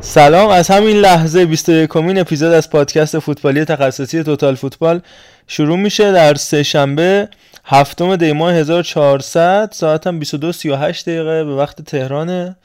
سلام 0.00 0.50
از 0.50 0.70
همین 0.70 0.96
لحظه 0.96 1.46
21 1.46 1.90
کمین 1.90 2.18
اپیزود 2.18 2.52
از 2.52 2.70
پادکست 2.70 3.18
فوتبالی 3.18 3.64
تخصصی 3.64 4.22
توتال 4.22 4.54
فوتبال 4.54 5.00
شروع 5.46 5.76
میشه. 5.76 6.12
در 6.12 6.34
سه 6.34 6.62
شنبه 6.62 7.28
هفتم 7.68 8.16
دی 8.16 8.32
ماه 8.32 8.54
1400 8.54 9.70
ساعت 9.72 10.06
هم 10.06 10.18
22 10.18 10.52
38 10.52 11.08
دقیقه 11.08 11.44
به 11.44 11.54
وقت 11.54 11.82
تهران 11.82 12.56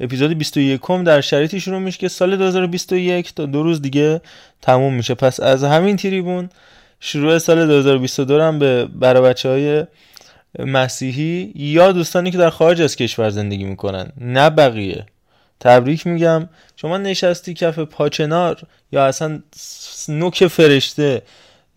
اپیزود 0.00 0.38
21 0.38 0.80
در 1.04 1.20
شرایطی 1.20 1.60
شروع 1.60 1.78
میشه 1.78 1.98
که 1.98 2.08
سال 2.08 2.36
2021 2.36 3.34
تا 3.34 3.46
دو 3.46 3.62
روز 3.62 3.82
دیگه 3.82 4.20
تموم 4.62 4.94
میشه. 4.94 5.14
پس 5.14 5.40
از 5.40 5.64
همین 5.64 5.96
تریبون 5.96 6.50
شروع 7.00 7.38
سال 7.38 7.66
2022 7.66 8.40
هم 8.40 8.58
به 8.58 8.84
برای 8.84 9.22
بچه 9.22 9.48
های 9.48 9.84
مسیحی 10.58 11.52
یا 11.54 11.92
دوستانی 11.92 12.30
که 12.30 12.38
در 12.38 12.50
خارج 12.50 12.82
از 12.82 12.96
کشور 12.96 13.30
زندگی 13.30 13.64
می‌کنن. 13.64 14.12
نه 14.20 14.50
بقیه. 14.50 15.06
تبریک 15.60 16.06
میگم. 16.06 16.48
شما 16.76 16.98
نشستی 16.98 17.54
کف 17.54 17.78
پاچنار 17.78 18.62
یا 18.92 19.06
اصلا 19.06 19.40
نوک 20.08 20.46
فرشته 20.46 21.22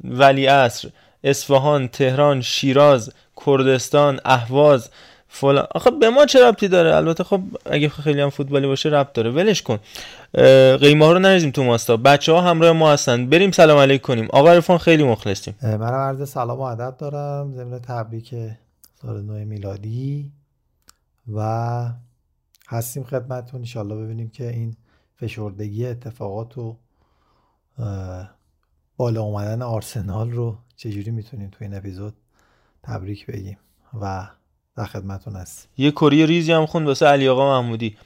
ولی 0.03 0.48
اصر 0.48 0.90
اصفهان 1.26 1.88
تهران 1.88 2.42
شیراز 2.42 3.14
کردستان 3.45 4.20
اهواز 4.26 4.90
فلان. 5.28 5.68
آخه 5.76 5.92
به 5.92 6.09
ما 6.09 6.26
چه 6.26 6.45
ربطی 6.45 6.68
داره؟ 6.68 6.95
البته 6.95 7.23
خب 7.23 7.42
اگه 7.66 7.90
خیلی 7.90 8.22
هم 8.22 8.30
فوتبالی 8.30 8.68
باشه 8.68 8.90
ربط 8.90 9.14
داره. 9.14 9.31
ولش 9.31 9.62
کن. 9.62 9.80
قیمه 10.78 11.12
رو 11.12 11.20
نریزیم 11.20 11.52
تو 11.52 11.64
ماستا. 11.64 11.98
بچه 11.98 12.31
ها 12.31 12.42
همراه 12.42 12.72
ما 12.72 12.92
هستن. 12.92 13.30
بریم 13.30 13.52
سلام 13.52 13.78
علیک 13.78 14.02
کنیم 14.02 14.28
آقا 14.34 14.52
عرفان 14.52 14.78
خیلی 14.78 15.03
مخلصیم. 15.03 15.56
من 15.62 15.94
عرض 15.94 16.30
سلام 16.30 16.58
و 16.59 16.62
ادب 16.62 16.98
دارم. 16.98 17.52
ضمن 17.52 17.80
تبریک 17.80 18.36
سال 19.02 19.22
نو 19.22 19.34
میلادی. 19.34 20.31
و 21.34 21.90
هستیم 22.68 23.03
خدمتتون. 23.03 23.59
انشالله 23.59 23.96
ببینیم 23.96 24.30
که 24.30 24.50
این 24.50 24.76
فشردگی 25.20 25.86
اتفاقات 25.86 26.58
و 26.58 26.78
بالا 28.98 29.22
اومدن 29.22 29.62
آرسنال 29.62 30.31
رو 30.31 30.58
چجوری 30.78 31.12
می‌تونیم 31.12 31.50
تو 31.50 31.58
این 31.62 31.73
اپیزود 31.73 32.14
تبریک 32.84 33.26
بگیم 33.26 33.58
و 34.02 34.28
در 34.78 34.86
خدمتون 34.86 35.36
هست 35.36 35.68
یه 35.78 35.92
کری 35.92 36.26
ریزی 36.26 36.52
هم 36.52 36.66
خوند 36.66 36.88
واسه 36.88 37.06
علی 37.06 37.28
آقا 37.28 37.62
محمودی. 37.62 37.97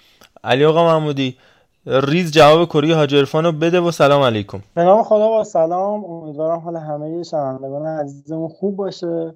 علی 0.44 0.66
آقا 0.66 0.85
محمودی 0.85 1.38
ریز 1.85 2.31
جواب 2.31 2.69
کری 2.69 2.91
حاج 2.91 3.34
رو 3.34 3.52
بده 3.52 3.79
و 3.79 3.91
سلام 3.91 4.22
علیکم. 4.22 4.59
به 4.74 4.84
نام 4.84 5.03
خدا 5.03 5.28
با 5.28 5.44
سلام. 5.44 6.06
امیدوارم 6.06 6.59
حال 6.59 6.78
همه 6.78 7.24
شنوندگان 7.24 7.85
عزیزمون 7.85 8.50
خوب 8.50 8.75
باشه. 8.75 9.34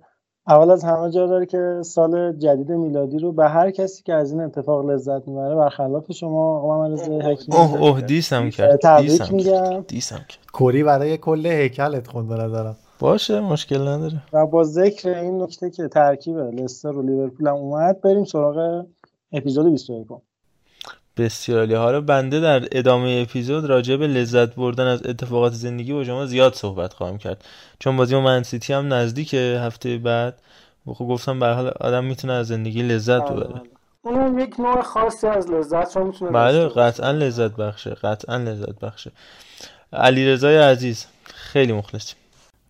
اول 0.47 0.71
از 0.71 0.83
همه 0.83 1.11
جا 1.11 1.27
داره 1.27 1.45
که 1.45 1.81
سال 1.85 2.37
جدید 2.37 2.71
میلادی 2.71 3.19
رو 3.19 3.31
به 3.31 3.49
هر 3.49 3.71
کسی 3.71 4.03
که 4.03 4.13
از 4.13 4.31
این 4.31 4.41
اتفاق 4.41 4.85
لذت 4.85 5.27
می‌بره 5.27 5.55
برخلاف 5.55 6.11
شما 6.11 6.57
آقا 6.57 6.87
من 6.87 7.21
حکیم 7.21 7.55
اوه 7.55 7.81
اوه 7.81 8.01
دیسم 8.01 8.49
کرد 8.49 8.79
تبریک 8.83 9.33
میگم. 9.33 9.81
دیسم 9.81 10.15
کرد. 10.15 10.51
کوری 10.53 10.83
برای 10.83 11.17
کل 11.17 11.45
هیکلت 11.45 12.07
خوند 12.07 12.29
دارم 12.29 12.75
باشه 13.03 13.39
مشکل 13.39 13.87
نداره. 13.87 14.23
و 14.33 14.45
با 14.45 14.63
ذکر 14.63 15.09
این 15.09 15.41
نکته 15.41 15.69
که 15.69 15.87
ترکیب 15.87 16.37
لستر 16.37 16.89
و 16.89 17.01
لیورپول 17.01 17.47
هم 17.47 17.53
اومد 17.53 18.01
بریم 18.01 18.25
سراغ 18.25 18.85
اپیزود 19.33 19.71
21 19.71 20.07
بسیار 21.17 21.75
حالا 21.75 22.01
بنده 22.01 22.39
در 22.39 22.67
ادامه 22.71 23.25
اپیزود 23.29 23.65
راجع 23.65 23.95
به 23.95 24.07
لذت 24.07 24.55
بردن 24.55 24.87
از 24.87 25.05
اتفاقات 25.05 25.53
زندگی 25.53 25.93
با 25.93 26.03
شما 26.03 26.25
زیاد 26.25 26.53
صحبت 26.53 26.93
خواهم 26.93 27.17
کرد. 27.17 27.45
چون 27.79 27.97
بازی 27.97 28.19
من 28.19 28.43
سیتی 28.43 28.73
هم 28.73 28.93
نزدیک 28.93 29.33
هفته 29.33 29.97
بعد. 29.97 30.39
خب 30.85 31.05
گفتم 31.05 31.39
به 31.39 31.47
حال 31.47 31.67
آدم 31.79 32.03
می‌تونه 32.03 32.33
از 32.33 32.47
زندگی 32.47 32.83
لذت 32.83 33.21
بله، 33.21 33.43
ببره. 33.43 33.61
بله. 34.05 34.17
اون 34.17 34.39
یک 34.39 34.59
نوع 34.59 34.81
خاصی 34.81 35.27
از 35.27 35.51
لذت 35.51 35.97
رو 35.97 36.05
می‌تونه 36.05 36.31
بله 36.31 36.67
قطعا 36.67 37.11
لذت 37.11 37.55
بخشه 37.55 37.89
قطعا 37.89 38.37
لذت 38.37 38.79
بخشه. 38.79 39.11
علیرضای 39.93 40.57
عزیز 40.57 41.05
خیلی 41.23 41.73
مخلصیم. 41.73 42.17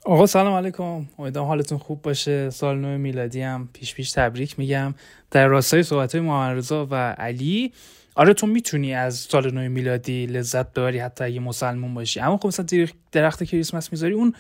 آقا 0.06 0.26
سلام 0.26 0.54
علیکم. 0.54 1.06
امیدوارم 1.20 1.48
حالتون 1.48 1.78
خوب 1.78 2.02
باشه. 2.02 2.50
سال 2.50 2.78
نو 2.78 2.98
میلادی 2.98 3.42
هم 3.42 3.70
پیش 3.74 3.94
پیش 3.94 4.12
تبریک 4.12 4.60
میگم. 4.60 4.94
در 5.32 5.48
راستای 5.48 5.84
صحبت 5.84 6.16
های 6.16 6.22
محمد 6.22 6.72
و 6.72 6.96
علی 6.96 7.72
آره 8.16 8.34
تو 8.34 8.48
می‌تونی 8.48 8.94
از 8.94 9.16
سال 9.16 9.54
نو 9.54 9.70
میلادی 9.70 10.26
لذت 10.26 10.74
ببری 10.74 11.00
حتی 11.00 11.24
اگه 11.24 11.40
مسلمون 11.40 11.94
باشی. 11.94 12.20
اما 12.20 12.38
خب 12.38 12.48
مثلا 12.48 12.66
درخت 13.12 13.44
کریسمس 13.44 13.92
می‌ذاری 13.92 14.14
اون 14.14 14.34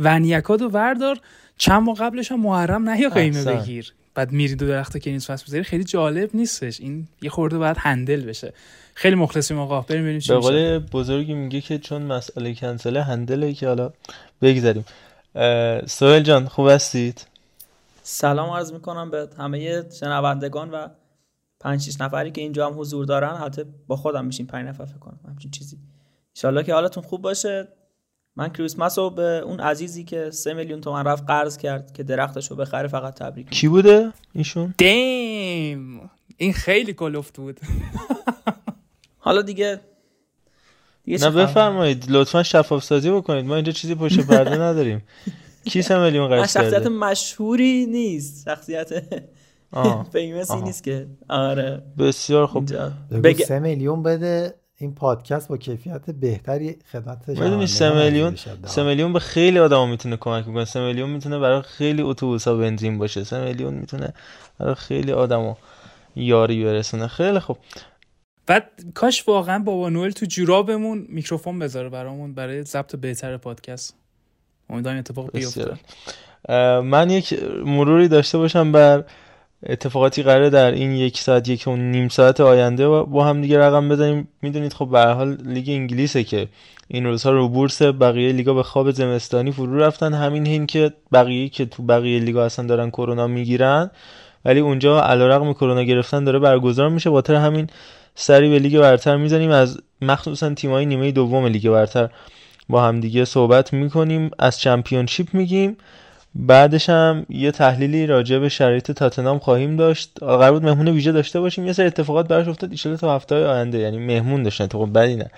ونیکادو 0.00 0.68
وردار. 0.68 1.20
چند 1.58 1.82
ماه 1.82 1.96
قبلش 1.96 2.32
هم 2.32 2.40
محرم 2.40 2.88
نه 2.88 3.00
یا 3.00 3.08
قیمه 3.08 3.44
بگیر. 3.44 3.92
بعد 4.14 4.32
میری 4.32 4.54
دو 4.54 4.66
درخت 4.66 4.98
کریسمس 4.98 5.42
می‌ذاری. 5.48 5.64
خیلی 5.64 5.84
جالب 5.84 6.30
نیستش. 6.34 6.80
این 6.80 7.08
یه 7.22 7.30
خورده 7.30 7.58
باید 7.58 7.76
هندل 7.80 8.24
بشه. 8.24 8.52
خیلی 8.94 9.16
مخلصیم 9.16 9.58
آقا. 9.58 9.80
بریم 9.80 10.02
ببینیم 10.02 10.20
به 10.28 10.38
قول 10.38 10.78
بزرگی 10.78 11.34
میگه 11.34 11.60
که 11.60 11.78
چون 11.78 12.02
مسئله 12.02 12.54
کنسله 12.54 13.02
هندله 13.02 13.54
که 13.54 13.68
حالا 13.68 13.92
بگذاریم. 14.42 14.84
سوهل 15.86 16.22
جان 16.22 16.48
خوب 16.48 16.68
هستید؟ 16.68 17.26
سلام 18.02 18.50
عرض 18.50 18.72
می‌کنم 18.72 19.10
به 19.10 19.28
همه 19.38 19.84
شنوندگان 19.90 20.70
و 20.70 20.88
پنج 21.60 21.82
شیش 21.82 22.00
نفری 22.00 22.30
که 22.30 22.40
اینجا 22.40 22.66
هم 22.66 22.80
حضور 22.80 23.04
دارن. 23.04 23.36
حتی 23.36 23.64
با 23.86 23.96
خودم 23.96 24.24
میشیم 24.24 24.46
پنج 24.46 24.68
نفر 24.68 24.84
فکر 24.84 24.98
کنم 24.98 25.20
همچین 25.28 25.50
چیزی. 25.50 25.78
انشالله 26.36 26.62
که 26.62 26.74
حالتون 26.74 27.02
خوب 27.02 27.22
باشه. 27.22 27.68
من 28.36 28.48
کریسمس 28.48 28.98
رو 28.98 29.10
به 29.10 29.22
اون 29.22 29.60
عزیزی 29.60 30.04
که 30.04 30.30
سه 30.30 30.54
میلیون 30.54 30.80
تومن 30.80 31.04
رفت 31.04 31.26
قرض 31.26 31.56
کرد 31.56 31.92
که 31.92 32.02
درختش 32.02 32.50
رو 32.50 32.56
بخره 32.56 32.88
فقط 32.88 33.14
تبریک 33.14 33.50
کی 33.50 33.68
بوده 33.68 34.12
ایشون؟ 34.32 34.74
دیم! 34.78 36.10
این 36.36 36.52
خیلی 36.52 36.92
کلفت 36.94 37.36
بود. 37.36 37.60
حالا 39.18 39.42
دیگه 39.42 39.80
نه 41.08 41.30
بفرمایید. 41.30 42.04
لطفا 42.08 42.42
شفاف 42.42 42.84
سازی 42.84 43.10
بکنید. 43.10 43.44
ما 43.44 43.54
اینجا 43.54 43.72
چیزی 43.72 43.94
پشت 43.94 44.20
پرده 44.20 44.56
نداریم. 44.68 45.02
کی 45.64 45.82
سه 45.82 45.98
میلیون 45.98 46.28
قرض 46.28 46.54
کرده 46.54 46.70
شخصیت 46.70 46.86
مشهوری 46.86 47.86
نیست. 47.86 48.44
شخصیت 48.44 48.88
فیمسی 50.12 50.60
نیست 50.66 50.84
که. 50.84 51.06
آره. 51.28 51.82
بسیار 51.98 52.46
خوب. 52.46 52.70
بگ... 53.22 53.42
سه 53.44 53.58
میلیون 53.58 54.02
بده 54.02 54.54
این 54.78 54.94
پادکست 54.94 55.48
با 55.48 55.56
کیفیت 55.56 56.10
بهتری 56.10 56.76
خدمت 56.92 57.28
می‌دونی 57.28 57.66
سه 57.66 57.94
میلیون 58.04 58.36
سه 58.64 58.82
میلیون 58.82 59.12
به 59.12 59.18
خیلی 59.18 59.58
آدم 59.58 59.88
می‌تونه 59.88 60.16
کمک 60.16 60.44
بکنه. 60.44 60.64
سه 60.64 60.80
میلیون 60.80 61.10
می‌تونه 61.10 61.38
برای 61.38 61.62
خیلی 61.62 62.02
اتوبوس 62.02 62.48
ها 62.48 62.54
بنزین 62.54 62.98
باشه. 62.98 63.24
سه 63.24 63.44
میلیون 63.44 63.74
می‌تونه 63.74 64.14
برای 64.58 64.74
خیلی 64.74 65.12
آدم 65.12 65.56
یاری 66.16 66.64
برسونه. 66.64 67.06
خیلی 67.06 67.38
خوب. 67.38 67.58
بعد 68.46 68.70
کاش 68.94 69.28
واقعا 69.28 69.58
بابا 69.58 69.88
نوئل 69.88 70.10
تو 70.10 70.26
جورابمون 70.26 71.06
میکروفون 71.08 71.58
بذاره 71.58 71.88
برامون 71.88 72.34
برای 72.34 72.62
ضبط 72.62 72.96
بهتر 72.96 73.36
پادکست. 73.36 73.94
امیدوارم 74.70 74.98
اتفاق 74.98 75.30
بیفته. 75.32 75.72
من 76.80 77.10
یک 77.10 77.42
مروری 77.64 78.08
داشته 78.08 78.38
باشم 78.38 78.72
بر 78.72 79.04
اتفاقاتی 79.66 80.22
قراره 80.22 80.50
در 80.50 80.70
این 80.70 80.92
یک 80.92 81.18
ساعت 81.18 81.48
یک 81.48 81.68
و 81.68 81.76
نیم 81.76 82.08
ساعت 82.08 82.40
آینده 82.40 82.88
با 82.88 83.24
هم 83.24 83.42
دیگه 83.42 83.58
رقم 83.58 83.88
بزنیم. 83.88 84.28
می‌دونید 84.42 84.72
خب 84.72 84.88
به 84.88 85.00
حال 85.00 85.36
لیگ 85.44 85.68
انگلیسه 85.68 86.24
که 86.24 86.48
این 86.88 87.04
روزها 87.04 87.32
رو 87.32 87.48
بورس 87.48 87.82
بقیه 87.82 88.32
لیگا 88.32 88.54
به 88.54 88.62
خواب 88.62 88.90
زمستانی 88.90 89.52
فرو 89.52 89.78
رفتن. 89.78 90.14
همین 90.14 90.46
هین 90.46 90.66
که 90.66 90.92
بقیه 91.12 91.48
که 91.48 91.66
تو 91.66 91.82
بقیه 91.82 92.20
لیگا 92.20 92.44
اصلا 92.44 92.66
دارن 92.66 92.90
کرونا 92.90 93.26
می‌گیرن 93.26 93.90
ولی 94.44 94.60
اونجا 94.60 95.02
علیرغم 95.02 95.52
کرونا 95.52 95.82
گرفتن 95.82 96.24
داره 96.24 96.38
برگزار 96.38 96.88
میشه. 96.88 97.10
با 97.10 97.22
همین 97.28 97.66
سری 98.18 98.50
به 98.50 98.58
لیگ 98.58 98.78
برتر 98.78 99.16
می‌زنیم. 99.16 99.50
از 99.50 99.78
مخصوصا 100.02 100.54
تیمای 100.54 100.86
نیمه 100.86 101.12
دوم 101.12 101.46
لیگ 101.46 101.70
برتر 101.70 102.08
با 102.68 102.84
همدیگه 102.84 103.24
صحبت 103.24 103.72
می‌کنیم. 103.72 104.30
از 104.38 104.60
چمپیونشیپ 104.60 105.34
میگیم. 105.34 105.76
بعدش 106.34 106.90
هم 106.90 107.26
یه 107.28 107.50
تحلیلی 107.50 108.06
راجع 108.06 108.38
به 108.38 108.48
شرایط 108.48 108.92
تاتنام 108.92 109.38
خواهیم 109.38 109.76
داشت. 109.76 110.10
قرار 110.20 110.52
بود 110.52 110.64
مهمون 110.64 110.88
ویژه 110.88 111.12
داشته 111.12 111.40
باشیم. 111.40 111.66
یه 111.66 111.72
سری 111.72 111.86
اتفاقات 111.86 112.28
براش 112.28 112.48
افتاد. 112.48 112.70
ان 112.86 112.96
تا 112.96 113.14
هفته 113.14 113.34
های 113.34 113.44
آینده 113.44 113.78
یعنی 113.78 113.98
مهمون 113.98 114.42
داشتن. 114.42 114.68
خب 114.68 114.90
بدی 114.94 115.16
نه 115.16 115.30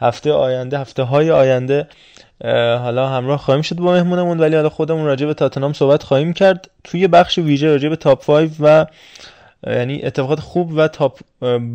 هفته 0.00 0.32
آینده 0.32 0.78
هفته 0.78 1.02
های 1.02 1.30
آینده 1.30 1.88
حالا 2.78 3.08
همراه 3.08 3.38
خواهیم 3.38 3.62
شد 3.62 3.76
با 3.76 3.92
مهمونمون. 3.92 4.40
ولی 4.40 4.56
حالا 4.56 4.68
خودمون 4.68 5.06
راجع 5.06 5.26
به 5.26 5.34
تاتنام 5.34 5.72
صحبت 5.72 6.02
خواهیم 6.02 6.32
کرد. 6.32 6.70
توی 6.84 7.08
بخش 7.08 7.38
ویژه 7.38 7.66
راجع 7.66 7.88
به 7.88 7.96
تاپ 7.96 8.24
5 8.24 8.50
و 8.60 8.86
یعنی 9.66 10.02
اتفاقات 10.02 10.40
خوب 10.40 10.72
و 10.76 10.88
تاپ 10.88 11.20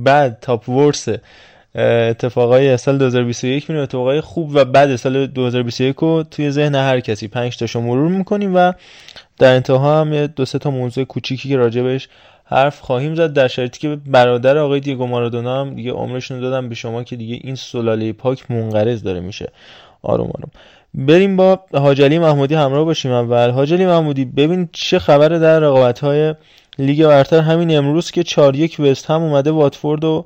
بد 0.06 0.40
تاپ 0.40 0.70
ورس 0.70 1.08
اتفاقای 1.76 2.78
سال 2.78 2.98
2021 2.98 3.70
میریم 3.70 3.84
اتفاقای 3.84 4.22
خوب 4.22 4.52
و 4.54 4.66
بد 4.66 4.96
سال 4.96 5.28
2021 5.28 5.96
رو 5.96 6.24
توی 6.24 6.52
ذهن 6.52 6.76
هر 6.76 7.00
کسی. 7.00 7.28
5 7.28 7.58
تاشو 7.58 7.82
مرور 7.82 8.12
می‌کنیم 8.12 8.56
و 8.56 8.74
در 9.38 9.54
انتها 9.54 10.02
هم 10.02 10.28
دو 10.28 10.46
سه 10.46 10.60
تا 10.60 10.72
موضوع 10.72 11.04
کوچیکی 11.04 11.50
که 11.50 11.58
راجبش 11.58 12.10
حرف 12.46 12.80
خواهیم 12.80 13.16
زد 13.16 13.34
در 13.34 13.48
شرایطی 13.48 13.80
که 13.80 13.98
برادر 14.06 14.58
آقای 14.58 14.80
دیگو 14.80 15.08
مارادونا 15.08 15.62
هم 15.62 15.76
دیگه 15.76 15.92
عمرشون 15.92 16.40
دادم 16.40 16.70
به 16.70 16.76
شما 16.76 17.04
که 17.04 17.16
دیگه 17.16 17.40
این 17.44 17.56
سلاله 17.56 18.14
پاک 18.14 18.52
منقرض 18.52 19.04
داره 19.04 19.20
میشه. 19.20 19.52
آروم 20.02 20.28
آروم. 20.28 20.52
بریم 20.94 21.38
با 21.38 21.60
حاجلی 21.74 22.20
محمودی 22.20 22.56
همراه 22.56 22.86
باشیم 22.86 23.12
اول. 23.12 23.50
حاجلی 23.50 23.86
محمودی 23.86 24.26
ببین 24.26 24.70
چه 24.72 25.00
خبره 25.00 25.40
در 25.40 25.60
رقابت 25.60 26.00
های 26.00 26.36
لیگ 26.78 27.08
برتر 27.08 27.40
همین 27.40 27.78
امروز 27.78 28.12
که 28.12 28.24
4 28.24 28.56
1 28.56 28.80
وست 28.80 29.12
هم 29.12 29.22
اومده 29.22 29.52
واتفورد 29.52 30.04
و 30.04 30.26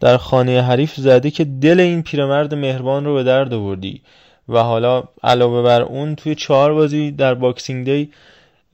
در 0.00 0.16
خانه 0.16 0.62
حریف 0.62 0.94
زده 0.94 1.30
که 1.30 1.44
دل 1.44 1.80
این 1.80 2.02
پیرمرد 2.02 2.54
مهربان 2.54 3.04
رو 3.04 3.14
به 3.14 3.22
درد 3.22 3.54
آوردی. 3.54 4.02
و 4.48 4.58
حالا 4.58 5.04
علاوه 5.22 5.62
بر 5.62 5.82
اون 5.82 6.14
توی 6.14 6.34
چهار 6.34 6.74
بازی 6.74 7.10
در 7.10 7.34
Boxing 7.34 7.84
Day 7.84 8.10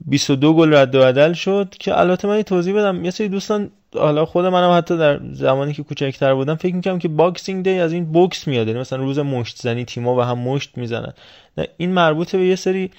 22 0.05 0.53
گل 0.53 0.73
رد 0.73 0.95
و 0.95 0.99
بدل 0.99 1.33
شد 1.33 1.75
که 1.79 1.99
البته 1.99 2.27
من 2.27 2.41
توضیح 2.41 2.75
بدم. 2.75 3.05
یه 3.05 3.11
سری 3.11 3.29
دوستان 3.29 3.71
حالا 3.95 4.25
خود 4.25 4.45
منم 4.45 4.77
حتی 4.77 4.97
در 4.97 5.19
زمانی 5.31 5.73
که 5.73 5.83
کوچکتر 5.83 6.33
بودم 6.33 6.55
فکر 6.55 6.75
می‌کنم 6.75 6.99
که 6.99 7.07
Boxing 7.07 7.63
Day 7.63 7.79
از 7.79 7.93
این 7.93 8.05
بوکس 8.05 8.47
میاد. 8.47 8.67
یعنی 8.67 8.79
مثلا 8.79 8.99
روز 8.99 9.19
مشت 9.19 9.61
زنی 9.61 9.85
تیما 9.85 10.15
به 10.15 10.21
هم 10.21 10.39
مشت 10.39 10.77
می‌زنن. 10.77 11.13
این 11.77 11.91
مربوطه 11.91 12.37
به 12.37 12.45
یه 12.45 12.55
سری 12.55 12.91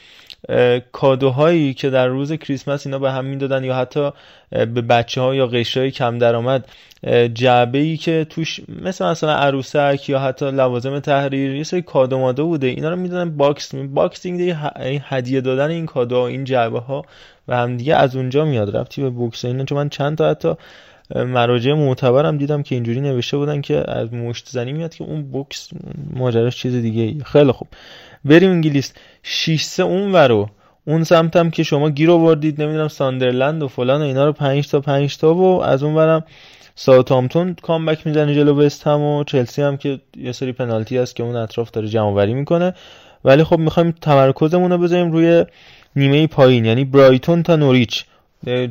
کادوهایی 0.92 1.74
که 1.74 1.90
در 1.90 2.06
روز 2.06 2.32
کریسمس 2.32 2.86
اینا 2.86 2.98
به 2.98 3.12
هم 3.12 3.24
می‌دادن 3.24 3.64
یا 3.64 3.74
حتی 3.74 4.10
به 4.50 4.66
بچه 4.66 5.20
ها 5.20 5.34
یا 5.34 5.46
قشرهای 5.46 5.90
کم 5.90 6.18
درآمد. 6.18 6.66
جعبه 7.34 7.78
ای 7.78 7.96
که 7.96 8.26
توش 8.30 8.60
مثل 8.82 9.06
مثلا 9.06 9.32
عروسک 9.34 10.08
یا 10.08 10.18
حتی 10.18 10.50
لوازم 10.50 11.00
تحریر 11.00 11.54
یه 11.54 11.62
سری 11.62 11.82
کادو 11.82 12.18
مادو 12.18 12.42
بوده 12.42 12.66
اینا 12.66 12.90
رو 12.90 12.96
می‌دادن 12.96 13.36
box 13.36 13.74
Boxing 13.74 14.38
Day 14.38 14.54
هدیه 15.08 15.40
دادن 15.40 15.70
این 15.70 15.86
کادو 15.86 16.18
این 16.18 16.44
جعبه 16.44 16.80
ها 16.80 17.04
به 17.48 17.56
هم 17.56 17.76
دیگه 17.76 17.94
از 17.94 18.16
اونجا 18.16 18.44
میاد 18.44 18.76
ربطی 18.76 19.02
به 19.02 19.10
بوکس 19.10 19.44
اینا. 19.44 19.64
چون 19.64 19.78
من 19.78 19.88
چند 19.88 20.18
تا 20.18 20.30
حتی 20.30 20.54
مراجع 21.10 21.72
معتبرم 21.72 22.36
دیدم 22.38 22.62
که 22.62 22.74
اینجوری 22.74 23.00
نوشته 23.00 23.36
بودن 23.36 23.60
که 23.60 23.90
از 23.90 24.12
مشت 24.12 24.48
زنی 24.48 24.72
میاد 24.72 24.94
که 24.94 25.04
اون 25.04 25.22
بوکس 25.22 25.68
ماجراش 26.14 26.56
چیز 26.56 26.74
دیگه 26.74 27.02
ای. 27.02 27.18
خیلی 27.24 27.52
خوب. 27.52 27.68
بریم 28.24 28.50
انگلیس. 28.50 28.92
6 29.22 29.80
اون 29.80 30.12
ورو 30.12 30.48
اون 30.86 31.04
سمتم 31.04 31.50
که 31.50 31.62
شما 31.62 31.90
گیر 31.90 32.10
آوردید 32.10 32.62
نمی‌دونم 32.62 32.88
ساندرلند 32.88 33.62
و 33.62 33.68
فلان 33.68 34.00
و 34.00 34.04
اینا 34.04 34.24
رو 34.26 34.32
5 34.32 34.68
تا 34.68 34.80
5 34.80 35.18
تا 35.18 35.34
و 35.34 35.62
از 35.62 35.82
اون 35.82 35.94
ورم 35.94 36.24
ساوثهامپتون 36.74 37.56
comeback 37.62 38.06
می‌زنه 38.06 38.34
جلو 38.34 38.62
وست 38.62 38.86
هم 38.86 39.00
و 39.00 39.24
چلسی 39.24 39.62
هم 39.62 39.76
که 39.76 40.00
یه 40.16 40.32
سری 40.32 40.52
پنالتی 40.52 40.98
هست 40.98 41.16
که 41.16 41.22
اون 41.22 41.36
اطراف 41.36 41.70
داره 41.70 41.88
جمع 41.88 42.04
آوری 42.04 42.34
می‌کنه. 42.34 42.74
ولی 43.24 43.44
خب 43.44 43.58
می‌خوایم 43.58 43.94
تمرکزمون 44.00 44.70
رو 44.70 44.78
بذاریم 44.78 45.12
روی 45.12 45.44
نیمه 45.96 46.26
پایین 46.26 46.64
یعنی 46.64 46.84
برایتون 46.84 47.42
تا 47.42 47.56
نوریچ. 47.56 48.04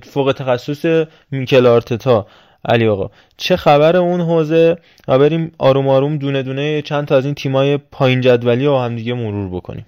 فوق 0.03 0.33
تخصص 0.37 1.05
میکل 1.31 1.65
آرتتا. 1.65 2.25
علی 2.69 2.87
آقا 2.87 3.09
چه 3.37 3.55
خبر 3.55 3.97
اون 3.97 4.21
حوزه؟ 4.21 4.77
و 5.07 5.19
بریم 5.19 5.51
آروم 5.59 5.87
آروم 5.87 6.17
دونه 6.17 6.43
دونه 6.43 6.81
چند 6.81 7.07
تا 7.07 7.15
از 7.15 7.25
این 7.25 7.33
تیمای 7.33 7.77
پایین 7.77 8.21
جدولی 8.21 8.65
رو 8.65 8.77
هم 8.77 8.95
دیگه 8.95 9.13
مرور 9.13 9.49
بکنیم. 9.49 9.85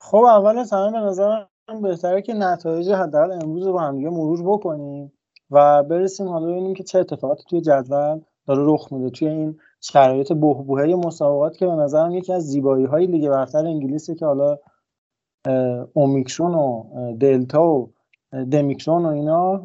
خب 0.00 0.24
اول 0.24 0.58
از 0.58 0.72
همه 0.72 0.92
به 0.92 0.98
نظر 0.98 1.44
بهتره 1.82 2.22
که 2.22 2.34
نتایج 2.34 2.90
حداقل 2.90 3.32
امروز 3.32 3.66
رو 3.66 3.72
با 3.72 3.80
هم 3.80 3.96
دیگه 3.96 4.10
مرور 4.10 4.42
بکنیم 4.42 5.12
و 5.50 5.82
برسیم 5.82 6.28
حالا 6.28 6.46
ببینیم 6.46 6.74
که 6.74 6.84
چه 6.84 6.98
اتفاقاتی 6.98 7.44
توی 7.50 7.60
جدول 7.60 8.20
داره 8.46 8.62
رخ 8.64 8.92
میده 8.92 9.10
توی 9.10 9.28
این 9.28 9.58
شرایط 9.80 10.32
بحبوحه 10.32 10.94
مسابقات 10.94 11.56
که 11.56 11.66
به 11.66 11.72
نظرم 11.72 12.12
یکی 12.12 12.32
از 12.32 12.46
زیبایی 12.46 12.84
های 12.84 13.06
لیگ 13.06 13.28
برتر 13.28 13.66
انگلیسه 13.66 14.14
که 14.14 14.26
حالا 14.26 14.58
اومیکرون 15.92 16.54
و 16.54 16.84
دلتا 17.20 17.64
و 17.64 17.92
دمیکرون 18.32 19.06
و 19.06 19.08
اینا 19.08 19.56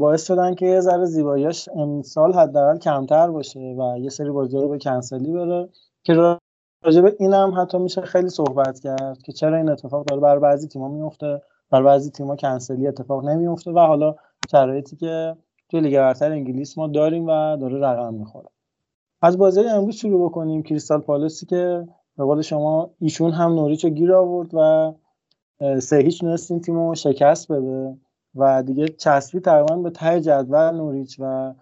باعث 0.00 0.26
شدن 0.26 0.54
که 0.54 0.66
یه 0.66 0.80
ذره 0.80 1.04
زیباییش 1.04 1.68
امسال 1.76 2.32
حداقل 2.32 2.78
کمتر 2.78 3.30
باشه 3.30 3.60
و 3.60 3.98
یه 3.98 4.08
سری 4.08 4.30
بازی 4.30 4.58
رو 4.58 4.68
به 4.68 4.78
کنسلی 4.78 5.32
بره. 5.32 5.68
که 6.04 6.14
راجع 6.84 7.00
به 7.00 7.16
اینم 7.18 7.54
حتی 7.56 7.78
میشه 7.78 8.00
خیلی 8.00 8.28
صحبت 8.28 8.80
کرد 8.80 9.22
که 9.22 9.32
چرا 9.32 9.56
این 9.56 9.68
اتفاق 9.68 10.04
داره. 10.04 10.20
برای 10.20 10.40
بعضی 10.40 10.68
تیم‌ها 10.68 10.88
میفته 10.88 11.42
برای 11.70 11.84
بعضی 11.84 12.10
تیم‌ها 12.10 12.36
کنسلی 12.36 12.86
اتفاق 12.86 13.24
نمیفته 13.24 13.70
و 13.70 13.78
حالا 13.78 14.14
شرایطی 14.50 14.96
که 14.96 15.36
توی 15.68 15.80
لیگ 15.80 15.96
برتر 15.96 16.32
انگلیس 16.32 16.78
ما 16.78 16.86
داریم 16.86 17.26
و 17.26 17.56
داره 17.56 17.78
رقم 17.78 18.14
می‌خوره. 18.14 18.48
از 19.22 19.38
بازی 19.38 19.60
امروز 19.60 19.94
شروع 19.94 20.30
بکنیم. 20.30 20.62
کریستال 20.62 21.00
پالاسی 21.00 21.46
که 21.46 21.88
به 22.18 22.24
قول 22.24 22.42
شما 22.42 22.90
ایشون 22.98 23.30
هم 23.30 23.52
نوریچو 23.52 23.88
گیر 23.88 24.14
آورد 24.14 24.50
و 24.54 24.92
سه 25.80 25.96
هیچ 25.96 26.24
تیم 26.64 26.76
رو 26.76 26.94
شکست 26.94 27.52
بده 27.52 27.96
و 28.34 28.62
دیگه 28.62 28.88
چسبید 28.88 29.40
تقریبا 29.40 29.76
به 29.76 29.90
ته 29.90 30.20
جدول 30.20 30.70
نوریچ 30.70 31.16
و 31.20 31.54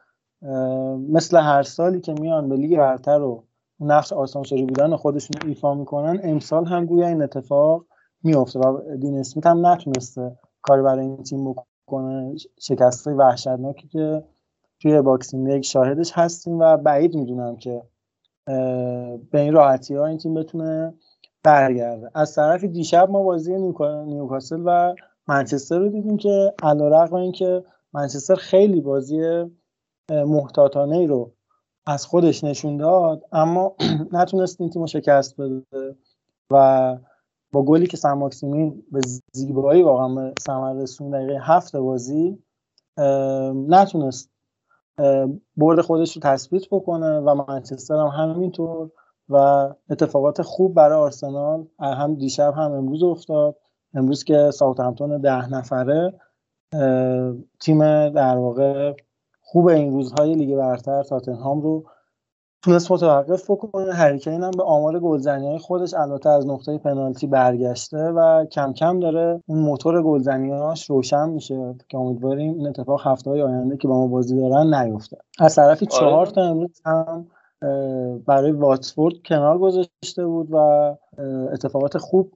مثل 1.08 1.36
هر 1.36 1.62
سالی 1.62 2.00
که 2.00 2.12
میان 2.12 2.48
به 2.48 2.56
لیگ 2.56 2.78
برتر 2.78 3.18
رو 3.18 3.44
نقش 3.80 4.12
آسانسوری 4.12 4.64
بودن 4.64 4.96
خودشون 4.96 5.36
ایفا 5.46 5.74
می‌کنن 5.74 6.20
امسال 6.22 6.64
هم 6.64 6.86
گویا 6.86 7.06
این 7.08 7.22
اتفاق 7.22 7.84
میفته 8.22 8.58
و 8.58 8.96
دین 8.96 9.18
اسمیت 9.18 9.46
هم 9.46 9.66
نتونسته 9.66 10.38
کاری 10.62 10.82
برای 10.82 11.04
این 11.04 11.22
تیم 11.22 11.54
بکنه. 11.54 12.34
شکست 12.60 13.06
وحشتناکی 13.06 13.88
که 13.88 14.24
توی 14.82 15.02
Boxing 15.02 15.48
Day 15.48 15.64
شاهدش 15.64 16.12
هستیم 16.14 16.58
و 16.58 16.76
بعید 16.76 17.14
می‌دونم 17.14 17.56
که 17.56 17.82
به 19.30 19.40
این 19.40 19.52
راحتی 19.52 19.94
ها 19.94 20.06
این 20.06 20.18
تیم 20.18 20.34
بتونه 20.34 20.94
برگرده. 21.42 22.10
از 22.14 22.34
طرف 22.34 22.64
دیشب 22.64 23.10
ما 23.10 23.22
بازی 23.22 23.56
نیوکاسل 24.06 24.62
و 24.64 24.94
منچستر 25.28 25.78
رو 25.78 25.88
دیدیم 25.88 26.16
که 26.16 26.54
علیرغم 26.62 27.14
اینکه 27.14 27.64
منچستر 27.92 28.34
خیلی 28.34 28.80
بازی 28.80 29.44
محتاطانه 30.10 30.96
ای 30.96 31.06
رو 31.06 31.32
از 31.86 32.06
خودش 32.06 32.44
نشون 32.44 32.76
داد 32.76 33.24
اما 33.32 33.76
نتونست 34.12 34.60
این 34.60 34.70
تیم 34.70 34.86
شکست 34.86 35.40
بده 35.40 35.64
و 36.50 36.96
با 37.52 37.62
گلی 37.62 37.86
که 37.86 37.96
سماکسیمین 37.96 38.82
به 38.92 39.00
زیبایی 39.32 39.82
واقعا 39.82 40.08
به 40.08 40.34
ثمر 40.40 40.72
رسون 40.72 41.10
دقیقه 41.10 41.38
هفت 41.42 41.76
بازی 41.76 42.38
نتونست 43.68 44.30
برد 45.56 45.80
خودش 45.80 46.16
رو 46.16 46.22
تثبیت 46.22 46.62
بکنه 46.70 47.18
و 47.18 47.44
منچستر 47.48 47.94
هم 47.94 48.06
همینطور 48.06 48.90
و 49.30 49.68
اتفاقات 49.90 50.42
خوب 50.42 50.74
برای 50.74 50.98
آرسنال 50.98 51.66
هم 51.78 52.14
دیشب 52.14 52.54
هم 52.56 52.72
امروز 52.72 53.02
افتاد. 53.02 53.56
امروز 53.94 54.24
که 54.24 54.50
ساوثهمپتون 54.50 55.20
ده 55.20 55.48
نفره 55.48 56.14
تیم 57.60 58.08
در 58.08 58.36
واقع 58.36 58.94
خوب 59.40 59.68
این 59.68 59.92
روزهای 59.92 60.34
لیگ 60.34 60.56
برتر 60.56 61.02
تاتنهام 61.02 61.60
رو 61.60 61.84
تونست 62.62 62.92
متوقف 62.92 63.50
بکنه. 63.50 63.92
هریکین 63.92 64.42
هم 64.42 64.50
به 64.50 64.62
آمار 64.62 65.00
گلزنی 65.00 65.48
های 65.48 65.58
خودش 65.58 65.94
البته 65.94 66.28
از 66.28 66.46
نقطه 66.46 66.78
پنالتی 66.78 67.26
برگشته 67.26 67.98
و 67.98 68.44
کم 68.44 68.72
کم 68.72 69.00
داره 69.00 69.42
اون 69.46 69.58
موتور 69.58 70.02
گلزنیاش 70.02 70.90
روشن 70.90 71.28
میشه 71.28 71.74
که 71.88 71.98
امیدواریم 71.98 72.54
این 72.54 72.66
اتفاق 72.66 73.06
هفته 73.06 73.30
های 73.30 73.42
آینده 73.42 73.76
که 73.76 73.88
با 73.88 73.94
ما 73.94 74.06
بازی 74.06 74.36
دارن 74.36 74.74
نیفته. 74.74 75.16
از 75.38 75.54
طرفی 75.54 75.86
آره. 75.86 76.00
چهار 76.00 76.26
تا 76.26 76.42
امروز 76.42 76.82
هم 76.84 77.26
برای 78.26 78.52
واتفورد 78.52 79.14
کنار 79.24 79.58
گذاشته 79.58 80.26
بود 80.26 80.48
و 80.50 80.56
اتفاقات 81.52 81.98
خوب 81.98 82.32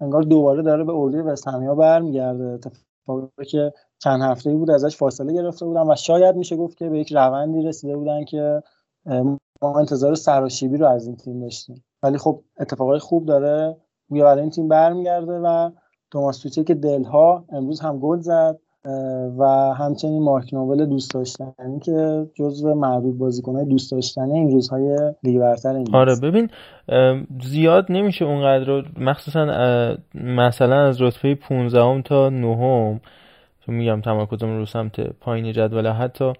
انگار 0.00 0.22
دوباره 0.22 0.62
داره 0.62 0.84
به 0.84 0.92
اولی 0.92 1.20
وستهمیا 1.20 1.74
برمیگرده. 1.74 2.44
اتفاقی 2.44 3.44
که 3.44 3.72
چند 3.98 4.22
هفته 4.22 4.54
بود 4.54 4.70
ازش 4.70 4.96
فاصله 4.96 5.32
گرفته 5.32 5.66
بودن 5.66 5.90
و 5.90 5.94
شاید 5.96 6.36
میشه 6.36 6.56
گفت 6.56 6.76
که 6.76 6.88
به 6.88 6.98
یک 6.98 7.12
روندی 7.12 7.62
رسیده 7.62 7.96
بودن 7.96 8.24
که 8.24 8.62
ما 9.62 9.78
انتظار 9.78 10.14
سراشیبی 10.14 10.76
رو 10.76 10.86
از 10.86 11.06
این 11.06 11.16
تیم 11.16 11.40
داشتیم. 11.40 11.84
ولی 12.02 12.18
خب 12.18 12.42
اتفاقای 12.60 12.98
خوب 12.98 13.26
داره 13.26 13.76
میگه 14.08 14.24
برای 14.24 14.40
این 14.40 14.50
تیم 14.50 14.68
برمیگرده 14.68 15.32
و 15.32 15.70
توماس 16.10 16.38
توچه 16.38 16.64
که 16.64 16.74
دلها 16.74 17.44
امروز 17.48 17.80
هم 17.80 17.98
گل 17.98 18.20
زد. 18.20 18.58
و 19.38 19.74
همچنین 19.78 20.22
مارک 20.22 20.54
نوبل 20.54 20.86
دوست 20.86 21.14
داشتنی 21.14 21.80
که 21.82 22.26
جزو 22.34 22.74
معروف 22.74 23.16
بازیکنهای 23.16 23.64
دوست 23.64 23.92
داشتنی 23.92 24.32
این 24.32 24.50
روزهای 24.50 25.12
لیگ 25.22 25.40
برتر 25.40 25.68
انگلیس. 25.68 25.94
آره 25.94 26.16
ببین 26.22 26.48
زیاد 27.42 27.86
نمیشه 27.90 28.24
اونقدر 28.24 28.84
مخصوصا 28.98 29.44
مثلا 30.14 30.88
از 30.88 31.02
رتبه 31.02 31.34
15 31.34 32.02
تا 32.02 32.30
9 32.30 33.00
میگم 33.66 34.00
تمرکزم 34.00 34.56
رو 34.56 34.66
سمت 34.66 35.00
پایین 35.00 35.52
جدول 35.52 35.86
حتی 35.86 36.32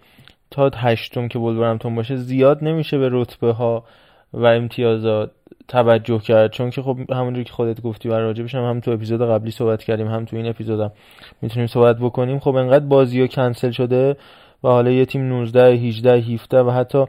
تا 0.51 0.71
هشتم 0.75 1.29
که 1.29 1.39
بولورهمپتون 1.39 1.95
باشه 1.95 2.17
زیاد 2.17 2.65
نمیشه 2.65 2.99
به 2.99 3.09
رتبه 3.13 3.53
ها 3.53 3.85
و 4.35 4.47
امتیازات 4.47 5.31
توجه 5.69 6.19
کرد. 6.19 6.51
چون 6.53 6.71
که 6.71 6.83
خب 6.83 6.99
همونجوری 7.11 7.45
که 7.45 7.53
خودت 7.53 7.81
گفتی 7.81 8.09
و 8.09 8.13
راجبش 8.13 8.55
هم, 8.55 8.65
هم 8.65 8.81
تو 8.81 8.91
اپیزود 8.91 9.23
قبلی 9.23 9.51
صحبت 9.51 9.85
کردیم 9.85 10.07
هم 10.07 10.25
تو 10.25 10.37
این 10.37 10.47
اپیزودم 10.47 10.93
می‌تونیم 11.43 11.67
صحبت 11.67 11.99
بکنیم. 11.99 12.39
خب 12.39 12.57
انقدر 12.57 12.85
بازی 12.85 13.21
ها 13.21 13.27
کنسل 13.27 13.71
شده 13.71 14.17
و 14.65 14.69
حالا 14.69 14.91
یه 14.91 15.05
تیم 15.05 15.29
19 15.29 15.65
18 15.65 16.17
17 16.17 16.63
و 16.63 16.71
حتی 16.71 17.05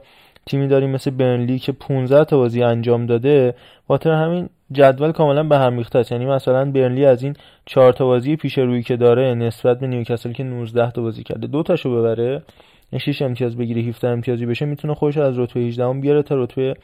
تیمی 0.46 0.68
داریم 0.68 0.89
مثل 0.89 1.12
برنلی 1.12 1.60
که 1.60 1.72
15 1.72 2.25
تا 2.25 2.38
بازی 2.38 2.63
انجام 2.63 3.06
داده. 3.06 3.56
خاطر 3.88 4.12
همین 4.12 4.50
جدول 4.72 5.12
کاملا 5.12 5.44
به 5.44 5.58
هم 5.58 5.77
ریخته 5.77 6.00
است. 6.00 6.12
یعنی 6.12 6.25
مثلا 6.25 6.72
برنلی 6.72 7.06
از 7.06 7.24
این 7.24 7.36
4 7.65 7.94
تا 7.94 8.06
بازی 8.06 8.36
پیش 8.36 8.58
روی 8.58 8.84
که 8.84 8.98
داره 8.98 9.34
نسبت 9.34 9.80
به 9.80 9.88
نیوکاسل 9.88 10.32
که 10.32 10.44
19 10.44 10.92
تا 10.92 11.01
بازی 11.01 11.24
کرده 11.24 11.48
دو 11.48 11.63
تاشو 11.63 12.00
ببره 12.00 12.44
6 12.98 13.22
امتیاز 13.22 13.58
بگیره 13.58 13.82
17 13.82 14.08
امتیازی 14.08 14.46
بشه 14.46 14.65
می‌تونه 14.65 14.94
خودش 14.94 15.18
از 15.18 15.39
رتبه 15.39 15.60
18 15.60 15.94
بیاره 15.94 16.24
تا 16.24 16.36
رتبه 16.36 16.75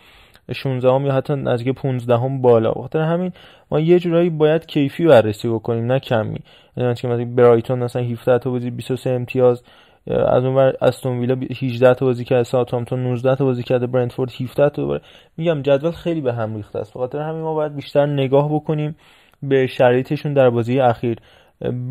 16 0.53 0.89
هم 0.91 1.05
یا 1.05 1.13
حتی 1.13 1.35
نزدیک 1.35 1.75
15 1.75 2.17
هم 2.17 2.41
بالا 2.41 2.71
بخاطر 2.71 2.99
همین 2.99 3.31
ما 3.71 3.79
یه 3.79 3.99
جورایی 3.99 4.29
باید 4.29 4.65
کیفی 4.65 5.05
بررسی 5.05 5.49
بکنیم 5.49 5.85
نه 5.85 5.99
کمی. 5.99 6.39
یعنی 6.77 6.89
مثلا 6.89 7.25
برایتون 7.25 7.79
مثلا 7.79 8.01
17 8.01 8.39
تا 8.39 8.49
بازی 8.51 8.69
23 8.71 9.09
امتیاز 9.09 9.63
از 10.07 10.45
اون 10.45 10.73
استون 10.81 11.19
ویلا 11.19 11.37
18 11.61 11.93
تا 11.93 12.05
بازی 12.05 12.25
کرده 12.25 12.43
ساوثهامپتون 12.43 13.03
19 13.03 13.35
تا 13.35 13.45
بازی 13.45 13.63
کرده 13.63 13.87
برنتفورد 13.87 14.31
17 14.41 14.69
تا 14.69 14.85
باره. 14.85 15.01
میگم 15.37 15.61
جدول 15.61 15.91
خیلی 15.91 16.21
به 16.21 16.33
هم 16.33 16.55
ریخته 16.55 16.79
است. 16.79 16.93
بخاطر 16.93 17.19
همین 17.19 17.41
ما 17.41 17.53
باید 17.53 17.75
بیشتر 17.75 18.05
نگاه 18.05 18.53
بکنیم 18.53 18.95
به 19.43 19.67
شرایطشون 19.67 20.33
در 20.33 20.49
بازی 20.49 20.79
اخیر 20.79 21.17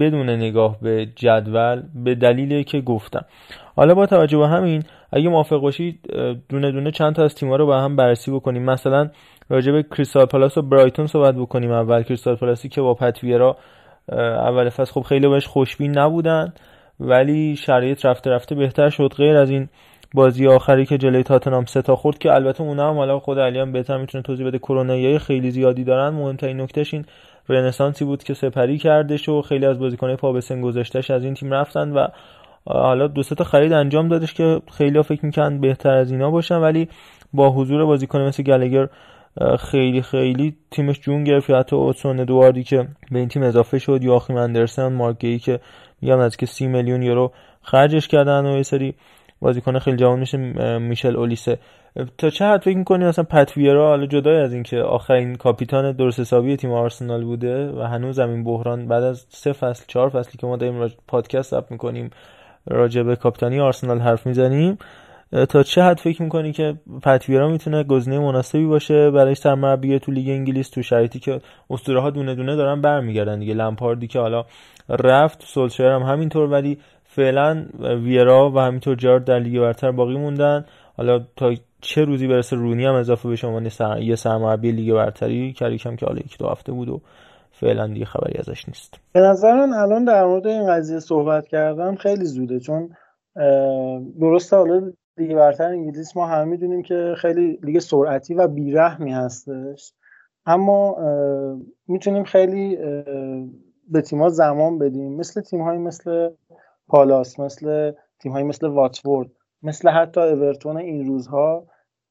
بدون 0.00 0.30
نگاه 0.30 0.76
به 0.82 1.06
جدول 1.16 1.82
به 1.94 2.14
دلیلی 2.14 2.64
که 2.64 2.80
گفتم. 2.80 3.24
حالا 3.76 3.94
با 3.94 4.06
توجه 4.06 4.38
به 4.38 4.48
همین 4.48 4.82
اگه 5.12 5.28
موافق 5.28 5.56
باشید 5.56 6.00
دونه 6.48 6.72
دونه 6.72 6.90
چند 6.90 7.14
تا 7.14 7.24
از 7.24 7.34
تیم‌ها 7.34 7.56
رو 7.56 7.66
با 7.66 7.80
هم 7.80 7.96
بررسی 7.96 8.30
بکنیم. 8.30 8.64
مثلا 8.64 9.10
راجع 9.48 9.72
به 9.72 9.82
کریستال 9.82 10.26
پالاس 10.26 10.58
و 10.58 10.62
برایتون 10.62 11.06
صحبت 11.06 11.34
بکنیم. 11.34 11.70
اول 11.70 12.02
کریستال 12.02 12.36
پالاسی 12.36 12.68
که 12.68 12.80
با 12.80 12.94
پتویرا 12.94 13.56
اول 14.12 14.68
فصل 14.68 14.92
خب 14.92 15.00
خیلی 15.00 15.28
بهش 15.28 15.46
خوشبین 15.46 15.98
نبودن 15.98 16.52
ولی 17.00 17.56
شرایط 17.56 18.06
رفته 18.06 18.30
رفته 18.30 18.54
بهتر 18.54 18.88
شد. 18.88 19.12
غیر 19.16 19.36
از 19.36 19.50
این 19.50 19.68
بازی 20.14 20.46
آخری 20.46 20.86
که 20.86 20.98
جلوی 20.98 21.22
تاتنهام 21.22 21.64
سه 21.64 21.82
تا 21.82 21.96
خورد 21.96 22.18
که 22.18 22.32
البته 22.32 22.62
اونها 22.62 22.90
هم 22.90 22.96
حالا 22.96 23.18
خود 23.18 23.38
علی 23.38 23.58
هم 23.58 23.72
بهتر 23.72 23.96
می‌تونه 23.96 24.22
توضیح 24.22 24.46
بده 24.46 24.58
کرونایی 24.58 25.18
خیلی 25.18 25.50
زیادی 25.50 25.84
دارن. 25.84 26.08
مهمترین 26.08 26.60
نکتهش 26.60 26.94
این 26.94 27.04
رنسانسی 27.48 28.04
بود 28.04 28.22
که 28.22 28.34
سپری 28.34 28.78
کردش 28.78 29.28
و 29.28 29.42
خیلی 29.42 29.66
از 29.66 29.78
بازیکن‌های 29.78 30.16
پا 30.16 30.32
به 30.32 30.40
سن 30.40 30.64
از 31.10 31.24
این 31.24 31.34
تیم 31.34 31.52
رفتن 31.52 31.92
و 31.92 32.06
حالا 32.64 33.06
دو 33.06 33.22
تا 33.22 33.44
خرید 33.44 33.72
انجام 33.72 34.08
دادش 34.08 34.34
که 34.34 34.60
خیلی 34.72 35.02
فکر 35.02 35.26
می‌کنن 35.26 35.60
بهتر 35.60 35.90
از 35.90 36.10
اینا 36.10 36.30
باشن 36.30 36.56
ولی 36.56 36.88
با 37.32 37.50
حضور 37.50 37.84
بازیکن 37.84 38.20
مثل 38.20 38.42
گلگر 38.42 38.88
خیلی 39.58 40.02
خیلی 40.02 40.56
تیمش 40.70 41.00
جون 41.00 41.24
گرفت 41.24 41.50
حتی 41.50 41.76
اوتسون 41.76 42.20
ادواردی 42.20 42.64
که 42.64 42.88
به 43.10 43.18
این 43.18 43.28
تیم 43.28 43.42
اضافه 43.42 43.78
شد 43.78 44.04
یا 44.04 44.14
آخیم 44.14 44.36
اندرسن 44.36 44.92
مارگی 44.92 45.38
که 45.38 45.60
میگم 46.02 46.18
از 46.18 46.36
که 46.36 46.46
سی 46.46 46.66
میلیون 46.66 47.02
یورو 47.02 47.32
خرجش 47.62 48.08
کردن 48.08 48.46
و 48.46 48.56
یه 48.56 48.62
سری 48.62 48.94
بازیکن 49.40 49.78
خیلی 49.78 49.96
جوان 49.96 50.18
میشه 50.18 50.38
میشل 50.78 51.16
اولیسه. 51.16 51.58
تا 52.18 52.30
چه 52.30 52.44
حد 52.44 52.60
فکر 52.60 52.76
می‌کنی 52.76 53.04
مثلا 53.04 53.24
پتویرا 53.24 53.88
حالا 53.88 54.06
جدای 54.06 54.36
از 54.36 54.52
اینکه 54.52 54.76
آخرین 54.76 55.34
کاپیتان 55.34 55.92
درست 55.92 56.20
حسابی 56.20 56.56
تیم 56.56 56.72
آرسنال 56.72 57.24
بوده 57.24 57.72
و 57.72 57.82
هنوز 57.82 58.18
این 58.18 58.44
بحران 58.44 58.88
بعد 58.88 59.02
از 59.02 59.26
سه 59.28 59.52
فصل 59.52 59.84
چهار 59.88 60.08
فصلی 60.08 60.38
که 60.38 60.46
ما 60.46 60.56
داریم 60.56 60.88
پادکست 61.08 61.52
اپ 61.52 61.70
می‌کنیم 61.70 62.10
راجع 62.70 63.02
به 63.02 63.16
کاپیتانی 63.16 63.60
آرسنال 63.60 63.98
حرف 63.98 64.26
می‌زنیم. 64.26 64.78
تا 65.48 65.62
چه 65.62 65.82
حد 65.82 65.98
فکر 65.98 66.22
می‌کنی 66.22 66.52
که 66.52 66.74
پتویرا 67.02 67.48
می‌تونه 67.48 67.82
گزینه 67.84 68.18
مناسبی 68.18 68.66
باشه؟ 68.66 69.10
برای 69.10 69.34
سرمربی 69.34 69.98
تو 69.98 70.12
لیگ 70.12 70.28
انگلیس 70.28 70.70
تو 70.70 70.82
شرایطی 70.82 71.18
که 71.18 71.40
اسطوره 71.70 72.00
ها 72.00 72.10
دونه 72.10 72.34
دونه 72.34 72.56
دارن 72.56 72.80
برمیگردن 72.80 73.38
دیگه. 73.38 73.54
لمپاردی 73.54 74.06
که 74.06 74.18
حالا 74.18 74.44
رفت 74.88 75.42
سولشر 75.42 75.90
هم 75.90 76.02
همینطور 76.02 76.50
ولی 76.50 76.78
فعلا 77.04 77.66
ویرا 77.80 78.50
و 78.50 78.58
همینطور 78.58 78.96
جارد 78.96 79.24
در 79.24 79.38
لیگ 79.38 79.60
برتر 79.60 79.90
باقی 79.90 80.16
موندن. 80.16 80.64
حالا 80.96 81.20
تا 81.36 81.54
چه 81.80 82.04
روزی 82.04 82.26
برسه 82.26 82.56
رونی 82.56 82.84
هم 82.84 82.94
اضافه 82.94 83.28
بشه 83.28 83.46
عنوان 83.46 83.68
سر... 83.68 84.02
یه 84.02 84.14
سرمربی 84.14 84.72
لیگ 84.72 84.94
برتری؟ 84.94 85.52
کریکم 85.52 85.96
که 85.96 86.06
حالا 86.06 86.18
یک 86.18 86.38
دو 86.38 86.48
هفته 86.48 86.72
بود 86.72 86.88
و 86.88 87.00
فعلا 87.60 87.86
دیگه 87.86 88.04
خبری 88.04 88.38
ازش 88.38 88.68
نیست. 88.68 88.94
به 89.12 89.20
نظر 89.20 89.54
من 89.54 89.72
الان 89.72 90.04
در 90.04 90.24
مورد 90.24 90.46
این 90.46 90.66
قضیه 90.66 90.98
صحبت 90.98 91.46
کردم 91.46 91.94
خیلی 91.94 92.24
زوده 92.24 92.58
چون 92.58 92.90
درسته 94.20 94.56
حالا 94.56 94.92
لیگ 95.18 95.34
برتر 95.34 95.64
انگلیس 95.64 96.16
ما 96.16 96.26
هم 96.26 96.48
می‌دونیم 96.48 96.82
که 96.82 97.14
خیلی 97.18 97.58
لیگ 97.62 97.78
سرعتی 97.78 98.34
و 98.34 98.48
بیرحمی 98.48 99.12
هستش 99.12 99.94
اما 100.46 100.96
می‌تونیم 101.88 102.24
خیلی 102.24 102.76
به 103.88 104.00
تیم‌ها 104.00 104.28
زمان 104.28 104.78
بدیم. 104.78 105.16
مثل 105.16 105.40
تیم‌های 105.40 105.78
مثل 105.78 106.30
پالاس 106.88 107.40
مثل 107.40 107.92
تیم‌های 108.20 108.42
مثل 108.42 108.66
واتفورد 108.66 109.30
مثل 109.62 109.88
حتی 109.88 110.20
اورتون 110.20 110.76
این 110.76 111.06
روزها 111.06 111.66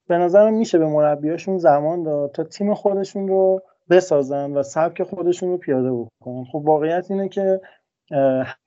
به 0.07 0.17
نظرم 0.17 0.53
میشه 0.53 0.77
به 0.77 0.85
مربیاشون 0.85 1.57
زمان 1.57 2.03
داد 2.03 2.31
تا 2.31 2.43
تیم 2.43 2.73
خودشون 2.73 3.27
رو 3.27 3.61
بسازن 3.89 4.51
و 4.51 4.63
سبک 4.63 5.03
خودشون 5.03 5.49
رو 5.49 5.57
پیاده 5.57 5.91
بکنن. 5.91 6.43
خب 6.51 6.55
واقعیت 6.55 7.11
اینه 7.11 7.29
که 7.29 7.61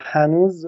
هنوز 0.00 0.66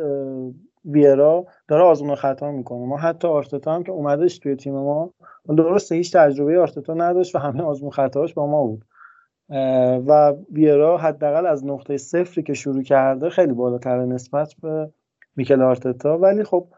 ویرا 0.84 1.46
داره 1.68 1.82
آزمون 1.82 2.14
خطا 2.14 2.50
می‌کنه. 2.50 2.86
ما 2.86 2.96
حتی 2.96 3.28
آرتتا 3.28 3.74
هم 3.74 3.82
که 3.82 3.92
اومدش 3.92 4.38
توی 4.38 4.56
تیم 4.56 4.74
ما 4.74 5.10
درسته 5.48 5.94
هیچ 5.94 6.16
تجربه 6.16 6.60
آرتتا 6.60 6.94
نداشت 6.94 7.34
و 7.34 7.38
همه 7.38 7.62
آزمون 7.62 7.90
خطاش 7.90 8.34
با 8.34 8.46
ما 8.46 8.66
بود. 8.66 8.84
و 10.08 10.34
ویرا 10.52 10.98
حداقل 10.98 11.46
از 11.46 11.66
نقطه 11.66 11.96
صفری 11.96 12.42
که 12.42 12.54
شروع 12.54 12.82
کرده 12.82 13.30
خیلی 13.30 13.52
بالاتر 13.52 14.04
نسبت 14.04 14.54
به 14.62 14.90
میکل 15.36 15.62
آرتتا. 15.62 16.18
ولی 16.18 16.44
خب 16.44 16.68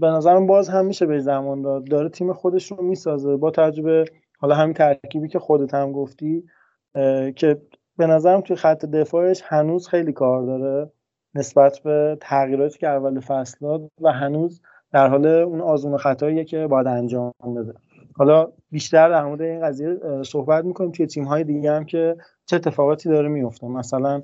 به 0.00 0.06
نظرم 0.06 0.46
باز 0.46 0.68
هم 0.68 0.86
میشه 0.86 1.06
به 1.06 1.18
زمان 1.18 1.62
داد. 1.62 1.84
داره 1.84 2.08
تیم 2.08 2.32
خودش 2.32 2.72
رو 2.72 2.82
می‌سازه. 2.82 3.36
با 3.36 3.50
تجربه 3.50 4.04
حالا 4.38 4.54
همین 4.54 4.74
ترکیبی 4.74 5.28
که 5.28 5.38
خودت 5.38 5.74
هم 5.74 5.92
گفتی 5.92 6.44
که 7.36 7.62
به 7.96 8.06
نظرم 8.06 8.40
توی 8.40 8.56
خط 8.56 8.84
دفاعش 8.84 9.42
هنوز 9.44 9.88
خیلی 9.88 10.12
کار 10.12 10.42
داره 10.42 10.90
نسبت 11.34 11.78
به 11.78 12.18
تغییراتی 12.20 12.78
که 12.78 12.88
اول 12.88 13.20
فصل 13.20 13.56
داد 13.60 13.90
و 14.00 14.12
هنوز 14.12 14.62
در 14.92 15.08
حال 15.08 15.26
اون 15.26 15.60
آزمون 15.60 15.98
خطاییه 15.98 16.44
که 16.44 16.66
باید 16.66 16.86
انجام 16.86 17.32
بده. 17.56 17.74
حالا 18.16 18.52
بیشتر 18.70 19.08
در 19.08 19.24
مورد 19.24 19.42
این 19.42 19.60
قضیه 19.60 19.98
صحبت 20.22 20.64
می‌کنیم. 20.64 20.90
توی 20.90 21.06
تیم 21.06 21.24
های 21.24 21.44
دیگه 21.44 21.72
هم 21.72 21.84
که 21.84 22.16
چه 22.46 22.56
اتفاقاتی 22.56 23.08
داره 23.08 23.28
میفته 23.28 23.66
مثلا 23.66 24.22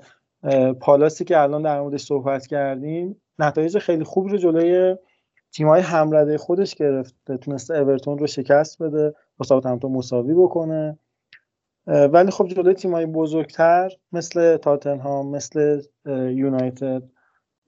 پالاسی 0.81 1.25
که 1.25 1.39
الان 1.39 1.63
در 1.63 1.81
موردش 1.81 2.05
صحبت 2.05 2.47
کردیم 2.47 3.21
نتایج 3.39 3.79
خیلی 3.79 4.05
خوب 4.05 4.29
رو 4.29 4.37
جلوی 4.37 4.97
تیمای 5.53 5.81
همرده 5.81 6.39
خودش 6.39 6.75
گرفته. 6.75 7.37
تونسته 7.37 7.79
اورتون 7.79 8.19
رو 8.19 8.27
شکست 8.27 8.83
بده 8.83 9.15
با 9.39 9.61
همتون 9.65 9.93
مساوی 9.93 10.35
بکنه. 10.35 10.99
ولی 11.87 12.31
خب 12.31 12.49
جلوی 12.49 12.75
تیمای 12.75 13.07
بزرگتر 13.07 13.91
مثل 14.13 14.57
تاتنهام 14.57 15.31
مثل 15.31 15.83
یونایتد 16.07 17.03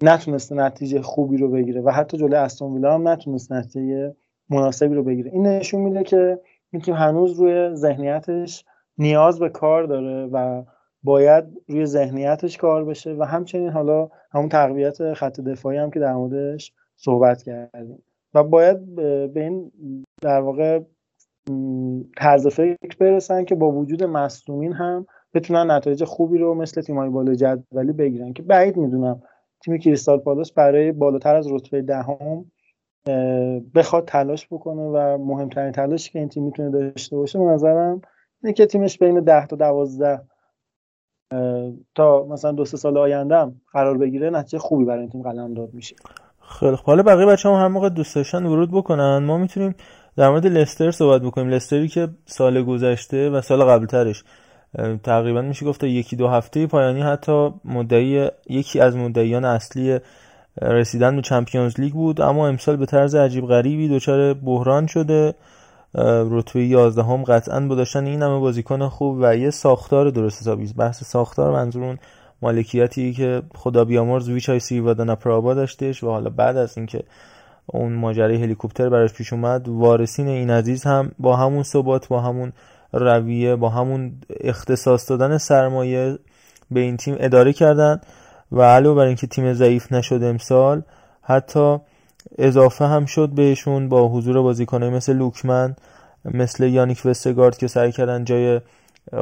نتونسته 0.03 0.55
نتیجه 0.55 1.03
خوبی 1.03 1.37
رو 1.37 1.51
بگیره 1.51 1.81
و 1.81 1.91
حتی 1.91 2.17
جلوی 2.17 2.35
استون 2.35 2.73
ویلا 2.73 2.95
هم 2.95 3.09
نتونسته 3.09 3.55
نتیجه 3.55 4.17
مناسبی 4.51 4.95
رو 4.95 5.03
بگیره. 5.03 5.31
این 5.31 5.47
نشون 5.47 5.81
میده 5.81 6.03
که 6.03 6.41
این 6.73 6.83
تیم 6.83 6.95
هنوز 6.95 7.41
روی 7.41 7.75
ذهنیتش 7.75 8.65
نیاز 8.99 9.39
به 9.39 9.49
کار 9.49 9.85
داره 9.85 10.27
و 10.33 10.65
باید 11.03 11.45
روی 11.69 11.87
ذهنیتش 11.87 12.57
کار 12.57 12.85
بشه 12.85 13.13
و 13.19 13.23
همچنین 13.23 13.69
حالا 13.69 14.09
همون 14.33 14.49
تقویت 14.49 15.15
خط 15.15 15.41
دفاعی 15.41 15.79
هم 15.79 15.91
که 15.91 16.01
در 16.01 16.15
موردش 16.15 16.73
صحبت 16.97 17.43
کردیم. 17.43 18.03
و 18.35 18.43
باید 18.43 18.95
به 18.95 19.41
این 19.41 19.73
در 20.23 20.41
واقع 20.41 20.81
طرز 22.17 22.47
فکر 22.47 22.97
برسن 23.01 23.45
که 23.45 23.55
با 23.55 23.71
وجود 23.71 24.05
مصدومین 24.05 24.73
هم 24.73 25.07
بتونن 25.35 25.71
نتایج 25.71 26.05
خوبی 26.05 26.39
رو 26.39 26.55
مثل 26.55 26.81
تیمای 26.81 27.09
بالا 27.09 27.35
جدولی 27.35 27.93
بگیرن. 27.93 28.33
که 28.33 28.43
بعید 28.43 28.77
می‌دونم 28.77 29.23
تیم 29.65 29.79
کریستال 29.79 30.19
پالاس 30.19 30.53
برای 30.53 30.93
بالاتر 30.93 31.37
از 31.37 31.53
رتبه 31.53 31.83
دهم 31.83 32.45
بخواد 33.75 34.05
تلاش 34.05 34.47
بکنه 34.47 34.83
و 34.83 35.19
مهمترین 35.19 35.73
تلاشی 35.73 36.13
که 36.13 36.19
این 36.19 36.29
تیم 36.29 36.45
می‌تونه 36.45 36.71
داشته 36.71 37.17
باشه 37.17 37.39
به 37.39 37.45
نظرم 37.45 38.01
اینه 38.43 38.55
که 38.55 38.67
تیمش 38.67 38.99
بین 38.99 39.21
10 39.21 39.47
تا 39.47 39.57
12 39.57 40.21
تا 41.95 42.27
مثلا 42.31 42.53
دو 42.53 42.65
سه 42.65 42.77
سال 42.77 42.99
آینده 42.99 43.53
قرار 43.73 43.99
بگیره 43.99 44.31
نتیجه 44.31 44.59
خوبی 44.59 44.85
برای 44.85 45.01
این 45.01 45.11
تیم 45.11 45.23
قلم 45.23 45.55
داد 45.55 45.75
میشه. 45.75 45.97
خیلی 46.41 46.77
حالا 46.85 47.03
بقیه 47.03 47.27
بچه 47.27 47.49
هم 47.49 47.55
هر 47.55 47.69
موقع 47.69 47.89
دوست 47.89 48.15
داشتن 48.15 48.47
ورود 48.47 48.71
بکنن. 48.73 49.19
ما 49.19 49.39
می‌تونیم 49.39 49.75
در 50.17 50.31
مورد 50.31 50.47
لستر 50.47 50.91
صحبت 50.91 51.23
بکنیم. 51.23 51.49
لستری 51.49 51.89
که 51.89 52.09
سال 52.27 52.63
گذشته 52.63 53.31
و 53.31 53.41
سال 53.41 53.65
قبلترش 53.65 54.25
تقریبا 55.03 55.43
میشه 55.43 55.67
گفت 55.67 55.85
یکی 55.85 56.17
دو 56.17 56.29
هفته 56.29 56.67
پایانی 56.67 57.03
حتی 57.03 57.51
مدعی 57.65 58.29
یکی 58.49 58.81
از 58.81 58.97
مدعیان 58.97 59.45
اصلی 59.45 59.99
رسیدن 60.63 61.17
به 61.17 61.23
چمپیونز 61.23 61.81
لیگ 61.81 61.93
بود. 61.93 62.21
اما 62.21 62.49
امسال 62.49 62.77
به 62.77 62.87
طرز 62.87 63.15
عجیب 63.15 63.47
غریبی 63.47 63.89
دچار 63.89 64.35
بحران 64.35 64.87
شده. 64.87 65.35
رتبه 66.31 66.65
11 66.65 67.03
هم 67.03 67.25
قطعا 67.25 67.61
با 67.61 67.75
داشتن 67.75 68.07
این 68.07 68.23
همه 68.23 68.39
بازیکن 68.39 68.89
خوب 68.89 69.19
و 69.21 69.37
یه 69.37 69.51
ساختار 69.51 70.11
درست 70.11 70.41
حسابی. 70.41 70.73
بحث 70.73 71.05
ساختار 71.05 71.53
منظورون 71.53 71.99
مالکیتی 72.43 73.13
که 73.13 73.43
خدا 73.55 73.85
بیامرز 73.85 74.29
ویچای 74.29 74.61
سیوادانا 74.61 75.17
پرابا 75.17 75.55
داشتش 75.55 76.05
و 76.05 76.11
حالا 76.11 76.31
بعد 76.31 76.57
از 76.57 76.79
اینکه 76.79 77.03
اون 77.67 77.93
ماجرای 77.93 78.43
هلیکوپتر 78.43 78.89
براش 78.89 79.13
پیش 79.13 79.33
اومد. 79.33 79.69
وارثین 79.69 80.29
این 80.29 80.51
عزیز 80.51 80.85
هم 80.85 81.13
با 81.19 81.37
همون 81.37 81.63
ثبات 81.63 82.09
با 82.09 82.21
همون 82.21 82.53
رویه 82.93 83.57
با 83.57 83.69
همون 83.69 84.13
اختصاص 84.41 85.11
دادن 85.11 85.39
سرمایه 85.39 86.19
به 86.71 86.81
این 86.81 86.97
تیم 86.97 87.17
اداره 87.19 87.53
کردن 87.53 88.01
و 88.53 88.63
علاوه 88.63 88.97
بر 88.97 89.07
اینکه 89.07 89.27
تیم 89.27 89.53
ضعیف 89.53 89.93
نشد 89.93 90.23
امسال 90.23 90.83
حتی 91.23 91.79
اضافه 92.39 92.85
هم 92.85 93.07
شد 93.07 93.29
بهشون 93.29 93.89
با 93.89 94.09
حضور 94.09 94.43
بازیکنایی 94.43 94.93
مثل 94.93 95.13
لوکمن 95.13 95.77
مثل 96.25 96.65
یانیک 96.65 97.07
وستگارد 97.07 97.57
که 97.57 97.67
سعی 97.67 97.93
کردن 97.93 98.25
جای 98.25 98.61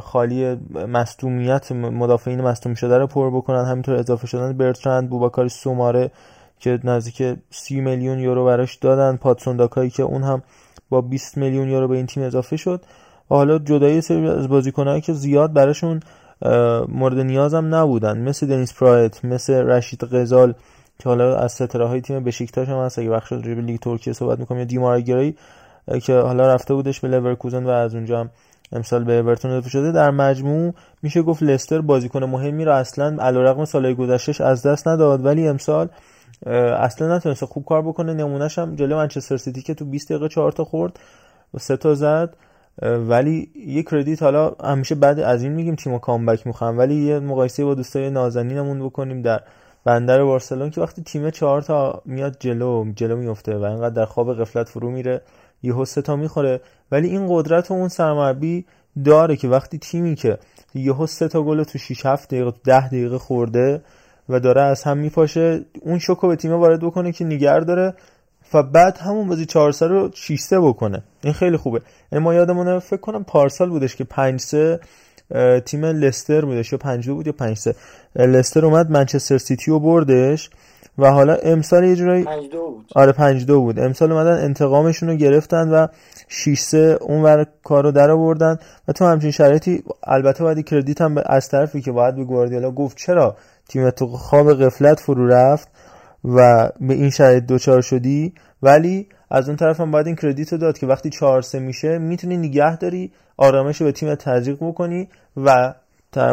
خالی 0.02 0.54
مصدومیت 0.88 1.72
مدافعین 1.72 2.40
مصدوم 2.40 2.74
شده 2.74 2.98
رو 2.98 3.06
پر 3.06 3.30
بکنن. 3.30 3.64
همینطور 3.64 3.94
اضافه 3.94 4.26
شدن 4.26 4.52
برترند 4.52 5.10
بوباکار 5.10 5.48
سوماره 5.48 6.10
که 6.62 6.78
نزدیک 6.84 7.38
30 7.50 7.80
میلیون 7.80 8.18
یورو 8.18 8.44
براش 8.44 8.74
دادن. 8.74 9.16
پاتسون 9.16 9.56
داکایی 9.56 9.90
که 9.90 10.02
اون 10.02 10.22
هم 10.22 10.42
با 10.90 11.00
20 11.00 11.36
میلیون 11.36 11.68
یورو 11.68 11.88
به 11.88 11.96
این 11.96 12.06
تیم 12.06 12.22
اضافه 12.22 12.56
شد. 12.56 12.80
و 13.30 13.34
حالا 13.34 13.58
جدایی 13.58 14.00
سری 14.00 14.28
از 14.28 14.48
بازیکنایی 14.48 15.00
که 15.00 15.12
زیاد 15.12 15.52
براشون 15.52 16.00
مورد 16.88 17.18
نیازم 17.18 17.74
نبودن. 17.74 18.18
مثل 18.18 18.46
دنیس 18.46 18.74
پرایت 18.74 19.24
مثل 19.24 19.54
رشید 19.54 20.04
غزال 20.04 20.54
که 20.98 21.08
حالا 21.08 21.36
از 21.36 21.52
ستاره 21.52 22.00
تیم 22.00 22.24
بشیکتاش 22.24 22.68
هم 22.68 22.76
هست. 22.76 22.98
اگه 22.98 23.10
بخش 23.10 23.32
لیگ 23.32 23.80
ترکیه 23.80 24.12
صحبت 24.12 24.38
می‌کنم 24.38 24.58
یا 24.58 24.64
دیمارگری 24.64 25.36
که 26.02 26.14
حالا 26.14 26.54
رفته 26.54 26.74
بودش 26.74 27.00
به 27.00 27.08
لورکوزن 27.08 27.64
و 27.64 27.68
از 27.68 27.94
اونجا 27.94 28.20
هم 28.20 28.30
امسال 28.72 29.04
به 29.04 29.12
اورتون 29.12 29.50
اضافه 29.50 29.70
شده. 29.70 29.92
در 29.92 30.10
مجموع 30.10 30.74
میشه 31.02 31.22
گفت 31.22 31.42
لستر 31.42 31.80
بازیکن 31.80 32.24
مهمی 32.24 32.64
رو 32.64 32.74
اصلا 32.74 33.16
علیرغم 33.22 33.64
سالهای 33.64 33.94
گذشتهش 33.94 34.40
از 34.40 34.66
دست 34.66 34.88
نداد. 34.88 35.24
ولی 35.24 35.48
امسال 35.48 35.88
اصلا 36.46 37.16
نتونست 37.16 37.44
خوب 37.44 37.64
کار 37.64 37.82
بکنه. 37.82 38.14
نمونهش 38.14 38.58
هم 38.58 38.76
جلوی 38.76 38.94
منچستر 38.94 39.36
سیتی 39.36 39.62
که 39.62 39.74
تو 39.74 39.84
20 39.84 40.08
دقیقه 40.08 40.28
4 40.28 40.52
تا 40.52 40.64
خورد 40.64 40.98
و 41.54 41.58
3 41.58 41.76
تا 41.76 41.94
زد. 41.94 42.36
ولی 42.82 43.50
یه 43.66 43.82
credit 43.82 44.22
حالا 44.22 44.52
همیشه 44.64 44.94
بعد 44.94 45.20
از 45.20 45.42
این 45.42 45.52
میگیم 45.52 45.74
تیم 45.74 45.98
comeback 45.98 46.46
می‌خوام 46.46 46.78
ولی 46.78 46.94
یه 46.94 47.18
مقایسه 47.18 47.64
با 47.64 47.74
دوستای 47.74 48.10
نازنینمون 48.10 48.86
بکنیم 48.86 49.22
در 49.22 49.40
بندر 49.84 50.24
بارسلون 50.24 50.70
که 50.70 50.80
وقتی 50.80 51.02
تیم 51.02 51.30
چهار 51.30 51.62
تا 51.62 52.02
میاد 52.04 52.36
جلو 52.40 52.92
جلو 52.96 53.16
میفته 53.16 53.56
و 53.56 53.64
اینقدر 53.64 53.94
در 53.94 54.04
خواب 54.04 54.40
غفلت 54.40 54.68
فرو 54.68 54.90
میره 54.90 55.22
یه 55.62 55.84
سه 55.84 56.02
تا 56.02 56.16
می‌خوره. 56.16 56.60
ولی 56.92 57.08
این 57.08 57.26
قدرت 57.30 57.70
و 57.70 57.74
اون 57.74 57.88
سرمربی 57.88 58.64
داره 59.04 59.36
که 59.36 59.48
وقتی 59.48 59.78
تیمی 59.78 60.14
که 60.14 60.38
یه 60.74 61.06
سه 61.06 61.28
تا 61.28 61.42
گل 61.42 61.62
تو 61.62 61.78
6 61.78 62.06
7 62.06 62.28
دقیقه 62.28 62.52
10 62.64 62.86
دقیقه 62.86 63.18
خورده 63.18 63.80
و 64.28 64.40
داره 64.40 64.62
از 64.62 64.82
هم 64.82 64.98
میپاشه. 64.98 65.64
اون 65.80 65.98
شوکو 65.98 66.28
به 66.28 66.36
تیم 66.36 66.52
وارد 66.52 66.80
بکنه 66.80 67.12
که 67.12 67.24
نیگر 67.24 67.60
داره 67.60 67.94
و 68.54 68.62
بعد 68.62 68.98
همون 68.98 69.28
بازی 69.28 69.46
4 69.46 69.72
رو 69.80 70.10
6 70.14 70.52
بکنه. 70.52 71.02
این 71.22 71.32
خیلی 71.32 71.56
خوبه. 71.56 71.80
یعنی 72.12 72.24
ما 72.24 72.34
یادمونه 72.34 72.78
فکر 72.78 73.00
کنم 73.00 73.24
پارسال 73.24 73.70
بودش 73.70 73.96
که 73.96 74.04
5 74.04 74.40
3 74.40 74.80
تیم 75.64 75.84
لستر 75.84 76.44
بودش 76.44 76.72
یا 76.72 76.78
5 76.78 77.08
بود 77.08 77.26
یا 77.26 77.32
5 77.32 77.56
3 77.56 77.74
لستر 78.16 78.64
اومد 78.64 78.90
منچستر 78.90 79.38
سیتی 79.38 79.70
رو 79.70 79.80
بردش 79.80 80.50
و 80.98 81.10
حالا 81.10 81.34
امسال 81.34 81.84
یه 81.84 81.96
جورایی 81.96 82.24
بود. 82.52 82.86
آره 82.94 83.12
5 83.12 83.46
2 83.46 83.60
بود. 83.60 83.78
امسال 83.78 84.12
اومدن 84.12 84.44
انتقامشون 84.44 85.08
رو 85.08 85.14
گرفتن 85.14 85.68
و 85.68 85.86
6 86.28 86.58
3 86.58 86.98
اونور 87.00 87.46
کارو 87.64 87.90
در 87.90 88.10
آوردن 88.10 88.58
و 88.88 88.92
تو 88.92 89.04
همچین 89.04 89.30
شرایطی 89.30 89.82
البته 90.04 90.44
باید 90.44 90.68
کردیت 90.68 91.00
هم 91.00 91.22
از 91.26 91.48
طرفی 91.48 91.80
که 91.80 91.92
باید 91.92 92.16
به 92.16 92.24
گواردیولا 92.24 92.70
گفت 92.70 92.96
چرا 92.96 93.36
تیم 93.72 93.90
تو 93.90 94.06
خواب 94.06 94.64
قفلت 94.64 95.00
فرو 95.00 95.26
رفت 95.26 95.68
و 96.24 96.70
به 96.80 96.94
این 96.94 97.10
شرایط 97.10 97.44
دوچار 97.44 97.80
شدی. 97.80 98.32
ولی 98.62 99.08
از 99.30 99.48
اون 99.48 99.56
طرف 99.56 99.80
هم 99.80 99.90
باید 99.90 100.06
این 100.06 100.16
کردیت 100.16 100.52
رو 100.52 100.58
داد 100.58 100.78
که 100.78 100.86
وقتی 100.86 101.10
4 101.10 101.42
3 101.42 101.58
میشه 101.58 101.98
می‌تونی 101.98 102.36
نگه 102.36 102.76
داری 102.76 103.12
آرامش 103.36 103.80
رو 103.80 103.86
به 103.86 103.92
تیم 103.92 104.14
تزریق 104.14 104.56
بکنی 104.60 105.08
و 105.36 105.74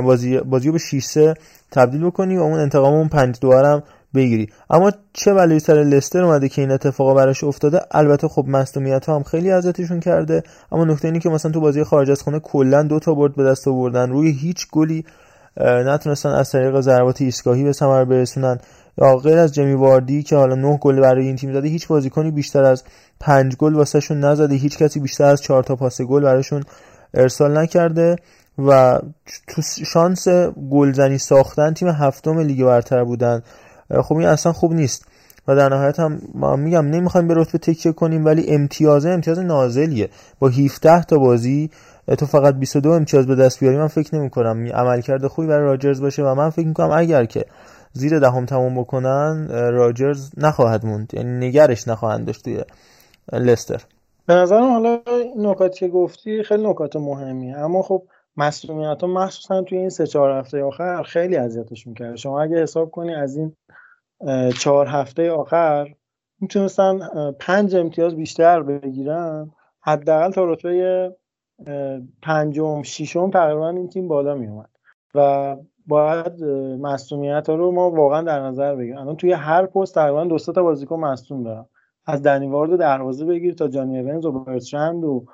بازی 0.04 0.38
بازی 0.38 0.72
به 0.72 0.78
6 0.78 1.04
3 1.04 1.34
تبدیل 1.72 2.06
بکنی 2.06 2.38
و 2.38 2.42
اون 2.42 2.60
انتقام 2.60 2.94
اون 2.94 3.08
5 3.08 3.40
2 3.40 3.54
هم 3.54 3.84
بگیری. 4.16 4.50
اما 4.70 4.92
چه 5.14 5.34
بلایی 5.34 5.60
سر 5.60 5.74
لستر 5.74 6.24
اومده 6.24 6.50
که 6.50 6.62
این 6.62 6.72
اتفاقا 6.72 7.14
براش 7.14 7.44
افتاده؟ 7.44 7.82
البته 7.92 8.28
خب 8.28 8.46
مصونیت 8.48 9.06
ها 9.06 9.16
هم 9.16 9.24
خیلی 9.24 9.52
اذیتشون 9.52 10.00
کرده. 10.00 10.44
اما 10.72 10.86
نکته 10.86 11.08
اینه 11.08 11.20
که 11.20 11.30
مثلا 11.30 11.52
تو 11.52 11.60
بازی 11.60 11.84
خارج 11.84 12.12
از 12.12 12.22
خونه 12.22 12.40
کلا 12.40 12.84
دو 12.84 13.00
تا 13.00 13.14
برد 13.14 13.36
به 13.36 13.44
دست 13.44 13.68
آوردن. 13.68 14.10
روی 14.10 14.32
هیچ 14.32 14.68
گلی 14.72 15.06
نتونستن 15.58 16.30
از 16.30 16.52
طریق 16.52 16.80
ضربات 16.80 17.22
ایستگاهی 17.22 17.64
به 17.64 17.74
ثمر 17.74 18.06
برسونن. 18.06 18.60
یا 18.98 19.16
غیر 19.16 19.38
از 19.38 19.54
جمی 19.54 19.74
واردی 19.74 20.24
که 20.24 20.36
حالا 20.36 20.56
9 20.56 20.78
گل 20.78 21.00
برای 21.00 21.26
این 21.26 21.36
تیم 21.36 21.54
زده 21.54 21.68
هیچ 21.68 21.88
بازیکنی 21.88 22.32
بیشتر 22.32 22.64
از 22.64 22.84
5 23.20 23.56
گل 23.56 23.76
واسهشون 23.76 24.20
نزده. 24.20 24.56
هیچ 24.56 24.78
کسی 24.78 25.00
بیشتر 25.00 25.26
از 25.26 25.42
4 25.42 25.64
تا 25.64 25.76
پاس 25.76 26.02
گل 26.02 26.24
براشون 26.24 26.64
ارسال 27.14 27.58
نکرده. 27.58 28.16
و 28.68 29.00
تو 29.48 29.62
شانس 29.86 30.28
گلزنی 30.72 31.18
ساختن 31.18 31.74
تیم 31.74 31.88
هفتم 31.88 32.40
لیگ 32.40 32.64
برتر 32.64 33.04
بودن. 33.04 33.42
خب 34.02 34.16
این 34.16 34.28
اصلا 34.28 34.54
خوب 34.54 34.74
نیست. 34.74 35.06
و 35.48 35.56
در 35.56 35.70
نهایت 35.70 36.00
هم 36.00 36.22
ما 36.34 36.56
میگم 36.56 36.86
نمی‌خوایم 36.86 37.28
به 37.28 37.34
رتبه 37.34 37.58
تکیه 37.58 37.92
کنیم 37.92 38.26
ولی 38.26 38.48
امتیاز 38.48 39.06
امتیاز 39.06 39.40
نازلیه. 39.40 40.10
با 40.40 40.48
17 40.48 41.04
تا 41.04 41.18
بازی 41.18 41.70
تو 42.16 42.26
فقط 42.26 42.56
22 42.56 42.90
امتیاز 42.90 43.28
به 43.28 43.36
دست 43.36 43.60
بیاری 43.60 43.78
من 43.78 43.88
فکر 43.88 44.16
نمی 44.16 44.30
کنم 44.30 44.68
عملکرد 44.74 45.28
خوبی 45.28 45.48
برای 45.48 45.66
راجرز 45.66 46.02
باشه 46.02 46.24
و 46.24 46.36
من 46.36 46.50
فکر 46.50 46.68
می‌کنم 46.68 46.92
اگر 46.92 47.26
که 47.26 47.46
زیر 47.94 48.20
دهم 48.20 48.46
تموم 48.46 48.82
بکنن 48.82 49.48
راجرز 49.50 50.32
نخواهد 50.38 50.86
موند 50.86 51.14
یعنی 51.14 51.48
نگرش 51.48 51.88
نخواهند 51.88 52.26
داشت 52.26 52.44
توی 52.44 52.64
لستر. 53.34 53.84
به 54.26 54.34
نظرم 54.34 54.72
حالا 54.72 55.00
نکاتی 55.38 55.80
که 55.80 55.88
گفتی 55.88 56.44
خیلی 56.44 56.68
نکات 56.68 56.96
مهمی 56.96 57.54
اما 57.54 57.82
خب 57.82 58.04
مسئولیت 58.38 59.02
ها 59.02 59.08
مخصوصا 59.08 59.62
توی 59.62 59.78
این 59.78 59.90
سه 59.90 60.08
چهار 60.08 60.40
هفته 60.40 60.64
آخر 60.64 61.04
خیلی 61.04 61.38
اذیتشون 61.38 61.94
کرد 61.94 62.16
شما 62.16 62.42
اگه 62.42 62.62
حساب 62.62 62.92
کنی 62.92 63.16
از 63.16 63.36
این 63.36 63.56
چهار 64.60 64.88
هفته 64.88 65.32
آخر 65.32 65.88
می‌تونستن 66.42 67.00
پنج 67.40 67.76
امتیاز 67.76 68.16
بیشتر 68.16 68.64
بگیرن 68.64 69.52
حداقل 69.82 70.32
تا 70.32 70.46
رتبه 70.46 71.12
پنجم 72.22 72.82
ششم 72.84 73.30
تقریبا 73.30 73.70
این 73.70 73.90
تیم 73.90 74.08
بالا 74.08 74.36
میومد 74.36 74.70
و 75.16 75.56
باید 75.88 76.44
مصومیت 76.82 77.50
ها 77.50 77.56
رو 77.56 77.72
ما 77.72 77.92
واقعا 77.92 78.22
در 78.22 78.40
نظر 78.40 78.76
بگیریم. 78.76 78.98
الان 78.98 79.16
توی 79.16 79.32
هر 79.32 79.66
پست 79.66 79.96
تقریبا 79.96 80.24
دو 80.24 80.38
تا 80.38 80.64
بازیکن 80.64 81.00
مصدوم 81.00 81.44
دارن. 81.44 81.66
از 82.06 82.24
دنیوارد 82.24 82.80
دروازه 82.80 83.26
بگیر 83.26 83.54
تا 83.54 83.68
جانی 83.68 84.00
اونز 84.00 84.26
و 84.26 84.32
برترند 84.32 85.04
و 85.04 85.26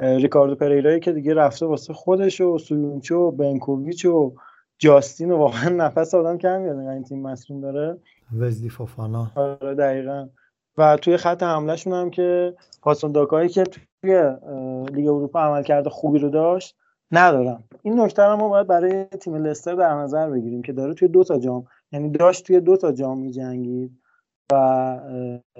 ریکاردو 0.00 0.54
پریرایی 0.54 1.00
که 1.00 1.12
دیگه 1.12 1.34
رفته 1.34 1.66
واسه 1.66 1.92
خودش 1.92 2.40
و 2.40 2.58
سویونچو 2.58 3.16
و 3.16 3.30
بنکوویچ 3.30 4.04
و 4.04 4.32
جاستین 4.78 5.30
و 5.30 5.36
واقعا 5.36 5.68
نفس 5.68 6.14
آدم 6.14 6.38
کم 6.38 6.60
میاد 6.60 6.78
این 6.78 7.04
تیم 7.04 7.22
مصدوم 7.22 7.60
داره. 7.60 7.98
وزلی 8.38 8.68
فافانا 8.68 9.30
آره 9.34 9.74
دقیقا. 9.74 10.28
و 10.78 10.96
توی 10.96 11.16
خط 11.16 11.42
حملهشون 11.42 11.92
هم 11.92 12.10
که 12.10 12.54
پاسون 12.82 13.12
داکایی 13.12 13.48
که 13.48 13.64
توی 14.02 14.36
لیگ 14.92 15.08
اروپا 15.08 15.40
عمل 15.40 15.62
کرده 15.62 15.90
خوبی 15.90 16.18
رو 16.18 16.28
داشت 16.28 16.76
ندارم. 17.12 17.64
این 17.82 18.00
نکته 18.00 18.22
رو 18.22 18.36
ما 18.36 18.48
باید 18.48 18.66
برای 18.66 19.04
تیم 19.04 19.34
لستر 19.34 19.74
در 19.74 19.94
نظر 19.94 20.30
بگیریم 20.30 20.62
که 20.62 20.72
داره 20.72 20.94
توی 20.94 21.08
دو 21.08 21.24
تا 21.24 21.38
جام 21.38 21.64
یعنی 21.92 22.10
داشت 22.10 22.46
توی 22.46 22.60
دو 22.60 22.76
تا 22.76 22.92
جام 22.92 23.18
میجنگید 23.18 23.90
و 24.52 24.56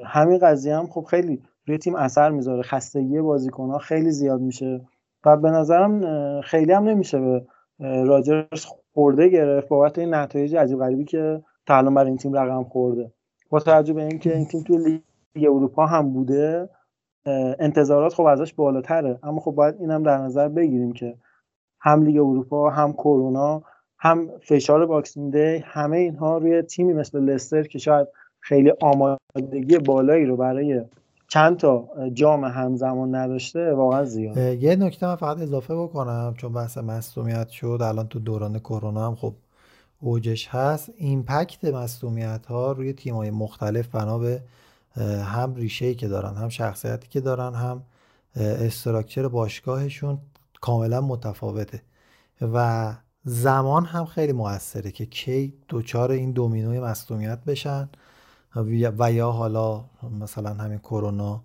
همین 0.05 0.39
قضیه 0.39 0.77
هم 0.77 0.87
خب 0.87 1.05
خیلی 1.05 1.43
روی 1.67 1.79
تیم 1.79 1.95
اثر 1.95 2.31
می‌ذاره. 2.31 2.63
خستگی 2.63 3.21
بازیکن 3.21 3.71
ها 3.71 3.79
خیلی 3.79 4.11
زیاد 4.11 4.41
میشه 4.41 4.81
و 5.25 5.37
به 5.37 5.51
نظرم 5.51 6.01
خیلی 6.41 6.73
هم 6.73 6.85
نمیشه 6.85 7.21
به 7.21 7.47
راجرز 7.81 8.65
خورده 8.95 9.29
گرفت 9.29 9.69
بابت 9.69 9.99
این 9.99 10.15
نتایج 10.15 10.57
عجیب 10.57 10.79
غریبی 10.79 11.05
که 11.05 11.43
تا 11.67 11.77
الان 11.77 11.95
برای 11.95 12.09
این 12.09 12.19
تیم 12.19 12.33
رقم 12.33 12.65
خورده. 12.65 13.13
با 13.51 13.61
توجه 13.61 13.93
به 13.93 14.03
اینکه 14.03 14.37
این 14.37 14.47
تیم 14.47 14.63
توی 14.63 15.03
لیگ 15.35 15.49
اروپا 15.49 15.87
هم 15.87 16.13
بوده 16.13 16.69
انتظارات 17.59 18.15
خب 18.15 18.25
ازش 18.25 18.55
بالاتره. 18.55 19.19
اما 19.23 19.41
خب 19.41 19.51
باید 19.51 19.75
اینم 19.81 20.03
در 20.03 20.19
نظر 20.19 20.49
بگیریم 20.49 20.93
که 20.93 21.17
هم 21.81 22.03
لیگ 22.03 22.17
اروپا 22.17 22.71
هم 22.71 22.93
کرونا 22.93 23.63
هم 23.99 24.29
فشار 24.43 24.87
Boxing 24.87 25.33
Day 25.33 25.63
همه 25.65 25.97
اینها 25.97 26.39
روی 26.39 26.63
تیمی 26.63 26.93
مثل 26.93 27.21
لستر 27.21 27.63
که 27.63 27.79
شاید 27.79 28.09
خیلی 28.41 28.73
آمادگی 28.81 29.79
بالایی 29.79 30.27
رو 30.27 30.37
برای 30.37 30.85
چند 31.29 31.57
تا 31.57 31.89
جام 32.13 32.45
همزمان 32.45 33.15
نداشته 33.15 33.73
واقعا 33.73 34.05
زیاد. 34.05 34.37
یه 34.37 34.77
نکته 34.77 35.07
من 35.07 35.17
فقط 35.17 35.39
اضافه 35.39 35.75
بکنم 35.77 36.35
چون 36.37 36.53
بحث 36.53 36.79
مصدومیت 36.79 37.49
شد 37.49 37.79
الان 37.83 38.09
تو 38.09 38.19
دوران 38.19 38.59
کرونا 38.59 39.07
هم 39.07 39.15
خب 39.15 39.33
اوجش 40.01 40.49
هست. 40.49 40.93
impact 40.97 41.65
مصدومیت 41.65 42.47
ها 42.47 42.73
روی 42.73 42.93
تیم 42.93 43.15
های 43.15 43.31
مختلف 43.31 43.89
بنا 43.89 44.19
به 44.19 44.41
هم 44.97 45.55
ریشه 45.55 45.95
که 45.95 46.09
دارن 46.09 46.37
هم 46.37 46.49
شخصیتی 46.49 47.09
که 47.09 47.21
دارن 47.21 47.55
هم 47.55 47.83
استراکچر 48.37 49.29
باشگاهشون 49.29 50.19
کاملا 50.61 51.01
متفاوته. 51.01 51.83
و 52.43 52.95
زمان 53.25 53.85
هم 53.85 54.05
خیلی 54.05 54.33
موثره 54.33 54.91
که 54.91 55.07
کی 55.07 55.55
دوچار 55.69 56.11
این 56.11 56.33
دومینوی 56.33 56.81
مصومیت 56.81 57.45
بشن 57.45 57.89
و 58.57 59.13
یا 59.13 59.31
حالا 59.31 59.85
مثلا 60.21 60.55
همین 60.55 60.79
کرونا 60.79 61.45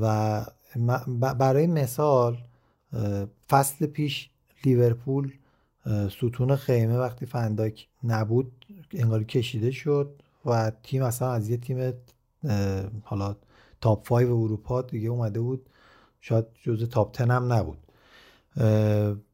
و 0.00 0.46
برای 1.38 1.66
مثال 1.66 2.38
فصل 3.48 3.86
پیش 3.86 4.30
لیورپول 4.64 5.32
ستون 6.10 6.56
خیمه 6.56 6.98
وقتی 6.98 7.26
فنداک 7.26 7.88
نبود 8.04 8.66
انگاری 8.92 9.24
کشیده 9.24 9.70
شد. 9.70 10.22
و 10.44 10.72
تیم 10.82 11.02
اصلا 11.02 11.32
از 11.32 11.50
یه 11.50 11.56
تیم 11.56 11.92
حالا 13.04 13.36
تاپ 13.80 14.08
5 14.08 14.26
اروپا 14.26 14.82
دیگه 14.82 15.08
اومده 15.08 15.40
بود. 15.40 15.66
شاید 16.20 16.44
جزء 16.62 16.86
تاپ 16.86 17.18
10 17.18 17.32
هم 17.32 17.52
نبود. 17.52 17.78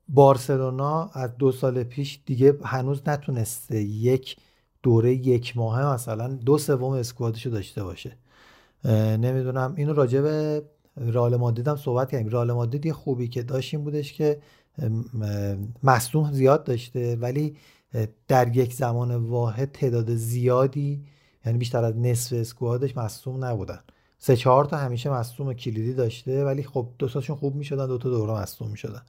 بارسلونا 0.09 1.11
از 1.13 1.37
دو 1.37 1.53
سال 1.53 1.83
پیش 1.83 2.21
دیگه 2.27 2.59
هنوز 2.65 3.03
نتونسته 3.07 3.83
یک 3.83 4.37
دوره 4.83 5.15
یک 5.15 5.57
ماهه 5.57 5.95
مثلا 5.95 6.29
دو 6.29 6.59
سوم 6.59 6.93
اسکوادشو 6.93 7.51
داشته 7.51 7.85
باشه. 7.85 8.17
نمی‌دونم. 9.19 9.75
اینو 9.77 9.93
راجع 9.93 10.21
به 10.21 10.63
رئال 10.97 11.37
مادرید 11.37 11.69
هم 11.69 11.77
صحبت 11.77 12.11
کردیم. 12.11 12.29
رئال 12.29 12.53
مادرید 12.53 12.87
یه 12.87 12.93
خوبی 12.93 13.29
که 13.29 13.43
داشت 13.43 13.75
این 13.75 13.85
بودش 13.85 14.13
که 14.13 14.39
مصدوم 15.83 16.33
زیاد 16.33 16.65
داشته 16.65 17.17
ولی 17.17 17.57
در 18.29 18.57
یک 18.57 18.75
زمان 18.75 19.17
واحد 19.17 19.73
تعداد 19.73 20.15
زیادی 20.15 21.05
یعنی 21.47 21.59
بیشتر 21.59 21.85
از 21.85 21.97
نصف 21.97 22.33
اسکوادش 22.33 22.97
مصدوم 22.97 23.45
نبودن. 23.45 23.81
سه 24.19 24.37
چهار 24.37 24.65
تا 24.65 24.77
همیشه 24.77 25.11
مصدوم 25.11 25.53
کلیدی 25.53 25.95
داشته 25.95 26.45
ولی 26.45 26.63
خب 26.63 26.89
دو 26.99 27.09
تاشون 27.09 27.37
خوب 27.37 27.55
می‌شدن 27.55 27.87
دو 27.87 27.99
تا 27.99 28.09
دوره 28.09 28.33
مصدوم 28.33 28.71
می‌شدن. 28.71 29.03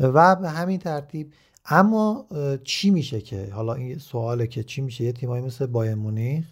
و 0.00 0.36
به 0.36 0.48
همین 0.48 0.78
ترتیب 0.78 1.32
اما 1.66 2.26
چی 2.64 2.90
میشه 2.90 3.20
که؟ 3.20 3.50
حالا 3.52 3.74
این 3.74 3.98
سواله 3.98 4.46
که 4.46 4.62
چی 4.62 4.80
میشه؟ 4.80 5.04
یه 5.04 5.12
تیمایی 5.12 5.44
مثل 5.44 5.66
بایر 5.66 5.94
مونیخ 5.94 6.44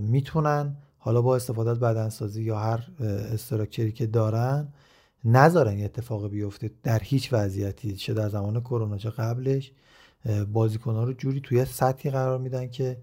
می‌تونن 0.00 0.76
حالا 0.98 1.22
با 1.22 1.36
استفاده 1.36 1.70
از 1.70 1.80
بدنسازی 1.80 2.42
یا 2.42 2.58
هر 2.58 2.88
استراکچری 3.32 3.92
که 3.92 4.06
دارن 4.06 4.68
نذارن 5.24 5.78
یه 5.78 5.84
اتفاق 5.84 6.28
بیفته 6.28 6.70
در 6.82 6.98
هیچ 6.98 7.32
وضعیتی 7.32 7.96
چه 7.96 8.14
در 8.14 8.28
زمان 8.28 8.60
کرونا 8.60 8.98
چه 8.98 9.10
قبلش. 9.10 9.72
بازیکنها 10.52 11.04
رو 11.04 11.12
جوری 11.12 11.40
توی 11.40 11.64
سطحی 11.64 12.10
قرار 12.10 12.38
میدن 12.38 12.68
که 12.68 12.96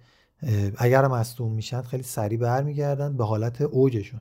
اگر 0.78 1.08
مصدوم 1.08 1.52
میشن 1.52 1.82
خیلی 1.82 2.04
سریع 2.04 2.40
برمیگردن 2.40 3.18
به 3.18 3.26
حالت 3.26 3.62
اوجشون. 3.62 4.20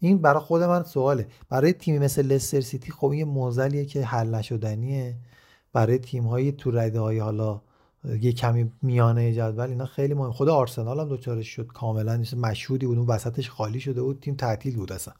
این 0.00 0.18
برای 0.18 0.40
خود 0.40 0.62
من 0.62 0.82
سواله. 0.82 1.26
برای 1.48 1.72
تیمی 1.72 1.98
مثل 1.98 2.22
لستر 2.22 2.60
سیتی 2.60 2.92
خب 2.92 3.06
این 3.06 3.28
موزلیه 3.28 3.84
که 3.84 4.04
حل 4.04 4.34
نشدنیه. 4.34 5.16
برای 5.72 5.98
تیم 5.98 6.24
های 6.26 6.52
تو 6.52 6.70
رده 6.70 7.00
های 7.00 7.18
حالا 7.18 7.60
یه 8.20 8.32
کمی 8.32 8.72
میانه 8.82 9.32
جدول 9.32 9.68
اینا 9.68 9.86
خیلی 9.86 10.14
مهم. 10.14 10.32
خود 10.32 10.48
آرسنال 10.48 11.00
هم 11.00 11.08
دوچارش 11.08 11.48
شد. 11.48 11.66
کاملا 11.66 12.24
مشهودی 12.36 12.86
بود. 12.86 12.98
اون 12.98 13.06
وسطش 13.06 13.50
خالی 13.50 13.80
شده 13.80 14.02
بود. 14.02 14.20
تیم 14.20 14.34
تعطیل 14.34 14.76
بود 14.76 14.92
اصلا. 14.92 15.14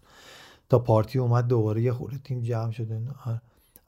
تا 0.69 0.79
پارتی 0.79 1.19
اومد 1.19 1.47
دوباره 1.47 1.83
یه 1.83 1.93
خورده 1.93 2.19
تیم 2.19 2.41
جمع 2.41 2.71
شده 2.71 3.01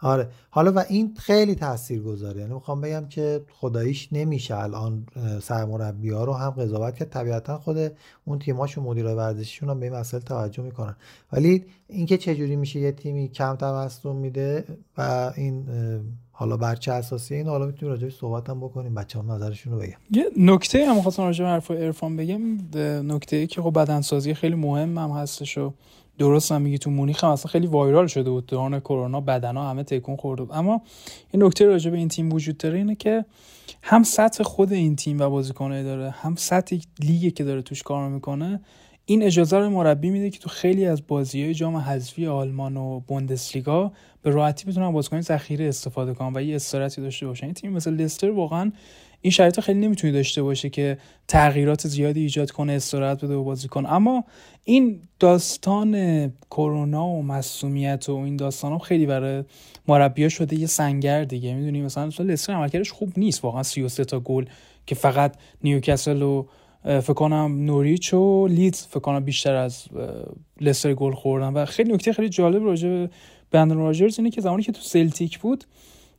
آره. 0.01 0.29
حالا 0.51 0.73
و 0.73 0.85
این 0.89 1.15
خیلی 1.19 1.55
تاثیر 1.55 2.03
گذاره 2.03 2.41
یعنی 2.41 2.55
می‌خوام 2.55 2.81
بگم 2.81 3.07
که 3.09 3.41
خداییش 3.53 4.09
نمیشه 4.13 4.57
الان 4.57 5.07
سرمربی 5.43 6.11
ها 6.11 6.25
رو 6.25 6.33
هم 6.33 6.51
قضاوت 6.51 6.97
کرد. 6.97 7.11
طبیعتا 7.11 7.59
خود 7.59 7.77
اون 8.25 8.39
تیماش 8.39 8.79
و 8.79 8.81
مدیرای 8.81 9.15
ورزشیشون 9.15 9.71
هم 9.71 9.81
به 9.81 9.87
این 9.87 9.95
مسئله 9.95 10.21
توجه 10.21 10.63
می‌کنن. 10.63 10.97
ولی 11.33 11.65
اینکه 11.89 12.19
چجوری 12.19 12.57
میشه 12.57 12.81
یه 12.81 12.93
تیمی 12.93 13.29
کم 13.29 13.57
توسط 13.57 14.07
میده 14.07 14.65
و 14.99 15.33
این 15.37 15.67
حالا 16.31 16.57
برچه 16.57 16.93
اساسی 16.93 17.35
این 17.35 17.47
حالا 17.47 17.67
می‌تونیم 17.67 17.93
راجعش 17.95 18.17
صحبت 18.17 18.51
هم 18.51 18.61
بکنیم. 18.61 18.95
بچه 18.95 19.19
هم 19.19 19.33
نظرشون 19.33 19.73
رو 19.73 19.79
بگم. 19.79 19.97
یه 20.11 20.25
نکته 20.37 20.87
هم 20.87 21.01
خواستم 21.03 21.23
راجع 21.23 21.45
به 21.45 21.51
حرف 21.51 21.71
ارفان 21.71 22.17
بگم. 22.17 22.41
نکته 23.13 23.37
ای 23.37 23.47
که 23.47 23.63
خب 23.63 23.73
بدنسازی 23.73 24.35
خیلی 24.35 24.55
مهم 24.55 24.99
هم 24.99 25.11
هستش 25.11 25.59
و 25.59 25.73
درست 26.19 26.53
هم 26.53 26.63
میگی 26.63 26.79
تو 26.79 26.91
مونیخ 26.91 27.25
هم 27.25 27.31
اصلا 27.31 27.51
خیلی 27.51 27.67
وایرال 27.67 28.07
شده 28.07 28.31
بود. 28.31 28.47
دوران 28.47 28.81
کرونا 28.81 29.21
بدنا 29.21 29.71
همه 29.71 29.83
تکون 29.83 30.17
خورده 30.17 30.43
بود. 30.43 30.55
اما 30.55 30.83
این 31.31 31.43
نکته 31.43 31.67
راجع 31.67 31.91
به 31.91 31.97
این 31.97 32.09
تیم 32.09 32.33
وجود 32.33 32.57
داره 32.57 32.79
اینه 32.79 32.95
که 32.95 33.25
هم 33.83 34.03
سطح 34.03 34.43
خود 34.43 34.73
این 34.73 34.97
تیم 34.97 35.21
و 35.21 35.29
بازیکنای 35.29 35.85
داره 35.85 36.11
هم 36.11 36.35
سطح 36.35 36.77
لیگی 37.01 37.31
که 37.31 37.45
داره 37.45 37.63
توش 37.63 37.83
کار 37.83 38.09
می‌کنه. 38.09 38.61
این 39.09 39.23
اجازه 39.23 39.59
رو 39.59 39.71
مربی 39.71 40.11
میده 40.11 40.31
که 40.31 40.39
تو 40.39 40.49
خیلی 40.49 40.87
از 40.87 41.07
بازی 41.07 41.43
های 41.43 41.55
جام 41.55 41.77
حذفی 41.77 42.27
آلمان 42.27 42.77
و 42.77 43.01
بوندسلیگا 43.01 43.93
به 44.23 44.31
راحتی 44.31 44.71
بتونن 44.71 44.93
بازیکن 44.93 45.21
ذخیره 45.21 45.69
استفاده 45.69 46.15
کنن 46.15 46.33
و 46.35 46.43
یه 46.43 46.57
استراتی 46.57 47.01
داشته 47.01 47.27
باشن. 47.27 47.47
این 47.47 47.55
تیم 47.55 47.73
مثل 47.73 47.91
لستر 47.95 48.31
واقعا 48.31 48.73
این 49.27 49.31
شرایط 49.31 49.61
خیلی 49.61 49.81
نمی‌تونه 49.81 50.13
داشته 50.13 50.43
باشه 50.43 50.71
که 50.71 50.99
تغییرات 51.29 51.89
زیادی 51.89 52.21
ایجاد 52.21 52.51
کنه 52.51 52.73
استراحت 52.73 53.25
بده 53.25 53.35
و 53.35 53.45
بازی 53.45 53.69
کنه. 53.69 53.93
اما 53.93 54.25
این 54.65 55.01
داستان 55.21 56.33
کرونا 56.51 57.07
و 57.07 57.23
مسئولیت 57.23 58.09
و 58.09 58.15
این 58.15 58.37
داستان 58.37 58.73
هم 58.73 58.79
خیلی 58.79 59.07
برای 59.07 59.45
مربیا 59.89 60.29
شده 60.29 60.57
یه 60.57 60.67
سنگر 60.67 61.25
دیگه. 61.25 61.55
می‌دونی؟ 61.55 61.83
مثلا 61.83 62.11
لستر 62.19 62.53
عملکردش 62.53 62.93
خوب 62.93 63.13
نیست. 63.17 63.45
واقعا 63.45 63.63
33 63.63 64.05
تا 64.05 64.21
گل 64.21 64.45
که 64.87 64.95
فقط 64.95 65.37
نیوکاسل 65.65 66.23
و 66.23 66.47
فکر 66.85 67.13
کنم 67.13 67.65
نوریچ 67.65 68.15
و 68.15 68.47
لیدز 68.47 68.87
فکر 68.87 69.01
کنم 69.01 69.25
بیشتر 69.25 69.55
از 69.55 69.85
لستر 70.61 70.95
گل 70.95 71.13
خوردن. 71.13 71.53
و 71.53 71.65
خیلی 71.65 71.93
نکته 71.93 72.13
خیلی 72.13 72.29
جالب 72.29 72.65
راجع 72.65 72.89
به 72.89 73.11
بندن 73.51 73.77
راجرز 73.77 74.19
اینه 74.19 74.31
که 74.31 74.41
زمانی 74.41 74.63
که 74.63 74.73
تو 74.73 74.81
سلتیک 74.81 75.39
بود 75.39 75.65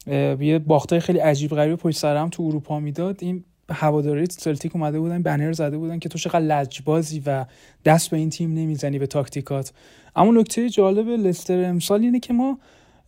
یه 0.07 0.59
باختای 0.59 0.99
خیلی 0.99 1.19
عجیب 1.19 1.51
غریب 1.51 1.75
پشت 1.75 1.97
سر 1.97 2.27
تو 2.27 2.43
اروپا 2.43 2.79
می‌داد. 2.79 3.17
این 3.21 3.43
هواداری 3.69 4.25
سلتیک 4.25 4.75
اومده 4.75 4.99
بودن 4.99 5.23
بنر 5.23 5.51
زده 5.51 5.77
بودن 5.77 5.99
که 5.99 6.09
تو 6.09 6.17
چقدر 6.17 6.39
لجبازی 6.39 7.23
و 7.25 7.45
دست 7.85 8.09
به 8.09 8.17
این 8.17 8.29
تیم 8.29 8.53
نمی‌زنی 8.53 8.99
به 8.99 9.07
تاکتیکات. 9.07 9.73
اما 10.15 10.31
نکته 10.31 10.69
جالب 10.69 11.07
لستر 11.07 11.63
امسال 11.63 12.01
اینه 12.01 12.19
که 12.19 12.33
ما 12.33 12.59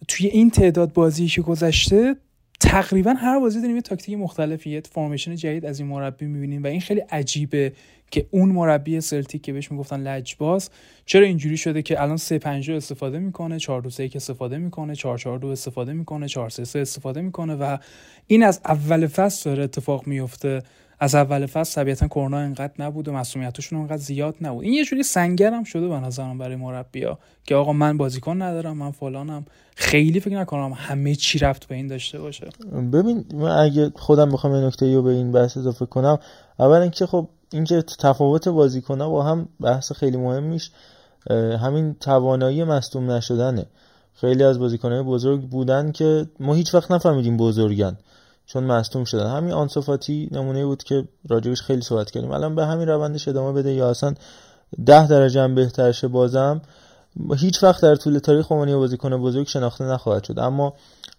توی 0.08 0.28
این 0.28 0.50
تعداد 0.50 0.94
بازی 0.94 1.28
که 1.28 1.42
گذشته 1.42 2.16
تقریبا 2.60 3.14
هر 3.14 3.40
بازی 3.40 3.62
داریم 3.62 3.76
یه 3.76 3.82
تاکتیک 3.82 4.18
مختلفی 4.18 4.70
یه 4.70 4.82
formation 4.92 5.36
جدید 5.36 5.66
از 5.66 5.80
این 5.80 5.90
مربی 5.90 6.26
می‌بینیم 6.26 6.64
و 6.64 6.68
این 6.68 6.82
خیلی 6.82 7.00
عجیبه 7.00 7.74
که 8.12 8.28
اون 8.32 8.50
مربی 8.50 9.02
سلتیک 9.02 9.42
که 9.42 9.54
بهش 9.54 9.72
می‌گفتن 9.72 10.00
لجباز 10.00 10.70
چرا 11.06 11.26
اینجوری 11.26 11.58
شده 11.58 11.82
که 11.82 12.02
الان 12.02 12.18
3 12.18 12.40
5 12.40 12.72
استفاده 12.72 13.20
می‌کنه 13.20 13.60
4 13.60 13.82
2 13.82 13.90
3 13.90 14.10
استفاده 14.16 14.58
می‌کنه 14.58 14.96
4 14.96 15.18
4 15.18 15.40
2 15.40 15.48
استفاده 15.48 15.94
می‌کنه 15.94 16.28
4 16.28 16.50
3 16.50 16.66
3 16.66 16.80
استفاده 16.80 17.22
می‌کنه 17.22 17.56
و 17.56 17.78
این 18.28 18.44
از 18.44 18.62
اول 18.66 19.08
فصل 19.08 19.50
داره 19.50 19.64
اتفاق 19.64 20.08
میفته 20.08 20.62
از 21.00 21.16
اول 21.16 21.46
فصل 21.46 21.82
طبیعتا 21.82 22.08
کرونا 22.08 22.38
انقدر 22.38 22.74
نبود 22.80 23.08
و 23.08 23.12
مسئولیتشون 23.14 23.80
انقدر 23.80 23.98
زیاد 23.98 24.36
نبود. 24.42 24.64
این 24.64 24.74
یه 24.74 24.86
جوری 24.86 25.04
سنگر 25.04 25.54
هم 25.54 25.64
شده 25.64 25.88
به 25.88 26.00
نظرم 26.00 26.38
برای 26.38 26.56
مربیا 26.56 27.20
که 27.44 27.56
آقا 27.56 27.74
من 27.74 27.98
بازیکن 27.98 28.42
ندارم 28.42 28.78
من 28.78 28.92
فلانم. 28.92 29.46
خیلی 29.76 30.20
فکر 30.20 30.36
نکنم 30.36 30.74
همه 30.76 31.16
چی 31.16 31.40
رفت 31.40 31.68
به 31.68 31.76
این 31.76 31.88
داشته 31.88 32.20
باشه. 32.20 32.50
ببین 32.94 33.26
من 33.34 33.58
اگه 33.58 33.92
خودم 33.96 34.32
بخوام 34.32 34.54
این 34.54 34.64
نکته 34.64 34.96
رو 34.96 35.02
به 35.02 35.12
این 35.12 35.32
بحث 35.32 35.58
اضافه 35.58 35.86
کنم 35.86 36.20
اول 36.60 36.78
اینکه 36.78 37.06
خب 37.06 37.28
اینکه 37.54 37.84
تفاوت 38.00 38.48
بازیکن‌ها 38.48 39.10
با 39.10 39.24
هم 39.24 39.50
بحث 39.60 39.92
خیلی 39.92 40.18
مهمیش. 40.18 40.72
همین 41.62 41.94
توانایی 41.94 42.64
مصدوم 42.64 43.12
نشدنه. 43.12 43.66
خیلی 44.14 44.44
از 44.44 44.60
بازیکن‌های 44.60 45.04
بزرگ 45.04 45.42
بودن 45.42 45.92
که 45.92 46.26
ما 46.40 46.54
هیچ 46.54 46.76
وقت 46.76 46.92
نفهمیدیم 46.92 47.38
بزرگن. 47.38 47.98
چون 48.50 48.64
مصدوم 48.64 49.04
شدن. 49.04 49.28
همین 49.28 49.52
آنسوفاتی 49.52 50.30
نمونه 50.32 50.66
بود 50.66 50.84
که 50.84 51.08
راجبش 51.30 51.62
خیلی 51.62 51.82
صحبت 51.82 52.12
کردیم. 52.12 52.32
الان 52.32 52.56
به 52.56 52.66
همین 52.66 52.88
روندش 52.88 53.28
ادامه 53.28 53.54
بده. 53.54 53.74
یا 53.74 53.90
اصلا 53.90 54.14
ده 54.86 55.08
درجه 55.08 55.42
هم 55.42 55.56
بهتر 55.56 55.92
شه 55.92 56.08
بازم. 56.08 56.62
هیچ 57.38 57.64
وقت 57.64 57.82
در 57.82 57.96
طول 57.96 58.20
تاریخ 58.20 58.52
عنوان 58.52 58.76
بازیکن 58.78 59.18
بزرگ 59.18 59.48
شناخته 59.48 59.84
نخواهد 59.84 60.24
شد. 60.24 60.40
اما 60.40 60.74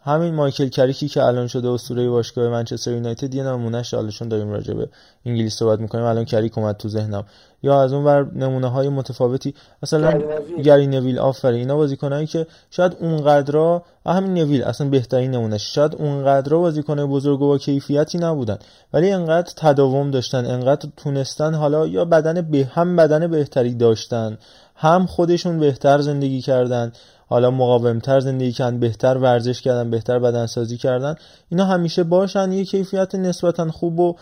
همین 0.04 0.34
مایکل 0.34 0.68
کریکی 0.68 1.08
که 1.08 1.24
الان 1.24 1.46
شده 1.46 1.68
اسطوره 1.68 2.08
باشگاه 2.08 2.48
منچستر 2.48 2.92
یونایتد 2.92 3.34
یه 3.34 3.42
نمونهش 3.42 3.94
حالشون 3.94 4.28
داریم 4.28 4.50
راجع 4.50 4.74
به 4.74 4.88
انگلیس 5.26 5.54
صحبت 5.54 5.80
می‌کنیم. 5.80 6.04
الان 6.04 6.24
کریک 6.24 6.58
اومد 6.58 6.76
تو 6.76 6.88
ذهنم. 6.88 7.24
یا 7.62 7.82
از 7.82 7.92
اون 7.92 8.04
ور 8.04 8.30
نمونه 8.34 8.68
های 8.68 8.88
متفاوتی 8.88 9.54
مثلا 9.82 10.20
گری 10.62 10.86
نویل. 10.86 11.18
آفرین. 11.18 11.58
اینا 11.58 11.76
بازیکنایی 11.76 12.26
که 12.26 12.46
شاید 12.70 12.96
اونقدر 13.00 13.80
همین 14.06 14.34
نویل 14.34 14.62
اصلا 14.62 14.88
بهترین 14.88 15.30
نمونهش. 15.30 15.74
شاید 15.74 15.94
اونقدر 15.94 16.56
بازیکن 16.56 17.06
بزرگ 17.06 17.42
و 17.42 17.46
با 17.48 17.58
کیفیتی 17.58 18.18
نبودن. 18.18 18.58
ولی 18.92 19.10
انقدر 19.10 19.52
تداوم 19.56 20.10
داشتن 20.10 20.46
انقدر 20.46 20.88
تونستن 20.96 21.54
حالا 21.54 21.86
یا 21.86 22.04
بدن 22.04 22.40
به 22.40 22.68
هم 22.72 22.96
بدن 22.96 23.26
بهتری 23.26 23.74
داشتن. 23.74 24.38
هم 24.80 25.06
خودشون 25.06 25.58
بهتر 25.58 26.00
زندگی 26.00 26.40
کردن 26.40 26.92
حالا 27.28 27.50
مقاومتر 27.50 28.20
زندگی 28.20 28.52
کردن 28.52 28.80
بهتر 28.80 29.18
ورزش 29.18 29.62
کردن 29.62 29.90
بهتر 29.90 30.18
بدنسازی 30.18 30.76
کردن 30.76 31.14
اینا 31.48 31.64
همیشه 31.64 32.04
باشن 32.04 32.52
یه 32.52 32.64
کیفیت 32.64 33.14
نسبتا 33.14 33.70
خوب 33.70 34.00
و 34.00 34.16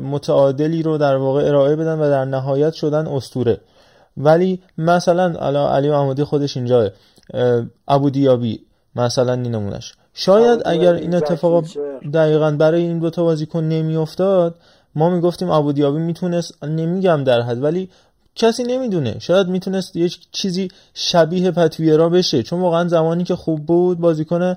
متعادلی 0.00 0.82
رو 0.82 0.98
در 0.98 1.16
واقع 1.16 1.44
ارائه 1.44 1.76
بدن 1.76 1.98
و 1.98 2.10
در 2.10 2.24
نهایت 2.24 2.72
شدن 2.72 3.06
استوره 3.06 3.60
ولی 4.16 4.62
مثلا 4.78 5.56
علی 5.68 5.90
محمودی 5.90 6.24
خودش 6.24 6.56
اینجا 6.56 6.90
ابو 7.88 8.10
دیابی 8.10 8.60
مثلا 8.96 9.32
این 9.32 9.54
نمونش 9.54 9.94
شاید 10.14 10.62
اگر 10.64 10.94
این 10.94 11.14
اتفاق 11.14 11.64
دقیقا 12.14 12.50
برای 12.50 12.82
این 12.82 12.98
دوتا 12.98 13.24
بازیکن 13.24 13.64
نمیافتاد 13.64 14.54
ما 14.94 15.10
می‌گفتیم 15.10 15.50
ابو 15.50 15.72
دیابی 15.72 15.98
می‌تونست 15.98 16.64
نمیگم 16.64 17.24
در 17.24 17.40
حد 17.40 17.62
ولی 17.62 17.88
کسی 18.34 18.62
نمی‌دونه. 18.62 19.18
شاید 19.18 19.48
می‌تونست 19.48 19.96
یه 19.96 20.10
چیزی 20.32 20.68
شبیه 20.94 21.50
پتویرا 21.50 22.08
بشه. 22.08 22.42
چون 22.42 22.60
واقعا 22.60 22.88
زمانی 22.88 23.24
که 23.24 23.36
خوب 23.36 23.66
بود 23.66 23.98
بازیکن 23.98 24.56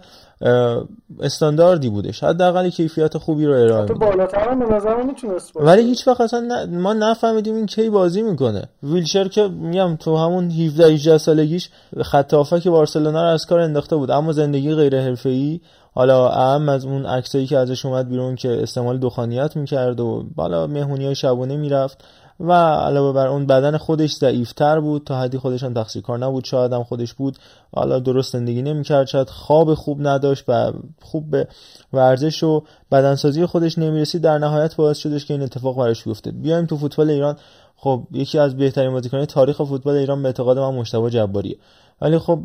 استانداردی 1.21 1.89
بوده 1.89 2.11
شاید 2.11 2.35
حداقل 2.35 2.69
کیفیت 2.69 3.17
خوبی 3.17 3.45
رو 3.45 3.53
ارائه 3.53 3.81
میده 3.81 3.93
بالاتر 3.93 4.55
به 4.55 5.03
می‌تونست 5.03 5.51
ولی 5.55 5.81
هیچ 5.81 6.07
وقت 6.07 6.21
اصلا 6.21 6.67
ما 6.71 6.93
نفهمیدیم 6.93 7.55
این 7.55 7.65
کی 7.65 7.89
بازی 7.89 8.21
می‌کنه. 8.21 8.63
ویلچر 8.83 9.27
که 9.27 9.47
میگم 9.47 9.95
تو 9.95 10.17
همون 10.17 10.51
17 10.51 10.85
18 10.85 11.17
سالگیش 11.17 11.69
خط 12.01 12.59
که 12.59 12.69
بارسلونا 12.69 13.21
رو 13.21 13.29
از 13.29 13.45
کار 13.45 13.59
انداخته 13.59 13.95
بود. 13.95 14.11
اما 14.11 14.31
زندگی 14.31 14.75
غیر 14.75 14.99
حرفه‌ای. 15.01 15.59
حالا 15.95 16.29
اهم 16.29 16.69
از 16.69 16.85
اون 16.85 17.05
عکسایی 17.05 17.47
که 17.47 17.57
ازش 17.57 17.85
اومد 17.85 18.09
بیرون 18.09 18.35
که 18.35 18.63
استعمال 18.63 18.97
دخانیات 18.97 19.55
می‌کرد 19.55 19.99
و 19.99 20.25
بالا 20.35 20.67
مهمونی 20.67 21.05
های 21.05 21.15
شبانه 21.15 21.57
می‌رفت. 21.57 22.03
و 22.43 22.51
علاوه 22.53 23.13
بر 23.13 23.27
اون 23.27 23.45
بدن 23.45 23.77
خودش 23.77 24.13
ضعیفتر 24.15 24.79
بود. 24.79 25.03
تا 25.03 25.19
حدی 25.19 25.37
خودش 25.37 25.63
هم 25.63 25.73
تقصیر 25.73 26.01
کار 26.01 26.19
نبود. 26.19 26.45
شاید 26.45 26.73
هم 26.73 26.83
خودش 26.83 27.13
بود. 27.13 27.37
حالا 27.73 27.99
درست 27.99 28.33
زندگی 28.33 28.61
نمی‌کرد. 28.61 29.07
شاید 29.07 29.29
خواب 29.29 29.73
خوب 29.73 30.07
نداشت 30.07 30.43
و 30.47 30.71
خوب 31.01 31.31
به 31.31 31.47
ورزش 31.93 32.43
و 32.43 32.63
بدنسازی 32.91 33.45
خودش 33.45 33.77
نمی‌رسید. 33.77 34.21
در 34.21 34.37
نهایت 34.37 34.75
باعث 34.75 34.97
شدش 34.97 35.25
که 35.25 35.33
این 35.33 35.43
اتفاق 35.43 35.77
براش 35.77 36.03
بیفته. 36.03 36.31
بیایم 36.31 36.65
تو 36.65 36.77
فوتبال 36.77 37.09
ایران. 37.09 37.37
خب 37.75 38.03
یکی 38.11 38.39
از 38.39 38.57
بهترین 38.57 38.91
بازیکنان 38.91 39.25
تاریخ 39.25 39.63
فوتبال 39.63 39.95
ایران 39.95 40.21
به 40.21 40.27
اعتقاد 40.27 40.59
من 40.59 40.73
مشتبه 40.75 41.09
جباریه 41.09 41.57
ولی 42.01 42.17
خب 42.17 42.39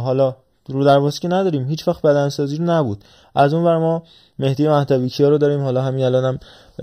حالا 0.00 0.34
رو 0.68 0.84
دروازه 0.84 1.20
که 1.20 1.28
نداریم. 1.28 1.68
هیچ 1.68 1.88
وقت 1.88 2.02
بدنسازی 2.02 2.56
رو 2.56 2.64
نبود. 2.64 3.04
از 3.34 3.54
اون 3.54 3.64
ور 3.64 3.78
ما 3.78 4.02
مهدی 4.38 4.68
مهدوی 4.68 5.08
کیا 5.08 5.28
رو 5.28 5.38
داریم. 5.38 5.60
حالا 5.60 5.82
همین 5.82 6.04
الان 6.04 6.24
هم 6.24 6.38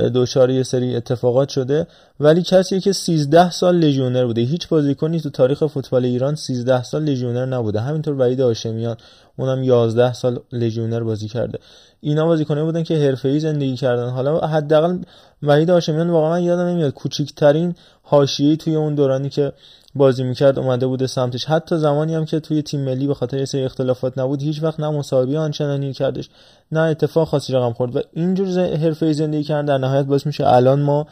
دوچار 0.10 0.50
یه 0.50 0.64
سری 0.64 0.96
اتفاقات 0.96 1.50
شده. 1.50 1.88
ولی 2.20 2.42
کسی 2.42 2.80
که 2.80 2.94
13 2.94 3.52
سال 3.52 3.76
لژیونر 3.76 4.26
بوده. 4.26 4.42
هیچ 4.42 4.68
بازیکنی 4.68 5.22
تو 5.22 5.30
تاریخ 5.30 5.66
فوتبال 5.66 6.06
ایران 6.06 6.36
13 6.36 6.84
سال 6.84 7.04
لژیونر 7.04 7.46
نبوده. 7.46 7.82
همینطور 7.82 8.22
وحید 8.22 8.40
هاشمیان 8.40 8.98
اونم 9.38 9.64
11 9.64 10.14
سال 10.14 10.40
لژیونر 10.52 11.04
بازی 11.04 11.28
کرده. 11.28 11.60
اینا 12.02 12.26
بازیکنایی 12.26 12.66
بودن 12.66 12.84
که 12.84 12.96
حرفه‌ای 12.96 13.40
زندگی 13.40 13.76
کردن. 13.76 14.10
حالا 14.10 14.40
حداقل 14.40 14.98
وحید 15.44 15.70
هاشمیان 15.70 16.10
واقعا 16.10 16.40
یادم 16.40 16.66
نمیاد 16.66 16.94
کوچیکترین 16.94 17.76
حاشیه‌ای 18.04 18.58
توی 18.58 18.76
اون 18.76 18.96
دورانی 18.96 19.30
که 19.30 19.52
بازی 19.96 20.24
می‌کرد 20.24 20.60
اومده 20.60 20.88
بوده 20.88 21.08
سمتش. 21.08 21.46
حتی 21.46 21.78
زمانی 21.78 22.16
هم 22.16 22.26
که 22.26 22.40
توی 22.40 22.62
تیم 22.62 22.80
ملی 22.82 23.08
به 23.08 23.14
خاطر 23.14 23.46
سری 23.46 23.64
اختلافات 23.64 24.18
نبود 24.18 24.42
هیچ 24.42 24.64
وقت 24.64 24.80
نه 24.80 24.90
مساوی 24.90 25.38
آنچنانی 25.38 25.94
کردش 25.94 26.30
نه 26.72 26.80
اتفاق 26.80 27.28
خاصی 27.28 27.54
رقم 27.54 27.74
خورد. 27.74 27.96
و 27.96 28.00
اینجور 28.14 28.76
حرفه 28.76 29.14
زندگی 29.14 29.44
کردن 29.44 29.66
در 29.66 29.78
نهایت 29.78 30.06
باعث 30.06 30.26
میشه 30.26 30.48
الان 30.48 30.82
ما 30.82 31.08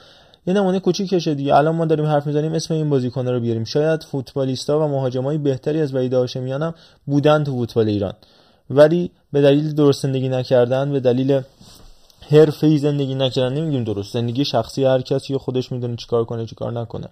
یه 0.48 0.54
نمونه 0.54 0.80
کوچیکشه 0.80 1.34
دیگه. 1.34 1.56
الان 1.56 1.76
ما 1.76 1.86
داریم 1.86 2.06
حرف 2.06 2.28
می‌زنیم 2.28 2.54
اسم 2.54 2.74
این 2.74 2.90
بازیکن 2.90 3.28
رو 3.28 3.40
بیاریم. 3.40 3.64
شاید 3.64 4.04
فوتبالیستا 4.04 4.80
و 4.80 4.88
مهاجمای 4.88 5.38
بهتری 5.38 5.82
از 5.82 5.96
وحید 5.96 6.14
هاشمیان 6.14 6.64
هم 6.64 6.74
بودن 7.06 7.44
تو 7.44 7.52
فوتبال 7.52 7.88
ایران. 7.88 8.14
ولی 8.70 9.12
به 9.34 9.42
دلیل 9.42 9.74
درست 9.74 10.04
زندگی 10.04 10.30
نکردن 10.30 10.92
به 10.92 11.00
دلیل 11.00 11.42
حرفه‌ای 12.30 12.78
زندگی 12.78 13.16
نکردن 13.16 13.54
نمیگیم 13.56 13.84
درست. 13.84 14.14
زندگی 14.14 14.46
شخصی 14.46 14.86
هر 14.86 15.02
کسی 15.02 15.38
خودش 15.38 15.72
می‌دونه 15.72 15.96
چیکار 15.96 16.26
کنه 16.26 16.46
چیکار 16.46 16.72
نکنه. 16.72 17.08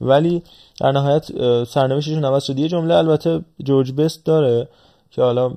ولی 0.00 0.42
در 0.80 0.92
نهایت 0.92 1.26
سرنوشتشون 1.64 2.24
عوض 2.24 2.44
شد 2.44 2.58
یه 2.58 2.68
جمله 2.68 2.94
البته 2.94 3.40
جورج 3.64 3.92
بست 3.92 4.24
داره 4.24 4.68
که 5.10 5.22
حالا 5.22 5.48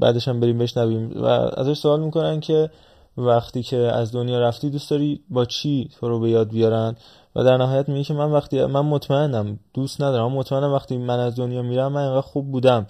بعدش 0.00 0.28
هم 0.28 0.40
بریم 0.40 0.58
بشنویم. 0.58 1.22
و 1.22 1.26
ازش 1.26 1.78
سوال 1.78 2.00
می‌کنن 2.00 2.40
که 2.40 2.70
وقتی 3.16 3.62
که 3.62 3.76
از 3.76 4.12
دنیا 4.12 4.40
رفتی 4.40 4.70
دوست 4.70 4.90
داری 4.90 5.20
با 5.30 5.44
چی 5.44 5.90
تو 6.00 6.08
رو 6.08 6.20
به 6.20 6.30
یاد 6.30 6.48
بیارن؟ 6.48 6.96
و 7.36 7.44
در 7.44 7.56
نهایت 7.56 7.88
میگه 7.88 8.04
که 8.04 8.14
من 8.14 8.30
وقتی 8.30 8.64
من 8.64 8.80
مطمئنم 8.80 9.58
دوست 9.74 10.02
ندارم 10.02 10.32
مطمئنم 10.32 10.72
وقتی 10.72 10.98
من 10.98 11.18
از 11.18 11.36
دنیا 11.36 11.62
میرم 11.62 11.92
من 11.92 12.02
انقدر 12.02 12.20
خوب 12.20 12.50
بودم. 12.50 12.86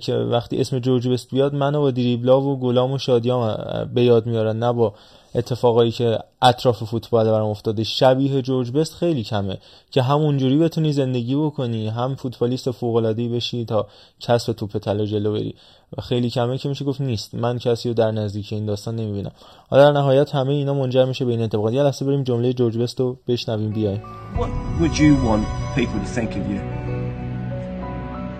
که 0.00 0.14
وقتی 0.14 0.60
اسم 0.60 0.78
جورج 0.78 1.08
بست 1.08 1.30
بیاد 1.30 1.54
منو 1.54 1.80
با 1.80 1.90
دریبلا 1.90 2.40
و 2.40 2.60
گلام 2.60 2.92
و 2.92 2.98
شادیام 2.98 3.56
به 3.94 4.02
یاد 4.02 4.26
میارن 4.26 4.58
نه 4.58 4.72
با 4.72 4.94
اتفاقایی 5.34 5.90
که 5.90 6.18
اطراف 6.42 6.84
فوتبال 6.84 7.30
برام 7.30 7.50
افتاده. 7.50 7.84
شبیه 7.84 8.42
جورج 8.42 8.70
بست 8.70 8.94
خیلی 8.94 9.22
کمه 9.22 9.58
که 9.90 10.02
همونجوری 10.02 10.58
بتونی 10.58 10.92
زندگی 10.92 11.36
بکنی 11.36 11.88
هم 11.88 12.14
فوتبالیست 12.14 12.70
فوق 12.70 12.96
العاده 12.96 13.28
بشی 13.28 13.64
تا 13.64 13.86
کسب 14.20 14.52
توپ 14.52 14.78
طلا 14.78 15.04
جلو 15.04 15.32
بری. 15.32 15.54
و 15.98 16.02
خیلی 16.02 16.30
کمه 16.30 16.58
که 16.58 16.68
میشه 16.68 16.84
گفت 16.84 17.00
نیست. 17.00 17.34
من 17.34 17.58
کسی 17.58 17.88
رو 17.88 17.94
در 17.94 18.10
نزدیک 18.10 18.52
این 18.52 18.66
داستان 18.66 18.96
نمی‌بینم. 18.96 19.32
حالا 19.70 19.84
در 19.84 19.92
نهایت 19.92 20.34
همه 20.34 20.52
اینا 20.52 20.74
منجر 20.74 21.04
میشه 21.04 21.24
به 21.24 21.30
این 21.30 21.42
اتفاقات. 21.42 21.72
یه 21.72 21.82
لحظه 21.82 22.04
بریم 22.04 22.22
جمله 22.22 22.52
جورج 22.52 22.78
بست 22.78 23.00
رو 23.00 23.16
بشنویم. 23.28 23.70
بیایم 23.70 24.02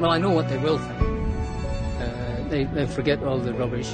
Well, 0.00 0.10
I 0.10 0.18
know 0.18 0.32
what 0.38 0.48
they 0.48 0.58
will 0.58 0.76
think. 0.76 1.13
They, 2.48 2.64
they 2.64 2.86
forget 2.86 3.22
all 3.22 3.38
the 3.38 3.52
rubbish 3.54 3.90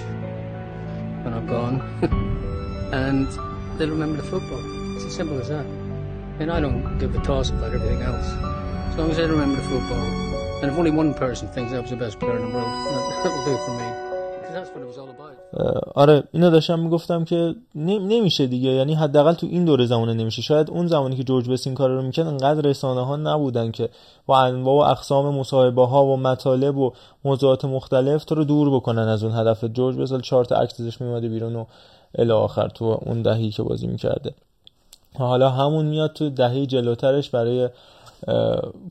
when 1.22 1.32
I'm 1.34 1.46
gone. 1.46 1.80
and 2.92 3.26
they'll 3.78 3.90
remember 3.90 4.16
the 4.16 4.28
football. 4.28 4.60
It's 4.96 5.04
as 5.04 5.14
simple 5.14 5.38
as 5.38 5.48
that. 5.48 5.64
And 6.40 6.50
I 6.50 6.60
don't 6.60 6.98
give 6.98 7.14
a 7.14 7.20
toss 7.20 7.50
about 7.50 7.72
everything 7.72 8.02
else. 8.02 8.26
As 8.90 8.96
long 8.96 9.10
as 9.10 9.16
they 9.16 9.26
remember 9.26 9.56
the 9.56 9.68
football. 9.68 10.60
And 10.62 10.70
if 10.70 10.78
only 10.78 10.90
one 10.90 11.14
person 11.14 11.48
thinks 11.48 11.72
I 11.72 11.80
was 11.80 11.90
the 11.90 11.96
best 11.96 12.18
player 12.18 12.36
in 12.36 12.50
the 12.50 12.54
world, 12.54 12.66
that 13.24 13.32
will 13.32 13.44
do 13.44 13.56
for 13.64 13.72
me. 13.72 14.40
Because 14.40 14.54
that's 14.54 14.70
what 14.70 14.82
it 14.82 14.86
was 14.86 14.98
all 14.98 15.10
about. 15.10 15.39
آره 15.94 16.22
اینو 16.32 16.50
داشتم 16.50 16.78
می‌گفتم 16.78 17.24
که 17.24 17.54
نمیشه 17.74 18.46
دیگه. 18.46 18.70
یعنی 18.70 18.94
حداقل 18.94 19.32
تو 19.32 19.46
این 19.46 19.64
دوره 19.64 19.86
زمانه 19.86 20.14
نمیشه. 20.14 20.42
شاید 20.42 20.70
اون 20.70 20.86
زمانی 20.86 21.16
که 21.16 21.24
جورج 21.24 21.48
بس 21.48 21.66
این 21.66 21.74
کار 21.74 21.90
رو 21.90 22.02
می‌کرد 22.02 22.26
انقدر 22.26 22.60
رسانه 22.60 23.06
ها 23.06 23.16
نبودن 23.16 23.70
که 23.70 23.88
با 24.26 24.38
انواع 24.38 24.86
و 24.86 24.90
اقسام 24.90 25.34
مصاحبه 25.34 25.86
ها 25.86 26.04
و 26.04 26.16
مطالب 26.16 26.78
و 26.78 26.92
موضوعات 27.24 27.64
مختلف 27.64 28.24
تو 28.24 28.34
رو 28.34 28.44
دور 28.44 28.74
بکنن 28.74 29.08
از 29.08 29.24
اون 29.24 29.34
هدف. 29.34 29.64
جورج 29.64 29.96
بس 29.96 30.22
چهار 30.22 30.44
تا 30.44 30.56
عکس 30.56 30.80
ازش 30.80 31.00
میومده 31.00 31.28
بیرون 31.28 31.56
و 31.56 31.64
الی 32.18 32.30
آخر 32.32 32.68
تو 32.68 32.98
اون 33.06 33.22
دهی 33.22 33.50
که 33.50 33.62
بازی 33.62 33.86
می‌کرده. 33.86 34.34
حالا 35.18 35.50
همون 35.50 35.86
میاد 35.86 36.12
تو 36.12 36.30
دهی 36.30 36.66
جلوترش 36.66 37.30
برای 37.30 37.68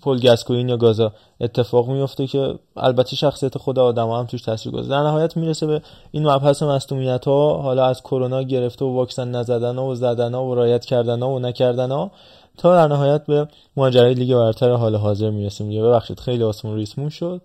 پل 0.01 0.19
گسکوین 0.19 0.69
یا 0.69 0.77
گازا 0.77 1.13
اتفاق 1.41 1.89
میفته 1.89 2.27
که 2.27 2.59
البته 2.77 3.15
شخصیت 3.15 3.57
خود 3.57 3.79
آدم 3.79 4.09
هم 4.09 4.25
توش 4.25 4.41
تاثیر 4.41 4.71
گذاره 4.71 4.89
در 4.89 5.09
نهایت 5.09 5.37
می‌رسه 5.37 5.67
به 5.67 5.81
این 6.11 6.27
مبحث 6.27 6.63
مصونیت 6.63 7.25
ها 7.25 7.57
حالا 7.61 7.85
از 7.85 8.01
کرونا 8.01 8.43
گرفته 8.43 8.85
و 8.85 8.93
واکسن 8.93 9.31
نزدن 9.31 9.75
ها 9.75 9.85
و 9.85 9.95
زدن 9.95 10.33
ها 10.33 10.45
و 10.45 10.55
رایت 10.55 10.85
کردن 10.85 11.19
ها 11.19 11.29
و 11.29 11.39
نکردن 11.39 11.91
ها 11.91 12.11
تا 12.57 12.75
در 12.75 12.87
نهایت 12.87 13.25
به 13.25 13.47
ماجرای 13.77 14.13
لیگ 14.13 14.35
برتر 14.35 14.71
حال 14.71 14.95
حاضر 14.95 15.29
می‌رسیم. 15.29 15.71
یه 15.71 15.83
ببخشید 15.83 16.19
خیلی 16.19 16.43
آسمون 16.43 16.75
ریسمون 16.75 17.09
شد 17.09 17.41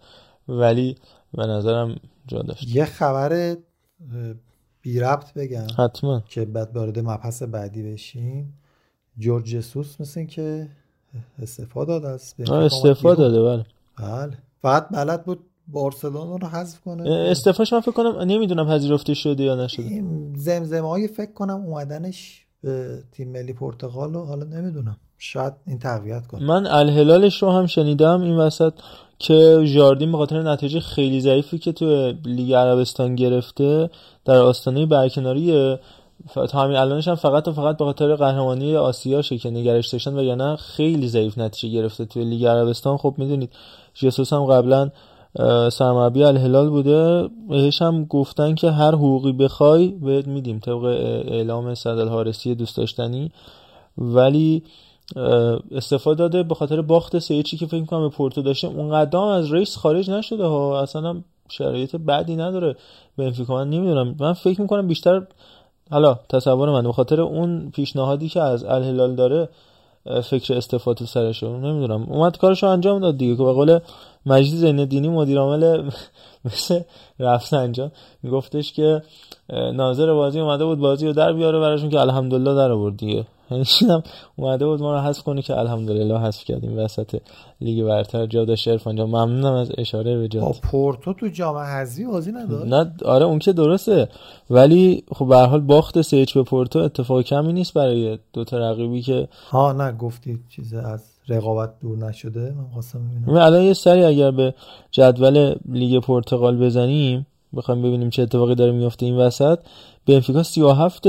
ولی 0.48 0.96
به 1.34 1.46
نظرم 1.46 1.96
جا 2.26 2.42
داشت. 2.42 2.76
یه 2.76 2.84
خبر 2.84 3.56
بی 4.80 5.00
ربط 5.00 5.34
بگم 5.34 5.66
حتما. 5.78 6.22
که 6.28 6.44
بعد 6.44 6.76
وارد 6.76 6.98
مبحث 6.98 7.42
بعدی 7.42 7.92
بشیم. 7.92 8.58
جورج 9.18 9.44
جسوس 9.44 10.00
مثل 10.00 10.24
که 10.24 10.68
استفاده 11.42 11.92
داده 11.92 12.08
است. 12.08 12.40
استفاده 12.50 13.22
داده 13.22 13.42
بله. 13.42 13.64
بله. 13.98 14.38
فقط 14.62 14.88
بلد 14.88 15.24
بود 15.24 15.38
بارسلونا 15.68 16.36
رو 16.36 16.48
حذف 16.48 16.80
کنه. 16.80 17.10
استفاش 17.10 17.72
من 17.72 17.80
فکر 17.80 17.92
کنم 17.92 18.18
نمی‌دونم 18.18 18.66
پذیرفته 18.66 19.14
شده 19.14 19.44
یا 19.44 19.54
نشده. 19.54 20.04
زمزمه 20.36 20.88
های 20.88 21.08
فکر 21.08 21.32
کنم 21.32 21.64
اومدنش 21.66 22.46
به 22.62 23.02
تیم 23.12 23.32
ملی 23.32 23.52
پرتغال 23.52 24.14
رو 24.14 24.24
حالا 24.24 24.44
نمی‌دونم. 24.44 24.96
شاید 25.18 25.52
این 25.66 25.78
تقویت 25.78 26.26
کنه. 26.26 26.44
من 26.44 26.66
الهلالش 26.66 27.42
رو 27.42 27.50
هم 27.50 27.66
شنیدم 27.66 28.20
این 28.20 28.36
وسط 28.36 28.72
که 29.18 29.64
جاردین 29.74 30.12
به 30.12 30.18
خاطر 30.18 30.42
نتیجه 30.42 30.80
خیلی 30.80 31.20
ضعیفی 31.20 31.58
که 31.58 31.72
تو 31.72 32.12
لیگ 32.24 32.52
عربستان 32.52 33.14
گرفته 33.14 33.90
در 34.24 34.36
آستانه 34.36 34.86
برکناریه 34.86 35.78
تا 36.34 36.62
همین 36.62 36.76
الانش 36.76 37.08
هم 37.08 37.14
فقط 37.14 37.48
و 37.48 37.52
فقط 37.52 37.76
به 37.76 37.84
خاطر 37.84 38.14
قهرمانی 38.14 38.76
آسیاشه 38.76 39.38
که 39.38 39.50
نگرش 39.50 39.88
داشتن 39.88 40.14
وگرنه 40.14 40.56
خیلی 40.56 41.08
ضعیف 41.08 41.38
نتیجه 41.38 41.80
گرفته 41.80 42.04
توی 42.04 42.24
لیگ 42.24 42.44
عربستان. 42.44 42.96
خب 42.96 43.14
می‌دونید 43.18 43.52
ژسوس 43.96 44.32
هم 44.32 44.44
قبلا 44.44 44.90
سرمربی 45.70 46.24
الهلال 46.24 46.70
بوده. 46.70 47.28
بهش 47.48 47.82
هم 47.82 48.04
گفتن 48.04 48.54
که 48.54 48.70
هر 48.70 48.94
حقوقی 48.94 49.32
بخوای 49.32 49.88
بهت 49.88 50.26
میدیم 50.26 50.58
طبق 50.58 50.84
اعلام 50.84 51.74
صد 51.74 51.98
الحارسی 51.98 52.54
دوست 52.54 52.76
داشتنی. 52.76 53.30
ولی 53.98 54.62
استفاده 55.72 56.18
داده 56.18 56.42
به 56.42 56.54
خاطر 56.54 56.82
باخت 56.82 57.18
سه 57.18 57.42
چی 57.42 57.56
که 57.56 57.66
فکر 57.66 57.80
می‌کنم 57.80 58.00
به 58.00 58.08
پورتو 58.08 58.42
داشته. 58.42 58.68
اون 58.68 58.90
قدم 58.90 59.20
از 59.20 59.52
ریس 59.52 59.76
خارج 59.76 60.10
نشده 60.10 60.44
ها. 60.44 60.82
اصلا 60.82 61.08
هم 61.08 61.24
شرایط 61.48 61.96
بدی 61.96 62.36
نداره. 62.36 62.76
بنفیکا 63.18 63.54
من 63.54 63.70
نمی‌دونم. 63.70 64.14
من 64.20 64.32
فکر 64.32 64.60
می‌کنم 64.60 64.88
بیشتر 64.88 65.22
حالا 65.94 66.18
تصور 66.28 66.70
من 66.70 66.82
به 66.82 66.92
خاطر 66.92 67.20
اون 67.20 67.70
پیشنهادی 67.70 68.28
که 68.28 68.40
از 68.40 68.64
الهلال 68.64 69.14
داره 69.14 69.48
فکر 70.30 70.54
استفاده 70.54 71.06
سرشه 71.06 71.48
نمی‌دونم. 71.48 72.02
اومد 72.02 72.38
کارشو 72.38 72.66
انجام 72.66 73.00
داد 73.00 73.18
دیگه. 73.18 73.36
که 73.36 73.42
به 73.42 73.52
قول 73.52 73.78
مجید 74.26 74.54
زین 74.54 74.84
دینی 74.84 75.08
مدیر 75.08 75.38
عامل 75.38 75.90
مثل 76.44 76.80
رفسنجان 77.18 77.90
میگفتش 78.22 78.72
که 78.72 79.02
ناظر 79.50 80.12
بازی 80.12 80.40
اومده 80.40 80.64
بود 80.64 80.78
بازی 80.78 81.06
رو 81.06 81.12
در 81.12 81.32
بیاره 81.32 81.60
براشون 81.60 81.90
که 81.90 82.00
الحمدلله 82.00 82.54
در 82.54 82.70
آورد 82.70 82.96
دیگه. 82.96 83.24
هم 83.90 84.02
اومده 84.36 84.66
بود 84.66 84.80
ما 84.80 84.92
رو 84.92 85.00
حذف 85.00 85.22
کنه 85.22 85.42
که 85.42 85.58
الحمدلله 85.58 86.18
حذف 86.18 86.44
کردیم. 86.44 86.78
وسط 86.78 87.20
لیگ 87.60 87.84
برتر 87.84 88.26
جا 88.26 88.44
داشت 88.44 88.68
عرفان 88.68 88.96
جان. 88.96 89.08
ممنونم 89.08 89.52
از 89.54 89.72
اشاره 89.78 90.18
به 90.18 90.28
جا 90.28 90.52
پورتو 90.62 91.12
تو 91.12 91.28
جام 91.28 91.56
حذفی 91.56 92.04
بازی 92.04 92.32
نداد 92.32 92.74
نه 92.74 92.92
آره 93.04 93.24
اون 93.24 93.38
که 93.38 93.52
درسته. 93.52 94.08
ولی 94.50 95.04
خب 95.12 95.28
به 95.28 95.36
هر 95.36 95.46
حال 95.46 95.60
باخت 95.60 96.02
سه 96.02 96.26
به 96.34 96.42
پورتو. 96.42 96.78
اتفاق 96.78 97.22
کمی 97.22 97.52
نیست 97.52 97.74
برای 97.74 98.18
دو 98.32 98.44
تا 98.44 98.58
رقیبی 98.58 99.02
که 99.02 99.28
ها 99.50 99.72
نه 99.72 99.92
گفتی 99.92 100.40
چیز 100.56 100.74
از 100.74 101.02
رقابت 101.28 101.70
دور 101.80 101.98
نشده. 101.98 102.40
من 102.40 102.64
خواستم 102.72 102.98
ببینم. 103.08 103.38
الان 103.38 103.62
یه 103.62 103.72
سری 103.72 104.04
اگر 104.04 104.30
به 104.30 104.54
جدول 104.90 105.54
لیگ 105.68 106.02
پرتغال 106.02 106.56
بزنیم 106.56 107.26
بخوایم 107.56 107.82
ببینیم 107.82 108.10
چه 108.10 108.22
اتفاقی 108.22 108.54
داره 108.54 108.72
میفته 108.72 109.06
این 109.06 109.16
وسط 109.16 109.58
بنفیکا 110.06 110.42
37 110.42 111.06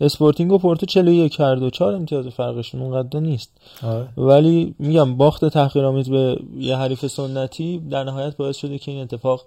اسپورتینگ 0.00 0.52
و 0.52 0.58
پورتو 0.58 0.86
41 0.86 1.32
کرد 1.32 1.62
و 1.62 1.70
4 1.70 1.94
امتیاز 1.94 2.26
فرقشون 2.26 2.82
اونقدر 2.82 3.20
نیست. 3.20 3.50
آه. 3.82 4.08
ولی 4.18 4.74
میگم 4.78 5.16
باخت 5.16 5.44
تحقیرآمیز 5.44 6.10
به 6.10 6.36
یه 6.56 6.76
حریف 6.76 7.06
سنتی 7.06 7.78
در 7.90 8.04
نهایت 8.04 8.36
باعث 8.36 8.56
شده 8.56 8.78
که 8.78 8.90
این 8.90 9.02
اتفاق 9.02 9.42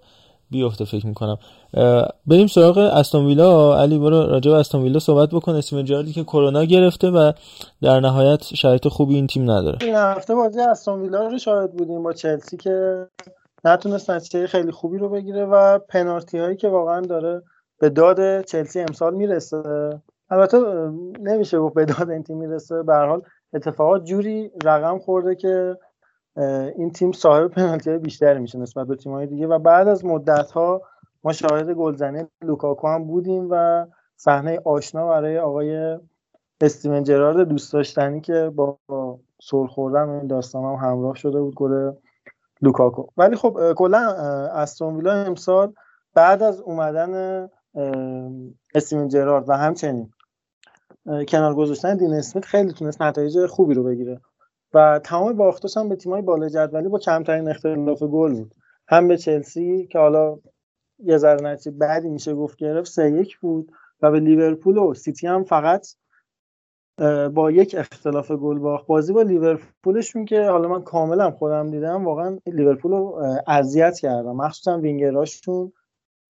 بیفته 0.51 0.85
فکر 0.85 1.07
می‌کنم. 1.07 1.37
بریم 2.27 2.47
سراغ 2.47 2.77
استون 2.77 3.25
ویلا. 3.25 3.77
علی 3.77 3.99
برو 3.99 4.25
راجع 4.25 4.51
به 4.51 4.57
استون 4.57 4.83
ویلا 4.83 4.99
صحبت 4.99 5.29
بکن. 5.29 5.55
اسم 5.55 5.81
جراردی 5.81 6.13
که 6.13 6.23
کرونا 6.23 6.63
گرفته 6.63 7.09
و 7.09 7.31
در 7.81 7.99
نهایت 7.99 8.43
شرایط 8.43 8.87
خوبی 8.87 9.15
این 9.15 9.27
تیم 9.27 9.51
نداره. 9.51 9.77
این 9.81 9.95
هفته 9.95 10.35
بازی 10.35 10.61
استون 10.61 11.01
ویلا 11.01 11.27
رو 11.27 11.37
شاهد 11.37 11.73
بودیم 11.73 12.03
با 12.03 12.13
چلسی 12.13 12.57
که 12.57 13.07
نتونست 13.65 14.09
نتیجه 14.11 14.47
خیلی 14.47 14.71
خوبی 14.71 14.97
رو 14.97 15.09
بگیره 15.09 15.45
و 15.45 15.79
پنالتی 15.79 16.37
هایی 16.37 16.55
که 16.57 16.69
واقعا 16.69 17.01
داره 17.01 17.41
به 17.79 17.89
داد 17.89 18.45
چلسی 18.45 18.79
امسال 18.79 19.13
می‌رسه. 19.13 19.63
البته 20.31 20.57
نمیشه 21.19 21.59
گفت 21.59 21.75
به 21.75 21.85
داد 21.85 22.09
این 22.09 22.23
تیم 22.23 22.37
می‌رسه. 22.37 22.83
به 22.83 22.95
حال 22.95 23.21
اتفاقات 23.53 24.03
جوری 24.03 24.51
رقم 24.63 24.99
خورده 24.99 25.35
که 25.35 25.77
این 26.75 26.91
تیم 26.91 27.11
صاحب 27.11 27.47
پنالتی 27.47 27.89
های 27.89 27.99
بیشتری 27.99 28.39
میشه 28.39 28.59
نسبت 28.59 28.87
به 28.87 28.95
تیم 28.95 29.11
های 29.11 29.27
دیگه. 29.27 29.47
و 29.47 29.59
بعد 29.59 29.87
از 29.87 30.05
مدت 30.05 30.51
ها 30.51 30.81
ما 31.23 31.33
شاهد 31.33 31.69
گلزنی 31.69 32.23
لوکاکو 32.41 32.87
هم 32.87 33.03
بودیم 33.07 33.47
و 33.51 33.85
صحنه 34.15 34.59
آشنا 34.65 35.07
برای 35.07 35.39
آقای 35.39 35.97
استیون 36.61 37.03
جرارد 37.03 37.47
دوست 37.47 37.73
داشتنی 37.73 38.21
که 38.21 38.51
با 38.55 38.77
سر 39.41 39.65
خوردن 39.65 40.09
این 40.09 40.27
داستان 40.27 40.63
هم 40.63 40.89
همراه 40.89 41.15
شده 41.15 41.41
بود 41.41 41.55
گل 41.55 41.91
لوکاکو. 42.61 43.05
ولی 43.17 43.35
خب 43.35 43.73
کلا 43.73 43.99
استون 44.53 44.95
ویلا 44.95 45.13
امسال 45.13 45.73
بعد 46.13 46.43
از 46.43 46.61
اومدن 46.61 47.47
استیون 48.75 49.07
جرارد 49.07 49.49
و 49.49 49.53
همچنین 49.53 50.11
کنار 51.27 51.55
گذاشتن 51.55 51.97
دین 51.97 52.13
اسمیت 52.13 52.45
خیلی 52.45 52.71
تونست 52.71 53.01
نتایج 53.01 53.45
خوبی 53.45 53.73
رو 53.73 53.83
بگیره. 53.83 54.21
و 54.73 54.99
تمام 55.03 55.33
باختاش 55.33 55.77
هم 55.77 55.89
به 55.89 55.95
تیمای 55.95 56.21
بالای 56.21 56.49
جدولی 56.49 56.87
با 56.87 56.99
کمترین 56.99 57.47
اختلاف 57.47 58.03
گل 58.03 58.33
بود. 58.33 58.55
هم 58.87 59.07
به 59.07 59.17
چلسی 59.17 59.87
که 59.91 59.99
حالا 59.99 60.37
یه 60.99 61.17
ذره 61.17 61.41
نتیجه 61.41 61.71
بعدی 61.71 62.09
میشه 62.09 62.35
گفت 62.35 62.57
گرفت 62.57 62.91
سه 62.91 63.11
یک 63.11 63.37
بود. 63.37 63.71
و 64.01 64.11
به 64.11 64.19
لیورپول 64.19 64.77
و 64.77 64.93
سیتی 64.93 65.27
هم 65.27 65.43
فقط 65.43 65.87
با 67.33 67.51
یک 67.51 67.75
اختلاف 67.77 68.31
گل 68.31 68.59
باخت. 68.59 68.87
بازی 68.87 69.13
با 69.13 69.21
لیورپولشون 69.21 70.25
که 70.25 70.43
حالا 70.43 70.67
من 70.67 70.81
کاملا 70.81 71.31
خودم 71.31 71.71
دیدم 71.71 72.05
واقعا 72.05 72.37
لیورپول 72.47 72.91
رو 72.91 73.23
اذیت 73.47 73.99
کردن 73.99 74.35
مخصوصا 74.35 74.77
وینگراشون 74.77 75.71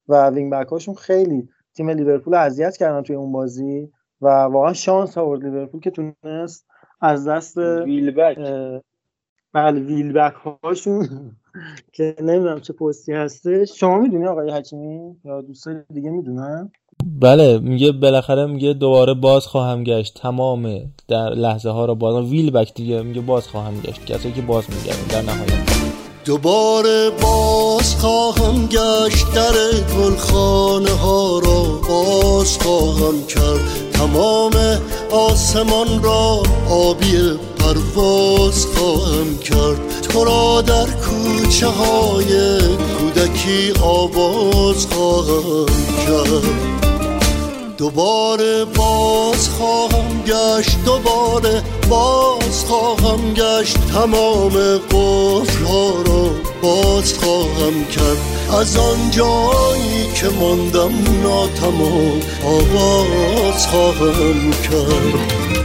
و 0.07 0.29
wing-back 0.29 0.67
هاشون 0.67 0.95
خیلی 0.95 1.49
تیم 1.73 1.89
لیورپول 1.89 2.33
اذیت 2.33 2.77
کردن 2.77 3.01
توی 3.01 3.15
اون 3.15 3.31
بازی. 3.31 3.91
و 4.21 4.27
واقعا 4.27 4.73
شانس 4.73 5.17
آورد 5.17 5.43
لیورپول 5.43 5.82
که 5.82 5.91
تونست 5.91 6.65
از 7.01 7.27
دست 7.27 7.58
ویلبک. 7.58 8.38
بله 9.53 9.79
ویلبک 9.79 10.34
هاشون 10.63 11.08
که 11.93 12.15
نمی‌دونم 12.21 12.60
چه 12.60 12.73
پستی 12.73 13.13
هستش. 13.13 13.79
شما 13.79 13.99
می‌دونی 13.99 14.27
آقای 14.27 14.51
حکیمی؟ 14.51 15.15
یا 15.25 15.41
دوستان 15.41 15.86
دیگه 15.93 16.10
می‌دونن؟ 16.10 16.71
بله 17.21 17.60
میگه 17.60 17.91
بالاخره 17.91 18.45
میگه 18.45 18.73
دوباره 18.73 19.13
باز 19.13 19.47
خواهم 19.47 19.84
گشت. 19.84 20.21
تمام 20.21 20.93
در 21.08 21.29
لحظه 21.29 21.69
ها 21.69 21.86
رو 21.86 21.95
باز 21.95 22.32
ویلبک 22.32 22.73
دیگه 22.73 23.01
میگه 23.01 23.21
باز 23.21 23.47
خواهم 23.47 23.73
گشت. 23.73 24.05
کسایی 24.05 24.34
که 24.34 24.41
باز 24.41 24.65
میگردن 24.69 25.21
در 25.25 25.34
نهایت. 25.34 25.68
دوباره 26.25 27.10
باز 27.10 27.95
خواهم 27.95 28.67
گشت 28.67 29.34
در 29.34 29.53
گلخانه 29.97 30.91
ها 30.91 31.39
را. 31.39 31.63
باز 31.89 32.58
خواهم 32.58 33.25
کرد 33.25 33.91
تمام 33.93 34.51
آسمان 35.12 36.03
را. 36.03 36.43
آبی 36.69 37.39
پرواز 37.60 38.65
خواهم 38.65 39.38
کرد. 39.38 40.01
تو 40.01 40.23
را 40.23 40.62
در 40.62 40.86
کوچه 40.86 41.67
های 41.67 42.60
کودکی 42.60 43.73
آواز 43.82 44.86
خواهم 44.86 45.65
کرد. 46.08 46.43
دوباره 47.77 48.65
باز 48.65 49.49
خواهم 49.49 50.23
گشت. 50.27 50.77
دوباره 50.86 51.63
باز 51.89 52.65
خواهم 52.67 53.34
گشت 53.34 53.78
تمام 53.93 54.78
قفل 54.78 55.63
ها 55.63 55.89
را. 56.06 56.32
باز 56.62 57.13
خواهم 57.13 57.86
کرد 57.86 58.17
از 58.60 58.78
آن 58.78 59.12
جایی 59.12 60.13
که 60.15 60.30
ماندم 60.30 60.91
ناتمام. 61.23 62.19
آواز 62.45 63.67
خواهم 63.67 64.52
کرد. 64.52 65.60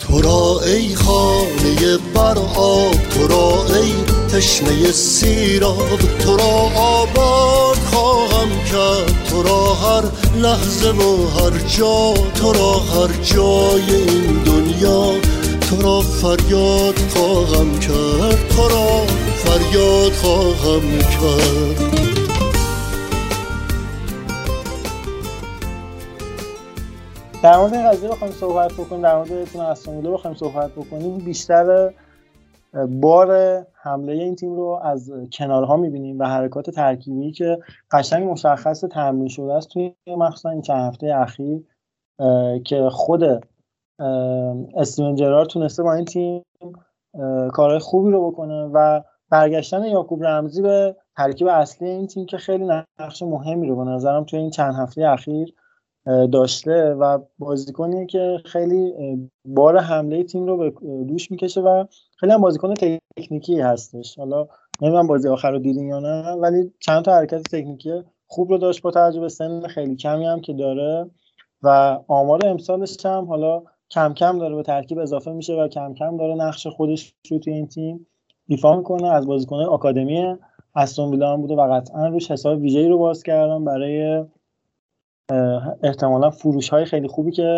تو 0.00 0.20
را 0.20 0.60
ای 0.66 0.94
خانه 0.94 1.98
بر 2.14 2.38
آب 2.56 2.94
تو 3.10 3.26
را 3.26 3.76
ای 3.76 3.92
تشنه 4.32 4.92
سیراب 4.92 5.98
تو 6.18 6.36
را 6.36 6.70
آباد 6.76 7.76
خواهم 7.76 8.48
کرد. 8.72 9.13
تو 9.34 9.42
را 9.42 9.74
هر 9.74 10.04
لحظه 10.36 10.90
و 10.90 11.26
هر 11.28 11.58
جا 11.58 12.14
تو 12.34 12.52
را 12.52 12.72
هر 12.72 13.12
جای 13.22 13.94
این 13.94 14.42
دنیا. 14.42 15.12
تو 15.60 15.82
را 15.82 16.00
فریاد 16.00 16.98
خواهم 16.98 17.80
کرد 17.80 18.48
تو 18.48 18.68
را 18.68 19.06
فریاد 19.34 20.12
خواهم 20.12 20.98
کرد. 20.98 22.04
در 27.42 27.56
مورد 27.56 27.74
این 27.74 27.90
قضیه 27.90 28.08
بخوایم 28.08 28.32
صحبت 28.32 28.72
بکنیم 28.72 29.02
در 29.02 29.16
مورد 29.16 29.44
تیم 29.44 29.60
استون 29.60 30.12
بخوایم 30.12 30.36
صحبت 30.36 30.70
بکنیم. 30.72 31.18
بیشتر 31.18 31.90
بار 32.74 33.60
حمله 33.72 34.12
این 34.12 34.34
تیم 34.34 34.56
رو 34.56 34.80
از 34.82 35.12
کنارها 35.32 35.76
می‌بینیم 35.76 36.18
و 36.18 36.24
حرکات 36.24 36.70
ترکیبی 36.70 37.32
که 37.32 37.58
قشنگ 37.90 38.30
مشخص 38.30 38.80
تمرین 38.80 39.28
شده 39.28 39.52
است 39.52 39.68
توی 39.68 39.94
مخصوصا 40.06 40.50
این 40.50 40.62
چند 40.62 40.88
هفته 40.88 41.14
اخیر 41.16 41.62
که 42.64 42.88
خود 42.90 43.44
استیون 44.76 45.14
جرار 45.14 45.46
تونسته 45.46 45.82
با 45.82 45.94
این 45.94 46.04
تیم 46.04 46.42
کارهای 47.52 47.78
خوبی 47.78 48.10
رو 48.10 48.30
بکنه 48.30 48.70
و 48.72 49.02
برگشتن 49.30 49.84
یاکوب 49.84 50.24
رمزی 50.24 50.62
به 50.62 50.96
ترکیب 51.16 51.46
اصلی 51.46 51.88
این 51.88 52.06
تیم 52.06 52.26
که 52.26 52.36
خیلی 52.36 52.64
نقش 52.98 53.22
مهمی 53.22 53.68
رو 53.68 53.76
به 53.76 53.84
نظرم 53.84 54.24
توی 54.24 54.38
این 54.38 54.50
چند 54.50 54.74
هفته 54.74 55.08
اخیر 55.08 55.54
داشته 56.32 56.94
و 56.94 57.18
بازیکنی 57.38 58.06
که 58.06 58.38
خیلی 58.44 58.94
بار 59.44 59.78
حمله 59.78 60.24
تیم 60.24 60.46
رو 60.46 60.56
به 60.56 60.70
دوش 61.04 61.30
می‌کشه 61.30 61.60
و 61.60 61.84
خیلی 62.24 62.34
هم 62.34 62.40
بازیکن 62.40 62.74
تکنیکی 62.74 63.60
هستش. 63.60 64.18
حالا 64.18 64.46
نمی‌دونم 64.80 65.06
بازی 65.06 65.28
آخر 65.28 65.50
رو 65.50 65.58
دیدین 65.58 65.88
یا 65.88 65.98
نه 65.98 66.30
ولی 66.30 66.72
چند 66.80 67.04
تا 67.04 67.14
حرکت 67.14 67.42
تکنیکی 67.42 68.02
خوب 68.26 68.50
رو 68.50 68.58
داشت 68.58 68.82
با 68.82 68.90
توجه 68.90 69.20
به 69.20 69.28
سن 69.28 69.66
خیلی 69.66 69.96
کمی 69.96 70.26
هم 70.26 70.40
که 70.40 70.52
داره 70.52 71.10
و 71.62 71.98
آمار 72.08 72.46
امسالش 72.46 73.06
هم 73.06 73.24
حالا 73.24 73.62
کم 73.90 74.14
کم 74.14 74.38
داره 74.38 74.54
به 74.54 74.62
ترکیب 74.62 74.98
اضافه 74.98 75.32
میشه 75.32 75.54
و 75.54 75.68
کم 75.68 75.94
کم 75.94 76.16
داره 76.16 76.34
نقش 76.34 76.66
خودش 76.66 77.14
رو 77.30 77.38
توی 77.38 77.52
این 77.52 77.66
تیم 77.66 78.06
ایفا 78.48 78.76
می‌کنه. 78.76 79.08
از 79.08 79.26
بازیکن 79.26 79.60
آکادمی 79.60 80.36
استون 80.74 81.10
ویلا 81.10 81.32
هم 81.32 81.40
بوده 81.40 81.54
و 81.54 81.72
قطعا 81.72 82.08
روش 82.08 82.30
حساب 82.30 82.60
ویژه‌ای 82.60 82.88
رو 82.88 82.98
باز 82.98 83.22
کردم 83.22 83.64
برای 83.64 84.24
احتمالا 85.82 86.30
فروش 86.30 86.68
های 86.68 86.84
خیلی 86.84 87.08
خوبی 87.08 87.30
که 87.30 87.54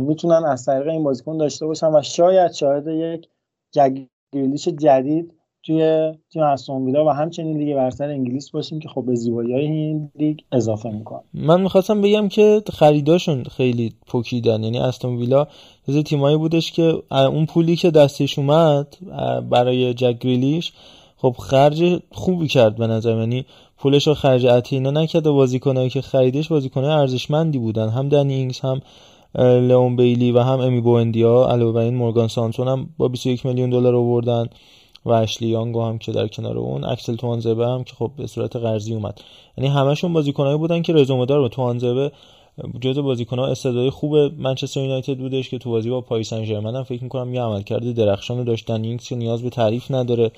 می‌تونن 0.00 0.44
از 0.44 0.64
طریق 0.64 0.88
این 0.88 1.04
بازیکن 1.04 1.38
داشته 1.38 1.66
باشن 1.66 1.94
و 1.94 2.02
شاید 2.02 2.52
شاهد 2.52 2.86
یک 2.86 3.28
گریلیش 3.74 4.68
جدید 4.68 5.34
توی 5.62 6.12
تیم 6.32 6.42
استون 6.42 6.84
ویلا 6.84 7.04
و 7.06 7.08
همچنین 7.08 7.58
لیگ 7.58 7.76
برتر 7.76 8.10
انگلیس 8.10 8.50
باشیم 8.50 8.80
که 8.80 8.88
خب 8.88 9.04
به 9.06 9.14
زیبایی 9.14 9.52
های 9.52 9.64
این 9.64 10.10
لیگ 10.14 10.38
اضافه 10.52 10.90
می‌کنه. 10.90 11.20
من 11.34 11.60
می‌خواستم 11.60 12.00
بگم 12.00 12.28
که 12.28 12.62
خریداشون 12.72 13.44
خیلی 13.44 13.92
پوکیدن. 14.06 14.62
یعنی 14.62 14.78
استون 14.78 15.16
ویلا 15.16 15.46
یه 15.88 16.02
تیمایی 16.02 16.36
بودش 16.36 16.72
که 16.72 17.02
اون 17.10 17.46
پولی 17.46 17.76
که 17.76 17.90
دستش 17.90 18.38
اومد 18.38 18.96
برای 19.50 19.94
جک 19.94 20.18
گریلیش 20.18 20.72
خب 21.16 21.34
خرج 21.38 22.00
خوبی 22.10 22.48
کرد 22.48 22.76
به 22.76 22.86
نظر 22.86 23.16
یعنی 23.18 23.46
پولش 23.78 24.06
رو 24.06 24.14
خرج 24.14 24.46
اتینا 24.46 24.90
نکرد 24.90 25.26
و 25.26 25.34
بازیکنایی 25.34 25.90
که 25.90 26.00
خریدش 26.00 26.48
بازیکنای 26.48 26.90
ارزشمندی 26.90 27.58
بودن. 27.58 27.88
هم 27.88 28.08
دنینگز 28.08 28.60
هم 28.60 28.80
لئون 29.34 29.96
بیلی 29.96 30.32
و 30.32 30.40
هم 30.40 30.60
امی 30.60 30.80
بوندیا 30.80 31.46
علاوه 31.50 31.72
بر 31.72 31.80
این 31.80 31.94
مورگان 31.94 32.28
سانسون 32.28 32.68
هم 32.68 32.88
با 32.98 33.08
21 33.08 33.46
میلیون 33.46 33.70
دلار 33.70 33.94
آوردن 33.94 34.46
و 35.04 35.10
اشلی 35.10 35.48
یانگو 35.48 35.82
هم 35.82 35.98
که 35.98 36.12
در 36.12 36.28
کنار 36.28 36.58
اون 36.58 36.84
اکسل 36.84 37.16
توانزبه 37.16 37.66
هم 37.66 37.84
که 37.84 37.94
خب 37.94 38.10
به 38.16 38.26
صورت 38.26 38.56
قرضی 38.56 38.94
اومد. 38.94 39.20
یعنی 39.58 39.70
همشون 39.70 40.12
بازیکنایی 40.12 40.58
بودن 40.58 40.82
که 40.82 40.92
رزومه 40.92 41.26
دار 41.26 41.40
با 41.40 41.48
توانزبه 41.48 42.12
جزء 42.80 43.02
بازیکن‌ها 43.02 43.46
استعدادی 43.46 43.90
خوب 43.90 44.16
منچستر 44.16 44.80
یونایتد 44.80 45.18
بودش 45.18 45.50
که 45.50 45.58
تو 45.58 45.70
بازی 45.70 45.90
با 45.90 46.00
پاریس 46.00 46.30
سن 46.30 46.44
هم 46.44 46.82
فکر 46.82 47.02
می‌کنم 47.02 47.34
یه 47.34 47.42
عملکرد 47.42 47.94
درخشان 47.94 48.44
داشتن. 48.44 48.84
اینکس 48.84 49.08
که 49.08 49.16
نیاز 49.16 49.42
به 49.42 49.50
تعریف 49.50 49.90
نداره. 49.90 50.30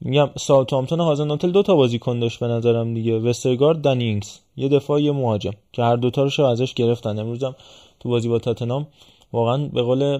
میگم 0.00 0.30
ساوثهامپتون 0.38 1.00
هازناتل 1.00 1.50
دو 1.50 1.62
تا 1.62 1.74
بازیکن 1.74 2.18
داشت 2.20 2.40
به 2.40 2.46
نظرم 2.46 2.94
دیگه. 2.94 3.18
وسترگارد 3.18 3.78
دنینگز 3.78 4.38
یه 4.56 4.68
دفاع 4.68 5.02
یه 5.02 5.12
مهاجم 5.12 5.52
که 5.72 5.82
هر 5.82 5.96
دوتا 5.96 6.28
رو 6.38 6.44
ازش 6.44 6.74
گرفتن. 6.74 7.18
امروزم 7.18 7.54
تو 8.02 8.08
بازی 8.08 8.28
با 8.28 8.38
تاتنام 8.38 8.86
واقعا 9.32 9.68
به 9.68 9.82
قول 9.82 10.18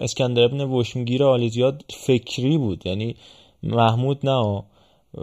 اسکندر 0.00 0.42
ابن 0.42 0.60
وشمگیر 0.60 1.24
آلیزیاد 1.24 1.84
فکری 1.90 2.58
بود. 2.58 2.86
یعنی 2.86 3.16
محمود 3.62 4.18
نه 4.26 4.62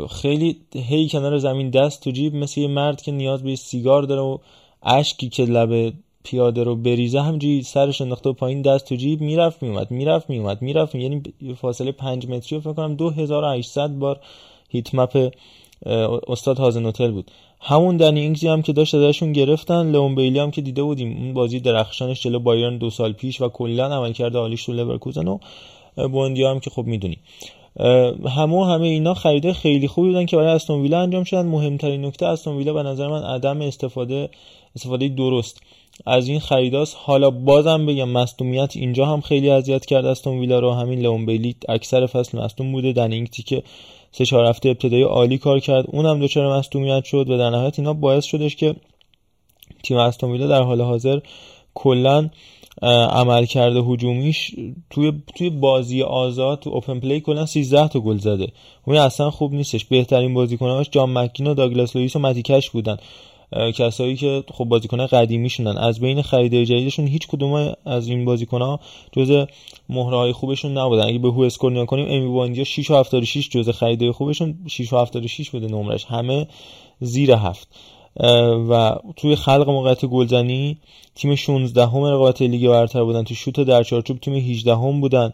خیلی 0.09 0.57
هی 0.75 1.09
کنار 1.09 1.37
زمین 1.37 1.69
دست 1.69 2.03
تو 2.03 2.11
جیب 2.11 2.35
مثل 2.35 2.61
یه 2.61 2.67
مرد 2.67 3.01
که 3.01 3.11
نیاز 3.11 3.43
به 3.43 3.55
سیگار 3.55 4.03
داره 4.03 4.21
و 4.21 4.37
اشکی 4.83 5.29
که 5.29 5.45
لب 5.45 5.93
پیاده 6.23 6.63
رو 6.63 6.75
بریزه 6.75 7.21
همجوری 7.21 7.63
سرش 7.63 8.01
انداخته 8.01 8.31
پایین 8.31 8.61
دست 8.61 8.85
تو 8.85 8.95
جیب 8.95 9.21
می‌رفت 9.21 9.63
میومد 9.63 9.91
می‌رفت 9.91 10.29
میومد 10.29 10.61
می‌رفت. 10.61 10.95
یعنی 10.95 11.23
فاصله 11.61 11.91
5 11.91 12.27
متری 12.27 12.57
رو 12.57 12.61
فکر 12.61 12.73
کنم 12.73 12.95
2800 12.95 13.89
بار 13.89 14.19
هیت 14.69 14.95
مپ 14.95 15.33
استاد 16.27 16.59
هازنوتل 16.59 17.11
بود. 17.11 17.31
همون 17.61 17.97
دنی 17.97 18.19
اینگزی 18.19 18.47
هم 18.47 18.61
که 18.61 18.73
داشت 18.73 18.95
ازشون 18.95 19.33
گرفتن 19.33 19.91
لئون 19.91 20.15
بیلی 20.15 20.39
هم 20.39 20.51
که 20.51 20.61
دیده 20.61 20.83
بودیم. 20.83 21.17
اون 21.17 21.33
بازی 21.33 21.59
درخشانش 21.59 22.21
جلو 22.21 22.39
بایرن 22.39 22.77
دو 22.77 22.89
سال 22.89 23.13
پیش 23.13 23.41
و 23.41 23.49
کلا 23.49 23.85
عمل 23.85 24.13
کرده 24.13 24.37
عالیش 24.39 24.65
تو 24.65 24.73
لورکوزن 24.73 25.27
و 25.27 25.37
بوندیا 26.11 26.51
هم 26.51 26.59
که 26.59 26.69
خب 26.69 26.83
می‌دونی. 26.83 27.17
همه 28.35 28.65
همه 28.65 28.87
اینا 28.87 29.13
خریده 29.13 29.53
خیلی 29.53 29.87
خوبی 29.87 30.07
بودن 30.07 30.25
که 30.25 30.37
برای 30.37 30.49
استون 30.49 30.81
ویلا 30.81 31.01
انجام 31.01 31.23
شدن. 31.23 31.45
مهمترین 31.45 32.05
نکته 32.05 32.25
استون 32.25 32.57
ویلا 32.57 32.73
به 32.73 32.83
نظر 32.83 33.07
من 33.07 33.23
عدم 33.23 33.61
استفاده 33.61 34.29
استفاده 34.75 35.07
درست. 35.07 35.61
از 36.05 36.27
این 36.27 36.39
خریداست. 36.39 36.97
حالا 36.99 37.29
بازم 37.29 37.85
بگم 37.85 38.09
مصدومیت 38.09 38.71
اینجا 38.75 39.05
هم 39.05 39.21
خیلی 39.21 39.49
اذیت 39.49 39.85
کرد 39.85 40.05
استون 40.05 40.39
ویلا 40.39 40.59
رو. 40.59 40.71
همین 40.71 40.99
لئون 40.99 41.25
بیلی 41.25 41.55
اکثر 41.69 42.05
فصل 42.05 42.39
مصدوم 42.39 42.71
بوده. 42.71 42.93
دنی 42.93 43.12
اینگزی 43.12 43.43
که 43.43 43.63
سه 44.11 44.25
چهار 44.25 44.45
هفته 44.45 44.69
ابتدایی 44.69 45.03
عالی 45.03 45.37
کار 45.37 45.59
کرد. 45.59 45.85
اونم 45.87 46.19
دچار 46.19 46.57
مصدومیت 46.57 47.05
شد 47.05 47.29
و 47.29 47.37
در 47.37 47.49
نهایت 47.49 47.79
اینا 47.79 47.93
باعث 47.93 48.25
شدش 48.25 48.55
که 48.55 48.75
تیم 49.83 49.97
استون 49.97 50.47
در 50.47 50.61
حال 50.61 50.81
حاضر 50.81 51.19
کلا 51.73 52.29
عملکرد 52.81 53.79
هجومیش 53.79 54.55
توی 54.89 55.13
توی 55.35 55.49
بازی 55.49 56.03
آزاد 56.03 56.59
تو 56.59 56.69
open 56.69 56.99
play 56.99 57.19
کلا 57.19 57.45
13 57.45 57.87
تا 57.87 57.99
گل 57.99 58.17
زده. 58.17 58.47
اون 58.85 58.97
اصلا 58.97 59.31
خوب 59.31 59.53
نیستش. 59.53 59.85
بهترین 59.85 60.33
بازیکناش 60.33 60.89
جان 60.91 61.13
مک‌گین 61.13 61.47
و 61.47 61.53
داگلاس 61.53 61.95
لوئیس 61.95 62.15
و 62.15 62.19
متی 62.19 62.40
کش 62.40 62.69
بودن. 62.69 62.97
کسایی 63.75 64.15
که 64.15 64.43
خب 64.53 64.65
بازیکن 64.65 65.05
قدیمیشونن 65.05 65.77
از 65.77 65.99
بین 65.99 66.21
خرید 66.21 66.65
جدیدشون 66.65 67.07
هیچ 67.07 67.27
کدوم 67.27 67.73
از 67.85 68.07
این 68.07 68.25
بازیکن‌ها 68.25 68.79
جز 69.11 69.45
مهره 69.89 70.17
های 70.17 70.33
خوبشون 70.33 70.77
نبودن. 70.77 71.07
اگه 71.07 71.19
به 71.19 71.31
WhoScored 71.31 71.71
نگاه 71.71 71.85
کنیم 71.85 72.05
امی 72.09 72.35
بوئندیا 72.35 72.63
6 72.63 72.91
و 72.91 72.95
76 72.95 73.49
جز 73.49 73.69
خرید 73.69 74.11
خوبشون 74.11 74.57
6 74.67 74.93
و 74.93 74.97
76 74.97 75.49
بوده 75.49 75.67
نمرش. 75.67 76.05
همه 76.05 76.47
زیر 76.99 77.31
هفت. 77.31 77.67
و 78.69 78.95
توی 79.15 79.35
خلق 79.35 79.69
موقعیت 79.69 80.05
گلزنی 80.05 80.77
تیم 81.15 81.35
16 81.35 81.85
هم 81.85 82.03
رقابت 82.03 82.41
لیگ 82.41 82.69
برتر 82.69 83.03
بودن. 83.03 83.23
تو 83.23 83.35
شوت 83.35 83.59
در 83.59 83.83
چارچوب 83.83 84.19
تیم 84.19 84.33
18 84.33 84.75
هم 84.75 85.01
بودن. 85.01 85.33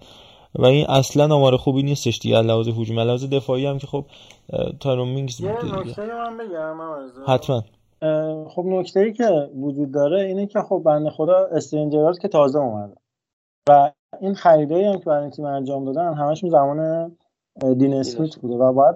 و 0.56 0.66
این 0.66 0.86
اصلا 0.86 1.36
آمار 1.36 1.58
خوبی 1.58 1.84
نیستش 1.84 2.20
دیگه. 2.20 2.42
لحاظ 2.42 2.68
هجومی 2.68 3.04
لحاظ 3.04 3.26
دفاعی 3.26 3.66
هم 3.66 3.80
که 3.80 3.88
خب 3.88 4.06
تایرون 4.80 5.08
مینگز 5.08 5.42
حتما. 7.28 7.64
خب 8.48 8.64
نکته 8.66 9.00
ای 9.00 9.14
که 9.14 9.50
وجود 9.56 9.92
داره 9.92 10.22
اینه 10.22 10.48
که 10.48 10.60
خب 10.60 10.82
بنده 10.86 11.10
خدا 11.10 11.48
استرنجرات 11.52 12.20
که 12.20 12.28
تازه 12.28 12.60
اومده. 12.60 12.96
و 13.70 13.92
این 14.22 14.34
خریدایی 14.34 14.86
هم 14.86 15.00
که 15.00 15.06
برای 15.06 15.30
تیم 15.30 15.46
انجام 15.46 15.86
دادن 15.86 16.14
همشون 16.14 16.50
زمان 16.50 17.12
دین 17.78 17.94
اسمیت 17.94 18.36
بوده 18.36 18.56
و 18.56 18.74
باید 18.74 18.96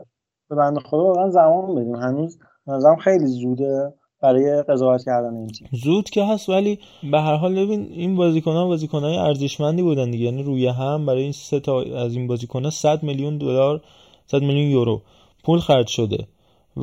به 0.50 0.56
بنده 0.56 0.80
خدا 0.80 1.04
واقعا 1.04 1.30
زمان 1.30 1.76
بدیم. 1.76 1.96
هنوز 1.96 2.40
نظرم 2.68 2.96
خیلی 2.96 3.26
زوده 3.26 3.94
برای 4.22 4.64
قضاوت 4.64 5.06
کردن 5.06 5.36
این 5.36 5.48
تیم. 5.48 5.68
زود 5.84 6.10
که 6.10 6.26
هست 6.26 6.50
ولی 6.50 6.80
به 7.12 7.20
هر 7.20 7.36
حال 7.36 7.66
ببین 7.66 7.82
این 7.82 8.16
بازیکن 8.16 8.52
ها 8.52 8.68
بازیکن 8.68 9.00
های 9.00 9.18
ارزشمندی 9.18 9.82
بودن 9.82 10.12
دیگه. 10.12 10.26
یعنی 10.26 10.44
روی 10.44 10.68
هم 10.68 11.06
برای 11.06 11.22
این 11.22 11.32
سه 11.32 11.60
تا 11.60 11.82
از 11.82 12.16
این 12.16 12.28
بازیکن 12.28 12.64
ها 12.64 12.70
100 12.70 13.04
میلیون 13.04 13.38
دلار 13.38 13.82
100 14.26 14.42
میلیون 14.42 14.72
یورو 14.72 15.02
پول 15.44 15.60
خرج 15.60 15.88
شده. 15.88 16.28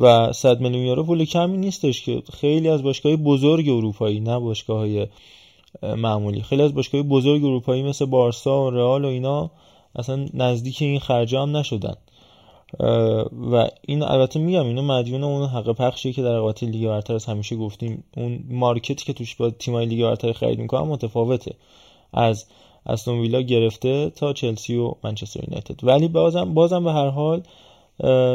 و 0.01 0.33
100 0.33 0.61
میلیون 0.61 0.85
یورو 0.85 1.03
پول 1.03 1.25
کمی 1.25 1.57
نیستش 1.57 2.01
که 2.01 2.23
خیلی 2.33 2.69
از 2.69 2.83
باشگاه 2.83 3.15
بزرگ 3.15 3.69
اروپایی 3.69 4.19
نه 4.19 4.39
باشگاه 4.39 4.77
های 4.77 5.07
معمولی. 5.83 6.41
خیلی 6.41 6.61
از 6.61 6.75
باشگاه 6.75 7.01
بزرگ 7.01 7.45
اروپایی 7.45 7.83
مثل 7.83 8.05
بارسا 8.05 8.65
و 8.65 8.69
رئال 8.69 9.05
و 9.05 9.07
اینا 9.07 9.51
اصلا 9.95 10.25
نزدیک 10.33 10.81
این 10.81 10.99
خرجا 10.99 11.41
هم 11.41 11.57
نشدن. 11.57 11.95
و 13.51 13.69
این 13.87 14.03
البته 14.03 14.39
میگم 14.39 14.65
اینو 14.65 14.81
مدیون 14.81 15.23
اون 15.23 15.49
حق 15.49 15.71
پخشی 15.71 16.13
که 16.13 16.21
در 16.21 16.35
رقابت 16.35 16.63
لیگ 16.63 16.87
برتر 16.87 17.13
از 17.13 17.25
همیشه 17.25 17.55
گفتیم. 17.55 18.03
اون 18.17 18.43
مارکتی 18.49 19.05
که 19.05 19.13
توش 19.13 19.35
با 19.35 19.49
تیمای 19.49 19.85
لیگ 19.85 20.01
برتر 20.03 20.31
خرید 20.31 20.59
می‌کنن 20.59 20.87
متفاوته. 20.87 21.55
از 22.13 22.45
استون 22.85 23.19
ویلا 23.19 23.41
گرفته 23.41 24.09
تا 24.09 24.33
چلسی 24.33 24.75
و 24.75 24.93
منچستر 25.03 25.39
یونایتد. 25.43 25.83
ولی 25.83 26.07
بازم 26.07 26.53
بازم 26.53 26.83
به 26.83 26.91
هر 26.91 27.09
حال 27.09 27.41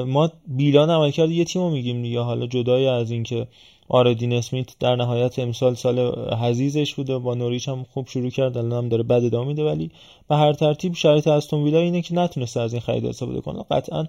ما 0.07 0.31
بیلان 0.47 0.91
عملکرد 0.91 1.31
یه 1.31 1.45
تیم 1.45 1.63
رو 1.63 1.71
میگیم 1.71 2.03
دیگه. 2.03 2.21
حالا 2.21 2.47
جدای 2.47 2.87
از 2.87 3.11
اینکه 3.11 3.47
آردین 3.89 4.33
اسمیت 4.33 4.79
در 4.81 4.97
نهایت 4.97 5.39
امسال 5.39 5.75
سال 5.75 5.99
حزیزش 6.35 6.95
بوده 6.95 7.19
با 7.19 7.35
نوریچ 7.35 7.69
هم 7.69 7.87
خوب 7.95 8.09
شروع 8.09 8.31
کرد 8.31 8.59
الان 8.59 8.73
هم 8.73 8.89
داره 8.89 9.03
بد 9.03 9.25
ادامه 9.25 9.49
میده. 9.49 9.65
ولی 9.65 9.91
به 10.29 10.37
هر 10.37 10.53
ترتیب 10.53 10.95
شرایط 10.95 11.29
استون 11.29 11.65
ویلا 11.65 11.79
اینه 11.79 12.03
که 12.03 12.15
نتونسته 12.15 12.61
از 12.61 12.73
این 12.73 12.81
خرید 12.81 13.07
استفاده 13.07 13.41
کنه. 13.41 13.65
قطعا 13.71 14.07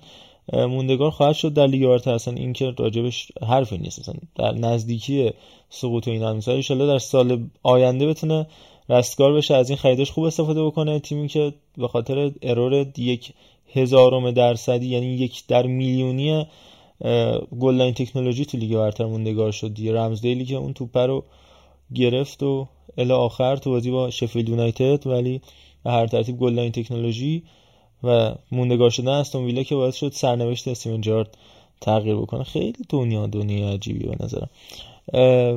موندگار 0.54 1.12
خواهد 1.12 1.36
شد 1.36 1.54
در 1.54 1.68
لیگ 1.68 1.88
برتر 1.88 2.14
اصلا 2.14 2.34
این 2.34 2.54
که 2.54 2.74
راجبش 2.78 3.32
حرفی 3.48 3.78
نیست. 3.78 4.00
اصلا 4.00 4.16
در 4.36 4.52
نزدیکی 4.52 5.32
سقوط 5.70 6.08
این 6.08 6.24
همسایه 6.24 6.64
ان 6.70 6.78
در 6.78 6.98
سال 6.98 7.50
آینده 7.64 8.08
بتونه 8.08 8.48
رستگار 8.90 9.34
بشه 9.34 9.56
از 9.56 9.70
این 9.70 9.78
خریدش 9.78 10.12
خوب 10.12 10.24
استفاده 10.24 10.64
بکنه. 10.64 11.00
تیمی 11.00 11.28
که 11.28 11.54
به 11.78 11.88
خاطر 11.88 12.32
error 12.42 12.88
یک 12.98 13.34
هزارم 13.74 14.32
درصدی 14.32 14.86
یعنی 14.86 15.06
یک 15.06 15.48
در 15.48 15.68
میلیونی 15.68 16.46
goal-line 17.60 17.94
technology 17.94 18.46
تو 18.46 18.58
لیگ 18.58 18.76
برتر 18.76 19.06
موندگار 19.06 19.52
شد 19.52 19.74
دیگه. 19.74 19.94
رمزدیلی 19.94 20.46
که 20.46 20.56
اون 20.56 20.74
توپ 20.74 20.98
رو 20.98 21.24
گرفت 21.96 22.44
و 22.44 22.68
الی 22.98 23.12
آخر 23.12 23.56
تو 23.56 23.70
بازی 23.70 23.92
با 23.92 24.10
شفیلد 24.10 24.50
یونایتد 24.50 25.08
ولی 25.08 25.42
به 25.84 25.92
هر 25.92 26.08
ترتیب 26.08 26.38
goal-line 26.38 26.72
technology 26.72 27.44
و 28.04 28.36
موندگار 28.52 28.90
شدن 28.90 29.12
استون 29.12 29.46
ویلا 29.46 29.64
که 29.64 29.76
باعث 29.76 29.96
شد 29.96 30.12
سرنوشت 30.12 30.68
استیون 30.68 31.02
جارد 31.02 31.38
تغییر 31.82 32.16
بکنه. 32.16 32.44
خیلی 32.44 32.86
دنیا 32.90 33.28
دنیا 33.28 33.70
عجیبی 33.70 34.08
به 34.08 34.16
نظرم. 34.20 34.50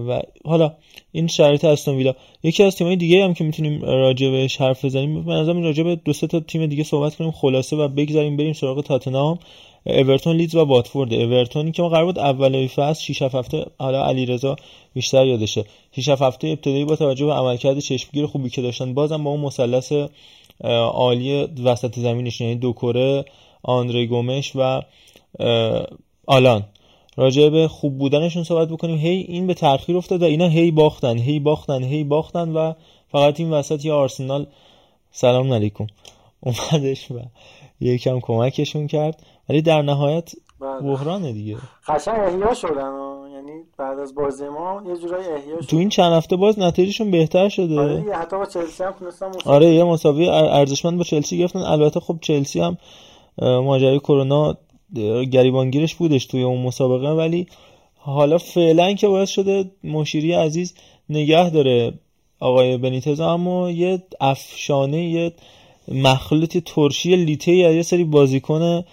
و 0.09 0.23
حالا 0.45 0.75
این 1.13 1.27
شرایط 1.27 1.65
استون 1.65 1.97
ویلا 1.97 2.15
یکی 2.43 2.63
از 2.63 2.77
تیم‌های 2.77 2.97
دیگه 2.97 3.25
هم 3.25 3.35
که 3.35 3.45
می‌تونیم 3.45 3.83
راجع 3.83 4.31
بهش 4.31 4.57
حرف 4.57 4.85
بزنیم 4.85 5.23
به 5.23 5.33
نظرم 5.33 5.63
راجع 5.63 5.83
به 5.83 5.97
دو 5.97 6.13
سه 6.13 6.27
تا 6.27 6.41
تیم 6.41 6.67
دیگه 6.67 6.85
صحبت 6.85 7.17
کنیم 7.17 7.31
خلاصه 7.31 7.77
و 7.77 7.89
بگذاریم 7.89 8.37
بریم 8.37 8.53
سراغ 8.53 8.81
تاتنهام 8.81 9.39
اورتون 9.87 10.37
لیدز 10.37 10.55
و 10.55 10.65
واتفورد 10.65 11.15
اورتونی 11.15 11.73
که 11.73 11.83
ما 11.83 11.89
قرار 11.89 12.05
بود 12.05 12.19
اول 12.19 12.67
فصل 12.67 13.13
6 13.13 13.23
هفته 13.23 13.67
حالا 13.79 14.07
علیرضا 14.07 14.57
بیشتر 14.95 15.27
یادشه. 15.27 15.65
6 15.97 16.09
هفته 16.09 16.49
ابتدایی 16.49 16.85
با 16.85 16.97
توجه 16.97 17.27
به 17.27 17.33
عملکرد 17.33 17.79
چشمگیر 17.79 18.27
خوبی 18.27 18.51
که 18.51 18.63
داشتن 18.63 18.95
بازم 18.95 19.25
با 19.25 19.31
اون 19.31 19.41
مثلث 19.41 19.93
عالی 20.65 21.47
وسط 21.65 21.99
زمینش 21.99 22.41
یعنی 22.41 22.55
دو 22.55 22.73
کره 22.73 23.25
آندری 23.63 24.07
گومش 24.07 24.53
و 24.55 24.83
آلان. 26.27 26.65
راجع 27.17 27.49
به 27.49 27.69
خوب 27.69 27.99
بودنشون 27.99 28.45
صحبت 28.45 28.69
بکنیم. 28.69 28.99
هی 28.99 29.27
این 29.29 29.47
به 29.47 29.55
تاخیر 29.55 29.97
افتاد 29.97 30.23
و 30.23 30.25
اینا 30.25 30.49
هی 30.49 30.71
باختن 30.71 31.19
هی 31.19 31.41
باختن 31.41 31.83
هی 31.83 32.05
باختن 32.05 32.53
و 32.53 32.73
فقط 33.09 33.41
این 33.41 33.51
وسط 33.51 33.85
یه 33.85 33.93
آرسنال 33.93 34.47
سلام 35.11 35.53
علیکم 35.53 35.87
اومدش 36.41 37.11
و 37.11 37.14
یکم 37.81 38.21
کمکشون 38.21 38.87
کرد. 38.87 39.23
ولی 39.49 39.62
در 39.62 39.83
نهایت 39.83 40.33
بله. 40.61 40.81
بحران 40.81 41.33
دیگه. 41.33 41.57
قشنگ 41.89 42.21
احیا 42.21 42.55
شدن 42.55 42.93
یعنی 43.33 43.53
بعد 43.79 43.99
از 43.99 44.14
بازی 44.14 44.49
ما 44.49 44.83
یه 44.87 44.97
جورایی 44.97 45.29
احیا 45.29 45.57
شدن 45.57 45.67
تو 45.67 45.77
این 45.77 45.89
چند 45.89 46.12
هفته 46.12 46.37
باز 46.37 46.59
نتیجهشون 46.59 47.11
بهتر 47.11 47.49
شده. 47.49 47.81
آره 47.81 48.05
حتی 48.14 48.37
با 48.37 48.47
چلسی 48.47 48.85
هم 48.85 48.95
آره 49.45 49.67
یه 49.67 49.85
مساوی 49.85 50.29
ارزشمند 50.29 50.99
با 50.99 51.05
چلسی 51.05 51.39
گرفتن. 51.39 51.59
البته 51.59 52.01
خب 52.01 52.19
چلسی 52.21 52.61
هم 52.61 52.79
ماجرای 53.39 53.99
کرونا 53.99 54.57
گریبانگیرش 55.32 55.95
بودش 55.95 56.26
توی 56.26 56.43
اون 56.43 56.62
مسابقه 56.62 57.09
ولی 57.09 57.47
حالا 57.95 58.39
فعلا 58.39 58.93
که 58.93 59.09
باعث 59.09 59.30
شده 59.30 59.70
مشیری 59.84 60.32
عزیز 60.32 60.74
نگه 61.09 61.51
داره 61.51 61.93
آقای 62.41 62.76
بنیتز 62.76 63.20
اما 63.20 63.70
یه 63.70 64.03
افشانه 64.20 65.05
یه 65.05 65.32
مخلوط 65.89 66.59
ترشی 66.59 67.16
لیته 67.16 67.53
یه 67.53 67.82
سری 67.82 68.05
بازیکن 68.05 68.84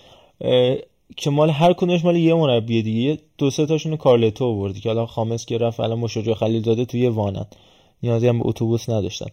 که 1.17 1.29
مال 1.29 1.49
هر 1.49 1.73
کنش 1.73 2.05
مال 2.05 2.15
یه 2.15 2.33
مربی 2.33 2.81
دیگه. 2.81 3.17
دو 3.37 3.49
سه 3.49 3.65
تاشون 3.65 3.95
کارلتو 3.95 4.45
آوردی 4.45 4.79
که 4.79 4.89
الان 4.89 5.05
خامس 5.05 5.45
که 5.45 5.57
رفت 5.57 5.79
الان 5.79 5.99
مشجع 5.99 6.33
خلیل 6.33 6.63
زاده 6.63 6.85
توی 6.85 7.07
وانن. 7.07 7.45
نیازی 8.03 8.27
هم 8.27 8.39
به 8.39 8.47
اتوبوس 8.47 8.89
نداشتن. 8.89 9.25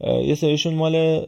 یه 0.00 0.34
سریشون 0.34 0.74
مال 0.74 1.26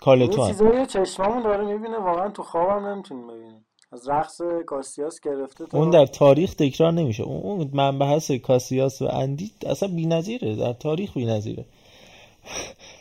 کارلتو 0.00 0.42
هم 0.42 0.48
چیزایی 0.48 0.86
چشممون 0.86 1.42
داره 1.42 1.64
می‌بینه 1.64 1.98
واقعا 1.98 2.30
تو 2.30 2.42
خوابم 2.42 2.86
نمی‌تونیم 2.86 3.26
ببینیم 3.26 3.66
از 3.94 4.08
رقص 4.08 4.40
کاسیاس 4.66 5.20
گرفته 5.20 5.64
اون 5.76 5.90
در 5.90 6.06
تاریخ 6.06 6.54
تکرار 6.54 6.92
نمیشه. 6.92 7.22
اون 7.22 7.70
منبع 7.72 8.06
هست 8.06 8.32
کاسیاس 8.32 9.02
و 9.02 9.04
اندی 9.04 9.50
اصلا 9.66 9.88
بی‌نظیره 9.88 10.56
در 10.56 10.72
تاریخ 10.72 11.14
بی‌نظیره. 11.14 11.64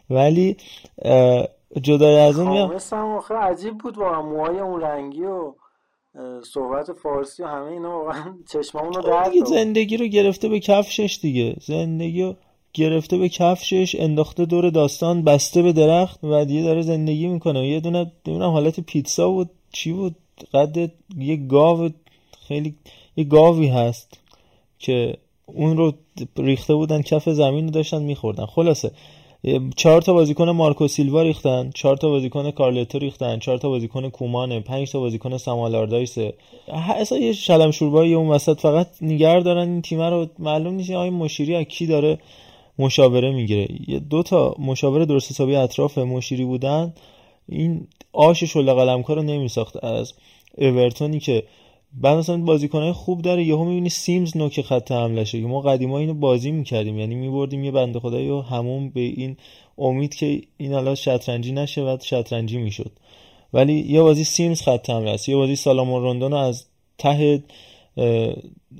ولی 0.09 0.57
جدا 1.81 2.23
از 2.25 2.39
اون 2.39 2.49
میام 2.49 2.77
آخه 2.93 3.35
عجیب 3.35 3.77
بود 3.77 3.97
واقعا. 3.97 4.21
موهای 4.21 4.59
اون 4.59 4.81
رنگی 4.81 5.23
و 5.23 5.53
صحبت 6.53 6.93
فارسی 6.93 7.43
و 7.43 7.47
همه 7.47 7.71
اینا 7.71 7.89
واقعا 7.89 8.33
چشمامون 8.53 8.93
رو 8.93 9.01
درد 9.01 9.45
زندگی 9.45 9.97
رو 9.97 10.05
گرفته 10.05 10.49
به 10.49 10.59
کفشش 10.59 11.19
دیگه. 11.21 11.55
زندگی 11.61 12.23
رو 12.23 12.35
گرفته 12.73 13.17
به 13.17 13.29
کفشش 13.29 13.95
انداخته 13.99 14.45
دور 14.45 14.69
داستان 14.69 15.23
بسته 15.23 15.61
به 15.61 15.73
درخت 15.73 16.23
و 16.23 16.45
دیگه 16.45 16.63
داره 16.63 16.81
زندگی 16.81 17.27
می‌کنه. 17.27 17.67
یه 17.67 17.79
دونه 17.79 18.11
دونه 18.23 18.51
حالت 18.51 18.79
پیتزا 18.79 19.29
بود 19.29 19.49
چی 19.71 19.91
بود؟ 19.93 20.15
قد 20.53 20.91
یه 21.17 21.35
گاو 21.35 21.89
خیلی 22.47 22.75
یه 23.17 23.23
گاوی 23.23 23.67
هست 23.67 24.19
که 24.79 25.17
اون 25.45 25.77
رو 25.77 25.93
ریخته 26.37 26.75
بودن 26.75 27.01
کف 27.01 27.29
زمین 27.29 27.65
داشتن 27.65 28.01
میخوردن. 28.01 28.45
خلاصه 28.45 28.91
چهار 29.75 30.01
تا 30.01 30.13
بازیکن 30.13 30.49
مارکو 30.49 30.87
سیلوا 30.87 31.21
ریختن 31.21 31.69
چهار 31.75 31.97
تا 31.97 32.09
بازیکن 32.09 32.51
کارلتو 32.51 32.99
ریختن 32.99 33.39
چهار 33.39 33.57
تا 33.57 33.69
بازیکن 33.69 34.09
کومانه 34.09 34.59
پنج 34.59 34.91
تا 34.91 34.99
بازیکن 34.99 35.37
سامال 35.37 35.75
آردایس 35.75 36.17
اصلا 36.67 37.17
یه 37.17 37.33
شلم 37.33 37.71
شوربایی 37.71 38.13
اون 38.13 38.27
وسط 38.27 38.59
فقط 38.59 38.87
نگر 39.01 39.39
دارن 39.39 39.69
این 39.69 39.81
تیم 39.81 40.01
رو 40.01 40.27
معلوم 40.39 40.73
نیست 40.73 40.91
آقای 40.91 41.09
مشیری 41.09 41.55
از 41.55 41.63
کی 41.63 41.85
داره 41.87 42.19
مشاوره 42.79 43.31
می‌گیره. 43.31 43.67
دو 43.99 44.23
تا 44.23 44.55
مشاوره 44.59 45.05
درست 45.05 45.31
حسابی 45.31 45.55
اطراف 45.55 45.97
مشیری 45.97 46.45
بودن. 46.45 46.93
این 47.49 47.87
آش 48.13 48.43
شل 48.43 48.73
قلمکار 48.73 49.15
رو 49.15 49.23
نمیساخت. 49.23 49.83
از 49.83 50.13
اورتونی 50.57 51.19
که 51.19 51.43
بعد 51.93 52.17
مثلا 52.17 52.37
بازیکنای 52.37 52.91
خوب 52.91 53.21
داره 53.21 53.43
یهو 53.43 53.63
می‌بینی 53.63 53.89
سیمز 53.89 54.37
نوک 54.37 54.61
خط 54.61 54.91
حملشه 54.91 55.39
ما 55.39 55.61
قدیما 55.61 55.99
اینو 55.99 56.13
بازی 56.13 56.51
می‌کردیم. 56.51 56.99
یعنی 56.99 57.15
میبردیم 57.15 57.63
یه 57.63 57.71
بنده 57.71 57.99
خدایی 57.99 58.29
و 58.29 58.41
همون 58.41 58.89
به 58.89 59.01
این 59.01 59.37
امید 59.77 60.15
که 60.15 60.41
این 60.57 60.73
حالا 60.73 60.95
شطرنجی 60.95 61.51
نشه 61.51 61.81
و 61.81 61.97
شطرنجی 62.01 62.57
می‌شد. 62.57 62.91
ولی 63.53 63.73
یه 63.73 64.01
بازی 64.01 64.23
سیمز 64.23 64.61
خط 64.61 64.89
حمله 64.89 65.11
است. 65.11 65.29
یه 65.29 65.35
بازی 65.35 65.55
سالامون 65.55 66.01
روندون 66.01 66.33
از 66.33 66.65
ته 66.97 67.43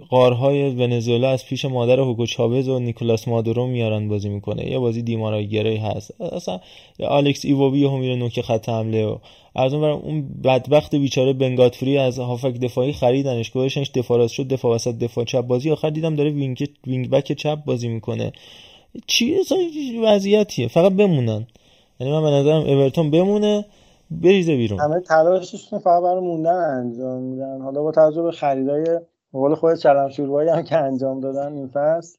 غارهای 0.10 0.70
ونزوئلا 0.70 1.30
از 1.30 1.46
پیش 1.46 1.66
مادر 1.66 2.00
هوگو 2.00 2.26
چاوز 2.26 2.68
و 2.68 2.80
نیکولاس 2.80 3.28
مادورو 3.28 3.68
میارن 3.68 4.10
بازی 4.10 4.30
می‌کنه. 4.30 4.72
یه 4.72 4.80
بازی 4.80 5.02
دیمارای 5.02 5.48
گری 5.48 5.78
هست. 5.78 6.22
اصلا 6.22 6.60
آلکس 7.08 7.46
ایووی 7.46 7.86
هم 7.86 8.00
میره 8.00 8.16
نوک 8.16 8.42
خط 8.42 8.70
حمله 8.70 9.06
و 9.06 9.18
از 9.56 9.74
اون 9.74 9.84
اون 9.84 10.42
بدبخت 10.44 10.96
بیچاره 10.96 11.34
بن 11.34 11.52
گادفری 11.52 11.98
از 11.98 12.20
هافبک 12.20 12.54
دفاعی 12.54 12.94
خریدنش. 12.94 13.52
گذاشتنش 13.52 13.92
دفاع 13.92 14.28
شد 14.28 14.48
دفاع 14.48 14.76
وسط 14.76 14.96
دفاع 14.96 15.26
چپ. 15.26 15.42
بازی 15.42 15.72
آخر 15.72 15.90
دیدم 15.90 16.16
داره 16.16 16.30
wing 16.30 16.68
wing 16.88 17.10
back 17.10 17.32
چپ 17.32 17.66
بازی 17.66 17.88
می‌کنه. 17.88 18.34
چی؟ 19.08 19.36
وضعیتیه. 20.04 20.68
فقط 20.68 20.92
بمونن. 20.92 21.48
یعنی 22.00 22.14
من 22.14 22.24
به 22.24 22.30
نظرم 22.30 22.62
اورتون 22.62 23.12
بمونه. 23.12 23.66
بریزه 24.22 24.56
بیرون. 24.56 24.80
همه 24.80 25.00
تلاششون 25.00 25.80
فقط 25.80 26.04
برای 26.04 26.22
موندن 26.22 26.56
انجام 26.56 27.22
میدن. 27.22 27.62
حالا 27.62 27.84
با 27.84 27.92
توجه 27.92 28.22
به 28.22 28.32
خریدای 28.32 29.00
قول 29.32 29.56
خود 29.56 29.76
چلم 29.76 30.10
شروعایی 30.10 30.50
هم 30.50 30.64
که 30.64 30.78
انجام 30.78 31.20
دادن 31.20 31.54
این 31.54 31.68
فصل 31.68 32.18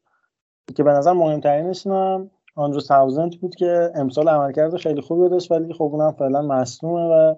که 0.76 0.82
به 0.82 0.90
نظر 0.90 1.12
مهمترینشون 1.12 1.92
هم 1.92 2.30
آندرو 2.56 2.80
ساوزنت 2.80 3.36
بود 3.36 3.54
که 3.54 3.90
امسال 3.94 4.28
عملکرد 4.28 4.76
خیلی 4.76 5.00
خوبی 5.00 5.28
داشت 5.28 5.52
ولی 5.52 5.72
خب 5.72 5.82
اونم 5.82 6.12
فعلا 6.12 6.42
مصدومه 6.42 7.00
و 7.00 7.34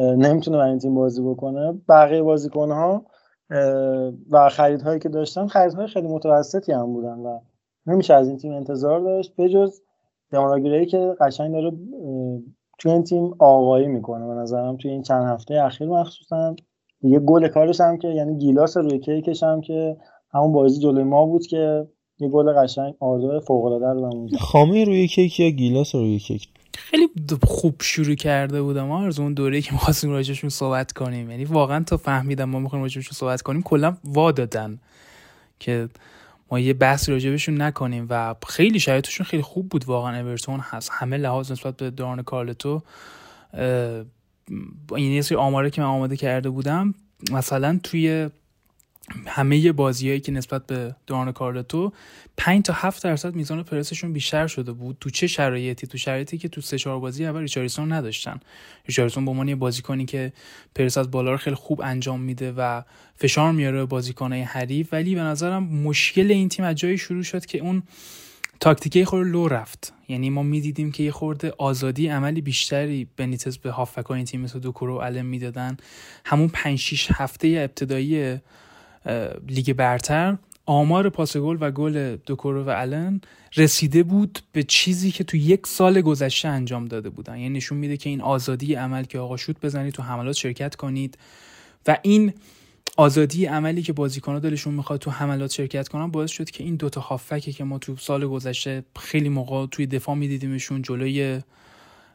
نمی‌تونه 0.00 0.56
برای 0.56 0.70
این 0.70 0.78
تیم 0.78 0.94
بازی 0.94 1.22
بکنه. 1.22 1.80
بقیه 1.88 2.22
بازیکنها 2.22 3.04
و 4.30 4.48
خریدهایی 4.48 4.98
که 4.98 5.08
داشتن 5.08 5.46
خریدهای 5.46 5.86
خیلی 5.86 6.08
متوسطی 6.08 6.72
هم 6.72 6.92
بودن 6.92 7.18
و 7.18 7.40
نمیشه 7.86 8.14
از 8.14 8.28
این 8.28 8.36
تیم 8.36 8.52
انتظار 8.52 9.00
داشت. 9.00 9.36
بجز 9.36 9.80
دماراگیری 10.30 10.86
که 10.86 11.14
قشنگ 11.20 11.52
داره 11.52 11.72
توی 12.78 12.92
این 12.92 13.04
تیم 13.04 13.34
آقایی 13.38 13.86
می‌کنه 13.86 14.26
به 14.26 14.34
نظرم 14.34 14.76
توی 14.76 14.90
این 14.90 15.02
چند 15.02 15.26
هفته 15.26 15.54
اخیر 15.54 15.88
مخصوصا. 15.88 16.56
یه 17.02 17.18
گل 17.18 17.48
کارش 17.48 17.80
هم 17.80 17.98
که 17.98 18.08
یعنی 18.08 18.38
گیلاس 18.38 18.76
روی 18.76 18.98
کیکش 18.98 19.42
هم 19.42 19.60
که 19.60 19.96
همون 20.34 20.52
بازی 20.52 20.80
جلوی 20.80 21.04
ما 21.04 21.26
بود 21.26 21.46
که 21.46 21.86
یه 22.18 22.28
گل 22.28 22.52
قشنگ 22.52 22.94
آرزو 23.00 23.40
فوق 23.40 23.64
العاده 23.64 24.00
رو 24.00 24.28
خامه 24.38 24.84
روی 24.84 25.06
کیک 25.06 25.40
یا 25.40 25.50
گیلاس 25.50 25.94
روی 25.94 26.18
کیک؟ 26.18 26.48
خیلی 26.74 27.08
خوب 27.42 27.74
شروع 27.80 28.14
کرده 28.14 28.62
بودم. 28.62 28.90
از 28.90 29.20
اون 29.20 29.34
دوره 29.34 29.60
که 29.60 29.72
می‌خواستیم 29.72 30.10
راجعشون 30.10 30.50
صحبت 30.50 30.92
کنیم. 30.92 31.30
یعنی 31.30 31.44
واقعا 31.44 31.84
تا 31.84 31.96
فهمیدم 31.96 32.44
ما 32.44 32.58
می‌خوایم 32.58 32.82
راجعشون 32.82 33.12
صحبت 33.12 33.42
کنیم 33.42 33.62
کلا 33.62 33.96
وا 34.04 34.32
دادن 34.32 34.78
که 35.58 35.88
ما 36.50 36.58
یه 36.58 36.72
بحث 36.72 37.08
راجبشون 37.08 37.62
نکنیم 37.62 38.06
و 38.10 38.34
خیلی 38.48 38.80
شرایطشون 38.80 39.26
خیلی 39.26 39.42
خوب 39.42 39.68
بود. 39.68 39.84
واقعا 39.84 40.20
اورتون 40.20 40.60
هست. 40.60 40.90
همه 40.92 41.16
لحاظ 41.16 41.52
نسبت 41.52 41.76
به 41.76 41.90
دوران 41.90 42.22
کارلتو 42.22 42.82
این 44.96 45.12
یه 45.12 45.22
سری 45.22 45.38
آماره 45.38 45.70
که 45.70 45.80
من 45.80 45.86
آماده 45.86 46.16
کرده 46.16 46.50
بودم 46.50 46.94
مثلا 47.32 47.80
توی 47.82 48.30
همه 49.26 49.72
بازیهایی 49.72 50.20
که 50.20 50.32
نسبت 50.32 50.66
به 50.66 50.94
دوران 51.06 51.32
کارلتو 51.32 51.92
5 52.40 52.64
تا 52.64 52.72
7 52.72 53.04
درصد 53.04 53.34
میزان 53.34 53.62
پرسشون 53.62 54.12
بیشتر 54.12 54.46
شده 54.46 54.72
بود. 54.72 54.96
تو 55.00 55.10
چه 55.10 55.26
شرایطی؟ 55.26 55.86
تو 55.86 55.98
شرایطی 55.98 56.38
که 56.38 56.48
تو 56.48 56.60
سه 56.60 56.78
چهار 56.78 57.00
بازی 57.00 57.26
اول 57.26 57.40
ریچاریسون 57.40 57.92
نداشتن. 57.92 58.40
ریچاریسون 58.86 59.24
به 59.24 59.30
عنوان 59.30 59.54
بازیکنی 59.54 60.04
که 60.04 60.32
پرس 60.74 60.98
از 60.98 61.10
بالا 61.10 61.30
رو 61.30 61.36
خیلی 61.36 61.56
خوب 61.56 61.80
انجام 61.80 62.20
میده 62.20 62.52
و 62.52 62.82
فشار 63.16 63.52
میاره 63.52 63.84
بازیکنای 63.84 64.42
حریف. 64.42 64.92
ولی 64.92 65.14
به 65.14 65.20
نظرم 65.20 65.62
مشکل 65.62 66.30
این 66.30 66.48
تیم 66.48 66.64
از 66.64 66.76
جایی 66.76 66.98
شروع 66.98 67.22
شد 67.22 67.46
که 67.46 67.58
اون 67.58 67.82
تاکتیکه 68.60 69.04
خورده 69.04 69.30
لو 69.30 69.48
رفت. 69.48 69.92
یعنی 70.08 70.30
ما 70.30 70.42
می‌دیدیم 70.42 70.92
که 70.92 71.02
یه 71.02 71.10
خورده 71.10 71.52
آزادی 71.58 72.08
عملی 72.08 72.40
بیشتری 72.40 73.08
بنیتز 73.16 73.58
به 73.58 73.70
هافکا 73.70 74.14
این 74.14 74.24
تیم 74.24 74.40
مثل 74.40 74.58
دوکورو 74.58 74.98
و 74.98 75.00
علم 75.00 75.26
می‌دادن. 75.26 75.76
همون 76.24 76.48
5 76.48 76.78
6 76.78 77.08
هفته 77.12 77.48
ابتدایی 77.48 78.38
لیگ 79.48 79.72
برتر 79.72 80.36
آمار 80.70 81.08
پاس 81.08 81.36
گل 81.36 81.56
و 81.60 81.70
گل 81.70 82.16
دوکورو 82.16 82.64
و 82.64 82.74
الن 82.76 83.20
رسیده 83.56 84.02
بود 84.02 84.38
به 84.52 84.62
چیزی 84.62 85.10
که 85.10 85.24
تو 85.24 85.36
یک 85.36 85.66
سال 85.66 86.00
گذشته 86.00 86.48
انجام 86.48 86.84
داده 86.84 87.10
بودن. 87.10 87.38
یعنی 87.38 87.56
نشون 87.56 87.78
میده 87.78 87.96
که 87.96 88.10
این 88.10 88.20
آزادی 88.20 88.74
عمل 88.74 89.04
که 89.04 89.18
آقا 89.18 89.36
شوت 89.36 89.56
بزنید 89.62 89.94
تو 89.94 90.02
حملات 90.02 90.34
شرکت 90.34 90.76
کنید 90.76 91.18
و 91.86 91.98
این 92.02 92.32
آزادی 92.96 93.46
عملی 93.46 93.82
که 93.82 93.92
بازیکن‌ها 93.92 94.38
دلشون 94.38 94.74
می‌خواد 94.74 95.00
تو 95.00 95.10
حملات 95.10 95.52
شرکت 95.52 95.88
کنن 95.88 96.10
باعث 96.10 96.30
شد 96.30 96.50
که 96.50 96.64
این 96.64 96.76
دوتا 96.76 97.00
هافکی 97.00 97.52
که 97.52 97.64
ما 97.64 97.78
تو 97.78 97.96
سال 97.96 98.26
گذشته 98.26 98.84
خیلی 98.98 99.28
موقع 99.28 99.66
توی 99.66 99.86
دفاع 99.86 100.14
میدیدیمشون 100.14 100.82
جلوی 100.82 101.40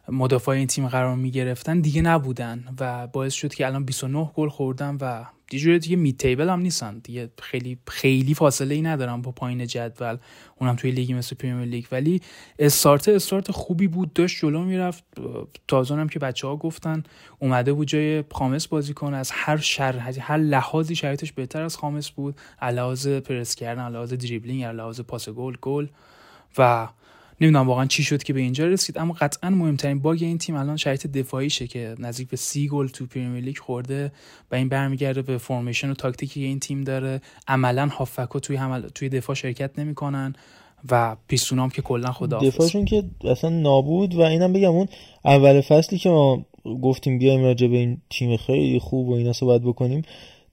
مدافع 0.08 0.51
این 0.51 0.68
تیم 0.68 0.88
قرار 0.88 1.16
می‌گرفتن 1.16 1.80
دیگه 1.80 2.01
نبودن 2.01 2.64
و 2.80 3.08
باعث 3.08 3.34
شد 3.34 3.54
که 3.54 3.68
الان 3.68 3.86
29 3.86 4.32
گل 4.36 4.49
خوردن 4.49 4.97
و 5.01 5.24
دیگه 5.49 5.78
دیگه 5.78 5.95
می 5.95 6.14
تیبل 6.14 6.49
هم 6.49 6.60
نیستن. 6.60 6.99
دیگه 6.99 7.30
خیلی 7.41 7.78
خیلی 7.88 8.34
فاصله 8.34 8.76
ای 8.76 8.82
ندارن 8.82 9.22
با 9.22 9.32
پایین 9.32 9.68
جدول. 9.68 10.18
اونم 10.60 10.76
توی 10.76 10.91
لیگ 10.91 11.14
مثل 11.14 11.36
پریمیر 11.36 11.66
لیگ. 11.66 11.86
ولی 11.91 12.22
استارت 12.60 13.08
استارت 13.08 13.51
خوبی 13.51 13.88
بود. 13.88 14.14
داشت 14.14 14.39
جلو 14.41 14.64
می‌رفت. 14.64 15.04
تازه 15.68 15.95
هم 15.95 16.10
که 16.10 16.20
بچه 16.20 16.47
ها 16.47 16.56
گفتن 16.56 17.04
اومده 17.39 17.74
بود 17.74 17.88
جای 17.88 18.24
خامس 18.32 18.68
بازی 18.68 18.93
کنه. 18.93 19.18
از 19.18 19.32
هر 19.34 19.58
شر 19.58 19.97
هر 19.97 20.38
لحاظی 20.38 20.95
شرایطش 20.95 21.32
بهتر 21.32 21.62
از 21.62 21.78
خامس 21.78 22.10
بود. 22.10 22.36
علاوه 22.62 23.20
پرس 23.20 23.56
کردن 23.56 23.84
علاوه 23.84 24.16
دریبلینگ 24.16 24.64
علاوه 24.64 25.04
پاس 25.04 25.30
گل 25.30 25.56
گل. 25.62 25.88
و 26.58 26.88
نمی‌دونم 27.43 27.67
واقعا 27.67 27.85
چی 27.85 28.03
شد 28.03 28.23
که 28.23 28.33
به 28.33 28.39
اینجا 28.39 28.67
رسید 28.67 28.97
اما 28.97 29.13
قطعا 29.13 29.49
مهمترین 29.49 29.99
باگ 29.99 30.23
این 30.23 30.37
تیم 30.37 30.55
الان 30.55 30.77
شرایط 30.77 31.07
دفاعیشه 31.07 31.67
که 31.67 31.95
نزدیک 31.99 32.29
به 32.29 32.37
سی 32.37 32.67
گل 32.67 32.87
تو 32.87 33.05
Premier 33.05 33.43
League 33.43 33.57
خورده 33.57 34.11
و 34.51 34.55
این 34.55 34.69
برمیگرده 34.69 35.21
به 35.21 35.37
formation 35.38 35.89
و 35.89 35.93
تاکتیکی 35.93 36.39
که 36.39 36.45
این 36.45 36.59
تیم 36.59 36.83
داره. 36.83 37.21
عملا 37.47 37.87
هافبکا 37.88 38.39
توی 38.39 38.55
حمله 38.55 38.82
توی 38.81 39.09
دفاع 39.09 39.35
شرکت 39.35 39.79
نمی‌کنن 39.79 40.35
و 40.91 41.15
پیستونام 41.27 41.69
که 41.69 41.81
کلا 41.81 42.11
خدا 42.11 42.39
دفاعشون 42.39 42.85
که 42.85 43.03
اصلا 43.25 43.49
نابود 43.49 44.15
و 44.15 44.21
اینم 44.21 44.53
بگم 44.53 44.71
اون 44.71 44.87
اول 45.25 45.61
فصلی 45.61 45.99
که 45.99 46.09
ما 46.09 46.45
گفتیم 46.81 47.19
بیایم 47.19 47.43
راجع 47.43 47.67
به 47.67 47.77
این 47.77 47.97
تیم 48.09 48.37
خیلی 48.37 48.79
خوب 48.79 49.09
و 49.09 49.13
اینا 49.13 49.33
صحبت 49.33 49.61
بکنیم 49.61 50.01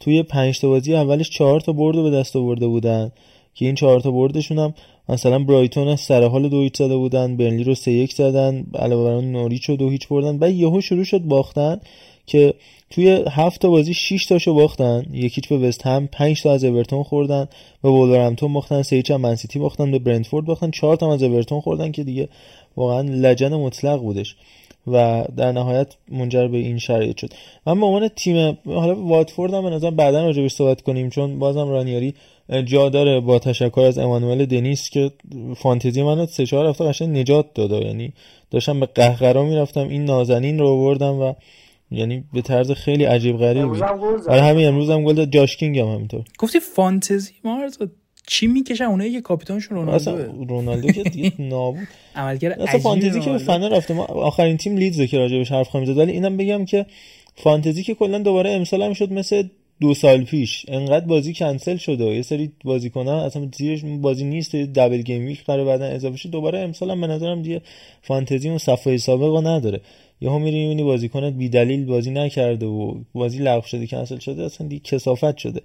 توی 0.00 0.22
پنج 0.22 0.60
تا 0.60 0.68
بازی 0.68 0.94
اولش 0.94 1.30
چهار 1.30 1.60
تا 1.60 1.72
برد 1.72 1.96
به 1.96 2.10
دست 2.10 2.36
آورده 2.36 2.66
بودن 2.66 3.12
که 3.54 3.66
این 3.66 3.74
چهار 3.74 4.00
تا 4.00 4.10
بردشون 4.10 4.58
هم 4.58 4.74
مثلا 5.08 5.38
برایتون 5.38 5.88
از 5.88 6.00
سر 6.00 6.24
حال 6.24 6.48
دو 6.48 6.60
هیچ 6.60 6.76
زده 6.76 6.96
بودن 6.96 7.36
برنلی 7.36 7.64
رو 7.64 7.74
سه 7.74 7.92
یک 7.92 8.14
زدن 8.14 8.66
علاوه 8.74 9.04
بر 9.04 9.14
اون 9.14 9.32
نوریچ 9.32 9.64
رو 9.64 9.76
دو 9.76 9.90
هیچ 9.90 10.08
بردن 10.08 10.38
بعد 10.38 10.54
یهو 10.54 10.80
شروع 10.80 11.04
شد 11.04 11.18
باختن 11.18 11.80
که 12.26 12.54
توی 12.90 13.24
هفت 13.30 13.60
تا 13.60 13.70
بازی 13.70 13.94
6 13.94 14.26
تاشو 14.26 14.54
باختن. 14.54 15.06
یکیچ 15.12 15.48
به 15.48 15.58
وست 15.58 15.86
هم 15.86 16.06
5 16.06 16.42
تا 16.42 16.52
از 16.52 16.64
اورتون 16.64 17.02
خوردن 17.02 17.48
به 17.82 17.88
وولورهمپتون 17.88 18.52
باختن 18.52 18.82
سه 18.82 19.02
هم 19.10 19.20
منسیتی 19.20 19.58
باختن 19.58 19.90
به 19.90 19.98
برنتفورد 19.98 20.46
باختن 20.46 20.70
4 20.70 20.96
تا 20.96 21.12
از 21.12 21.22
اورتون 21.22 21.60
خوردن 21.60 21.92
که 21.92 22.04
دیگه 22.04 22.28
واقعا 22.76 23.00
لجن 23.00 23.54
مطلق 23.54 24.00
بودش 24.00 24.36
و 24.86 25.24
در 25.36 25.52
نهایت 25.52 25.94
منجر 26.08 26.48
به 26.48 26.58
این 26.58 26.78
شرایط 26.78 27.16
شد. 27.16 27.30
من 27.66 27.80
به 27.80 27.86
عنوان 27.86 28.08
تیم 28.08 28.58
حالا 28.66 28.94
واتفورد 28.94 29.54
هم 29.54 29.62
به 29.62 29.70
نظر 29.70 29.90
بعدا 29.90 30.26
راجبش 30.26 30.52
صحبت 30.52 30.82
کنیم 30.82 31.10
چون 31.10 31.38
بازم 31.38 31.68
رانیاری 31.68 32.14
جا 32.66 32.88
داره 32.88 33.20
با 33.20 33.38
تشکر 33.38 33.80
از 33.80 33.98
امانوئل 33.98 34.46
دنیس 34.46 34.90
که 34.90 35.10
فانتزی 35.56 36.02
منو 36.02 36.26
سه 36.26 36.46
چهار 36.46 36.66
هفته 36.66 36.84
قشنگ 36.84 37.18
نجات 37.18 37.54
داده 37.54 37.76
یعنی 37.76 38.12
داشتم 38.50 38.80
به 38.80 38.86
قهقرا 38.86 39.44
می‌رفتم 39.44 39.88
این 39.88 40.04
نازنین 40.04 40.58
رو 40.58 40.66
آوردم 40.68 41.14
و 41.14 41.34
یعنی 41.90 42.24
به 42.32 42.42
طرز 42.42 42.70
خیلی 42.70 43.04
عجیب 43.04 43.36
غریبی 43.36 43.82
آره 44.28 44.42
همین 44.42 44.66
امروز 44.68 44.90
هم 44.90 45.04
گل 45.04 45.14
داد 45.14 45.30
جاش 45.30 45.56
کینگ 45.56 45.78
هم 45.78 45.86
همینطور. 45.86 46.24
گفتی 46.38 46.60
فانتزی 46.60 47.32
بازا 47.44 47.78
چی 48.26 48.46
می‌کشن؟ 48.46 48.84
اونایی 48.84 49.12
که 49.12 49.20
کاپیتانشون 49.20 49.76
رونالدو 49.76 49.96
اصلا 49.96 50.14
رونالدو 50.48 50.92
که 50.92 51.02
دیگه 51.02 51.32
نابود. 51.52 51.88
عملگر 52.16 52.52
اصلا 52.52 52.80
فانتزی 52.80 53.20
که 53.20 53.30
به 53.30 53.38
فنا 53.38 53.68
رفته. 53.68 53.94
ما 53.94 54.04
آخرین 54.04 54.56
تیم 54.56 54.76
لیدز 54.76 55.02
که 55.02 55.18
راجبش 55.18 55.52
حرف 55.52 55.68
خواهیم 55.68 55.92
زد. 55.92 55.98
ولی 55.98 56.12
اینم 56.12 56.36
بگم 56.36 56.64
که 56.64 56.86
فانتزی 57.36 57.82
که 57.82 57.94
کلا 57.94 58.18
دوباره 58.18 58.50
امسال 58.50 58.82
هم 58.82 58.92
شد 58.92 59.12
مثل 59.12 59.42
دو 59.80 59.94
سال 59.94 60.24
پیش. 60.24 60.66
انقدر 60.68 61.06
بازی 61.06 61.34
کنسل 61.34 61.76
شده. 61.76 62.04
و 62.04 62.12
یه 62.12 62.22
سری 62.22 62.52
بازیکن 62.64 63.06
ها 63.06 63.24
اصلا 63.24 63.48
زیرش 63.56 63.84
بازی 63.84 64.24
نیست. 64.24 64.56
double 64.56 65.02
game 65.02 65.26
week 65.26 65.44
قرار 65.44 65.64
بعدا 65.64 65.84
اضافه 65.84 66.16
شد 66.16 66.30
دوباره 66.30 66.58
امسال 66.58 66.90
هم 66.90 67.00
به 67.00 67.06
نظرم 67.06 67.42
دیگه 67.42 67.62
فانتزی 68.02 68.48
اون 68.48 68.58
صفای 68.58 68.96
سابق 68.96 69.46
نداره. 69.46 69.80
یهو 70.20 70.38
میری 70.38 70.62
می‌بینی 70.62 70.82
بازیکن 70.82 71.30
بی 71.30 71.48
دلیل 71.48 71.86
بازی 71.86 72.10
نکرده 72.10 72.66
و 72.66 72.94
بازی 73.14 73.38
لغو 73.38 73.66
شده 73.66 73.86
کنسل 73.86 74.18
شده. 74.18 74.42
اصلا 74.42 74.66
دیگه 74.66 74.82
کثافت 74.84 75.36
شده. 75.36 75.62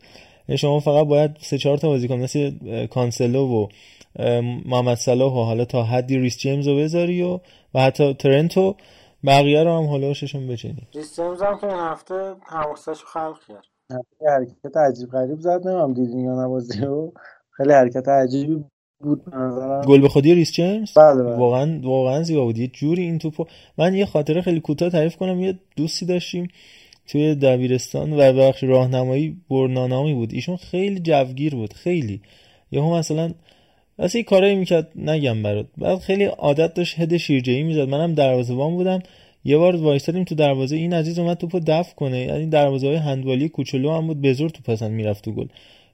یعنی 0.49 0.57
شما 0.57 0.79
فقط 0.79 1.07
باید 1.07 1.31
سه 1.39 1.57
چهار 1.57 1.77
تا 1.77 1.87
بازیکن 1.87 2.15
مثل 2.15 2.51
کانسلو 2.87 3.47
و 3.47 3.67
محمد 4.65 4.97
صلاح 4.97 5.33
و 5.33 5.43
حالا 5.43 5.65
تا 5.65 5.83
حدی 5.83 6.17
ریس 6.17 6.37
جیمز 6.37 6.67
رو 6.67 6.77
بذاری 6.77 7.21
و 7.21 7.39
حتی 7.75 8.13
ترنت 8.13 8.63
و 8.63 8.75
بقیه 9.25 9.63
رو 9.63 9.77
هم 9.77 9.85
حالا 9.85 10.13
ششون 10.13 10.47
بچینی. 10.47 10.87
ریس 10.95 11.15
جیمز 11.15 11.41
هم 11.41 11.57
که 11.61 11.67
این 11.67 11.79
هفته 11.79 12.33
حماسه 12.47 13.03
خلق 13.13 13.39
کرد. 13.47 13.74
حرکت 13.91 14.77
عجیب 14.77 15.09
غریب 15.09 15.39
زد 15.39 15.67
نمیدونم 15.67 15.93
دیدین 15.93 16.19
یا 16.19 16.45
نه 16.45 16.61
بازی 16.61 16.85
و 16.85 17.11
خیلی 17.51 17.71
حرکت 17.71 18.07
عجیبی 18.07 18.63
بود 18.99 19.23
گل 19.87 20.01
به 20.01 20.09
خودی 20.09 20.35
ریس 20.35 20.51
جیمز؟ 20.51 20.93
بله 20.93 21.23
بله. 21.23 21.35
واقعا 21.35 21.79
واقعا 21.83 22.23
زیبا 22.23 22.43
بود. 22.43 22.57
یه 22.57 22.67
جوری 22.67 23.03
این 23.03 23.19
توپو 23.19 23.45
من 23.77 23.93
یه 23.93 24.05
خاطره 24.05 24.41
خیلی 24.41 24.59
کوتاه 24.59 24.89
تعریف 24.89 25.15
کنم. 25.15 25.39
یه 25.39 25.59
دوستی 25.75 26.05
داشتیم 26.05 26.47
توی 27.07 27.35
دبیرستان 27.35 28.13
و 28.13 28.33
بخش 28.33 28.63
راهنمایی 28.63 29.37
برنانامی 29.49 30.13
بود. 30.13 30.33
ایشون 30.33 30.55
خیلی 30.55 30.99
جوگیر 30.99 31.55
بود 31.55 31.73
خیلی. 31.73 32.21
یهو 32.71 32.95
مثلا 32.95 33.31
اصلا 33.99 34.19
یه 34.19 34.25
کارایی 34.25 34.55
می‌کرد 34.55 34.91
نگم 34.95 35.43
برات. 35.43 35.65
بعد 35.77 35.99
خیلی 35.99 36.25
عادت 36.25 36.73
داشت 36.73 36.99
هد 36.99 37.17
شیرجهی 37.17 37.63
می‌زد. 37.63 37.89
منم 37.89 38.13
دروازه‌بان 38.13 38.75
بودم. 38.75 38.99
یه 39.45 39.57
بار 39.57 39.75
وایستادیم 39.75 40.23
تو 40.23 40.35
دروازه 40.35 40.75
این 40.75 40.93
عزیز 40.93 41.19
اومد 41.19 41.37
توپو 41.37 41.59
دفع 41.59 41.95
کنه. 41.95 42.19
یعنی 42.19 42.45
دروازه 42.45 42.87
های 42.87 42.95
هندوالی 42.95 43.49
کوچولو 43.49 43.91
هم 43.91 44.07
بود 44.07 44.21
به 44.21 44.33
زور 44.33 44.49
تو 44.49 44.61
پسند 44.71 44.91
می‌رفت 44.91 45.23
تو 45.23 45.31
گل. 45.31 45.47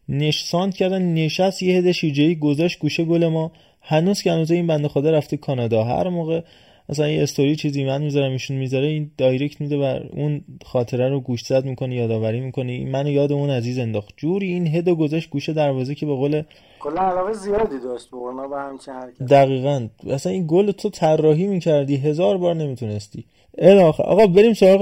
نش 0.10 0.44
ساند 0.44 0.76
کردن 0.76 1.14
نشست 1.14 1.64
یه 1.64 1.78
هد 1.78 1.92
شیرجهی 1.92 2.36
گذاشت 2.36 2.80
گوشه 2.80 3.04
گل 3.04 3.28
ما. 3.28 3.52
هنوز 3.82 4.22
که 4.22 4.32
هنوز 4.32 4.52
این 4.52 4.68
بنده 4.68 4.88
خدا 4.88 5.12
رفته 5.12 5.38
کانادا. 5.38 5.84
هر 5.84 6.10
موقع 6.10 6.42
مثلا 6.90 7.10
یه 7.10 7.24
استوری 7.24 7.56
چیزی 7.56 7.84
من 7.84 8.02
می‌ذارم 8.02 8.32
ایشون 8.32 8.58
می‌ذاره 8.58 8.88
این 8.88 9.12
دایرکت 9.18 9.62
میده 9.62 9.78
و 9.78 10.00
اون 10.14 10.42
خاطره 10.66 11.10
رو 11.10 11.20
گوش 11.20 11.42
زد 11.42 11.66
می‌کنه 11.66 11.96
یادآوری 11.96 12.40
می‌کنه. 12.40 12.86
منو 12.86 13.10
یاد 13.10 13.32
اون 13.32 13.50
عزیز 13.50 13.80
انداخت. 13.80 14.14
جوری 14.18 14.48
این 14.54 14.68
هدو 14.68 14.96
گذاشت 14.96 15.30
گوشه 15.30 15.54
دروازه 15.54 15.96
که 15.96 16.06
به 16.06 16.16
قول 16.16 16.44
کلا 16.84 17.02
علاقه 17.02 17.34
زیادی 17.34 17.80
داشت 17.80 18.12
به 18.12 18.48
به 18.50 18.58
همچین 18.58 18.94
حرکت 18.94 19.24
دقیقاً. 19.24 19.88
اصلا 20.10 20.32
این 20.32 20.46
گل 20.48 20.72
تو 20.72 20.90
طراحی 20.90 21.48
می‌کردی 21.48 21.96
هزار 21.96 22.38
بار 22.38 22.56
نمی‌تونستی. 22.56 23.26
آخر. 23.62 24.04
آقا 24.04 24.28
بریم 24.28 24.54
سراغ 24.54 24.82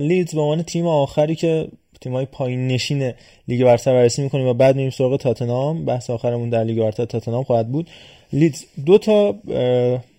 لیدز 0.00 0.34
به 0.34 0.40
عنوان 0.40 0.62
تیم 0.62 0.86
آخری 0.86 1.34
که 1.34 1.68
تیمای 2.00 2.26
پایین 2.32 2.66
نشین 2.68 3.12
لیگ 3.48 3.64
برتر 3.64 3.92
بررسی 3.92 4.22
می‌کنیم 4.22 4.46
و 4.46 4.54
بعد 4.54 4.76
میریم 4.76 4.90
سراغ 4.90 5.16
تاتنهام. 5.16 5.84
بحث 5.84 6.10
آخرمون 6.10 6.50
در 6.50 6.64
لیگ 6.64 6.78
برتر 6.78 7.04
تاتنهام 7.04 7.44
خواهد 7.44 7.68
بود. 7.68 7.86
لیدز 8.32 8.64
دو 8.86 8.98
تا 8.98 9.34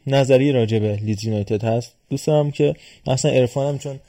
نظریه 0.08 0.52
راجع 0.52 0.80
به 0.80 0.96
لیدز 0.96 1.24
یونایتد 1.24 1.64
هست. 1.64 1.94
دوست 2.10 2.28
دارم 2.28 2.52
که 2.52 2.76
اصلا 3.08 3.32
عرفانم 3.32 3.78
چون 3.78 4.00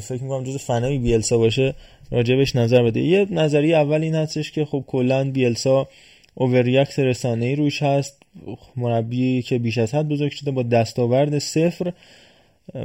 فکر 0.00 0.22
می‌کنم 0.22 0.44
جز 0.44 0.56
فنای 0.56 0.98
بیلسا 0.98 1.38
باشه 1.38 1.74
راجبش 2.10 2.56
نظر 2.56 2.82
بده. 2.82 3.00
یه 3.00 3.26
نظریه 3.30 3.76
اول 3.76 4.02
این 4.02 4.14
هستش 4.14 4.52
که 4.52 4.64
خب 4.64 4.84
کلا 4.86 5.30
بیلسا 5.30 5.88
overreact 6.34 6.98
رسانه 6.98 7.46
ای 7.46 7.56
روش 7.56 7.82
هست. 7.82 8.22
مربی 8.76 9.42
که 9.42 9.58
بیش 9.58 9.78
از 9.78 9.94
حد 9.94 10.08
بزرگ 10.08 10.32
شده 10.32 10.50
با 10.50 10.62
دستاورد 10.62 11.38
صفر 11.38 11.92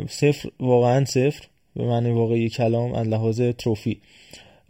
صفر 0.07 0.49
واقعا 0.59 1.05
صفر 1.05 1.43
به 1.75 1.85
معنی 1.85 2.11
واقعی 2.11 2.49
کلام 2.49 2.93
از 2.93 3.07
لحاظ 3.07 3.41
تروفی. 3.41 4.01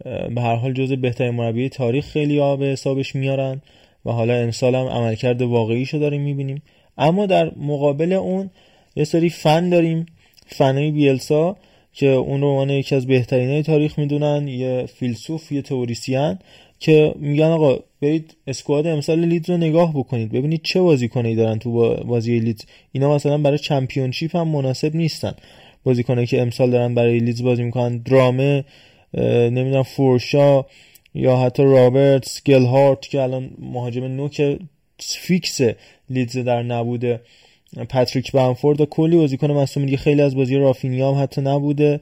به 0.04 0.40
هر 0.40 0.54
حال 0.54 0.72
جز 0.72 0.92
بهترین 0.92 1.34
مربی 1.34 1.68
تاریخ 1.68 2.06
خیلی 2.06 2.38
ها 2.38 2.56
به 2.56 2.66
حسابش 2.66 3.14
میارن 3.14 3.62
و 4.06 4.12
حالا 4.12 4.34
امسال 4.34 4.74
هم 4.74 4.86
عملکرد 4.86 5.42
واقعیشو 5.42 5.98
داریم 5.98 6.22
می‌بینیم. 6.22 6.62
اما 6.98 7.26
در 7.26 7.52
مقابل 7.56 8.12
اون 8.12 8.50
یه 8.96 9.04
سری 9.04 9.30
فن 9.30 9.68
داریم 9.68 10.06
فنای 10.46 10.90
بیلسا 10.90 11.56
که 11.92 12.06
اون 12.06 12.40
رو 12.40 12.48
عنوان 12.48 12.70
یکی 12.70 12.94
از 12.94 13.06
بهترین 13.06 13.50
های 13.50 13.62
تاریخ 13.62 13.98
می‌دونن 13.98 14.48
یه 14.48 14.86
فیلسوف 14.86 15.52
یه 15.52 15.62
توریسیان 15.62 16.38
که 16.80 17.14
میگن 17.18 17.44
آقا 17.44 17.78
برید 18.02 18.36
اسکواد 18.46 18.86
امسال 18.86 19.24
لیدز 19.24 19.50
رو 19.50 19.56
نگاه 19.56 19.92
بکنید. 19.94 20.32
ببینید 20.32 20.60
چه 20.62 20.80
بازیکنایی 20.80 21.34
دارن 21.36 21.58
تو 21.58 21.96
بازی 22.04 22.38
لیدز. 22.38 22.64
اینا 22.92 23.14
مثلا 23.14 23.38
برای 23.38 23.58
چمپیونشیپ 23.58 24.36
هم 24.36 24.48
مناسب 24.48 24.96
نیستن. 24.96 25.32
بازیکنایی 25.84 26.26
که 26.26 26.42
امسال 26.42 26.70
دارن 26.70 26.94
برای 26.94 27.18
لیدز 27.18 27.42
بازی 27.42 27.62
می‌کنن 27.62 27.98
درامه 27.98 28.64
نمی‌دونم 29.50 29.82
فورشا 29.82 30.64
یا 31.14 31.36
حتی 31.36 31.62
رابرت 31.62 32.42
گلهارت 32.46 33.00
که 33.00 33.22
الان 33.22 33.50
مهاجم 33.58 34.04
نوک 34.04 34.58
فیکس 34.98 35.60
لیدز 36.10 36.38
در 36.38 36.62
نبوده. 36.62 37.20
پاتریک 37.88 38.32
بنفورد 38.32 38.80
و 38.80 38.86
کلی 38.86 39.16
بازیکن 39.16 39.50
مصدوم 39.50 39.84
دیگه 39.84 39.96
خیلی 39.96 40.22
از 40.22 40.36
بازی 40.36 40.56
رافینیا 40.56 41.12
هم 41.12 41.22
حتی 41.22 41.40
نبوده. 41.40 42.00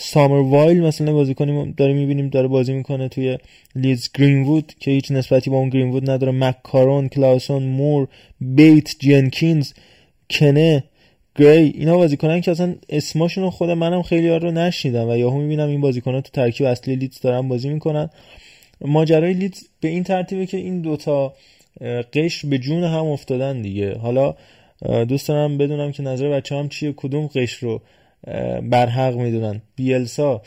سامر 0.00 0.40
وایل 0.50 0.82
مثلا 0.82 1.12
بازیکنی 1.12 1.74
داریم 1.76 1.96
می‌بینیم 1.96 2.28
داره 2.28 2.48
بازی 2.48 2.72
می‌کنه 2.72 3.08
توی 3.08 3.38
لیدز 3.74 4.08
گرینوود 4.14 4.72
که 4.80 4.90
هیچ 4.90 5.10
نسبتی 5.10 5.50
با 5.50 5.56
اون 5.56 5.68
گرینوود 5.68 6.10
نداره. 6.10 6.32
مکارون 6.32 7.08
کلاوسون 7.08 7.62
مور 7.62 8.08
بیت 8.40 8.88
جنکینز 8.98 9.72
کنه 10.30 10.84
گری 11.36 11.72
اینا 11.78 11.96
بازیکنان 11.96 12.40
که 12.40 12.50
اصلا 12.50 12.74
اسمشون 12.88 13.44
رو 13.44 13.50
خود 13.50 13.70
منم 13.70 14.02
خیلی 14.02 14.28
رو 14.28 14.50
نشنیدم 14.50 15.08
و 15.08 15.16
یهو 15.16 15.38
می‌بینم 15.38 15.68
این 15.68 15.80
بازیکنان 15.80 16.20
تو 16.20 16.30
ترکیب 16.32 16.66
اصلی 16.66 16.96
لیدز 16.96 17.20
دارن 17.20 17.48
بازی 17.48 17.68
می‌کنن. 17.68 18.10
ماجرای 18.80 19.32
لیدز 19.32 19.62
به 19.80 19.88
این 19.88 20.04
ترتیبه 20.04 20.46
که 20.46 20.56
این 20.56 20.80
دوتا 20.80 21.34
قشر 22.12 22.48
به 22.48 22.58
جون 22.58 22.84
هم 22.84 23.06
افتادن 23.06 23.62
دیگه. 23.62 23.94
حالا 23.94 24.34
دوست 25.08 25.28
دارم 25.28 25.58
بدونم 25.58 25.92
که 25.92 26.02
نظر 26.02 26.28
بچه 26.28 26.56
هم 26.56 26.68
چیه 26.68 26.92
کدوم 26.96 27.26
قشر 27.26 27.66
رو 27.66 27.82
برحق 28.62 29.14
می‌دونن. 29.14 29.62
بیلسا 29.76 30.40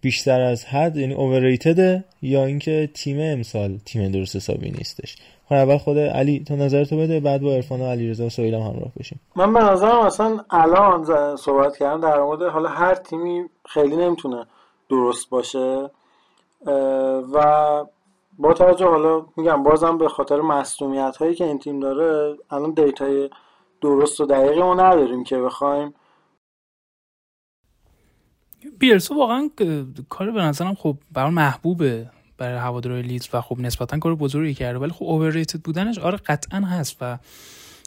بیشتر 0.00 0.40
از 0.40 0.64
حد 0.64 0.96
یعنی 0.96 1.14
اوورریتده 1.14 2.04
یا 2.22 2.44
اینکه 2.44 2.90
تیم 2.94 3.16
امسال 3.20 3.78
تیم 3.84 4.12
درست 4.12 4.36
حسابی 4.36 4.70
نیستش. 4.70 5.16
خب 5.48 5.54
اول 5.54 5.78
خود 5.78 5.98
علی 5.98 6.44
تو 6.44 6.56
نظرتو 6.56 6.96
بده 6.96 7.20
بعد 7.20 7.40
با 7.42 7.52
عرفان 7.52 7.80
و 7.80 7.86
علیرضا 7.86 8.24
و 8.24 8.44
هم 8.44 8.54
همراه 8.54 8.92
بشیم. 8.98 9.20
من 9.36 9.52
به 9.52 9.60
نظرم 9.60 9.98
اصلا 9.98 10.44
الان 10.50 11.36
صحبت 11.36 11.76
کردم 11.76 12.00
در 12.00 12.20
مورد 12.20 12.42
حالا 12.42 12.68
هر 12.68 12.94
تیمی 12.94 13.44
خیلی 13.68 13.96
نمی‌تونه 13.96 14.46
درست 14.90 15.30
باشه. 15.30 15.90
و 17.32 17.84
با 18.38 18.52
توجه 18.52 18.86
حالا 18.86 19.26
میگم 19.36 19.62
بازم 19.62 19.98
به 19.98 20.08
خاطر 20.08 20.40
مصومیت 20.40 21.16
هایی 21.16 21.34
که 21.34 21.44
این 21.44 21.58
تیم 21.58 21.80
داره 21.80 22.36
الان 22.50 22.72
دیتای 22.72 23.30
درست 23.80 24.20
و 24.20 24.26
دقیقی 24.26 24.60
ما 24.60 24.74
نداریم 24.74 25.24
که 25.24 25.38
بخوایم 25.38 25.94
بیرسو 28.78 29.14
واقعا 29.14 29.50
کار 30.08 30.30
به 30.30 30.42
نظرم 30.42 30.74
خب 30.74 30.98
برای 31.12 31.30
محبوبه 31.30 32.10
برای 32.38 32.58
هوادارهای 32.58 33.02
لیدز 33.02 33.28
و 33.32 33.40
خب 33.40 33.60
نسبتا 33.60 33.98
کار 33.98 34.14
بزرگی 34.14 34.54
کرده 34.54 34.78
ولی 34.78 34.90
خب 34.90 35.04
اوورریتد 35.04 35.60
بودنش 35.60 35.98
آره 35.98 36.16
قطعا 36.16 36.60
هست 36.60 36.96
و 37.00 37.18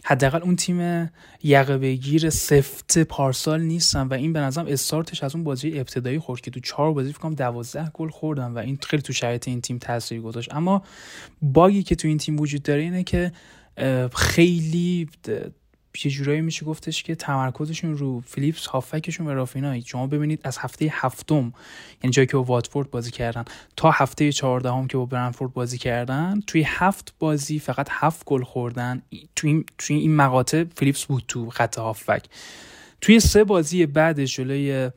حداقل 0.03 0.41
اون 0.41 0.55
تیم 0.55 1.09
یقه 1.43 1.77
بگیر 1.77 2.29
سفت 2.29 2.97
پارسال 2.97 3.61
نیستن 3.61 4.07
و 4.07 4.13
این 4.13 4.33
به 4.33 4.39
نظرم 4.39 4.65
استارتش 4.67 5.23
از 5.23 5.35
اون 5.35 5.43
بازی 5.43 5.79
ابتدایی 5.79 6.19
خورد 6.19 6.41
که 6.41 6.51
تو 6.51 6.59
چهار 6.59 6.93
بازی 6.93 7.11
فکر 7.11 7.19
کنم 7.19 7.35
12 7.35 7.91
گل 7.93 8.09
خوردن 8.09 8.51
و 8.51 8.57
این 8.57 8.79
خیلی 8.87 9.01
تو 9.01 9.13
شرایط 9.13 9.47
این 9.47 9.61
تیم 9.61 9.77
تاثیر 9.77 10.21
گذاشت. 10.21 10.53
اما 10.53 10.83
باگی 11.41 11.83
که 11.83 11.95
تو 11.95 12.07
این 12.07 12.17
تیم 12.17 12.39
وجود 12.39 12.63
داره 12.63 12.81
اینه 12.81 13.03
که 13.03 13.31
خیلی 14.15 15.09
یه 16.03 16.11
جورایی 16.11 16.41
میشه 16.41 16.65
گفتش 16.65 17.03
که 17.03 17.15
تمرکزشون 17.15 17.97
رو 17.97 18.21
فیلیپس 18.21 18.65
هافکشون 18.65 19.27
و 19.27 19.29
رافینایی. 19.29 19.81
شما 19.81 20.07
ببینید 20.07 20.39
از 20.43 20.57
هفته 20.57 20.89
هفتم 20.91 21.53
یعنی 22.03 22.13
جایی 22.13 22.27
که 22.27 22.37
با 22.37 22.43
واتفورد 22.43 22.91
بازی 22.91 23.11
کردن 23.11 23.45
تا 23.75 23.91
هفته 23.91 24.31
چهاردهم 24.31 24.87
که 24.87 24.97
با 24.97 25.05
برنفورد 25.05 25.53
بازی 25.53 25.77
کردن 25.77 26.41
توی 26.47 26.63
هفت 26.67 27.13
بازی 27.19 27.59
فقط 27.59 27.87
هفت 27.91 28.25
گل 28.25 28.43
خوردن. 28.43 29.01
توی 29.35 29.49
این, 29.49 29.65
توی 29.77 29.95
این 29.95 30.15
مقاطع 30.15 30.63
فیلیپس 30.75 31.05
بود 31.05 31.23
تو 31.27 31.49
خط 31.49 31.77
هافبک. 31.77 32.25
توی 33.01 33.19
سه 33.19 33.43
بازی 33.43 33.85
بعد 33.85 34.25
جلوی 34.25 34.89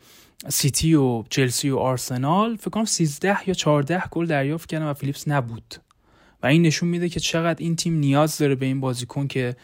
سیتی 0.49 0.95
و 0.95 1.23
چلسی 1.31 1.71
و 1.71 1.77
آرسنال 1.77 2.57
فکر 2.57 2.71
کنم 2.71 2.85
13 2.85 3.37
یا 3.47 3.55
14 3.55 4.03
گل 4.11 4.27
دریافت 4.27 4.69
کردن 4.69 4.87
و 4.87 4.95
فیلیپس 4.95 5.29
نبود. 5.29 5.75
و 6.43 6.47
این 6.47 6.63
نشون 6.63 6.89
میده 6.89 7.09
که 7.09 7.21
چقدر 7.21 7.59
این 7.59 7.77
تیم 7.77 7.95
نیاز 7.95 8.39
داره 8.39 8.55
به 8.55 8.67
این 8.67 8.81
بازیکن 8.81 9.27
که 9.27 9.57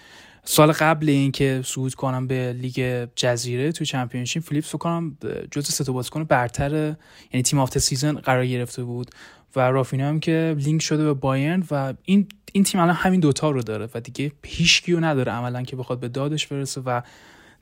سال 0.44 0.72
قبل 0.72 1.08
اینکه 1.08 1.62
صعود 1.64 1.94
کنن 1.94 2.26
به 2.26 2.52
لیگ 2.52 3.08
جزیره 3.16 3.72
تو 3.72 3.84
Championship 3.84 4.42
فیلیپس 4.42 4.68
فکر 4.68 4.78
کنم 4.78 5.16
جزو 5.50 5.72
سه 5.72 5.84
تا 5.84 5.92
بازیکن 5.92 6.24
برتر 6.24 6.96
یعنی 7.32 7.42
team 7.42 7.58
of 7.58 7.66
the 7.66 7.78
season 7.78 8.12
قرار 8.12 8.46
گرفته 8.46 8.84
بود 8.84 9.10
و 9.56 9.60
رافینو 9.60 10.04
هم 10.04 10.20
که 10.20 10.56
لینک 10.58 10.82
شده 10.82 11.04
به 11.04 11.14
بایرن 11.14 11.64
و 11.70 11.94
این 12.04 12.28
این 12.52 12.64
تیم 12.64 12.80
الان 12.80 12.94
همین 12.94 13.20
دوتا 13.20 13.50
رو 13.50 13.62
داره 13.62 13.88
و 13.94 14.00
دیگه 14.00 14.32
هیچ 14.44 14.82
کیو 14.82 15.00
نداره 15.00 15.32
عملا 15.32 15.62
که 15.62 15.76
بخواد 15.76 16.00
به 16.00 16.08
دادش 16.08 16.46
برسه 16.46 16.80
و 16.80 17.00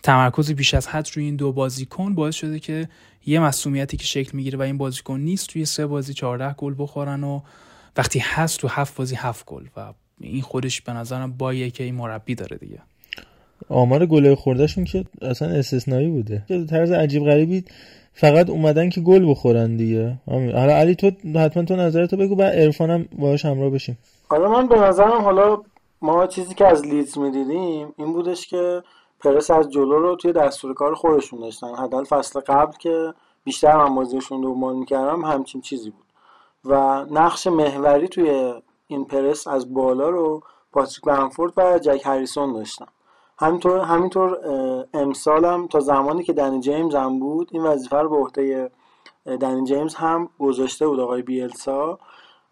تمرکز 0.03 0.51
بیش 0.53 0.75
از 0.75 0.89
حد 0.89 1.09
روی 1.15 1.25
این 1.25 1.37
دو 1.37 1.53
بازیکن 1.53 2.15
باعث 2.15 2.35
شده 2.35 2.59
که 2.61 2.89
یه 3.27 3.41
مسئولیتی 3.41 3.97
که 3.97 4.05
شکل 4.05 4.31
می‌گیره 4.37 4.59
و 4.59 4.63
این 4.63 4.79
بازیکن 4.79 5.21
نیست 5.21 5.49
توی 5.49 5.65
سه 5.65 5.87
بازی 5.87 6.15
14 6.15 6.55
گل 6.55 6.75
بخورن 6.79 7.25
و 7.25 7.41
وقتی 7.97 8.19
هست 8.19 8.61
تو 8.61 8.69
هفت 8.69 8.97
بازی 8.97 9.15
هفت 9.15 9.45
گل 9.45 9.65
و 9.77 9.93
این 10.21 10.43
خودش 10.43 10.81
به 10.81 10.93
نظرم 10.93 11.33
باگیه 11.39 11.71
که 11.71 11.85
این 11.85 11.95
مربی 11.95 12.35
داره 12.35 12.57
دیگه. 12.57 12.79
آمار 13.69 14.07
گل 14.07 14.35
خوردهشون 14.35 14.85
که 14.85 15.05
اصلا 15.23 15.49
استثنایی 15.49 16.09
بوده. 16.09 16.67
طرز 16.71 16.93
عجیب 16.93 17.25
غریبی 17.25 17.65
فقط 18.13 18.51
اومدن 18.51 18.89
که 18.89 19.01
گل 19.01 19.31
بخورن 19.31 19.77
دیگه. 19.77 20.17
حالا 20.27 20.77
علی 20.77 20.95
تو 20.95 21.11
حتما 21.39 21.65
تو 21.65 21.77
نظرتو 21.77 22.17
بگو 22.17 22.37
بعد 22.37 22.55
عرفانم 22.55 23.09
باهاش 23.19 23.45
همراه 23.45 23.71
بشیم. 23.71 23.99
حالا 24.29 24.49
من 24.49 24.69
به 24.69 24.79
نظرم 24.79 25.23
حالا 25.23 25.63
ما 26.03 26.27
چیزی 26.27 26.55
که 26.55 26.67
از 26.67 26.87
لیدز 26.87 27.19
می‌دیدیم 27.19 27.89
این 27.97 28.13
بودش 28.13 28.47
که 28.47 28.83
پرس 29.21 29.51
از 29.51 29.71
جلو 29.71 29.99
رو 29.99 30.17
توی 30.17 30.33
دستور 30.33 30.75
کار 30.75 30.95
خودشون 30.95 31.41
داشتن. 31.41 31.75
حداقل 31.75 32.05
فصل 32.05 32.41
قبل 32.41 32.77
که 32.79 33.15
بیشتر 33.45 33.77
من 33.77 33.95
بازیشون 33.95 34.43
رو 34.43 34.79
می‌کردم 34.79 35.25
همچین 35.25 35.61
چیزی 35.61 35.91
بود. 35.91 36.05
و 36.65 37.05
نقش 37.11 37.47
محوری 37.47 38.09
توی 38.09 38.53
این 38.89 39.05
پرس 39.05 39.47
از 39.47 39.75
بالا 39.75 40.09
رو 40.09 40.43
پاتریک 40.73 41.05
بنفورد 41.05 41.53
و 41.57 41.79
جک 41.79 42.03
هریسون 42.05 42.53
داشتن 42.53 42.87
همینطور 43.39 43.79
همینطور 43.79 44.39
امسال 44.95 45.45
هم 45.45 45.67
تا 45.67 45.81
زمانی 45.81 46.23
که 46.23 46.33
دنی 46.33 46.61
جیمز 46.61 46.95
هم 46.95 47.19
بود 47.19 47.49
این 47.53 47.63
وظیفه 47.63 47.97
رو 47.97 48.09
به 48.09 48.17
عهده 48.17 48.71
دنی 49.41 49.65
جیمز 49.65 49.95
هم 49.95 50.29
گذاشته 50.39 50.87
بود 50.89 51.01
آقای 51.01 51.23
بیلسا. 51.23 51.99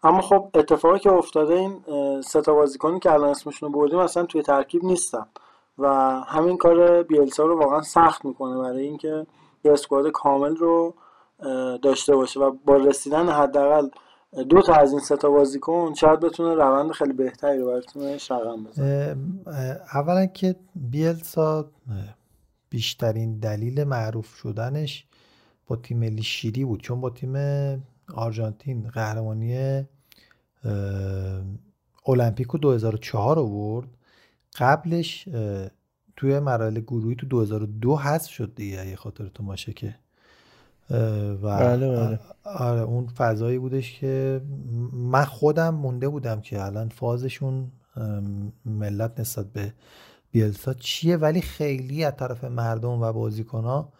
اما 0.03 0.21
خب 0.21 0.49
اتفاقی 0.53 0.99
که 0.99 1.11
افتاده 1.11 1.53
این 1.53 1.81
سه 2.21 2.41
تا 2.41 2.53
بازیکنی 2.53 2.99
که 2.99 3.11
الان 3.11 3.29
اسمشون 3.29 3.73
رو 3.73 3.79
بردیم 3.79 3.99
اصلا 3.99 4.25
توی 4.25 4.41
ترکیب 4.41 4.83
نیستن. 4.83 5.25
و 5.77 5.87
همین 6.27 6.57
کار 6.57 7.03
بیلسا 7.03 7.45
رو 7.45 7.59
واقعا 7.59 7.81
سخت 7.81 8.25
می‌کنه 8.25 8.57
برای 8.57 8.83
اینکه 8.83 9.25
یه 9.63 9.71
اسکواد 9.71 10.11
کامل 10.11 10.55
رو 10.55 10.93
داشته 11.81 12.15
باشه 12.15 12.39
و 12.39 12.51
با 12.65 12.75
رسیدن 12.75 13.29
حداقل 13.29 13.89
دو 14.33 14.61
تا 14.61 14.73
از 14.73 14.91
این 14.91 14.99
سه 14.99 15.17
تا 15.17 15.29
بازیکن 15.29 15.93
شاید 15.93 16.19
بتونه 16.19 16.55
روند 16.55 16.91
خیلی 16.91 17.13
بهتری 17.13 17.59
رو 17.59 17.65
براتون 17.67 18.03
رقم 18.29 18.63
بزنه. 18.63 19.17
اولا 19.93 20.25
که 20.25 20.55
بیلسا 20.75 21.71
بیشترین 22.69 23.39
دلیل 23.39 23.83
معروف 23.83 24.35
شدنش 24.35 25.05
با 25.67 25.75
تیم 25.75 25.97
ملی 25.97 26.23
شیلی 26.23 26.65
بود 26.65 26.81
چون 26.81 27.01
با 27.01 27.09
تیم 27.09 27.33
آرژانتین 28.13 28.87
قهرمانی 28.87 29.83
المپیکو 32.07 32.57
2004 32.57 33.39
آورد. 33.39 33.87
قبلش 34.57 35.29
توی 36.15 36.39
مراحل 36.39 36.79
گروهی 36.79 37.15
تو 37.15 37.25
2002 37.25 37.95
حذف 37.95 38.31
شد 38.31 38.55
دیگه 38.55 38.81
اگه 38.81 38.95
خاطرتون 38.95 39.45
باشه 39.45 39.73
که 39.73 39.95
و 40.89 41.57
بله 41.59 41.95
بله. 41.95 42.19
آره 42.43 42.81
اون 42.81 43.07
فضایی 43.07 43.57
بودش 43.57 43.99
که 43.99 44.41
من 44.93 45.25
خودم 45.25 45.75
مونده 45.75 46.09
بودم 46.09 46.41
که 46.41 46.65
الان 46.65 46.89
فازشون 46.89 47.71
ملت 48.65 49.19
نسبت 49.19 49.45
به 49.45 49.73
بیلسا 50.31 50.73
چیه 50.73 51.17
ولی 51.17 51.41
خیلی 51.41 52.03
از 52.03 52.13
طرف 52.17 52.43
مردم 52.43 53.01
و 53.01 53.13
بازیکنها 53.13 53.93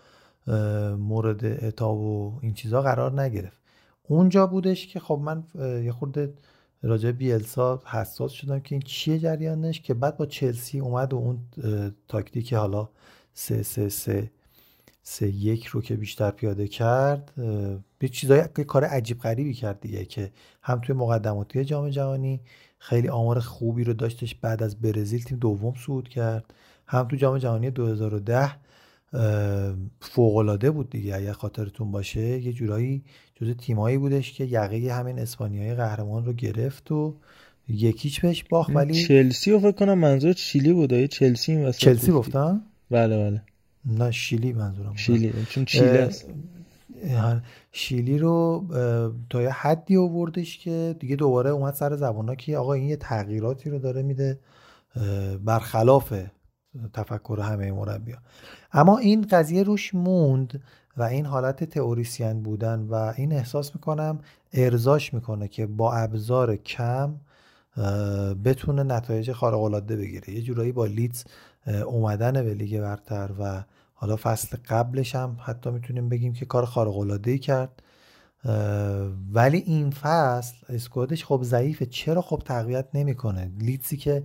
مورد 0.98 1.46
اتاب 1.66 1.98
و 1.98 2.40
این 2.42 2.54
چیزها 2.54 2.82
قرار 2.82 3.22
نگرفت 3.22 3.58
اونجا 4.08 4.48
بودش 4.48 4.88
که 4.88 5.00
خب 5.00 5.20
من 5.24 5.44
یه 5.84 5.92
خورده 5.92 6.34
راجع 6.84 7.12
بیلسا 7.12 7.82
حساس 7.86 8.32
شدم 8.32 8.60
که 8.60 8.76
این 8.76 8.82
چیه 8.82 9.20
جریانش 9.20 9.82
که 9.82 9.94
بعد 9.94 10.18
با 10.18 10.26
چلسی 10.26 10.80
اومد 10.80 11.14
و 11.14 11.18
اون 11.18 11.40
تاکتیک 12.08 12.54
حالا 12.54 12.90
سه 13.34 13.64
سه 13.64 13.90
سه 13.90 14.32
سه 15.10 15.28
یک 15.28 15.66
رو 15.66 15.82
که 15.82 15.96
بیشتر 15.96 16.32
پیاده 16.32 16.68
کرد 16.68 17.34
به 18.00 18.08
چیزای 18.08 18.42
کار 18.68 18.84
عجیب 18.84 19.20
غریبی 19.20 19.54
کرد 19.54 19.82
دیگه 19.82 20.06
که 20.06 20.32
هم 20.62 20.80
توی 20.80 20.96
مقدماتی 20.96 21.66
جام 21.66 21.90
جهانی 21.90 22.40
خیلی 22.80 23.08
آمار 23.08 23.40
خوبی 23.40 23.84
رو 23.84 23.94
داشتش 23.94 24.36
بعد 24.36 24.64
از 24.64 24.82
برزیل 24.82 25.24
تیم 25.24 25.38
دوم 25.38 25.74
صعود 25.86 26.10
کرد. 26.10 26.54
هم 26.88 27.08
تو 27.08 27.16
جام 27.16 27.38
جهانی 27.38 27.72
2010 27.72 28.52
فوقالعاده 30.02 30.72
بود 30.72 30.90
دیگه 30.90 31.16
اگر 31.16 31.34
خاطرتون 31.34 31.92
باشه. 31.92 32.22
یه 32.22 32.54
جورایی 32.54 33.04
جز 33.36 33.56
تیمایی 33.58 33.98
بودش 33.98 34.34
که 34.34 34.44
یقه 34.44 34.94
همین 34.94 35.20
اسپانیایی 35.20 35.74
قهرمان 35.74 36.26
رو 36.26 36.34
گرفت 36.34 36.92
و 36.92 37.16
یکیچ 37.68 38.22
بهش 38.22 38.44
باخت 38.44 38.76
ولی 38.76 38.94
چلسی 38.94 39.52
رو 39.52 39.60
فکر 39.60 39.72
کنم 39.72 39.98
منظور 39.98 40.34
چیلی 40.34 40.74
بود 40.74 41.06
چلسی 41.06 41.52
این 41.52 41.72
چلسی 41.72 42.12
گفتم؟ 42.12 42.62
بله 42.92 43.18
بله. 43.18 43.42
نه 43.86 44.12
شیلی 44.12 44.54
منظورم 44.54 44.96
شیلی 44.96 45.34
چون 45.50 45.66
چیلی 45.66 45.98
است. 45.98 46.26
شیلی 47.72 48.18
رو 48.18 48.66
تا 49.30 49.42
یه 49.42 49.50
حدی 49.50 49.98
آوردش 49.98 50.58
که 50.58 50.96
دیگه 51.00 51.16
دوباره 51.16 51.50
اومد 51.50 51.74
سر 51.74 51.96
زبان 51.96 52.30
ها 52.30 52.36
که 52.36 52.58
آقا 52.58 52.74
این 52.74 52.90
یه 52.90 52.96
تغییراتی 52.96 53.70
رو 53.70 53.80
داره 53.80 54.02
میده 54.02 54.40
برخلاف 55.46 56.14
تفکر 56.94 57.40
همه 57.44 57.72
مربی 57.72 58.16
اما 58.72 58.98
این 58.98 59.28
قضیه 59.32 59.64
روش 59.64 59.96
موند 59.96 60.62
و 60.98 61.04
این 61.04 61.26
حالت 61.26 61.64
تئوریسین 61.64 62.44
بودن 62.44 62.80
و 62.80 63.14
این 63.18 63.34
احساس 63.34 63.76
می‌کنم 63.76 64.20
ارزاش 64.54 65.14
می‌کنه 65.14 65.48
که 65.48 65.66
با 65.66 65.94
ابزار 65.94 66.56
کم 66.56 67.16
بتونه 68.44 68.84
نتایج 68.84 69.32
خارق 69.32 69.62
العاده 69.62 69.96
بگیره. 69.96 70.34
یه 70.34 70.42
جورایی 70.42 70.72
با 70.72 70.86
لیدز 70.86 71.24
اومدن 71.68 72.34
به 72.34 72.54
لیگ 72.54 72.82
برتر 72.82 73.30
و 73.40 73.64
حالا 73.94 74.16
فصل 74.16 74.58
قبلش 74.70 75.16
هم 75.16 75.38
حتی 75.44 75.70
می‌تونیم 75.70 76.10
بگیم 76.10 76.34
که 76.34 76.46
کار 76.46 76.66
خارق 76.66 76.98
العاده 76.98 77.38
کرد 77.38 77.84
ولی 79.34 79.58
این 79.58 79.90
فصل 79.90 80.56
اسکوادش 80.70 81.26
خب 81.26 81.40
ضعیفه. 81.44 81.86
چرا 81.86 82.22
خب 82.22 82.42
تقویت 82.46 82.88
نمی‌کنه؟ 82.94 83.52
لیدزی 83.60 83.98
که 83.98 84.24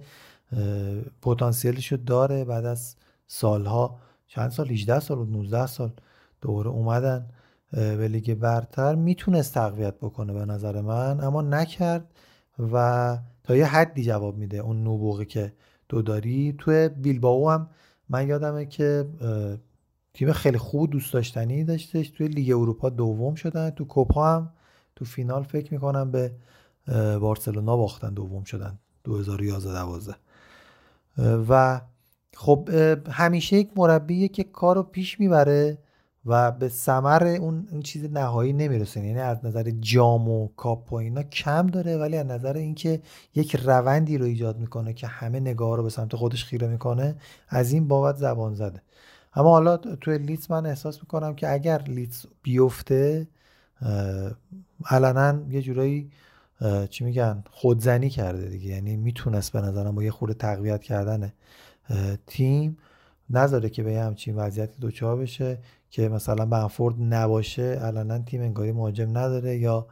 پتانسیلش 1.22 1.92
رو 1.92 1.98
داره 1.98 2.44
بعد 2.44 2.64
از 2.64 2.96
سالها 3.26 3.98
چند 4.26 4.50
سال؟ 4.50 4.70
18 4.70 5.00
سال 5.00 5.18
و 5.18 5.24
19 5.24 5.66
سال 5.66 5.92
دوباره 6.40 6.68
اومدن 6.68 7.26
به 7.72 8.08
لیگ 8.08 8.34
برتر. 8.34 8.94
می‌تونست 8.94 9.54
تقویت 9.54 9.94
بکنه 9.94 10.32
به 10.32 10.44
نظر 10.44 10.80
من 10.80 11.20
اما 11.20 11.42
نکرد 11.42 12.04
و 12.72 13.18
تا 13.44 13.56
یه 13.56 13.66
حدی 13.66 14.04
جواب 14.04 14.36
میده 14.36 14.58
اون 14.58 14.84
نوبوغی 14.84 15.24
که 15.24 15.52
دو 15.92 16.02
داری 16.02 16.54
توی 16.58 16.88
بیلباو 16.88 17.50
هم 17.50 17.70
من 18.08 18.28
یادمه 18.28 18.66
که 18.66 19.08
تیم 20.14 20.32
خیلی 20.32 20.58
خوب 20.58 20.90
دوست 20.90 21.12
داشتنی 21.12 21.64
داشتش 21.64 22.10
توی 22.10 22.28
لیگ 22.28 22.50
اروپا 22.50 22.90
دوم 22.90 23.34
شدن. 23.34 23.70
تو 23.70 23.84
کوپا 23.84 24.36
هم 24.36 24.52
تو 24.96 25.04
فینال 25.04 25.42
فکر 25.42 25.74
می‌کنم 25.74 26.10
به 26.10 26.32
بارسلونا 27.20 27.76
باختن 27.76 28.14
دوم 28.14 28.44
شدن 28.44 28.78
2011 29.04 29.82
12 29.82 30.14
و 31.48 31.80
خب 32.36 32.68
همیشه 33.10 33.56
یک 33.56 33.70
مربیه 33.76 34.28
که 34.28 34.44
کارو 34.44 34.82
پیش 34.82 35.20
می‌بره. 35.20 35.78
و 36.26 36.52
به 36.52 36.68
ثمر 36.68 37.26
اون 37.26 37.68
این 37.70 37.82
چیز 37.82 38.04
نهایی 38.04 38.52
نمی‌رسه. 38.52 39.00
یعنی 39.00 39.20
از 39.20 39.44
نظر 39.44 39.70
جام 39.70 40.28
و 40.28 40.48
کاپ 40.56 40.92
و 40.92 40.96
اینا 40.96 41.22
کم 41.22 41.66
داره 41.66 41.96
ولی 41.96 42.16
از 42.16 42.26
نظر 42.26 42.56
اینکه 42.56 43.00
یک 43.34 43.56
روندی 43.56 44.18
رو 44.18 44.24
ایجاد 44.24 44.58
می‌کنه 44.58 44.92
که 44.92 45.06
همه 45.06 45.40
نگاه 45.40 45.76
رو 45.76 45.82
به 45.82 45.90
سمت 45.90 46.16
خودش 46.16 46.44
خیره 46.44 46.68
می‌کنه 46.68 47.14
از 47.48 47.72
این 47.72 47.88
بابت 47.88 48.16
زبان 48.16 48.54
زده. 48.54 48.82
اما 49.34 49.50
حالا 49.50 49.76
توی 49.76 50.18
لیتس 50.18 50.50
من 50.50 50.66
احساس 50.66 51.00
می‌کنم 51.00 51.34
که 51.34 51.52
اگر 51.52 51.82
لیتس 51.82 52.26
بیفته 52.42 53.28
علنا 54.90 55.40
یه 55.50 55.62
جورایی 55.62 56.10
چی 56.90 57.04
میگن 57.04 57.44
خودزنی 57.50 58.10
کرده 58.10 58.48
دیگه. 58.48 58.66
یعنی 58.66 58.96
می‌تونست 58.96 59.52
به 59.52 59.60
نظرم 59.60 59.94
با 59.94 60.02
یه 60.02 60.10
خورده 60.10 60.34
تقویت 60.34 60.82
کردن 60.82 61.32
تیم 62.26 62.78
نذاره 63.30 63.68
که 63.68 63.82
به 63.82 64.00
همچین 64.00 64.36
وضعیتی 64.36 64.80
دوچار 64.80 65.16
بشه. 65.16 65.58
که 65.92 66.08
مثلا 66.08 66.46
بنفورد 66.46 66.94
نباشه 67.00 67.62
علنا 67.62 68.18
تیم 68.18 68.42
انگاری 68.42 68.72
مهاجم 68.72 69.18
نداره 69.18 69.56
یا 69.56 69.86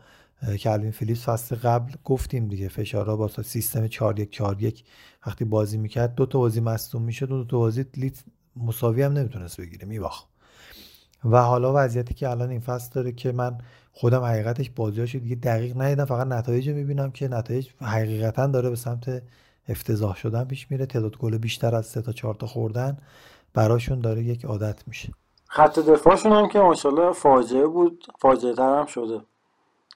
کلوین 0.60 0.90
فیلیپس 0.90 1.28
فصل 1.28 1.56
قبل 1.56 1.92
گفتیم 2.04 2.48
دیگه 2.48 2.68
فشارها 2.68 3.16
با 3.16 3.28
سیستم 3.28 3.86
4 3.86 4.20
1 4.20 4.30
4 4.30 4.62
1 4.62 4.84
وقتی 5.26 5.44
بازی 5.44 5.78
می‌کرد 5.78 6.14
دو 6.14 6.26
تا 6.26 6.38
بازی 6.38 6.60
مصدوم 6.60 7.02
می‌شد 7.02 7.28
دو 7.28 7.44
تا 7.44 7.58
بازی 7.58 7.84
لیت 7.96 8.22
مساوی 8.56 9.02
هم 9.02 9.12
نمی‌تونست 9.12 9.60
بگیره 9.60 9.86
میباخت. 9.86 10.26
و 11.24 11.42
حالا 11.42 11.72
وضعیتی 11.74 12.14
که 12.14 12.28
الان 12.28 12.50
این 12.50 12.60
فصل 12.60 12.90
داره 12.92 13.12
که 13.12 13.32
من 13.32 13.58
خودم 13.92 14.22
حقیقتش 14.22 14.70
بازیاشو 14.70 15.18
دیگه 15.18 15.36
دقیق 15.36 15.80
ندیدم 15.80 16.04
فقط 16.04 16.26
نتایج 16.26 16.68
می‌بینم 16.68 17.10
که 17.10 17.28
نتایج 17.28 17.68
حقیقتا 17.80 18.46
داره 18.46 18.70
به 18.70 18.76
سمت 18.76 19.22
افتضاح 19.68 20.16
شدن 20.16 20.44
پیش 20.44 20.70
میره. 20.70 20.86
تعداد 20.86 21.16
گل 21.16 21.38
بیشتر 21.38 21.74
از 21.74 21.86
سه 21.86 22.02
تا 22.02 22.12
چهار 22.12 22.34
تا 22.34 22.46
خوردن 22.46 22.96
براشون 23.54 24.00
داره 24.00 24.22
یک 24.22 24.44
عادت 24.44 24.88
میشه. 24.88 25.19
خط 25.52 25.78
دفاعشون 25.78 26.32
هم 26.32 26.48
که 26.48 26.58
ماشاءالله 26.58 27.12
فاجعه 27.12 27.66
بود 27.66 28.06
فاجعه 28.18 28.54
تر 28.54 28.78
هم 28.78 28.86
شده. 28.86 29.20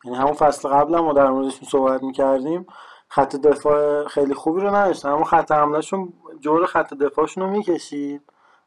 یعنی 0.04 0.16
همون 0.16 0.32
فصل 0.32 0.68
قبل 0.68 0.94
هم 0.94 1.00
ما 1.00 1.12
در 1.12 1.30
موردشون 1.30 1.68
صحبت 1.68 2.02
می‌کردیم. 2.02 2.66
خط 3.08 3.36
دفاع 3.36 4.08
خیلی 4.08 4.34
خوبی 4.34 4.60
رو 4.60 4.74
نداشتن 4.74 5.08
اما 5.08 5.24
خط 5.24 5.52
حملهشون 5.52 6.12
جور 6.40 6.66
خط 6.66 6.94
دفاعشون 6.94 7.44
رو 7.44 7.50
می‌کشید. 7.50 8.20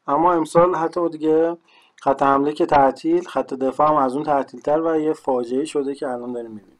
اما 0.08 0.34
امسال 0.34 0.76
حتی 0.76 1.10
دیگه 1.10 1.58
خط 2.02 2.24
حمله 2.24 2.54
که 2.54 2.66
تعطیل 2.66 3.24
خط 3.24 3.54
دفاع 3.54 3.90
هم 3.90 3.96
از 3.96 4.16
اون 4.16 4.24
تعطیل 4.24 4.62
تر 4.62 4.82
و 4.82 5.00
یه 5.00 5.14
فاجعه 5.14 5.66
شده 5.66 5.96
که 5.96 6.08
الان 6.08 6.34
داریم 6.34 6.52
می‌بینیم. 6.52 6.78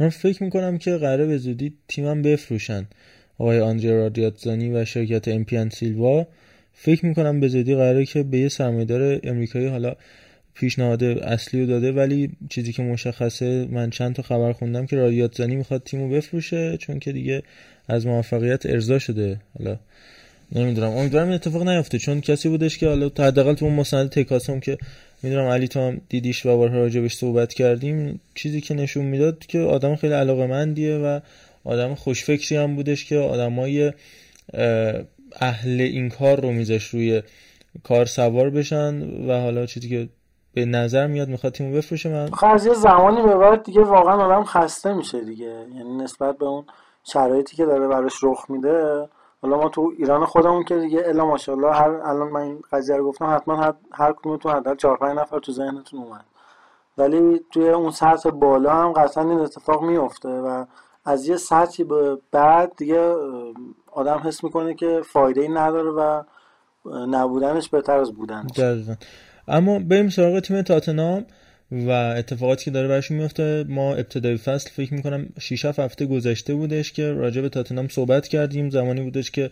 من 0.00 0.08
فکر 0.08 0.42
می‌کنم 0.42 0.78
که 0.78 0.96
قراره 0.96 1.26
به 1.26 1.38
زودی 1.38 1.78
تیمم 1.88 2.22
بفروشن. 2.22 2.88
آقای 3.38 3.60
آندریا 3.60 3.96
رادیاتزانی 3.96 4.72
و 4.72 4.84
شرکت 4.84 5.28
امپیان 5.28 5.68
سیلوا. 5.68 6.26
فکر 6.74 7.06
می‌کنم 7.06 7.40
به 7.40 7.48
زودی 7.48 7.74
قراره 7.74 8.04
که 8.04 8.22
به 8.22 8.38
یه 8.38 8.48
سرمایدار 8.48 9.20
امریکایی 9.22 9.66
حالا 9.66 9.96
پیشنهاد 10.54 11.04
اصلی 11.04 11.60
رو 11.60 11.66
داده 11.66 11.92
ولی 11.92 12.30
چیزی 12.48 12.72
که 12.72 12.82
مشخصه 12.82 13.66
من 13.70 13.90
چند 13.90 14.14
تا 14.14 14.22
خبر 14.22 14.52
خوندم 14.52 14.86
که 14.86 14.96
رادیاتزانی 14.96 15.56
می‌خواد 15.56 15.82
تیمو 15.84 16.08
بفروشه 16.08 16.76
چون 16.76 16.98
که 16.98 17.12
دیگه 17.12 17.42
از 17.88 18.06
موفقیت 18.06 18.66
ارضا 18.66 18.98
شده. 18.98 19.40
حالا 19.58 19.76
نمی‌دونم. 20.52 20.90
امیدوارم 20.90 21.26
این 21.26 21.34
اتفاق 21.34 21.68
نیفته 21.68 21.98
چون 21.98 22.20
کسی 22.20 22.48
بودش 22.48 22.78
که 22.78 22.88
حالا 22.88 23.06
حداقل 23.06 23.54
تو 23.54 23.64
اون 23.64 23.74
مسند 23.74 24.08
تکاسم 24.08 24.60
که 24.60 24.78
می‌دونم 25.22 25.48
علی 25.48 25.68
تو 25.68 25.80
هم 25.80 26.00
دیدیش 26.08 26.46
و 26.46 26.56
بارها 26.56 26.76
راجبش 26.76 27.14
صحبت 27.14 27.54
کردیم 27.54 28.20
چیزی 28.34 28.60
که 28.60 28.74
نشون 28.74 29.04
می‌داد 29.04 29.46
که 29.46 29.58
آدم 29.58 29.96
خیلی 29.96 30.12
علاقه 30.12 30.46
مندیه 30.46 30.94
و 30.94 31.20
آدم 31.64 31.94
خوشفکری 31.94 32.58
هم 32.58 32.76
بودش 32.76 33.04
که 33.04 33.16
آدمای 33.16 33.92
اهل 35.40 35.80
این 35.80 36.08
کار 36.08 36.40
رو 36.40 36.52
میذاش 36.52 36.88
روی 36.88 37.22
کار 37.84 38.04
سوار 38.04 38.50
بشن 38.50 39.02
و 39.28 39.40
حالا 39.40 39.66
چیزی 39.66 39.88
که 39.88 40.08
به 40.54 40.64
نظر 40.64 41.06
میاد 41.06 41.28
می‌خواد 41.28 41.52
تیمو 41.52 41.76
بفروشه 41.76 42.08
من 42.08 42.28
از 42.42 42.66
یه 42.66 42.74
زمانی 42.74 43.22
به 43.22 43.36
بعد 43.36 43.62
دیگه 43.62 43.80
واقعا 43.80 44.24
آدم 44.24 44.44
خسته 44.44 44.92
میشه 44.92 45.20
دیگه. 45.24 45.66
یعنی 45.74 45.96
نسبت 45.96 46.38
به 46.38 46.46
اون 46.46 46.64
شرایطی 47.04 47.56
که 47.56 47.66
داره 47.66 47.88
براش 47.88 48.24
رخ 48.24 48.50
میده 48.50 49.08
حالا 49.42 49.56
ما 49.56 49.68
تو 49.68 49.92
ایران 49.98 50.24
خودمون 50.26 50.64
که 50.64 50.76
دیگه 50.78 51.02
الا 51.06 51.26
ماشاءالله 51.26 51.72
هر 51.74 51.90
الان 51.90 52.28
من 52.28 52.40
این 52.40 52.62
قضیه 52.72 52.96
رو 52.96 53.08
گفتم 53.08 53.34
حتما 53.34 53.56
هر, 53.56 53.74
هر 53.92 54.14
تو 54.22 54.50
حداقل 54.50 54.76
4 54.76 54.96
5 54.96 55.18
نفر 55.18 55.38
تو 55.38 55.52
ذهنتون 55.52 56.00
اومد. 56.00 56.24
ولی 56.98 57.40
توی 57.50 57.68
اون 57.68 57.90
سطح 57.90 58.30
بالا 58.30 58.74
هم 58.74 58.92
قطعا 58.92 59.30
این 59.30 59.40
اتفاق 59.40 59.82
میفته 59.82 60.28
و 60.28 60.64
از 61.10 61.28
یه 61.28 61.36
سطحی 61.36 61.84
به 61.84 62.18
بعد 62.32 62.72
دیگه 62.76 63.14
آدم 63.92 64.20
حس 64.24 64.44
می‌کنه 64.44 64.74
که 64.74 65.00
فایده 65.12 65.40
ای 65.40 65.48
نداره 65.48 65.90
و 65.90 66.22
نبودنش 67.10 67.68
بهتر 67.68 67.98
از 67.98 68.12
بودنش. 68.12 68.60
اما 69.48 69.78
بریم 69.78 70.08
سراغ 70.08 70.40
تیم 70.40 70.62
تاتنام 70.62 71.26
و 71.72 71.90
اتفاقاتی 71.90 72.64
که 72.64 72.70
داره 72.70 72.88
برشون 72.88 73.16
میفته 73.16 73.64
ما 73.68 73.94
ابتدای 73.94 74.36
فصل 74.36 74.70
فکر 74.70 74.94
می‌کنم 74.94 75.28
6 75.40 75.64
هفته 75.64 76.06
گذشته 76.06 76.54
بودش 76.54 76.92
که 76.92 77.12
راجع 77.12 77.42
به 77.42 77.48
تاتنام 77.48 77.88
صحبت 77.88 78.28
کردیم. 78.28 78.70
زمانی 78.70 79.00
بودش 79.00 79.30
که 79.30 79.50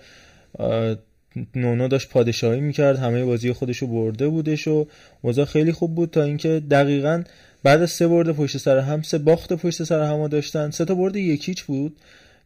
نونو 1.54 1.88
داشت 1.88 2.10
پادشاهی 2.10 2.60
می‌کرد 2.60 2.98
همه 2.98 3.24
بازی 3.24 3.52
خودشو 3.52 3.86
برده 3.86 4.28
بودش 4.28 4.68
و 4.68 4.86
وضع 5.24 5.44
خیلی 5.44 5.72
خوب 5.72 5.94
بود 5.94 6.10
تا 6.10 6.22
اینکه 6.22 6.62
دقیقا 6.70 7.22
بعد 7.62 7.82
از 7.82 7.90
سه 7.90 8.08
برد 8.08 8.32
پشت 8.32 8.56
سر 8.56 8.78
هم 8.78 9.02
سه 9.02 9.18
باخت 9.18 9.52
پشت 9.52 9.82
سر 9.82 10.02
هم 10.02 10.28
داشتن. 10.28 10.70
سه 10.70 10.84
تا 10.84 10.94
برد 10.94 11.16
یکیچ 11.16 11.64
بود 11.64 11.96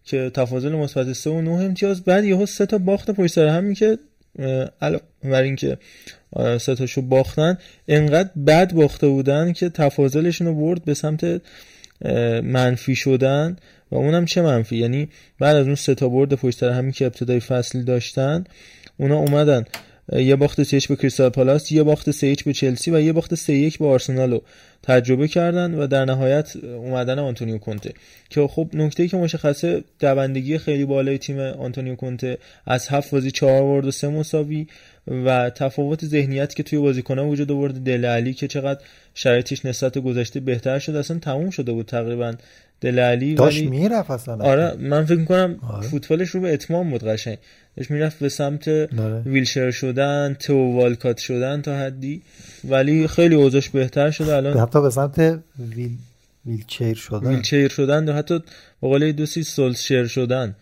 که 0.04 0.30
تفاضل 0.34 0.72
مثبت 0.72 1.12
3 1.12 1.30
و 1.30 1.40
9 1.40 1.50
امتیاز. 1.50 2.02
بعد 2.02 2.24
یهو 2.24 2.46
سه 2.46 2.66
تا 2.66 2.78
باخت 2.78 3.10
پشت 3.10 3.34
سر 3.34 3.46
هم 3.46 3.74
که 3.74 3.98
علاوه 4.80 5.02
بر 5.24 5.42
اینکه 5.42 5.78
سه 6.60 6.74
تاشو 6.74 7.02
باختن 7.02 7.58
انقدر 7.88 8.30
بد 8.46 8.72
باخته 8.72 9.08
بودن 9.08 9.52
که 9.52 9.68
تفاضلشون 9.68 10.46
رو 10.46 10.54
برد 10.54 10.84
به 10.84 10.94
سمت 10.94 11.42
منفی 12.44 12.94
شدن 12.94 13.56
و 13.90 13.96
اونم 13.96 14.24
چه 14.24 14.42
منفی؟ 14.42 14.76
یعنی 14.76 15.08
بعد 15.38 15.56
از 15.56 15.66
اون 15.66 15.74
سه 15.74 15.94
تا 15.94 16.08
برد 16.08 16.34
پشت 16.34 16.58
سر 16.58 16.70
همی 16.70 16.92
که 16.92 17.06
ابتدای 17.06 17.40
فصل 17.40 17.82
داشتن 17.82 18.44
اونا 18.96 19.16
اومدن. 19.16 19.64
یه 20.16 20.36
باخت 20.36 20.62
3 20.62 20.78
به 20.88 20.96
کریستال 20.96 21.28
پالاس 21.28 21.72
یه 21.72 21.82
باخت 21.82 22.10
3 22.10 22.36
به 22.44 22.52
چلسی 22.52 22.90
و 22.90 23.00
یه 23.00 23.12
باخت 23.12 23.34
3 23.34 23.70
به 23.78 23.86
آرسنال 23.86 24.30
رو 24.30 24.42
تجربه 24.82 25.28
کردن 25.28 25.74
و 25.74 25.86
در 25.86 26.04
نهایت 26.04 26.56
اومدن 26.56 27.18
آنتونیو 27.18 27.58
کونته. 27.58 27.92
که 28.30 28.46
خب 28.46 28.68
نکته 28.72 29.08
که 29.08 29.16
مشخصه 29.16 29.84
دوندگی 30.00 30.58
خیلی 30.58 30.84
بالای 30.84 31.18
تیم 31.18 31.38
آنتونیو 31.38 31.94
کونته. 31.94 32.38
از 32.66 32.88
هفت 32.88 33.10
بازی 33.10 33.30
4 33.30 33.62
برد 33.62 33.86
و 33.86 33.90
3 33.90 34.08
مساوی. 34.08 34.66
و 35.08 35.50
تفاوت 35.50 36.06
ذهنیت 36.06 36.54
که 36.54 36.62
توی 36.62 36.78
بازیکنان 36.78 37.28
وجود 37.28 37.52
آورد 37.52 37.74
دلی 37.74 38.04
علی 38.04 38.34
که 38.34 38.48
چقدر 38.48 38.80
شرایطش 39.14 39.64
نسبت 39.64 39.98
گذشته 39.98 40.40
بهتر 40.40 40.78
شد 40.78 40.96
اصلا 40.96 41.18
تموم 41.18 41.50
شده 41.50 41.72
بود 41.72 41.86
تقریبا 41.86 42.34
دل 42.80 42.98
علی. 42.98 43.34
داشت 43.34 43.58
ولی... 43.58 43.66
می‌رفت 43.66 44.10
اصلا. 44.10 44.44
آره 44.44 44.74
من 44.78 45.04
فکر 45.04 45.24
کنم 45.24 45.58
آره. 45.72 45.86
فوتبالش 45.86 46.28
رو 46.28 46.40
به 46.40 46.52
اتمام 46.52 46.90
بود 46.90 47.04
قشنگ. 47.04 47.38
داشت 47.76 47.90
می‌رفت 47.90 48.18
به 48.18 48.28
سمت 48.28 48.68
آره. 48.68 49.22
ویلشر 49.26 49.70
شدن 49.70 50.36
تو 50.40 50.72
والکات 50.72 51.18
شدن 51.18 51.62
تا 51.62 51.78
حدی. 51.78 52.22
ولی 52.64 53.08
خیلی 53.08 53.34
اوضاعش 53.34 53.68
بهتر 53.68 54.10
شده 54.10 54.34
الان 54.34 54.58
حتی 54.58 54.82
به 54.82 54.90
سمت 54.90 55.18
ویل... 55.76 55.90
ویلچیر 56.46 56.94
شدن. 56.94 57.26
ویلچیر 57.26 57.68
شدن 57.68 58.08
حتی 58.08 58.38
به 58.80 58.88
قول 58.88 59.12
دوستی 59.12 59.42
سولشر 59.42 60.06
شدن. 60.06 60.54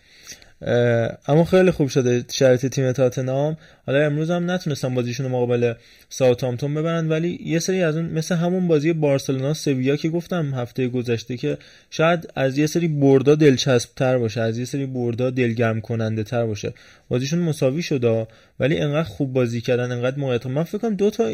اما 1.27 1.43
خیلی 1.45 1.71
خوب 1.71 1.87
شده 1.87 2.25
شرایط 2.31 2.65
تیم 2.65 2.91
تاتنهام. 2.91 3.57
حالا 3.85 4.05
امروز 4.05 4.31
هم 4.31 4.51
نتونستن 4.51 4.95
بازیشون 4.95 5.27
مقابل 5.27 5.73
ساوثهامپتون 6.09 6.73
ببرن 6.73 7.09
ولی 7.09 7.39
یه 7.45 7.59
سری 7.59 7.83
از 7.83 7.97
اون 7.97 8.05
مثل 8.05 8.35
همون 8.35 8.67
بازی 8.67 8.93
بارسلونا 8.93 9.53
سویا 9.53 9.95
که 9.95 10.09
گفتم 10.09 10.53
هفته 10.53 10.87
گذشته 10.87 11.37
که 11.37 11.57
شاید 11.89 12.29
از 12.35 12.57
یه 12.57 12.67
سری 12.67 12.87
بردا 12.87 13.35
دلچسب 13.35 13.89
تر 13.95 14.17
باشه 14.17 14.41
از 14.41 14.57
یه 14.57 14.65
سری 14.65 14.85
بردا 14.85 15.29
دلگرم 15.29 15.81
کننده 15.81 16.23
تر 16.23 16.45
باشه. 16.45 16.73
بازیشون 17.09 17.39
مساوی 17.39 17.81
شده 17.81 18.27
ولی 18.59 18.77
انقدر 18.77 19.09
خوب 19.09 19.33
بازی 19.33 19.61
کردن 19.61 19.91
انقدر 19.91 20.17
موقعیت. 20.17 20.45
من 20.45 20.63
فکر 20.63 20.77
کنم 20.77 20.95
دو 20.95 21.09
تا 21.09 21.31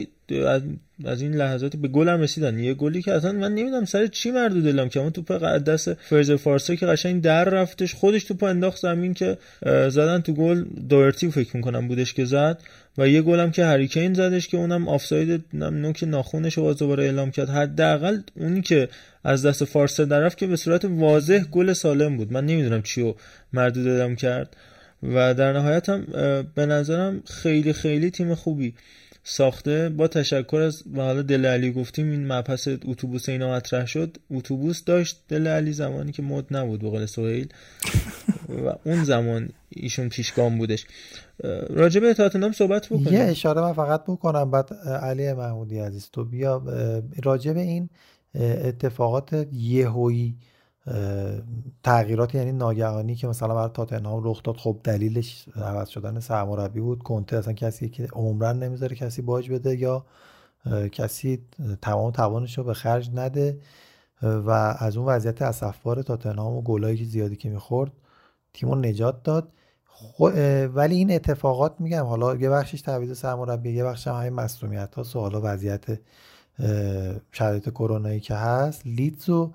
از 1.05 1.21
این 1.21 1.35
لحظات 1.35 1.75
به 1.75 1.87
گلم 1.87 2.21
رسیدن. 2.21 2.59
یه 2.59 2.73
گلی 2.73 3.01
که 3.01 3.13
اصلا 3.13 3.31
من 3.31 3.55
نمی‌دونم 3.55 3.85
سر 3.85 4.07
چی 4.07 4.31
مردود 4.31 4.63
دلم 4.63 4.89
که 4.89 4.99
اون 4.99 5.09
توپ 5.09 5.31
دست 5.57 5.93
فرز 5.93 6.31
فارسه 6.31 6.77
که 6.77 6.85
قشنگ 6.85 7.21
در 7.21 7.43
رفتش 7.43 7.93
خودش 7.93 8.23
توپ 8.23 8.43
انداخت 8.43 8.81
زمین 8.81 9.13
که 9.13 9.37
زدن 9.65 10.21
تو 10.21 10.33
گل. 10.33 10.63
دورتی 10.89 11.31
فکر 11.31 11.57
می‌کنم 11.57 11.87
بودش 11.87 12.13
که 12.13 12.25
و 12.97 13.07
یه 13.07 13.21
گلم 13.21 13.51
که 13.51 13.65
هریکین 13.65 14.13
زدش 14.13 14.47
که 14.47 14.57
اونم 14.57 14.88
آفساید 14.88 15.45
نوک 15.53 16.03
ناخونش 16.03 16.53
رو 16.53 16.73
دوباره 16.73 17.03
اعلام 17.03 17.31
کرد. 17.31 17.49
حداقل 17.49 18.19
اونی 18.35 18.61
که 18.61 18.89
از 19.23 19.45
دست 19.45 19.65
فارسه 19.65 20.05
درف 20.05 20.35
که 20.35 20.47
به 20.47 20.55
صورت 20.55 20.85
واضح 20.85 21.43
گل 21.51 21.73
سالم 21.73 22.17
بود. 22.17 22.33
من 22.33 22.45
نمی‌دونم 22.45 22.81
چی 22.81 23.01
رو 23.01 23.15
مردود 23.53 23.85
دادم 23.85 24.15
کرد. 24.15 24.55
و 25.03 25.33
در 25.33 25.53
نهایت 25.53 25.89
هم 25.89 26.07
به 26.55 26.65
نظرم 26.65 27.23
خیلی 27.25 27.73
خیلی 27.73 28.09
تیم 28.11 28.35
خوبی 28.35 28.73
ساخته. 29.30 29.89
با 29.89 30.07
تشکر 30.07 30.57
از 30.57 30.84
و 30.93 31.01
حالا 31.01 31.21
دل 31.21 31.45
علی 31.45 31.71
گفتیم 31.71 32.11
این 32.11 32.32
مبحث 32.32 32.67
اتوبوس 32.67 33.30
اینا 33.30 33.55
مطرح 33.55 33.86
شد. 33.86 34.17
اتوبوس 34.32 34.84
داشت 34.84 35.23
دل 35.28 35.47
علی 35.47 35.73
زمانی 35.73 36.11
که 36.11 36.21
مد 36.23 36.45
نبود 36.51 36.82
به 36.82 36.89
قول 36.89 37.05
سهیل. 37.05 37.47
و 38.65 38.73
اون 38.86 39.03
زمان 39.03 39.49
ایشون 39.69 40.09
پیشگام 40.09 40.57
بودش. 40.57 40.86
راجع 41.69 41.99
به 41.99 42.13
تاتنهام 42.13 42.51
صحبت 42.51 42.86
بکنیم. 42.86 43.13
یه 43.13 43.19
اشاره 43.19 43.61
من 43.61 43.73
فقط 43.73 44.03
بکنم. 44.03 44.51
بعد 44.51 44.73
علی 44.73 45.34
محمودی 45.34 45.80
عزیز 45.80 46.09
تو 46.13 46.25
بیا 46.25 46.63
راجع 47.23 47.53
به 47.53 47.61
این 47.61 47.89
اتفاقات 48.36 49.47
یهویی 49.51 50.36
تغییرات 51.83 52.35
یعنی 52.35 52.51
ناگهانی 52.51 53.15
که 53.15 53.27
مثلا 53.27 53.55
برای 53.55 53.69
تاتنهام 53.73 54.21
رخ 54.23 54.43
داد 54.43 54.57
خب 54.57 54.77
دلیلش 54.83 55.45
عوض 55.55 55.89
شدن 55.89 56.19
سرمربی 56.19 56.79
بود. 56.79 57.03
کنته 57.03 57.38
اصلا 57.38 57.53
کسی 57.53 57.89
که 57.89 58.07
عمرن 58.13 58.63
نمی‌ذاره 58.63 58.95
کسی 58.95 59.21
باج 59.21 59.51
بده 59.51 59.75
یا 59.75 60.05
کسی 60.91 61.41
تمام 61.81 62.11
توانش 62.11 62.57
رو 62.57 62.63
به 62.63 62.73
خرج 62.73 63.09
نده. 63.13 63.59
و 64.21 64.49
از 64.79 64.97
اون 64.97 65.07
وضعیت 65.07 65.41
اسفبار 65.41 66.01
تاتنهام 66.01 66.53
و 66.53 66.61
گلایی 66.61 67.05
زیادی 67.05 67.35
که 67.35 67.49
می‌خورد 67.49 67.91
تیمو 68.53 68.75
نجات 68.75 69.23
داد. 69.23 69.51
ولی 70.73 70.95
این 70.95 71.11
اتفاقات 71.11 71.75
میگم 71.79 72.05
حالا 72.05 72.35
یه 72.35 72.49
بخشش 72.49 72.81
تعویض 72.81 73.17
سرمربی 73.17 73.71
یه 73.71 73.83
بخش 73.83 74.07
هم 74.07 74.15
همین 74.15 74.33
مسئولیت 74.33 74.95
ها 74.95 75.21
حالا 75.21 75.41
وضعیت 75.43 75.85
شرایط 77.31 77.69
کرونایی 77.69 78.19
که 78.19 78.35
هست. 78.35 78.81
لیدزو 78.85 79.51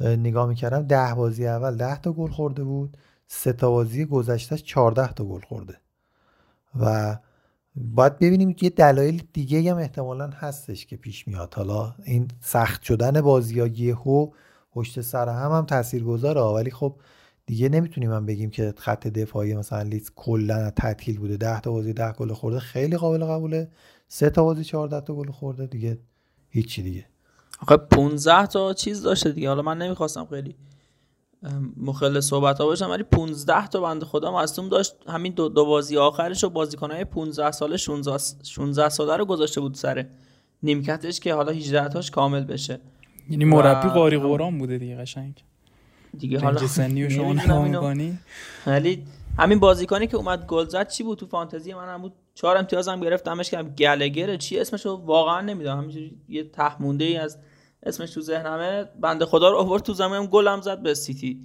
نگاه 0.00 0.48
می‌کردم 0.48 0.82
ده 0.82 1.14
بازی 1.14 1.46
اول 1.46 1.76
ده 1.76 2.00
تا 2.00 2.12
گل 2.12 2.30
خورده 2.30 2.64
بود 2.64 2.96
سه 3.28 3.52
تا 3.52 3.70
بازی 3.70 4.04
گذشتهش 4.04 4.62
14 4.62 5.12
تا 5.12 5.24
گل 5.24 5.40
خورده. 5.40 5.76
و 6.80 7.16
باید 7.76 8.18
ببینیم 8.18 8.52
که 8.52 8.66
یه 8.66 8.70
دلایل 8.70 9.22
دیگه 9.32 9.70
هم 9.70 9.78
احتمالا 9.78 10.30
هستش 10.30 10.86
که 10.86 10.96
پیش 10.96 11.28
میاد. 11.28 11.54
حالا 11.54 11.94
این 12.04 12.28
سخت 12.40 12.82
شدن 12.82 13.20
بازی 13.20 13.60
ها 13.60 13.66
یهو 13.66 14.30
پشت 14.72 15.00
سر 15.00 15.28
هم 15.28 15.52
هم 15.52 15.66
تأثیر 15.66 16.04
گذاره 16.04 16.40
ولی 16.40 16.70
خب 16.70 17.00
دیگه 17.46 17.68
نمی‌تونیم 17.68 18.10
من 18.10 18.26
بگیم 18.26 18.50
که 18.50 18.74
خط 18.78 19.06
دفاعی 19.08 19.54
مثلا 19.54 19.82
لیز 19.82 20.10
کلا 20.16 20.70
تعطیل 20.70 21.18
بوده 21.18 21.36
10 21.36 21.60
تا 21.60 21.70
بازی 21.72 21.92
10 21.92 22.12
گل 22.12 22.32
خورده. 22.32 22.58
خیلی 22.58 22.96
قابل 22.96 23.24
قبوله. 23.24 23.70
سه 24.08 24.30
تا 24.30 24.44
بازی 24.44 24.64
14 24.64 25.00
تا 25.00 25.14
گل 25.14 25.30
خورده. 25.30 25.66
دیگه 25.66 25.98
هیچی 26.48 26.82
دیگه. 26.82 27.06
آخه 27.62 27.76
15 27.76 28.46
تا 28.46 28.72
چیز 28.72 29.02
داشته 29.02 29.30
دیگه. 29.30 29.48
حالا 29.48 29.62
من 29.62 29.78
نمی‌خواستم 29.78 30.26
خیلی 30.30 30.56
مخل 31.76 32.20
صحبت 32.20 32.58
ها 32.58 32.66
باشم 32.66 32.90
ولی 32.90 33.02
15 33.02 33.66
تا 33.66 33.80
بنده 33.80 34.06
خدا 34.06 34.32
مصدوم 34.32 34.68
داشت. 34.68 34.94
همین 35.08 35.32
دو, 35.32 35.48
دو 35.48 35.64
بازی 35.64 35.96
آخرش 35.96 36.44
و 36.44 36.50
بازیکنهای 36.50 37.04
15 37.04 37.50
ساله 37.50 37.76
16 37.76 38.18
16 38.42 38.88
ساله 38.88 39.16
رو 39.16 39.24
گذاشته 39.24 39.60
بود 39.60 39.74
سر 39.74 40.06
نیمکتش 40.62 41.20
که 41.20 41.34
حالا 41.34 41.52
18 41.52 41.88
تاش 41.88 42.10
کامل 42.10 42.44
بشه. 42.44 42.80
یعنی 43.30 43.44
مربی 43.44 43.88
قاری 43.88 44.18
قرآن 44.18 44.58
بوده 44.58 44.78
دیگه 44.78 44.96
قشنگ. 44.96 45.44
دیگه 46.18 46.40
حالا 46.40 46.66
سنی 46.66 47.04
و 47.04 47.10
شما 47.10 47.94
ولی 48.66 49.04
همین 49.38 49.58
بازیکنی 49.58 50.06
که 50.06 50.16
اومد 50.16 50.46
گل 50.46 50.64
زد 50.64 50.88
چی 50.88 51.02
بود 51.04 51.18
تو 51.18 51.26
فانتزی 51.26 51.74
من 51.74 51.94
هم 51.94 52.02
بود؟ 52.02 52.12
چهار 52.36 52.56
امتیازم 52.56 53.00
گرفتمش 53.00 53.50
که 53.50 53.62
گلگره 53.62 54.36
چی 54.36 54.60
اسمشو 54.60 54.90
واقعا 54.90 55.40
نمی‌دونم. 55.40 55.78
همینجوری 55.78 56.20
یه 56.28 56.44
تهمونده 56.44 57.04
ای 57.04 57.16
از 57.16 57.38
اسمش 57.82 58.10
تو 58.10 58.20
ذهنمه. 58.20 58.84
بنده 59.00 59.24
خدا 59.24 59.50
رو 59.50 59.56
آورد 59.56 59.82
تو 59.82 59.92
زمین 59.92 60.28
گلم 60.30 60.60
زد 60.60 60.82
به 60.82 60.94
سیتی. 60.94 61.40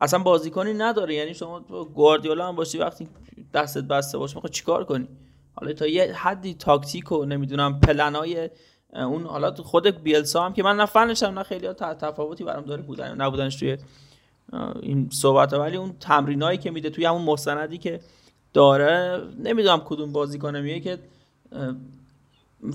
اصلا 0.00 0.18
بازیکنی 0.18 0.74
نداره. 0.74 1.14
یعنی 1.14 1.34
شما 1.34 1.60
گواردیولا 1.94 2.48
هم 2.48 2.56
باشی 2.56 2.78
وقتی 2.78 3.08
دستت 3.54 3.84
بسته 3.84 4.18
باشه 4.18 4.34
می‌خوای 4.34 4.52
چیکار 4.52 4.84
کنی؟ 4.84 5.08
حالا 5.54 5.72
تا 5.72 5.86
یه 5.86 6.12
حدی 6.14 6.54
تاکتیک 6.54 7.12
و 7.12 7.24
نمی‌دونم 7.24 7.80
پلنای 7.80 8.50
اون 8.92 9.26
حالا 9.26 9.54
خود 9.54 9.86
بیلسا 9.86 10.44
هم 10.44 10.52
که 10.52 10.62
من 10.62 10.76
نه 10.76 10.86
فنشم 10.86 11.26
نه 11.26 11.42
خیلی 11.42 11.72
تفاوتی 11.72 12.44
برام 12.44 12.64
داره 12.64 12.82
بودن 12.82 13.14
نبودنش 13.20 13.56
توی 13.56 13.78
این 14.82 15.08
صحبت 15.12 15.52
ولی 15.52 15.76
اون 15.76 15.96
تمرینایی 16.00 16.58
که 16.58 16.70
میده 16.70 16.90
توی 16.90 17.04
همون 17.04 17.22
مستندی 17.22 17.78
که 17.78 18.00
داره. 18.52 19.22
نمی‌دونم 19.38 19.80
کدوم 19.84 20.12
بازیکن 20.12 20.56
میگه 20.56 20.80
که 20.80 20.98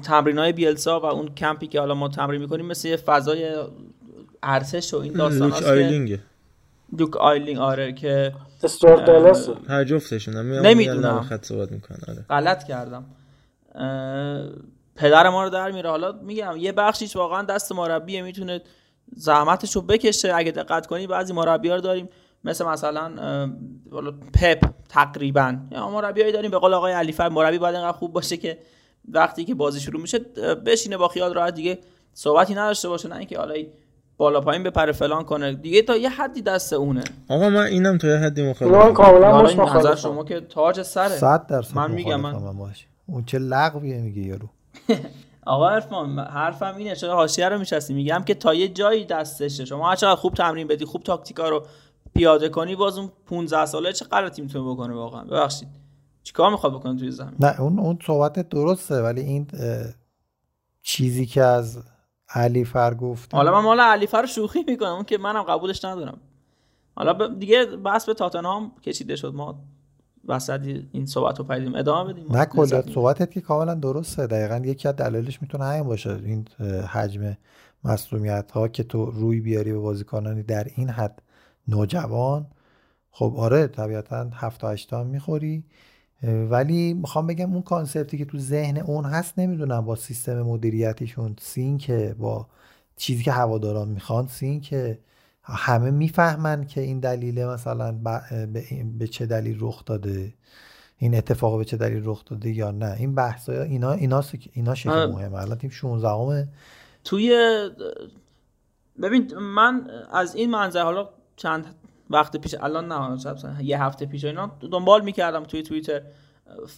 تمرین 0.04 0.38
های 0.38 0.54
بیلسا 0.54 1.00
و 1.00 1.06
اون 1.06 1.28
کمپی 1.36 1.68
که 1.68 1.80
حالا 1.80 1.94
ما 1.94 2.08
تمرین 2.08 2.42
می‌کنیم 2.42 2.66
مثل 2.66 2.88
یه 2.88 2.98
فضای 2.98 3.56
ارتش 4.44 4.94
و 4.94 4.98
این 4.98 5.14
داستان 5.14 5.52
هست 5.52 5.64
آیلینگ 5.64 6.20
دوک 6.98 7.18
آیلینگ 7.18 7.60
آره 7.60 7.94
که 7.94 8.34
هر 9.68 9.84
جفتشون. 9.84 10.36
نمی‌دونم. 10.36 11.22
خط 11.22 11.46
صحبت 11.46 11.72
می‌کنن 11.72 11.98
آره. 12.08 12.26
غلط 12.30 12.64
کردم. 12.64 13.06
پدر 14.96 15.30
ما 15.30 15.44
رو 15.44 15.50
در 15.50 15.72
میره. 15.72 15.90
حالا 15.90 16.12
میگم 16.12 16.58
یه 16.58 16.72
بخشیش 16.72 17.16
واقعا 17.16 17.42
دست 17.42 17.72
مربیه. 17.72 18.22
می‌تونه 18.22 18.62
زحمتش 19.16 19.76
رو 19.76 19.82
بکشه. 19.82 20.36
اگه 20.36 20.52
دقت 20.52 20.88
کنی 20.88 21.08
بعضی 21.08 21.34
مربی 21.34 21.70
رو 21.70 21.82
داریم. 21.82 22.10
مثل 22.44 22.66
مثلا 22.66 23.12
پپ 24.34 24.70
تقریبا. 24.90 25.58
یا 25.72 25.90
مربیایی 25.90 26.32
داریم 26.32 26.52
به 26.52 26.58
قول 26.58 26.74
آقای 26.74 26.94
علیفر 26.94 27.30
مربی 27.30 27.58
باید 27.58 27.76
اینقدر 27.76 27.98
خوب 27.98 28.14
باشه 28.14 28.38
که 28.38 28.60
وقتی 29.08 29.46
که 29.46 29.56
بازی 29.56 29.80
شروع 29.80 30.02
میشه 30.02 30.20
بشینه 30.66 30.98
با 30.98 31.08
خیال 31.08 31.34
راحت 31.34 31.54
دیگه 31.54 31.80
صحبتی 32.14 32.54
نداشته 32.54 32.90
باشه 32.90 33.10
نه 33.10 33.16
اینکه 33.16 33.38
حالا 33.38 33.54
بالا 34.18 34.42
پایین 34.42 34.64
بپره 34.64 34.92
فلان 34.92 35.24
کنه. 35.24 35.54
دیگه 35.54 35.82
تا 35.82 35.98
یه 35.98 36.10
حدی 36.10 36.42
دست 36.42 36.74
اونه. 36.74 37.04
آقا 37.30 37.50
من 37.50 37.64
اینم 37.64 37.98
تا 37.98 38.08
یه 38.08 38.18
حدی 38.18 38.50
مخالفم. 38.50 38.78
من 38.78 38.94
کاملا 38.94 39.42
نظر 39.78 39.96
شما 39.96 40.24
که 40.24 40.42
تاج 40.42 40.82
سره. 40.82 41.10
100 41.10 41.48
درصد 41.48 41.76
من 41.76 41.92
میگم 41.92 42.22
من 42.22 42.34
اون 43.06 43.26
چه 43.26 43.40
لغویه 43.40 44.02
میگه 44.02 44.22
یارو. 44.22 44.50
آقا 45.46 45.70
عرفان 45.70 46.20
حرفم 46.20 46.76
اینه 46.78 46.96
چرا 46.96 47.16
حاشیه 47.16 47.50
رو 47.50 47.60
میشستی 47.60 47.94
میگم 47.94 48.24
که 48.26 48.34
تا 48.34 48.54
یه 48.54 48.68
جایی 48.68 49.06
دستشه. 49.06 49.66
شما 49.66 49.90
هر 49.90 49.96
چقدر 49.96 50.16
خوب 50.16 50.34
تمرین 50.34 50.68
بدی 50.68 50.86
خوب 50.86 51.04
تاکتیکا 51.04 51.50
رو 51.50 51.66
پیاده 52.16 52.50
کنی 52.50 52.76
باز 52.76 52.98
اون 52.98 53.12
15 53.26 53.66
ساله 53.66 53.94
چه 53.94 54.06
غلطی 54.06 54.42
می‌تونه 54.42 54.72
بکنه 54.72 54.94
واقعا؟ 54.94 55.24
ببخشید. 55.24 55.68
چیکار 56.24 56.52
می‌خواد 56.52 56.74
بکنه 56.74 57.00
توی 57.00 57.12
زمین؟ 57.12 57.36
نه 57.40 57.62
اون 57.62 57.80
اون 57.80 58.00
صحبت 58.06 58.50
درسته 58.50 59.02
ولی 59.02 59.22
این 59.22 59.48
چیزی 60.82 61.26
که 61.26 61.42
از 61.42 61.84
علی 62.30 62.66
فر 62.66 62.94
گفت. 62.94 63.34
حالا 63.36 63.52
من 63.52 63.60
مال 63.60 63.80
علی 63.80 64.08
فر 64.08 64.26
شوخی 64.26 64.64
می‌کنم 64.68 64.90
اون 64.90 65.04
که 65.04 65.18
منم 65.18 65.44
قبولش 65.44 65.86
ندارم. 65.86 66.18
حالا 66.96 67.28
دیگه 67.28 67.66
بحث 67.66 68.06
به 68.06 68.14
تاتنهام 68.14 68.72
کشیده 68.84 69.16
شد 69.16 69.34
ما 69.34 69.64
وسط 70.26 70.62
این 70.92 71.06
صحبت 71.06 71.40
رو 71.40 71.46
پیدیم 71.46 71.76
ادامه 71.76 72.14
بدیم. 72.14 72.36
نه 72.36 72.46
کلا 72.46 72.82
صحبتت 72.82 73.32
که 73.32 73.42
کاملا 73.42 73.76
درسته. 73.76 74.28
دقیقا 74.28 74.62
یکی 74.66 74.88
از 74.88 74.96
دلایلش 74.96 75.42
می‌تونه 75.42 75.66
همین 75.66 75.84
باشه. 75.84 76.20
این 76.24 76.48
حجم 76.90 77.38
مصومیت 77.84 78.52
ها 78.52 78.68
که 78.68 78.84
تو 78.84 79.06
روی 79.06 79.42
بیاری 79.42 79.72
به 79.72 79.80
بازیکنانی 79.80 80.44
در 80.44 80.68
این 80.76 80.90
حد 80.90 81.22
نوجوان. 81.68 82.48
خب 83.12 83.34
آره 83.38 83.68
طبیعتا 83.68 84.30
هفت 84.34 84.64
هشت 84.64 84.94
هم 84.94 85.08
می‌خوری. 85.08 85.64
ولی 86.24 86.94
می‌خوام 86.94 87.28
بگم 87.28 87.54
اون 87.54 87.62
کانسپتی 87.62 88.18
که 88.18 88.26
تو 88.26 88.40
ذهن 88.40 88.78
اون 88.78 89.06
هست 89.06 89.40
نمی‌دونم 89.40 89.86
با 89.86 89.96
سیستم 89.96 90.42
مدیریتیشون 90.42 91.36
که 91.80 92.16
با 92.20 92.48
چیزی 92.96 93.24
که 93.24 93.32
هواداران 93.32 93.88
می‌خوان 93.88 94.28
که 94.62 95.00
همه 95.44 95.92
می‌فهمن 95.92 96.66
که 96.66 96.82
این 96.82 97.00
دلیل 97.00 97.46
مثلا 97.46 97.92
به 98.98 99.08
چه 99.08 99.26
دلیل 99.26 99.58
رخ 99.60 99.86
داده 99.86 100.34
این 100.98 101.16
اتفاق 101.16 101.58
به 101.58 101.66
چه 101.66 101.78
دلیل 101.78 102.02
رخ 102.06 102.26
داده 102.26 102.52
یا 102.52 102.72
نه. 102.72 102.96
این 103.00 103.16
بحث 103.16 103.50
اینا 103.50 103.92
اینا 103.92 104.24
اینا 104.54 104.76
شکل 104.76 105.06
مهمه. 105.06 105.42
الان 105.42 105.58
تیم 105.58 105.70
16 105.70 106.48
توی 107.04 107.32
ببین 109.02 109.38
من 109.38 109.88
از 110.12 110.36
این 110.36 110.52
منظر 110.52 110.84
حالا 110.84 111.10
چند 111.36 111.76
وقت 112.10 112.38
پیش 112.38 112.56
الان 112.60 112.92
نه 112.92 113.18
یه 113.64 113.84
هفته 113.84 114.06
پیش 114.06 114.26
اینا 114.26 114.52
دنبال 114.72 115.02
می‌کردم 115.02 115.44
توی 115.44 115.64
توییتر. 115.64 116.02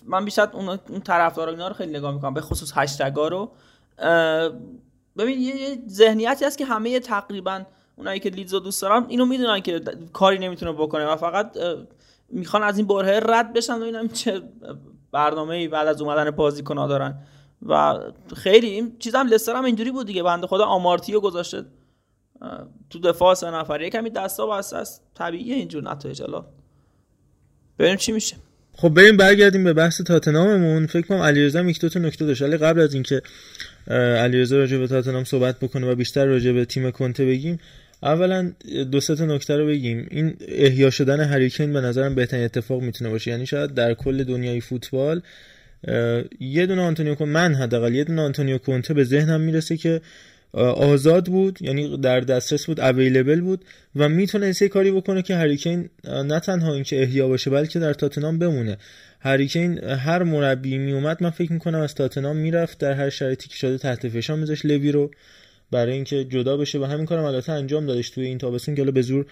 من 0.05 0.25
بیشتر 0.25 0.49
اون 0.53 0.69
اون 0.89 1.01
طرفدارا 1.01 1.51
اینا 1.51 1.67
رو 1.67 1.73
خیلی 1.73 1.97
نگاه 1.97 2.13
می‌کنم 2.13 2.33
به 2.33 2.41
خصوص 2.41 2.71
هشتگا 2.75 3.27
رو. 3.27 3.51
ببین 5.17 5.41
یه 5.41 5.77
ذهنیتی 5.87 6.45
هست 6.45 6.57
که 6.57 6.65
همه 6.65 6.99
تقریبا 6.99 7.61
اونایی 7.95 8.19
که 8.19 8.29
لیدز 8.29 8.53
رو 8.53 8.59
دوست 8.59 8.81
دارن 8.81 9.05
اینو 9.07 9.25
می‌دونن 9.25 9.59
که 9.59 9.81
کاری 10.13 10.39
نمی‌تونه 10.39 10.71
بکنه 10.71 11.05
و 11.05 11.15
فقط 11.15 11.57
می‌خوان 12.29 12.63
از 12.63 12.77
این 12.77 12.87
برهه 12.87 13.19
رد 13.23 13.53
بشن 13.53 13.73
و 13.73 13.83
اینم 13.83 14.07
چه 14.07 14.41
برنامه 15.11 15.55
ای 15.55 15.67
بعد 15.67 15.87
از 15.87 16.01
اومدن 16.01 16.31
بازیکن‌ها 16.31 16.87
دارن. 16.87 17.19
و 17.61 17.99
خیلی 18.35 18.67
این 18.67 18.97
چیز 18.99 19.15
هم 19.15 19.27
لستر 19.27 19.55
هم 19.55 19.65
اینجوری 19.65 19.91
بود 19.91 20.07
دیگه 20.07 20.23
بنده 20.23 20.47
خدا 20.47 20.65
آمارتیو 20.65 21.19
گذاشته. 21.19 21.65
تو 22.89 22.99
دفاع 22.99 23.33
سه 23.33 23.51
نفره 23.51 23.89
کمی 23.89 24.09
دستا 24.09 24.47
بسته 24.47 24.77
است. 24.77 25.01
طبیعیه 25.17 25.55
اینجور 25.55 25.91
نتایج. 25.91 26.21
الان 26.21 26.45
ببینیم 27.79 27.97
چی 27.97 28.11
میشه؟ 28.11 28.35
خب 28.77 28.89
بریم 28.89 29.17
برگردیم 29.17 29.63
به 29.63 29.73
بحث 29.73 30.01
تاتناممون. 30.01 30.87
فکر 30.87 31.07
کنم 31.07 31.17
علیرضا 31.17 31.61
یک 31.61 31.81
دو 31.81 31.89
تا 31.89 31.99
نکته 31.99 32.25
داشت. 32.25 32.41
ولی 32.41 32.57
قبل 32.57 32.79
از 32.79 32.93
اینکه 32.93 33.21
علیرضا 34.17 34.57
راجع 34.57 34.77
به 34.77 34.87
تاتنام 34.87 35.23
صحبت 35.23 35.59
بکنه 35.59 35.87
و 35.87 35.95
بیشتر 35.95 36.25
راجع 36.25 36.51
به 36.51 36.65
تیم 36.65 36.91
کنته 36.91 37.25
بگیم 37.25 37.59
اولا 38.03 38.51
دو 38.91 38.99
سه 38.99 39.15
تا 39.15 39.25
نکته 39.25 39.57
رو 39.57 39.67
بگیم. 39.67 40.07
این 40.11 40.37
احیا 40.47 40.89
شدن 40.89 41.19
هریکین 41.19 41.73
به 41.73 41.81
نظرم 41.81 42.15
بهترین 42.15 42.45
اتفاق 42.45 42.81
می‌تونه 42.81 43.09
باشه. 43.09 43.31
یعنی 43.31 43.45
شاید 43.45 43.73
در 43.73 43.93
کل 43.93 44.23
دنیای 44.23 44.61
فوتبال 44.61 45.21
یه 46.39 46.65
دونه 46.65 46.81
آنتونیو 46.81 47.15
کنته 47.15 47.31
من 47.31 47.55
حداقل 47.55 47.95
یه 47.95 48.03
دونه 48.03 48.21
آنتونیو 48.21 48.57
کنته 48.57 48.93
به 48.93 49.03
ذهنم 49.03 49.41
می‌رسه 49.41 49.77
که 49.77 50.01
آزاد 50.63 51.25
بود 51.25 51.61
یعنی 51.61 51.97
در 51.97 52.19
دسترس 52.19 52.65
بود 52.65 52.79
اویلیبل 52.79 53.41
بود 53.41 53.65
و 53.95 54.09
می‌تونه 54.09 54.53
یه 54.61 54.67
کاری 54.67 54.91
بکنه 54.91 55.21
که 55.21 55.35
هریکین 55.35 55.89
نه 56.03 56.39
تنها 56.39 56.73
اینکه 56.73 57.01
احیا 57.01 57.27
باشه 57.27 57.49
بلکه 57.49 57.79
در 57.79 57.93
تاتنام 57.93 58.39
بمونه. 58.39 58.77
هریکین 59.19 59.83
هر 59.83 60.23
مربی 60.23 60.77
میومد 60.77 61.23
من 61.23 61.29
فکر 61.29 61.53
می‌کنم 61.53 61.79
از 61.79 61.95
تاتنام 61.95 62.37
می‌رفت 62.37 62.77
در 62.77 62.93
هر 62.93 63.09
شرایطی 63.09 63.49
که 63.49 63.55
شده 63.55 63.77
تحت 63.77 64.07
فشار 64.07 64.37
میذاش 64.37 64.65
لوی 64.65 64.91
رو 64.91 65.11
برای 65.71 65.93
اینکه 65.93 66.23
جدا 66.23 66.57
بشه 66.57 66.79
و 66.79 66.83
همین 66.83 67.05
کارم 67.05 67.23
البته 67.23 67.51
انجام 67.51 67.85
دادش 67.85 68.09
توی 68.09 68.25
این 68.25 68.37
تابستون 68.37 68.75
که 68.75 68.83
به 68.83 69.01
زور 69.01 69.25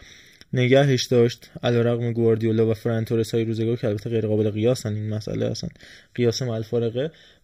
نگهش 0.54 1.04
داشت. 1.04 1.50
علیرغم 1.64 2.14
گواردیولا 2.14 2.72
و 2.72 2.74
فران 2.74 3.06
تورس 3.06 3.34
های 3.36 3.46
روزگار 3.46 3.76
که 3.76 3.88
البته 3.88 4.10
غیر 4.10 4.28
قابل 4.28 4.50
قیاسن 4.50 4.96
این 4.96 5.10
مسئله 5.10 5.46
اصلا 5.46 5.70
قیاس 6.16 6.42
مع 6.42 6.62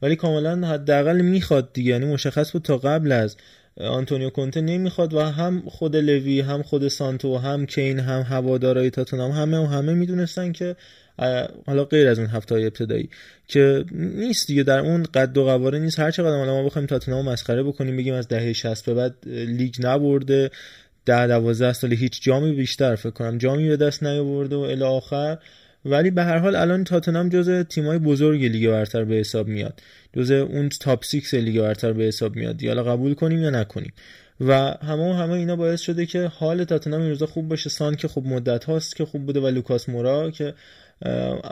ولی 0.01 0.15
کاملا 0.15 0.67
حداقل 0.67 1.21
می‌خواد 1.21 1.73
دیگه 1.73 1.91
یعنی 1.91 2.05
مشخص 2.05 2.51
بود 2.51 2.61
تا 2.61 2.77
قبل 2.77 3.11
از 3.11 3.37
آنتونیو 3.79 4.29
کونته 4.29 4.61
نمی‌خواد 4.61 5.13
و 5.13 5.21
هم 5.21 5.63
خود 5.67 5.95
لوی 5.95 6.41
هم 6.41 6.63
خود 6.63 6.87
سانتو 6.87 7.37
هم 7.37 7.65
کین 7.65 7.99
هم 7.99 8.21
هوادارای 8.21 8.89
تاتنهام 8.89 9.31
همه 9.31 9.57
و 9.57 9.65
همه 9.65 9.93
می‌دونستن 9.93 10.51
که 10.51 10.75
حالا 11.65 11.85
غیر 11.85 12.07
از 12.07 12.19
اون 12.19 12.27
هفته 12.27 12.55
های 12.55 12.65
ابتدایی 12.65 13.09
که 13.47 13.85
نیست 13.91 14.47
دیگه 14.47 14.63
در 14.63 14.79
اون 14.79 15.03
قد 15.03 15.37
و 15.37 15.45
قواره 15.45 15.79
نیست. 15.79 15.99
هر 15.99 16.11
چقدر 16.11 16.45
ما 16.45 16.63
بخوایم 16.63 16.87
تاتنهام 16.87 17.29
مسخره 17.29 17.63
بکنیم 17.63 17.97
بگیم 17.97 18.13
از 18.13 18.27
دهه 18.27 18.53
60 18.53 18.85
به 18.85 18.93
بعد 18.93 19.15
لیگ 19.27 19.75
نبرده 19.79 20.51
ده 21.05 21.27
دوازده 21.27 21.73
سال 21.73 21.93
هیچ 21.93 22.21
جامی 22.21 22.51
بیشتر 22.51 22.95
فکر 22.95 23.09
کنم 23.09 23.37
جامی 23.37 23.69
به 23.69 23.77
دست 23.77 24.03
نیاورده 24.03 24.55
و 24.55 24.59
الی 24.59 24.83
آخر 24.83 25.37
ولی 25.85 26.11
به 26.11 26.23
هر 26.23 26.37
حال 26.37 26.55
الان 26.55 26.83
تاتنهام 26.83 27.29
جزء 27.29 27.63
تیمای 27.63 27.97
بزرگ 27.97 28.45
لیگ 28.45 28.69
برتر 28.69 29.03
به 29.03 29.15
حساب 29.15 29.47
میاد. 29.47 29.81
جزء 30.17 30.35
اون 30.35 30.69
top 30.69 31.03
6 31.03 31.33
لیگ 31.33 31.61
برتر 31.61 31.93
به 31.93 32.03
حساب 32.03 32.35
میاد. 32.35 32.63
حالا 32.63 32.83
قبول 32.83 33.13
کنیم 33.13 33.39
یا 33.39 33.49
نکنیم. 33.49 33.93
و 34.41 34.53
همه 34.81 35.09
و 35.09 35.13
همه 35.13 35.33
اینا 35.33 35.55
باعث 35.55 35.81
شده 35.81 36.05
که 36.05 36.31
حال 36.35 36.63
تاتنهام 36.63 37.01
این 37.01 37.09
روزا 37.09 37.25
خوب 37.25 37.47
باشه. 37.47 37.69
سان 37.69 37.95
که 37.95 38.07
خوب 38.07 38.27
مدت 38.27 38.63
هاست 38.63 38.95
که 38.95 39.05
خوب 39.05 39.25
بوده 39.25 39.39
و 39.39 39.47
لوکاس 39.47 39.89
مورا 39.89 40.31
که 40.31 40.53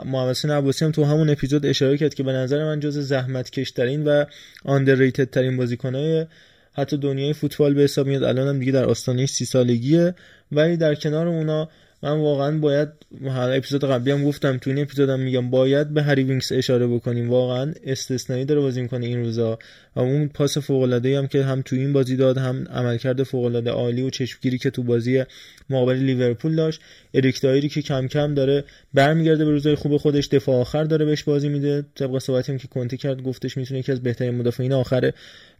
محمد 0.04 0.36
عباسی 0.50 0.84
هم 0.84 0.90
تو 0.90 1.04
همون 1.04 1.30
اپیزود 1.30 1.66
اشاره 1.66 1.96
کرد 1.96 2.14
که 2.14 2.22
به 2.22 2.32
نظر 2.32 2.64
من 2.64 2.80
جز 2.80 2.98
زحمت 2.98 3.50
کشترین 3.50 4.04
و 4.04 4.24
underrated 4.64 5.30
ترین 5.30 5.56
بازیکنای 5.56 6.26
حتی 6.72 6.96
دنیای 6.96 7.32
فوتبال 7.32 7.74
به 7.74 7.82
حساب 7.82 8.06
میاد. 8.06 8.22
الان 8.22 8.48
هم 8.48 8.58
دیگه 8.58 8.72
در 8.72 8.84
آستانه 8.84 9.26
سی 9.26 9.44
سالگیه. 9.44 10.14
ولی 10.52 10.76
در 10.76 10.94
کنار 10.94 11.28
اونا 11.28 11.68
من 12.02 12.20
واقعا 12.20 12.58
باید 12.58 12.88
حالا 13.24 13.52
اپیزود 13.52 13.84
قبلی 13.84 14.10
هم 14.10 14.24
گفتم 14.24 14.58
تو 14.58 14.70
این 14.70 14.78
اپیزودم 14.78 15.20
میگم 15.20 15.50
باید 15.50 15.94
به 15.94 16.02
هری 16.02 16.22
وینکس 16.22 16.52
اشاره 16.52 16.86
بکنیم. 16.86 17.30
واقعا 17.30 17.74
استثنایی 17.84 18.44
داره 18.44 18.60
بازی 18.60 18.82
می‌کنه 18.82 19.06
این 19.06 19.24
روزا. 19.24 19.58
و 19.98 20.00
اون 20.00 20.28
پاس 20.28 20.58
فوق 20.58 20.82
العاده 20.82 21.18
هم 21.18 21.26
که 21.26 21.44
هم 21.44 21.62
تو 21.62 21.76
این 21.76 21.92
بازی 21.92 22.16
داد 22.16 22.38
هم 22.38 22.64
عملکرد 22.70 23.22
فوق 23.22 23.44
العاده 23.44 23.70
عالی 23.70 24.02
و 24.02 24.10
چشمگیری 24.10 24.58
که 24.58 24.70
تو 24.70 24.82
بازی 24.82 25.24
مقابل 25.70 25.96
لیورپول 25.96 26.56
داشت. 26.56 26.80
اریک 27.14 27.40
دایری 27.40 27.68
که 27.68 27.82
کم 27.82 28.08
کم 28.08 28.34
داره 28.34 28.64
برمیگرده 28.94 29.44
به 29.44 29.50
روزای 29.50 29.74
خوب 29.74 29.96
خودش 29.96 30.28
دفاع 30.28 30.60
آخر 30.60 30.84
داره 30.84 31.04
بهش 31.04 31.22
بازی 31.22 31.48
میده. 31.48 31.84
طبق 31.94 32.18
صحبتی 32.18 32.52
هم 32.52 32.58
که 32.58 32.68
کنتی 32.68 32.96
کرد 32.96 33.22
گفتش 33.22 33.56
می‌تونه 33.56 33.80
یکی 33.80 33.92
از 33.92 34.02
بهترین 34.02 34.34
مدافعین 34.34 34.72
آخر 34.72 35.12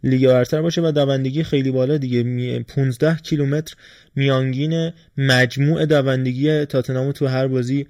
لیگ 0.03 0.27
برتر 0.27 0.61
باشه 0.61 0.81
و 0.81 0.91
دوندگی 0.91 1.43
خیلی 1.43 1.71
بالا 1.71 1.97
دیگه. 1.97 2.59
15 2.59 3.15
کیلومتر 3.15 3.75
میانگین 4.15 4.91
مجموع 5.17 5.85
دوندگی 5.85 6.65
تاتنامو 6.65 7.11
تو 7.11 7.27
هر 7.27 7.47
بازی 7.47 7.87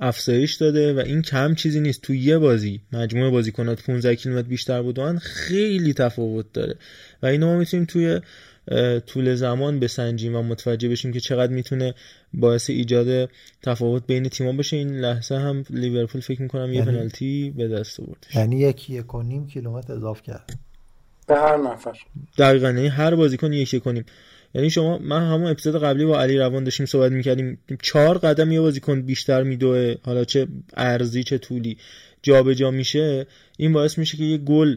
افزایش 0.00 0.54
داده 0.54 0.94
و 0.94 0.98
این 0.98 1.22
کم 1.22 1.54
چیزی 1.54 1.80
نیست. 1.80 2.02
تو 2.02 2.14
یه 2.14 2.38
بازی 2.38 2.80
مجموع 2.92 3.30
بازیکنات 3.30 3.82
15 3.82 4.16
کیلومتر 4.16 4.48
بیشتر 4.48 4.82
بودن 4.82 5.18
خیلی 5.18 5.92
تفاوت 5.92 6.52
داره. 6.52 6.74
و 7.22 7.26
اینو 7.26 7.46
ما 7.46 7.58
می‌تونیم 7.58 7.86
توی 7.86 8.20
طول 9.06 9.34
زمان 9.34 9.80
بسنجیم 9.80 10.36
و 10.36 10.42
متوجه 10.42 10.88
بشیم 10.88 11.12
که 11.12 11.20
چقدر 11.20 11.52
می‌تونه 11.52 11.94
باعث 12.34 12.70
ایجاد 12.70 13.30
تفاوت 13.62 14.06
بین 14.06 14.28
تیم‌ها 14.28 14.52
بشه 14.52 14.76
این 14.76 15.00
لحظه 15.00 15.34
هم 15.34 15.64
لیورپول 15.70 16.20
فکر 16.20 16.42
می‌کنم 16.42 16.72
یه 16.72 16.78
یعنی؟ 16.78 16.90
پنالتی 16.90 17.54
به 17.56 17.68
دست 17.68 18.00
آورد 18.00 18.26
یعنی 18.34 18.60
یکی 18.60 18.94
یک 18.94 19.14
و 19.14 19.22
نیم 19.22 19.46
کیلومتر 19.46 19.92
اضافه 19.92 20.22
کرد. 20.22 20.58
به 21.26 21.34
هر 21.36 21.56
نفر. 21.56 21.98
دقیقا 22.38 22.66
یعنی 22.66 22.88
هر 22.88 23.14
بازیکن 23.14 23.52
یک 23.52 23.82
کنیم 23.82 24.04
یعنی 24.54 24.70
شما 24.70 24.98
من 24.98 25.22
همون 25.22 25.50
اپیزود 25.50 25.82
قبلی 25.82 26.04
با 26.04 26.20
علی 26.20 26.38
روان 26.38 26.64
داشتیم 26.64 26.86
صحبت 26.86 27.12
می‌کردیم. 27.12 27.58
چهار 27.82 28.18
قدم 28.18 28.52
یه 28.52 28.60
بازیکن 28.60 29.02
بیشتر 29.02 29.42
میدوه. 29.42 29.94
حالا 30.04 30.24
چه 30.24 30.46
ارزی 30.76 31.24
چه 31.24 31.38
طولی 31.38 31.76
جابجا 32.22 32.54
جا 32.54 32.70
میشه. 32.70 33.26
این 33.56 33.72
باعث 33.72 33.98
میشه 33.98 34.16
که 34.16 34.24
یه 34.24 34.38
گل 34.38 34.76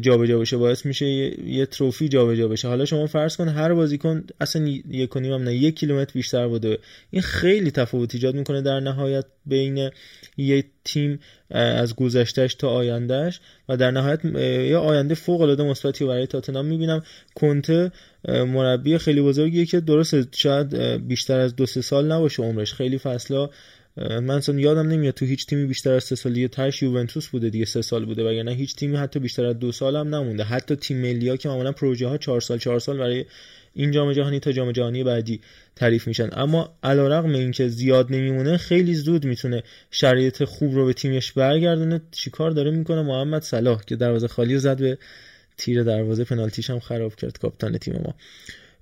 جابجا 0.00 0.26
جا 0.26 0.38
بشه 0.38 0.56
باعث 0.56 0.86
میشه 0.86 1.06
یه, 1.06 1.66
تروفی 1.66 2.08
جابجا 2.08 2.36
جا 2.42 2.48
بشه. 2.48 2.68
حالا 2.68 2.84
شما 2.84 3.06
فرض 3.06 3.36
کن 3.36 3.48
هر 3.48 3.74
بازیکن 3.74 4.24
اصلا 4.40 4.66
یک 4.90 5.08
کنیم 5.08 5.32
هم 5.32 5.42
نه 5.42 5.54
یک 5.54 5.76
کیلومتر 5.76 6.12
بیشتر 6.12 6.48
بوده. 6.48 6.78
این 7.10 7.22
خیلی 7.22 7.70
تفاوت 7.70 8.14
ایجاد 8.14 8.34
می‌کنه 8.34 8.62
در 8.62 8.80
نهایت 8.80 9.24
بین 9.46 9.90
یه 10.36 10.64
تیم 10.84 11.20
از 11.50 11.94
گذشتهش 11.94 12.54
تا 12.54 12.68
آیندهش 12.68 13.40
و 13.68 13.76
در 13.76 13.90
نهایت 13.90 14.24
یه 14.24 14.76
آینده 14.76 15.14
فوق 15.14 15.40
العاده 15.40 15.62
مثبتی 15.62 16.04
برای 16.04 16.26
تاتنهام. 16.26 16.66
می‌بینم 16.66 17.02
کنته 17.34 17.92
مربی 18.28 18.98
خیلی 18.98 19.22
بزرگیه 19.22 19.66
که 19.66 19.80
درسته 19.80 20.26
شاید 20.32 20.74
بیشتر 21.08 21.38
از 21.38 21.56
دو 21.56 21.66
سه 21.66 21.80
سال 21.80 22.12
نباشه 22.12 22.42
عمرش. 22.42 22.74
خیلی 22.74 22.98
فصلا 22.98 23.50
من 23.96 24.30
اصلا 24.30 24.58
یادم 24.58 24.88
نمیاد 24.88 25.14
تو 25.14 25.24
هیچ 25.24 25.46
تیمی 25.46 25.66
بیشتر 25.66 25.92
از 25.92 26.04
سه 26.04 26.14
سال 26.14 26.32
دیگه 26.32 26.48
تاش 26.48 26.82
یوونتوس 26.82 27.28
بوده 27.28 27.50
دیگه 27.50 27.64
سه 27.64 27.82
سال 27.82 28.04
بوده 28.04 28.24
وگرنه 28.24 28.52
هیچ 28.52 28.76
تیمی 28.76 28.96
حتی 28.96 29.20
بیشتر 29.20 29.46
از 29.46 29.58
دو 29.58 29.72
سال 29.72 29.96
هم 29.96 30.14
نمونده. 30.14 30.44
حتی 30.44 30.76
تیم 30.76 30.96
ملی 30.96 31.36
که 31.36 31.48
معمولا 31.48 31.72
پروژه 31.72 32.08
ها 32.08 32.18
چهار 32.18 32.40
سال 32.40 32.58
چهار 32.58 32.78
سال 32.78 32.98
برای 32.98 33.24
این 33.74 33.90
جام 33.90 34.12
جهانی 34.12 34.40
تا 34.40 34.52
جام 34.52 34.72
جهانی 34.72 35.04
بعدی 35.04 35.40
تعریف 35.76 36.06
میشن. 36.06 36.28
اما 36.32 36.74
علیرغم 36.82 37.34
اینکه 37.34 37.68
زیاد 37.68 38.12
نمیمونه 38.12 38.56
خیلی 38.56 38.94
زود 38.94 39.24
می‌تونه 39.24 39.62
شرایط 39.90 40.44
خوب 40.44 40.74
رو 40.74 40.86
به 40.86 40.92
تیمش 40.92 41.32
برگردونه. 41.32 42.00
چیکار 42.10 42.50
داره 42.50 42.70
می‌کنه 42.70 43.02
محمد 43.02 43.42
صلاح 43.42 43.82
که 43.86 43.96
دروازه 43.96 44.28
خالی 44.28 44.58
زد 44.58 44.78
به 44.78 44.98
تیر 45.56 45.82
دروازه 45.82 46.24
پنالتیش 46.24 46.70
هم 46.70 46.78
خراب 46.80 47.14
کرد 47.14 47.38
کاپیتان 47.38 47.78
تیم 47.78 47.94
ما. 47.94 48.14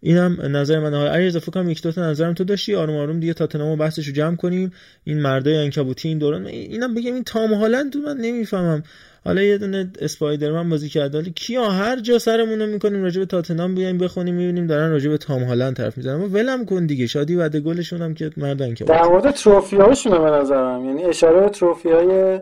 اینم 0.00 0.38
نظر 0.42 0.78
من. 0.78 0.94
حالا 0.94 1.10
اگه 1.10 1.24
اضافه 1.24 1.50
کنم 1.50 1.70
یک 1.70 1.82
دو 1.82 1.92
تا 1.92 2.10
نظرم 2.10 2.34
تو 2.34 2.44
داشتی. 2.44 2.74
آروم 2.74 2.96
آروم 2.96 3.20
دیگه 3.20 3.34
تاتنامو 3.34 3.76
بحثشو 3.76 4.12
جمع 4.12 4.36
کنیم. 4.36 4.72
این 5.04 5.20
مردای 5.20 5.56
انکبوتی 5.56 6.08
این 6.08 6.18
دوران. 6.18 6.46
اینم 6.46 6.94
بگم 6.94 7.14
این 7.14 7.24
تام 7.24 7.54
هالند 7.54 7.96
من 7.96 8.16
نمی‌فهمم. 8.16 8.82
حالا 9.24 9.42
یه 9.42 9.58
دونه 9.58 9.90
اسپایدرمن 10.00 10.68
بازی 10.68 10.88
کرده 10.88 11.18
ولی 11.18 11.30
کیا 11.30 11.70
هر 11.70 12.00
جا 12.00 12.18
سرمون 12.18 12.66
می‌کنیم 12.66 13.02
راجع 13.02 13.20
به 13.20 13.26
تاتنام 13.26 13.74
بیایم 13.74 13.98
بخونیم 13.98 14.34
می‌بینیم 14.34 14.66
دارن 14.66 14.90
راجع 14.90 15.10
به 15.10 15.18
تام 15.18 15.42
هالند 15.42 15.76
طرف 15.76 15.96
می‌زنن. 15.96 16.22
ولم 16.22 16.64
کن 16.64 16.86
دیگه. 16.86 17.06
شادی 17.06 17.36
بعد 17.36 17.56
گلشون 17.56 18.02
هم 18.02 18.14
که 18.14 18.30
مردن 18.36 18.74
که 18.74 18.84
در 18.84 19.02
مورد 19.02 19.30
تروفیاشون 19.30 20.12
به 20.24 20.30
نظرم. 20.30 20.84
یعنی 20.84 21.04
اشاره 21.04 21.40
به 21.40 21.48
تروفیای 21.48 22.40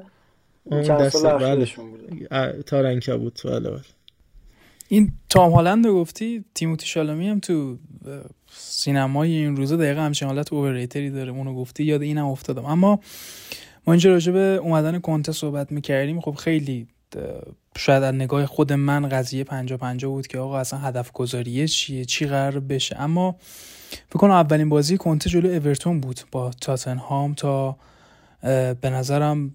اون 0.65 0.83
دست 0.83 1.27
بله. 1.27 1.67
تارنکبوت 2.67 3.47
بله 3.47 3.71
بله. 3.71 3.81
این 4.89 5.13
تام 5.29 5.53
هالند 5.53 5.87
رو 5.87 5.95
گفتی؟ 5.95 6.45
تیموتی 6.55 6.87
شالمی 6.87 7.29
هم 7.29 7.41
تو 7.41 7.79
سینمای 8.51 9.33
این 9.33 9.57
روزا 9.57 9.77
دقیقا 9.77 10.01
همچین 10.01 10.29
حالت 10.29 10.53
اوورریتری 10.53 11.11
داره. 11.11 11.33
اونو 11.33 11.55
گفتی 11.55 11.85
یاد 11.85 12.03
اینم 12.03 12.27
افتادم. 12.27 12.65
اما 12.65 13.01
ما 13.87 13.93
اینجا 13.93 14.11
راجع 14.11 14.33
به 14.33 14.39
اومدن 14.39 14.99
کنته 14.99 15.33
صحبت 15.33 15.73
می‌کردیم. 15.73 16.21
خب 16.21 16.35
خیلی 16.35 16.87
شاید 17.77 18.03
از 18.03 18.15
نگاه 18.15 18.47
خود 18.47 18.73
من 18.73 19.09
قضیه 19.09 19.45
پنجا 19.45 19.77
پنجا 19.77 20.11
بود 20.11 20.27
که 20.27 20.39
آقا 20.39 20.59
اصلا 20.59 20.79
هدف 20.79 21.13
گذاریه 21.13 21.69
چیه؟ 21.69 22.05
چی 22.05 22.27
قرار 22.27 22.61
بشه؟ 22.61 23.01
اما 23.01 23.37
فکر 23.89 24.19
کنم 24.19 24.31
اولین 24.31 24.69
بازی 24.69 24.97
کنته 24.97 25.31
جلو 25.31 25.49
اورتون 25.49 26.01
بود 26.01 26.21
با 26.33 26.51
تاتنهام 26.61 27.35
تا 27.35 27.77
به 28.81 28.91
نظرم 28.91 29.55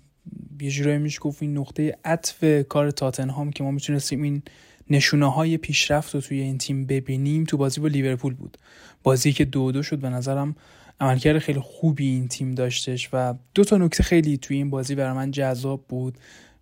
یه 0.61 0.69
جورایی 0.69 0.97
میشه 0.97 1.19
گفت 1.19 1.43
این 1.43 1.57
نقطه 1.57 1.97
عطف 2.05 2.63
کار 2.69 2.91
تاتنهام 2.91 3.51
که 3.51 3.63
ما 3.63 3.71
می‌تونستیم 3.71 4.21
این 4.21 4.43
نشونه 4.91 5.31
های 5.31 5.57
پیشرفت 5.57 6.15
رو 6.15 6.21
توی 6.21 6.39
این 6.41 6.57
تیم 6.57 6.85
ببینیم 6.85 7.43
تو 7.43 7.57
بازی 7.57 7.81
با 7.81 7.87
لیورپول 7.87 8.33
بود. 8.33 8.57
بازی 9.03 9.33
که 9.33 9.45
دو 9.45 9.71
دو 9.71 9.83
شد 9.83 9.99
به 9.99 10.09
نظرم 10.09 10.55
عملکرد 10.99 11.39
خیلی 11.39 11.59
خوبی 11.59 12.07
این 12.07 12.27
تیم 12.27 12.55
داشتش 12.55 13.09
و 13.13 13.33
دو 13.53 13.63
تا 13.63 13.77
نکته 13.77 14.03
خیلی 14.03 14.37
توی 14.37 14.57
این 14.57 14.69
بازی 14.69 14.95
برای 14.95 15.13
من 15.13 15.31
جذاب 15.31 15.85
بود 15.87 16.17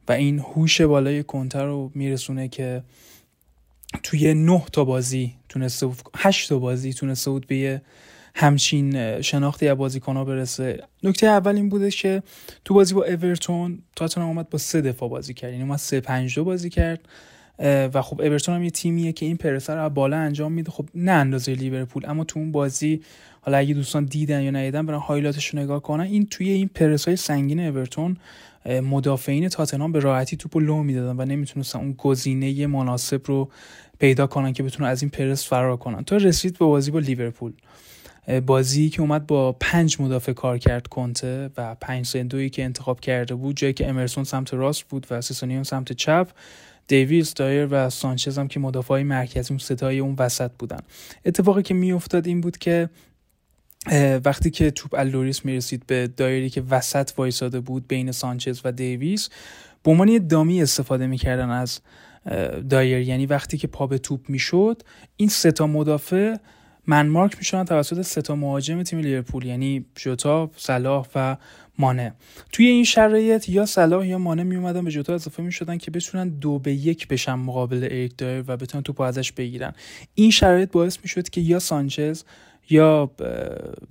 و 0.07 0.11
این 0.11 0.39
هوش 0.39 0.81
بالای 0.81 1.23
کنتر 1.23 1.65
رو 1.65 1.91
میرسونه 1.95 2.47
که 2.47 2.83
توی 4.03 4.33
نه 4.33 4.63
تا 4.71 4.83
بازی 4.83 5.35
تونسته 5.49 5.85
بود 5.85 5.97
هشت 6.17 6.49
تا 6.49 6.59
بازی 6.59 6.93
تونسته 6.93 7.31
بود 7.31 7.47
به 7.47 7.81
همچین 8.35 9.21
شناختی 9.21 9.67
از 9.67 9.77
بازیکن‌ها 9.77 10.25
برسه. 10.25 10.83
نکته 11.03 11.27
اول 11.27 11.55
این 11.55 11.69
بوده 11.69 11.91
که 11.91 12.23
تو 12.65 12.73
بازی 12.73 12.93
با 12.93 13.05
اورتون 13.05 13.79
تاتنهام 13.95 14.29
اومد 14.29 14.49
با 14.49 14.57
سه 14.57 14.81
دفاع 14.81 15.09
بازی 15.09 15.33
کرد. 15.33 15.51
یعنی 15.51 15.63
اومد 15.63 15.77
سه 15.77 15.99
پنج 15.99 16.35
دو 16.35 16.43
بازی 16.43 16.69
کرد. 16.69 16.99
و 17.63 18.01
خب 18.01 18.21
اورتون 18.21 18.55
هم 18.55 18.63
یه 18.63 18.69
تیمیه 18.69 19.11
که 19.11 19.25
این 19.25 19.37
پرس 19.37 19.83
رو 19.83 19.89
بالا 19.89 20.17
انجام 20.17 20.51
میده. 20.51 20.71
خب 20.71 20.85
نه 20.95 21.11
اندازه 21.11 21.53
لیورپول 21.53 22.05
اما 22.05 22.23
تو 22.23 22.39
اون 22.39 22.51
بازی 22.51 23.01
حالا 23.41 23.57
اگه 23.57 23.73
دوستان 23.73 24.05
دیدن 24.05 24.41
یا 24.41 24.51
ندیدن 24.51 24.85
برن 24.85 24.97
highlight 24.97 25.36
ش 25.36 25.45
رو 25.45 25.59
نگاه 25.59 25.81
کنن. 25.81 26.03
این 26.03 26.25
توی 26.25 26.49
این 26.49 26.67
پرس 26.67 27.07
های 27.07 27.15
سنگین 27.15 27.59
اورتون 27.59 28.17
مدافعین 28.65 29.49
تاتنهام 29.49 29.91
به 29.91 29.99
راحتی 29.99 30.37
توپ 30.37 30.57
لو 30.57 30.83
می‌دادن 30.83 31.21
و 31.21 31.25
نمی‌تونستن 31.25 31.79
اون 31.79 31.93
گزینه 31.93 32.67
مناسب 32.67 33.21
رو 33.25 33.51
پیدا 33.99 34.27
کنن 34.27 34.53
که 34.53 34.63
بتونن 34.63 34.89
از 34.89 35.01
این 35.01 35.09
پرس 35.09 35.47
فرار 35.47 35.77
کنن. 35.77 36.03
تا 36.03 36.15
رسید 36.15 36.59
به 36.59 36.65
بازی 36.65 36.91
با 36.91 36.99
لیورپول. 36.99 37.53
بازی 38.45 38.89
که 38.89 39.01
اومد 39.01 39.27
با 39.27 39.51
پنج 39.59 40.01
مدافع 40.01 40.33
کار 40.33 40.57
کرد 40.57 40.87
کنته 40.87 41.49
و 41.57 41.75
پنج 41.75 42.05
سه 42.05 42.20
دویی 42.20 42.49
که 42.49 42.63
انتخاب 42.63 42.99
کرده 42.99 43.35
بود 43.35 43.57
جایی 43.57 43.73
که 43.73 43.89
امرسون 43.89 44.23
سمت 44.23 44.53
راست 44.53 44.83
بود 44.83 45.07
و 45.11 45.21
سیسونیون 45.21 45.63
سمت 45.63 45.93
چپ. 45.93 46.27
دیویز 46.89 47.33
دایر 47.33 47.67
و 47.71 47.89
سانچز 47.89 48.37
هم 48.37 48.47
که 48.47 48.59
مدافع 48.59 49.03
مرکزی 49.03 49.53
اون 49.53 49.57
سه 49.57 49.78
تای 49.78 49.99
اون 49.99 50.15
وسط 50.19 50.51
بودن. 50.59 50.79
اتفاقی 51.25 51.63
که 51.63 51.73
میافتاد 51.73 52.27
این 52.27 52.41
بود 52.41 52.57
که 52.57 52.89
وقتی 54.25 54.49
که 54.49 54.71
توپ 54.71 54.95
از 54.95 55.03
لوریس 55.03 55.45
می‌رسید 55.45 55.83
به 55.87 56.07
دایری 56.07 56.49
که 56.49 56.63
وسط 56.69 57.11
وایساده 57.17 57.59
بود 57.59 57.87
بین 57.87 58.11
سانچز 58.11 58.61
و 58.63 58.71
دیویس 58.71 59.29
به 59.83 59.91
عنوان 59.91 60.27
dummy 60.27 60.61
استفاده 60.61 61.07
می‌کردن 61.07 61.49
از 61.49 61.79
دایر. 62.69 62.99
یعنی 62.99 63.25
وقتی 63.25 63.57
که 63.57 63.67
پا 63.67 63.87
به 63.87 63.97
توپ 63.97 64.29
می‌شد 64.29 64.81
این 65.15 65.29
سه 65.29 65.55
تا 65.55 65.67
مدافع 65.67 66.35
man 66.87 67.09
mark 67.09 67.37
می‌شدن 67.37 67.63
توسط 67.63 68.01
سه 68.01 68.24
تا 68.24 68.35
مهاجم 68.35 68.83
تیم 68.83 68.99
لیورپول. 68.99 69.45
یعنی 69.45 69.85
جوتا 69.95 70.51
صلاح 70.55 71.07
و 71.15 71.37
مانه 71.79 72.13
توی 72.51 72.67
این 72.67 72.83
شرایط 72.83 73.49
یا 73.49 73.65
صلاح 73.65 74.07
یا 74.07 74.17
مانه 74.17 74.43
می 74.43 74.55
اومدن 74.55 74.85
به 74.85 74.91
جوتا 74.91 75.13
اضافه 75.13 75.43
می 75.43 75.51
شدن 75.51 75.77
که 75.77 75.91
بتونن 75.91 76.29
دو 76.29 76.59
به 76.59 76.73
یک 76.73 77.07
بشن 77.07 77.33
مقابل 77.33 77.83
اریک 77.83 78.17
دایر 78.17 78.43
و 78.47 78.57
بتونن 78.57 78.83
توپ 78.83 79.01
ازش 79.01 79.31
بگیرن. 79.31 79.73
این 80.15 80.31
شرایط 80.31 80.71
باعث 80.71 80.97
می 81.03 81.09
شد 81.09 81.29
که 81.29 81.41
یا 81.41 81.59
سانچز 81.59 82.23
یا 82.69 83.11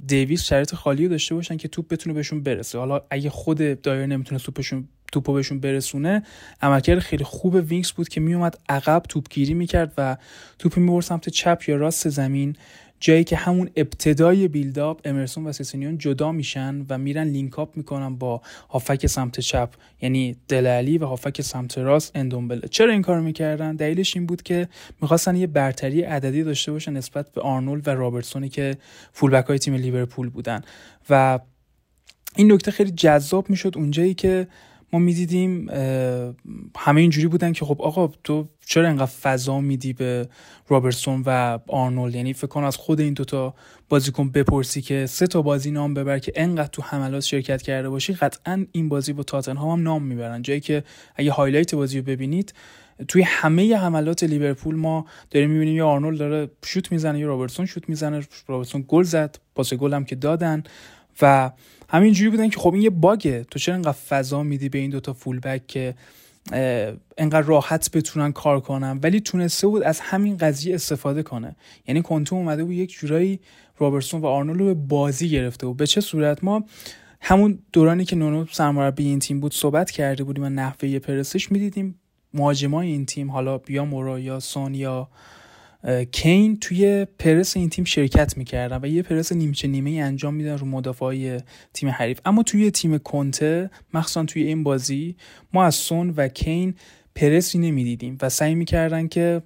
دیویس 0.06 0.42
شرایط 0.42 0.74
خالی 0.74 1.08
داشته 1.08 1.34
باشن 1.34 1.56
که 1.56 1.68
توپ 1.68 1.88
بتونه 1.88 2.14
بهشون 2.14 2.42
برسه. 2.42 2.78
حالا 2.78 3.00
اگه 3.10 3.30
خود 3.30 3.82
دایر 3.82 4.06
نمی‌تونه 4.06 4.40
توپشون 4.40 4.88
توپو 5.12 5.32
بهشون 5.32 5.60
برسونه 5.60 6.22
عملکرد 6.62 6.98
خیلی 6.98 7.24
خوب 7.24 7.54
وینکس 7.54 7.92
بود 7.92 8.08
که 8.08 8.20
میومد 8.20 8.58
عقب 8.68 9.02
توپگیری 9.08 9.54
می‌کرد 9.54 9.92
و 9.98 10.16
توپ 10.58 10.76
می‌برد 10.76 11.04
سمت 11.04 11.28
چپ 11.28 11.62
یا 11.68 11.76
راست 11.76 12.08
زمین 12.08 12.56
جایی 13.00 13.24
که 13.24 13.36
همون 13.36 13.70
ابتدای 13.76 14.48
build-up 14.48 15.00
امرسون 15.04 15.46
و 15.46 15.52
سیسونیون 15.52 15.98
جدا 15.98 16.32
میشن 16.32 16.86
و 16.88 16.98
میرن 16.98 17.28
link 17.28 17.58
up 17.58 17.76
می‌کنن 17.76 18.16
با 18.16 18.40
هافبک 18.70 19.06
سمت 19.06 19.40
چپ 19.40 19.70
یعنی 20.00 20.36
دل 20.48 20.68
علی 20.68 20.98
و 20.98 21.06
هافبک 21.06 21.42
سمت 21.42 21.78
راست 21.78 22.12
اندومبله. 22.14 22.68
چرا 22.68 22.92
این 22.92 23.02
کار 23.02 23.20
می‌کردن؟ 23.20 23.76
دلیلش 23.76 24.16
این 24.16 24.26
بود 24.26 24.42
که 24.42 24.68
می‌خواستن 25.00 25.36
یه 25.36 25.46
برتری 25.46 26.02
عددی 26.02 26.42
داشته 26.42 26.72
باشن 26.72 26.92
نسبت 26.92 27.32
به 27.32 27.40
آرنولد 27.40 27.88
و 27.88 27.90
رابرتسونی 27.90 28.48
که 28.48 28.76
فولبک 29.12 29.46
های 29.46 29.58
تیم 29.58 29.74
لیورپول 29.74 30.28
بودن. 30.28 30.62
و 31.10 31.38
این 32.36 32.52
نکته 32.52 32.70
خیلی 32.70 32.90
جذاب 32.90 33.50
می‌شد 33.50 33.72
اونجایی 33.76 34.14
که 34.14 34.48
ما 34.92 34.98
می‌دیدیم 34.98 35.68
همه 36.76 37.00
اینجوری 37.00 37.26
بودن 37.26 37.52
که 37.52 37.64
خب 37.64 37.82
آقا 37.82 38.12
تو 38.24 38.48
چرا 38.66 38.88
انقدر 38.88 39.06
فضا 39.06 39.60
میدی 39.60 39.92
به 39.92 40.28
رابرتسون 40.68 41.22
و 41.26 41.58
آرنولد؟ 41.68 42.14
یعنی 42.14 42.32
فکر 42.32 42.46
کن 42.46 42.64
از 42.64 42.76
خود 42.76 43.00
این 43.00 43.14
دوتا 43.14 43.54
بازیکن 43.88 44.30
بپرسی 44.30 44.82
که 44.82 45.06
سه 45.06 45.26
تا 45.26 45.42
بازی 45.42 45.70
نام 45.70 45.94
ببر 45.94 46.18
که 46.18 46.32
انقدر 46.36 46.68
تو 46.68 46.82
حملات 46.82 47.22
شرکت 47.22 47.62
کرده 47.62 47.88
باشی 47.88 48.12
قطعا 48.12 48.66
این 48.72 48.88
بازی 48.88 49.12
با 49.12 49.22
تاتنهام 49.22 49.78
هم 49.78 49.84
نام 49.84 50.02
می‌برن. 50.02 50.42
جایی 50.42 50.60
که 50.60 50.84
اگه 51.16 51.32
highlight 51.32 51.74
بازی 51.74 51.98
رو 51.98 52.04
ببینید 52.04 52.54
توی 53.08 53.22
همه 53.22 53.76
حملات 53.76 54.24
لیورپول 54.24 54.76
ما 54.76 55.06
داریم 55.30 55.50
می‌بینیم 55.50 55.76
یه 55.76 55.82
آرنولد 55.82 56.18
داره 56.18 56.50
شوت 56.64 56.92
می‌زنه 56.92 57.18
یه 57.18 57.26
رابرتسون 57.26 57.66
شوت 57.66 57.88
می‌زنه. 57.88 58.22
رابرتسون 58.46 58.84
گل 58.88 59.02
زد 59.02 59.38
پاس 59.54 59.74
گل 59.74 59.94
هم 59.94 60.04
که 60.04 60.16
دادن 60.16 60.62
و 61.22 61.50
همینجوری 61.88 62.30
بودن 62.30 62.48
که 62.48 62.60
خب 62.60 62.72
این 62.72 62.82
یه 62.82 62.90
باگه. 62.90 63.44
تو 63.50 63.58
چرا 63.58 63.74
انقدر 63.74 63.92
فضا 63.92 64.42
میدی 64.42 64.68
به 64.68 64.78
این 64.78 64.90
دوتا 64.90 65.12
فولبک 65.12 65.66
که 65.66 65.94
انقدر 67.18 67.46
راحت 67.46 67.90
بتونن 67.90 68.32
کار 68.32 68.60
کنن؟ 68.60 69.00
ولی 69.02 69.20
تونسته 69.20 69.66
بود 69.66 69.82
از 69.82 70.00
همین 70.00 70.36
قضیه 70.36 70.74
استفاده 70.74 71.22
کنه. 71.22 71.56
یعنی 71.86 72.02
کنتو 72.02 72.36
اومده 72.36 72.64
بود 72.64 72.74
یک 72.74 72.92
جورایی 72.92 73.40
رابرتسون 73.78 74.20
و 74.20 74.26
آرنولد 74.26 74.64
به 74.64 74.74
بازی 74.74 75.30
گرفته 75.30 75.66
بود. 75.66 75.76
به 75.76 75.86
چه 75.86 76.00
صورت؟ 76.00 76.44
ما 76.44 76.64
همون 77.20 77.58
دورانی 77.72 78.04
که 78.04 78.16
نونو 78.16 78.46
سرمربی 78.52 79.04
این 79.04 79.18
تیم 79.18 79.40
بود 79.40 79.54
صحبت 79.54 79.90
کرده 79.90 80.24
بودیم 80.24 80.44
و 80.44 80.48
نحوه 80.48 80.98
پرسش 80.98 81.52
می‌دیدیم. 81.52 82.00
مهاجمای 82.34 82.88
این 82.88 83.06
تیم 83.06 83.30
حالا 83.30 83.58
بیا 83.58 83.84
مورا 83.84 84.20
یا 84.20 84.40
سون 84.40 84.74
یا 84.74 85.08
کین 86.12 86.56
توی 86.60 87.06
پرس 87.18 87.56
این 87.56 87.68
تیم 87.68 87.84
شرکت 87.84 88.36
می‌کردن 88.36 88.80
و 88.82 88.86
یه 88.86 89.02
پرس 89.02 89.32
نیمچه 89.32 89.68
نیمه 89.68 89.90
ای 89.90 90.00
انجام 90.00 90.34
میدن 90.34 90.58
رو 90.58 90.66
مدافعای 90.66 91.40
تیم 91.74 91.88
حریف. 91.88 92.20
اما 92.24 92.42
توی 92.42 92.70
تیم 92.70 92.98
کنته 92.98 93.70
مخصوصا 93.94 94.24
توی 94.24 94.42
این 94.42 94.62
بازی 94.62 95.16
ما 95.52 95.64
از 95.64 95.74
سون 95.74 96.10
و 96.16 96.28
کین 96.28 96.74
پرسی 97.14 97.58
نمی‌دیدیم 97.58 98.18
و 98.22 98.28
سعی 98.28 98.54
می‌کردن 98.54 99.08
که 99.08 99.42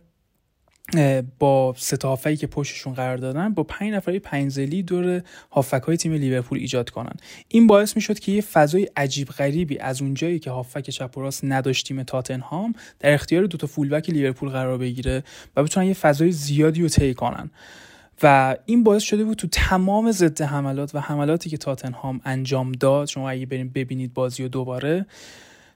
با 1.38 1.74
سه 1.76 2.36
که 2.36 2.46
پشتشون 2.46 2.94
قرار 2.94 3.16
دادن 3.16 3.54
با 3.54 3.62
پنج 3.62 3.92
نفری 3.92 4.18
پنجزلی 4.18 4.82
دور 4.82 5.22
هافک 5.52 5.82
های 5.82 5.96
تیم 5.96 6.12
لیورپول 6.12 6.58
ایجاد 6.58 6.90
کنن. 6.90 7.12
این 7.48 7.66
باعث 7.66 7.96
می‌شد 7.96 8.18
که 8.18 8.32
یه 8.32 8.40
فضای 8.40 8.88
عجیب 8.96 9.28
غریبی 9.28 9.78
از 9.78 10.02
اونجایی 10.02 10.38
که 10.38 10.50
هافک 10.50 10.90
چپ 10.90 11.18
و 11.18 11.20
راست 11.20 11.44
نداشت 11.44 11.86
تیم 11.86 12.02
تاتنهام 12.02 12.72
در 13.00 13.12
اختیار 13.12 13.44
دوتا 13.44 13.66
فولبک 13.66 14.10
لیورپول 14.10 14.48
قرار 14.48 14.78
بگیره 14.78 15.22
و 15.56 15.62
بتونن 15.62 15.86
یه 15.86 15.94
فضای 15.94 16.32
زیادی 16.32 16.82
رو 16.82 16.88
طی 16.88 17.14
کنن. 17.14 17.50
و 18.22 18.56
این 18.66 18.84
باعث 18.84 19.02
شده 19.02 19.24
بود 19.24 19.36
تو 19.36 19.48
تمام 19.52 20.12
ضد 20.12 20.42
حملات 20.42 20.94
و 20.94 21.00
حملاتی 21.00 21.50
که 21.50 21.56
تاتنهام 21.56 22.20
انجام 22.24 22.72
داد 22.72 23.08
شما 23.08 23.30
اگه 23.30 23.46
بریم 23.46 23.68
ببینید 23.68 24.14
بازی 24.14 24.44
و 24.44 24.48
دوباره 24.48 25.06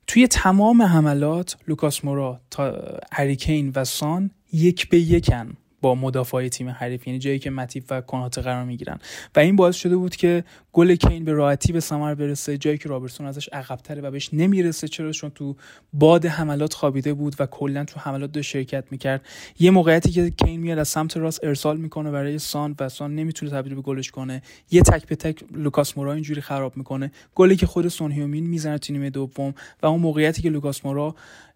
توی 0.06 0.26
تمام 0.28 0.82
حملات 0.82 1.56
لوکاس 1.68 2.04
مورا 2.04 2.40
با 2.50 2.78
هری 3.12 3.38
کین 3.38 3.72
و 3.74 3.84
سان 3.84 4.30
یک 4.52 4.88
به 4.88 4.98
یکن 4.98 5.56
با 5.80 5.94
مدافع 5.94 6.48
تیم 6.48 6.68
حریف 6.68 7.06
یعنی 7.06 7.18
جایی 7.18 7.38
که 7.38 7.50
ماتیپ 7.50 7.84
و 7.90 8.00
کناته 8.00 8.40
قرار 8.40 8.64
می‌گیرن. 8.64 8.98
و 9.36 9.40
این 9.40 9.56
باعث 9.56 9.76
شده 9.76 9.96
بود 9.96 10.16
که 10.16 10.44
گل 10.72 10.94
کین 10.94 11.24
به 11.24 11.32
راحتی 11.32 11.72
به 11.72 11.80
ثمر 11.80 12.14
برسه 12.14 12.58
جایی 12.58 12.78
که 12.78 12.88
رابرتسون 12.88 13.26
ازش 13.26 13.48
عقبتره 13.48 14.02
و 14.02 14.10
بهش 14.10 14.30
نمی‌رسه 14.32 14.88
چرا؟ 14.88 15.12
چون 15.12 15.30
تو 15.30 15.56
باد 15.92 16.26
حملات 16.26 16.74
خوابیده 16.74 17.14
بود 17.14 17.36
و 17.38 17.46
کلا 17.46 17.84
تو 17.84 18.00
حملات 18.00 18.32
دو 18.32 18.42
شرکت 18.42 18.84
می‌کرد. 18.90 19.26
یه 19.58 19.70
موقعیتی 19.70 20.10
که 20.10 20.30
کین 20.30 20.60
میاد 20.60 20.78
از 20.78 20.88
سمت 20.88 21.16
راست 21.16 21.44
ارسال 21.44 21.76
می‌کنه 21.76 22.10
برای 22.10 22.38
سان 22.38 22.74
و 22.80 22.88
سان 22.88 23.14
نمی‌تونه 23.14 23.52
تبدیل 23.52 23.74
به 23.74 23.82
گلش 23.82 24.10
کنه. 24.10 24.42
یه 24.70 24.82
تک 24.82 25.06
به 25.06 25.16
تک 25.16 25.44
لوکاس 25.52 25.98
مورا 25.98 26.12
اینجوری 26.12 26.40
خراب 26.40 26.76
می‌کنه. 26.76 27.12
گلی 27.34 27.56
که 27.56 27.66
خود 27.66 27.88
سون 27.88 28.12
هیونگ 28.12 28.34
مین 28.34 28.46
می‌زنه 28.46 28.78
تو 28.78 28.92
نیمه 28.92 29.10
دوم 29.10 29.54
و 29.82 29.86
اون 29.86 30.00
موقعیتی 30.00 30.42
که 30.42 30.50
لوکاس 30.50 30.86
مورا 30.86 31.14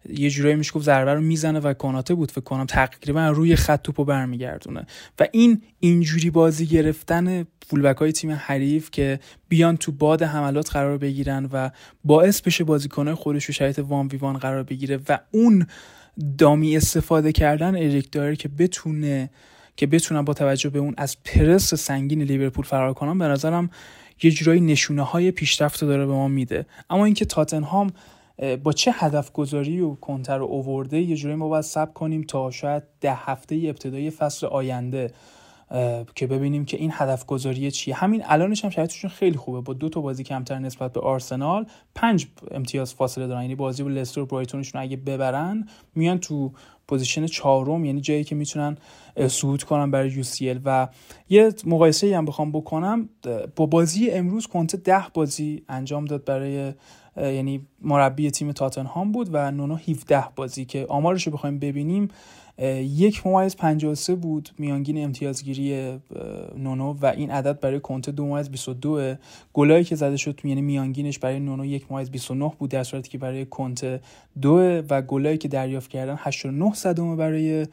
یه 0.09 0.29
جورایی 0.29 0.55
میشه 0.55 0.71
گفت 0.71 0.85
ضربه 0.85 1.13
رو 1.13 1.21
می‌زنه 1.21 1.59
و 1.59 1.73
کناته 1.73 2.13
بود. 2.13 2.31
فکر 2.31 2.41
کنم 2.41 2.65
تقریبا 2.65 3.29
روی 3.29 3.55
خط 3.55 3.81
توپو 3.81 4.05
برمیگردونه. 4.05 4.85
و 5.19 5.27
این 5.31 5.61
اینجوری 5.79 6.29
بازی 6.29 6.65
گرفتن 6.65 7.45
فولبک 7.67 7.97
های 7.97 8.11
تیم 8.11 8.31
حریف 8.31 8.91
که 8.91 9.19
بیان 9.49 9.77
تو 9.77 9.91
باد 9.91 10.23
حملات 10.23 10.71
قرار 10.71 10.97
بگیرن 10.97 11.49
و 11.53 11.69
باعث 12.03 12.41
بشه 12.41 12.63
بازیکنهای 12.63 13.15
خودش 13.15 13.45
رو 13.45 13.53
شرایط 13.53 13.79
وان 13.79 14.07
ویوان 14.07 14.37
قرار 14.37 14.63
بگیره 14.63 14.99
و 15.09 15.19
اون 15.31 15.67
dummy 16.37 16.77
استفاده 16.77 17.31
کردن 17.31 17.75
اریک 17.75 18.11
دایر 18.11 18.35
که 18.35 18.47
بتونه 18.47 19.29
که 19.75 19.87
بتونن 19.87 20.21
با 20.21 20.33
توجه 20.33 20.69
به 20.69 20.79
اون 20.79 20.93
از 20.97 21.23
پرس 21.23 21.73
سنگین 21.73 22.21
لیورپول 22.21 22.65
فرار 22.65 22.93
کنن 22.93 23.17
به 23.17 23.27
نظرم 23.27 23.69
یه 24.23 24.31
جورایی 24.31 24.61
نشونه 24.61 25.01
های 25.01 25.31
پیشرفت 25.31 25.81
داره 25.81 26.05
به 26.05 26.13
ما 26.13 26.27
میده. 26.27 26.65
اما 26.89 27.05
اینکه 27.05 27.25
تاتنهام 27.25 27.91
با 28.63 28.71
چه 28.71 28.91
هدف 28.91 29.31
گذاری 29.31 29.81
و 29.81 29.95
کنته 29.95 30.37
رو 30.37 30.45
اوورده 30.45 31.01
یه 31.01 31.15
جوری 31.15 31.35
ما 31.35 31.47
باید 31.47 31.63
صبر 31.63 31.93
کنیم 31.93 32.23
تا 32.23 32.51
شاید 32.51 32.83
ده 33.01 33.15
هفته 33.15 33.55
ابتدای 33.55 34.09
فصل 34.09 34.47
آینده 34.47 35.11
که 36.15 36.27
ببینیم 36.27 36.65
که 36.65 36.77
این 36.77 36.91
هدف 36.93 37.25
گذاری 37.25 37.71
چیه. 37.71 37.95
همین 37.95 38.23
الانش 38.25 38.63
هم 38.63 38.69
شرایطشون 38.71 39.09
خیلی 39.09 39.37
خوبه. 39.37 39.61
با 39.61 39.73
دو 39.73 39.89
تا 39.89 40.01
بازی 40.01 40.23
کمتر 40.23 40.59
نسبت 40.59 40.93
به 40.93 40.99
آرسنال 40.99 41.65
پنج 41.95 42.27
امتیاز 42.51 42.93
فاصله 42.93 43.27
دارن. 43.27 43.41
یعنی 43.41 43.55
بازی 43.55 43.83
با 43.83 43.89
لستر 43.89 44.21
و 44.21 44.25
برایتونشون 44.25 44.81
اگه 44.81 44.97
ببرن 44.97 45.67
میان 45.95 46.19
تو 46.19 46.51
position 46.87 47.25
چهارم 47.25 47.85
یعنی 47.85 48.01
جایی 48.01 48.23
که 48.23 48.35
می‌تونن 48.35 48.77
صعود 49.27 49.63
کنن 49.63 49.91
برای 49.91 50.11
یو 50.11 50.23
و 50.65 50.87
یه 51.29 51.53
مقایسه 51.65 52.17
هم 52.17 52.25
بخوام 52.25 52.51
بکنم 52.51 53.09
با 53.55 53.65
بازی 53.65 54.09
امروز 54.09 54.47
کنته 54.47 54.77
ده 54.77 55.03
بازی 55.13 55.63
انجام 55.69 56.05
داد 56.05 56.25
برای 56.25 56.73
یعنی 57.17 57.67
مربی 57.81 58.31
تیم 58.31 58.51
تاتنهام 58.51 59.11
بود 59.11 59.29
و 59.31 59.51
نونو 59.51 59.75
17 59.75 60.23
بازی 60.35 60.65
که 60.65 60.85
آمارش 60.89 61.27
رو 61.27 61.33
بخوایم 61.33 61.59
ببینیم 61.59 62.07
یک 62.81 63.27
ممیز 63.27 63.55
53 63.55 64.15
بود 64.15 64.49
میانگین 64.57 65.03
امتیازگیری 65.03 65.99
نونو 66.57 66.93
و 67.01 67.05
این 67.05 67.31
عدد 67.31 67.59
برای 67.59 67.79
کنته 67.79 68.11
دو 68.11 68.25
ممیز 68.25 68.49
22 68.49 69.15
گلایی 69.53 69.83
که 69.83 69.95
زده 69.95 70.17
شد 70.17 70.39
یعنی 70.43 70.61
میانگینش 70.61 71.19
برای 71.19 71.39
نونو 71.39 71.65
یک 71.65 71.91
ممیز 71.91 72.11
29 72.11 72.51
بود 72.59 72.69
در 72.69 72.83
صورتی 72.83 73.09
که 73.09 73.17
برای 73.17 73.45
کنته 73.45 74.01
دو. 74.41 74.81
و 74.89 75.01
گلایی 75.01 75.37
که 75.37 75.47
دریافت 75.47 75.89
کردن 75.89 76.15
89 76.17 76.73
صدم 76.73 77.15
برای 77.15 77.67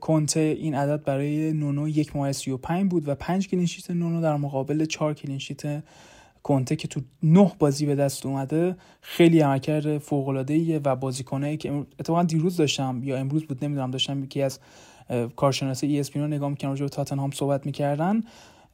کنته. 0.00 0.40
این 0.40 0.74
عدد 0.74 1.04
برای 1.04 1.52
نونو 1.52 1.88
یک 1.88 2.16
ممیز 2.16 2.36
35 2.36 2.90
بود 2.90 3.08
و 3.08 3.14
5 3.14 3.48
clean 3.48 3.69
sheet 3.69 3.90
نونو 3.90 4.20
در 4.20 4.36
مقابل 4.36 4.84
4 4.84 5.14
clean 5.14 5.48
sheet 5.48 5.82
کنته 6.42 6.76
که 6.76 6.88
تو 6.88 7.00
نه 7.22 7.52
بازی 7.58 7.86
به 7.86 7.94
دست 7.94 8.26
اومده 8.26 8.76
خیلی 9.00 9.40
عملکرد 9.40 9.98
فوق 9.98 10.28
العاده 10.28 10.80
و 10.84 10.96
بازیکنایی 10.96 11.56
که 11.56 11.72
اتفاقا 12.00 12.22
دیروز 12.22 12.56
داشتم 12.56 13.00
یا 13.04 13.16
امروز 13.16 13.44
بود 13.44 13.64
نمی‌دونم 13.64 13.90
داشتم 13.90 14.24
یکی 14.24 14.42
از 14.42 14.58
کارشناسا 15.36 16.16
رو 16.16 16.26
نگاه 16.26 16.50
می‌کنم 16.50 16.70
راجع 16.70 16.82
به 16.82 16.88
تاتنهام 16.88 17.30
صحبت 17.30 17.66
می‌کردن. 17.66 18.22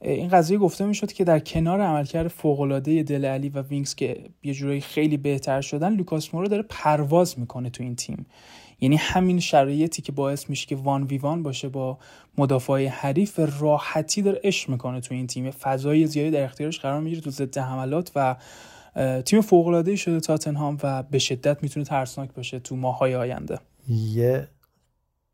این 0.01 0.27
قضیه 0.27 0.57
گفته 0.57 0.85
می‌شد 0.85 1.11
که 1.11 1.23
در 1.23 1.39
کنار 1.39 1.81
عملکرد 1.81 2.27
فوق 2.27 2.59
العاده 2.59 3.03
دل 3.03 3.25
علی 3.25 3.49
و 3.49 3.61
وینکس 3.61 3.95
که 3.95 4.23
یه 4.43 4.53
جورایی 4.53 4.81
خیلی 4.81 5.17
بهتر 5.17 5.61
شدن 5.61 5.95
لوکاس 5.95 6.33
مورا 6.33 6.47
داره 6.47 6.63
پرواز 6.69 7.39
می‌کنه 7.39 7.69
تو 7.69 7.83
این 7.83 7.95
تیم. 7.95 8.25
یعنی 8.81 8.95
همین 8.95 9.39
شرایطی 9.39 10.01
که 10.01 10.11
باعث 10.11 10.49
میشه 10.49 10.67
که 10.67 10.75
وان 10.75 11.03
ویوان 11.03 11.43
باشه 11.43 11.69
با 11.69 11.97
مدافع 12.37 12.87
حریف 12.87 13.39
راحتی 13.59 14.21
داره 14.21 14.41
عشق 14.43 14.69
می‌کنه 14.69 15.01
تو 15.01 15.13
این 15.15 15.27
تیم. 15.27 15.51
فضای 15.51 16.07
زیادی 16.07 16.31
در 16.31 16.43
اختیارش 16.43 16.79
قرار 16.79 17.01
می‌گیره 17.01 17.21
تو 17.21 17.29
ضد 17.29 17.57
حملات 17.57 18.11
و 18.15 18.35
تیم 19.25 19.41
فوق 19.41 19.67
العاده 19.67 19.95
شده 19.95 20.19
تاتنهام 20.19 20.77
و 20.83 21.03
به 21.03 21.19
شدت 21.19 21.63
می‌تونه 21.63 21.85
ترسناک 21.85 22.33
باشه 22.33 22.59
تو 22.59 22.75
ماهای 22.75 23.15
آینده. 23.15 23.59
یه 23.87 24.47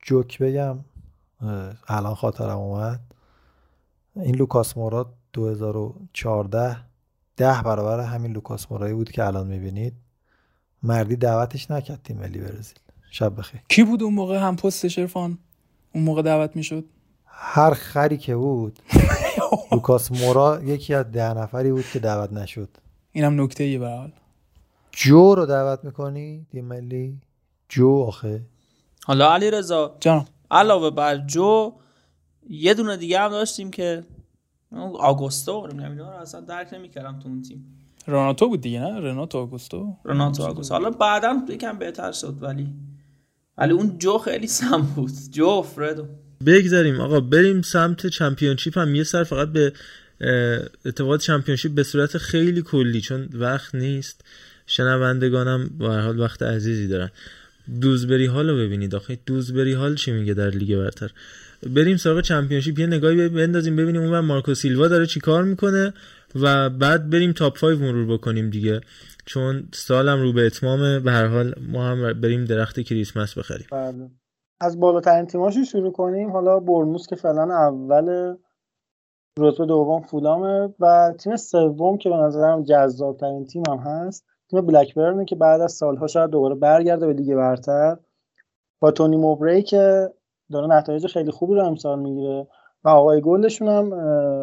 جوک 0.04 0.40
بگم 0.40 0.80
الان 1.88 2.16
خاطرم 2.16 2.58
اومد. 2.58 3.00
این 4.16 4.36
لوکاس 4.36 4.78
مورا 4.78 5.14
2014 5.34 6.78
ده 7.38 7.62
برابر 7.62 8.00
همین 8.00 8.32
لوکاس 8.32 8.72
مورایی 8.72 8.94
بود 8.94 9.12
که 9.12 9.26
الان 9.26 9.48
می‌بینید. 9.48 9.94
مردی 10.84 11.16
دعوتش 11.16 11.72
نکرد 11.72 12.04
تیم 12.04 12.18
ملی 12.18 12.40
برزیل. 12.40 12.76
شب 13.16 13.36
بخیر. 13.38 13.62
کی 13.70 13.84
بود 13.84 14.04
اون 14.04 14.14
موقع 14.14 14.38
هم 14.38 14.56
پست 14.56 14.88
شرفان؟ 14.88 15.38
اون 15.94 16.04
موقع 16.04 16.22
دعوت 16.22 16.56
می‌شد؟ 16.56 16.86
هر 17.26 17.74
خری 17.74 18.18
که 18.18 18.36
بود. 18.36 18.80
لوکاس 19.72 20.12
مورا 20.12 20.64
یکی 20.64 20.94
از 20.94 21.12
ده 21.12 21.34
نفری 21.34 21.72
بود 21.72 21.86
که 21.94 22.00
دعوت 22.00 22.34
نشد. 22.34 22.70
اینم 23.12 23.42
نکته 23.42 23.64
ای 23.64 23.78
به 23.78 23.88
حال. 23.90 24.12
جو 24.92 25.36
رو 25.36 25.46
دعوت 25.46 25.84
می‌کنی 25.84 26.46
دی 26.50 26.62
ملی؟ 26.62 27.22
جو 27.70 28.06
آخه. 28.08 28.42
حالا 29.06 29.34
علی 29.34 29.52
رضا 29.52 29.96
جان. 30.00 30.26
علاوه 30.52 30.90
بر 30.90 31.18
جو 31.18 31.74
یه 32.50 32.74
دونه 32.74 32.98
دیگه 32.98 33.20
هم 33.20 33.30
داشتیم 33.30 33.72
که 33.72 34.04
آگوستو 35.00 35.68
رو 35.68 36.06
اصلا 36.06 36.42
درک 36.42 36.74
نمی‌کردم 36.74 37.20
تو 37.20 37.28
اون 37.28 37.42
تیم. 37.42 37.88
روناتو 38.08 38.48
بود 38.48 38.62
دیگه 38.62 38.80
نه؟ 38.80 39.00
رناتو 39.00 39.38
آگوستو. 39.38 39.96
رناتو 40.06 40.44
آگوستو. 40.44 40.74
حالا 40.74 40.90
بعدا 40.90 41.42
یکم 41.50 41.78
بهتر 41.78 42.12
شد 42.12 42.44
ولی. 42.44 42.74
ولی 43.58 43.74
اون 43.74 43.98
جو 43.98 44.18
خیلی 44.18 44.48
سم 44.48 44.82
بود. 44.96 45.12
جو 45.32 45.62
فردو 45.62 46.08
بگذاریم. 46.46 47.02
آقا 47.02 47.20
بریم 47.20 47.62
سمت 47.62 48.08
چمپیونشیپ 48.08 48.78
هم. 48.78 48.96
یه 48.96 49.04
سر 49.04 49.24
فقط 49.24 49.48
به 49.48 49.74
اتفاقات 50.86 51.22
چمپیونشیپ 51.22 51.72
به 51.72 51.84
صورت 51.84 52.18
خیلی 52.18 52.62
کلی 52.62 53.02
چون 53.02 53.30
وقت 53.34 53.76
نیست. 53.76 54.22
شنوندگانم 54.68 55.70
به 55.80 55.88
حال 55.88 56.20
وقت 56.20 56.44
عزیزی 56.44 56.88
دارن. 56.88 57.12
دوزبری 57.82 58.26
هال 58.26 58.50
رو 58.50 58.58
ببینید 58.58 58.96
آخه. 58.96 59.20
دوزبری 59.26 59.74
هال 59.74 59.96
چی 59.96 60.12
میگه 60.12 60.34
در 60.34 60.50
لیگ 60.50 60.78
برتر؟ 60.78 61.12
بریم 61.68 61.98
سراغ 61.98 62.22
چمپیونشیپ. 62.22 62.80
یه 62.80 62.88
نگاهی 62.88 63.30
بندازیم 63.30 63.76
ببینیم 63.76 64.02
اون 64.02 64.20
مارکو 64.20 64.54
سیلوا 64.54 64.88
داره 64.88 65.06
چی 65.06 65.20
کار 65.20 65.44
می‌کنه 65.44 65.94
و 66.36 66.70
بعد 66.70 67.10
بریم 67.10 67.32
تاپ 67.32 67.60
5 67.60 67.80
مرور 67.80 68.14
بکنیم 68.14 68.50
دیگه. 68.50 68.82
چون 69.26 69.70
سالم 69.74 70.22
رو 70.22 70.34
به 70.34 70.46
اتمام 70.46 71.04
به 71.04 71.12
هر 71.12 71.28
حال 71.28 71.54
ما 71.72 71.84
هم 71.84 72.22
بریم 72.22 72.46
درخت 72.46 72.80
کریسمس 72.80 73.38
بخریم. 73.38 73.68
بله. 73.72 74.10
از 74.62 74.80
بالاترین 74.80 75.26
تیماشو 75.26 75.64
شروع 75.64 75.92
کنیم. 75.92 76.32
حالا 76.32 76.60
برموس 76.60 77.08
که 77.08 77.16
فعلا 77.16 77.44
اول 77.44 78.36
رتبه 79.40 79.66
دوم 79.66 80.02
فولامه 80.02 80.74
و 80.80 81.14
تیم 81.20 81.36
سوم 81.36 81.98
که 81.98 82.10
به 82.10 82.16
نظرم 82.16 82.64
جذاب 82.64 83.18
ترین 83.18 83.46
تیم 83.46 83.64
هم 83.70 83.78
هست 83.78 84.26
تیم 84.50 84.62
بلکبرنه 84.62 85.26
که 85.26 85.36
بعد 85.36 85.62
از 85.62 85.72
سالها 85.72 86.08
شاید 86.08 86.30
دوباره 86.30 86.56
برگرده 86.56 87.08
به 87.08 87.14
لیگ 87.14 87.36
برتر. 87.36 87.98
با 88.80 88.92
تونی 88.92 89.18
موبری 89.18 89.64
که 89.64 90.14
داره 90.52 90.68
نتایج 90.68 91.08
خیلی 91.08 91.32
خوبی 91.32 91.56
رو 91.56 91.66
امسال 91.66 92.00
می‌گیره 92.00 92.48
و 92.84 92.90
آقای 92.90 93.22
گلشون 93.22 93.68
هم 93.68 93.94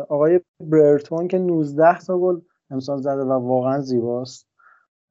آقای 0.09 0.41
برتون 0.61 1.29
که 1.29 1.39
19 1.39 1.99
تا 1.99 2.19
گل 2.19 2.41
امسال 2.71 2.99
زده 2.99 3.23
و 3.23 3.33
واقعا 3.33 3.81
زیباست. 3.81 4.52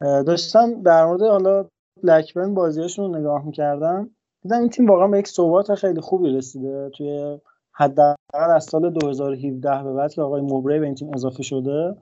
داشتم 0.02 0.82
در 0.82 1.06
مورد 1.06 1.22
حالا 1.22 1.66
بلکبرن 2.04 2.54
بازیاشون 2.54 3.14
رو 3.14 3.20
نگاه 3.20 3.46
می‌کردم. 3.46 4.10
دیدم 4.42 4.60
این 4.60 4.70
تیم 4.70 4.88
واقعا 4.88 5.08
به 5.08 5.20
یک 5.20 5.28
ثبات 5.28 5.76
خیلی 5.76 6.02
خوبی 6.02 6.30
رسیده. 6.30 6.90
توی 6.90 7.40
حداقل 7.72 8.16
از 8.34 8.64
سال 8.64 8.90
2017 8.90 9.84
به 9.84 9.94
بعد 9.94 10.14
که 10.14 10.22
آقای 10.22 10.42
موبری 10.42 10.80
به 10.80 10.86
این 10.86 10.96
تیم 10.96 11.14
اضافه 11.14 11.44
شده 11.44 11.98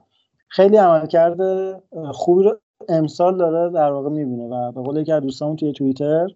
خیلی 0.48 0.76
عمل 0.76 1.06
کرده 1.06 1.82
خوبی 2.12 2.44
رو 2.44 2.58
امسال 2.88 3.36
داره 3.36 3.72
در 3.72 3.92
واقع 3.92 4.08
می‌بینه 4.08 4.48
و 4.48 4.72
به 4.72 4.82
قول 4.82 4.96
یکی 4.96 5.12
از 5.12 5.22
دوستامون 5.22 5.56
توی 5.56 5.72
توییتر 5.72 6.28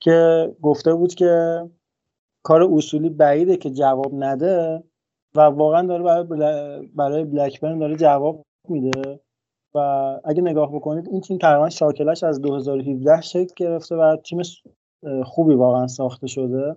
که 0.00 0.50
گفته 0.62 0.94
بود 0.94 1.14
که 1.14 1.62
کار 2.42 2.68
اصولی 2.72 3.10
بعیده 3.10 3.56
که 3.56 3.70
جواب 3.70 4.14
نده 4.14 4.82
و 5.34 5.40
واقعا 5.40 5.86
داره 5.86 6.02
برای, 6.02 6.86
برای 6.94 7.24
بلکبرن 7.24 7.78
داره 7.78 7.96
جواب 7.96 8.42
میده. 8.68 9.20
و 9.76 10.20
اگه 10.24 10.42
نگاه 10.42 10.72
بکنید 10.72 11.08
این 11.08 11.20
تیم 11.20 11.38
تقریبا 11.38 11.68
شاکلش 11.68 12.24
از 12.24 12.40
2017 12.40 13.20
شکل 13.20 13.54
گرفته 13.56 13.96
و 13.96 14.16
تیم 14.16 14.42
خوبی 15.24 15.54
واقعا 15.54 15.86
ساخته 15.86 16.26
شده. 16.26 16.76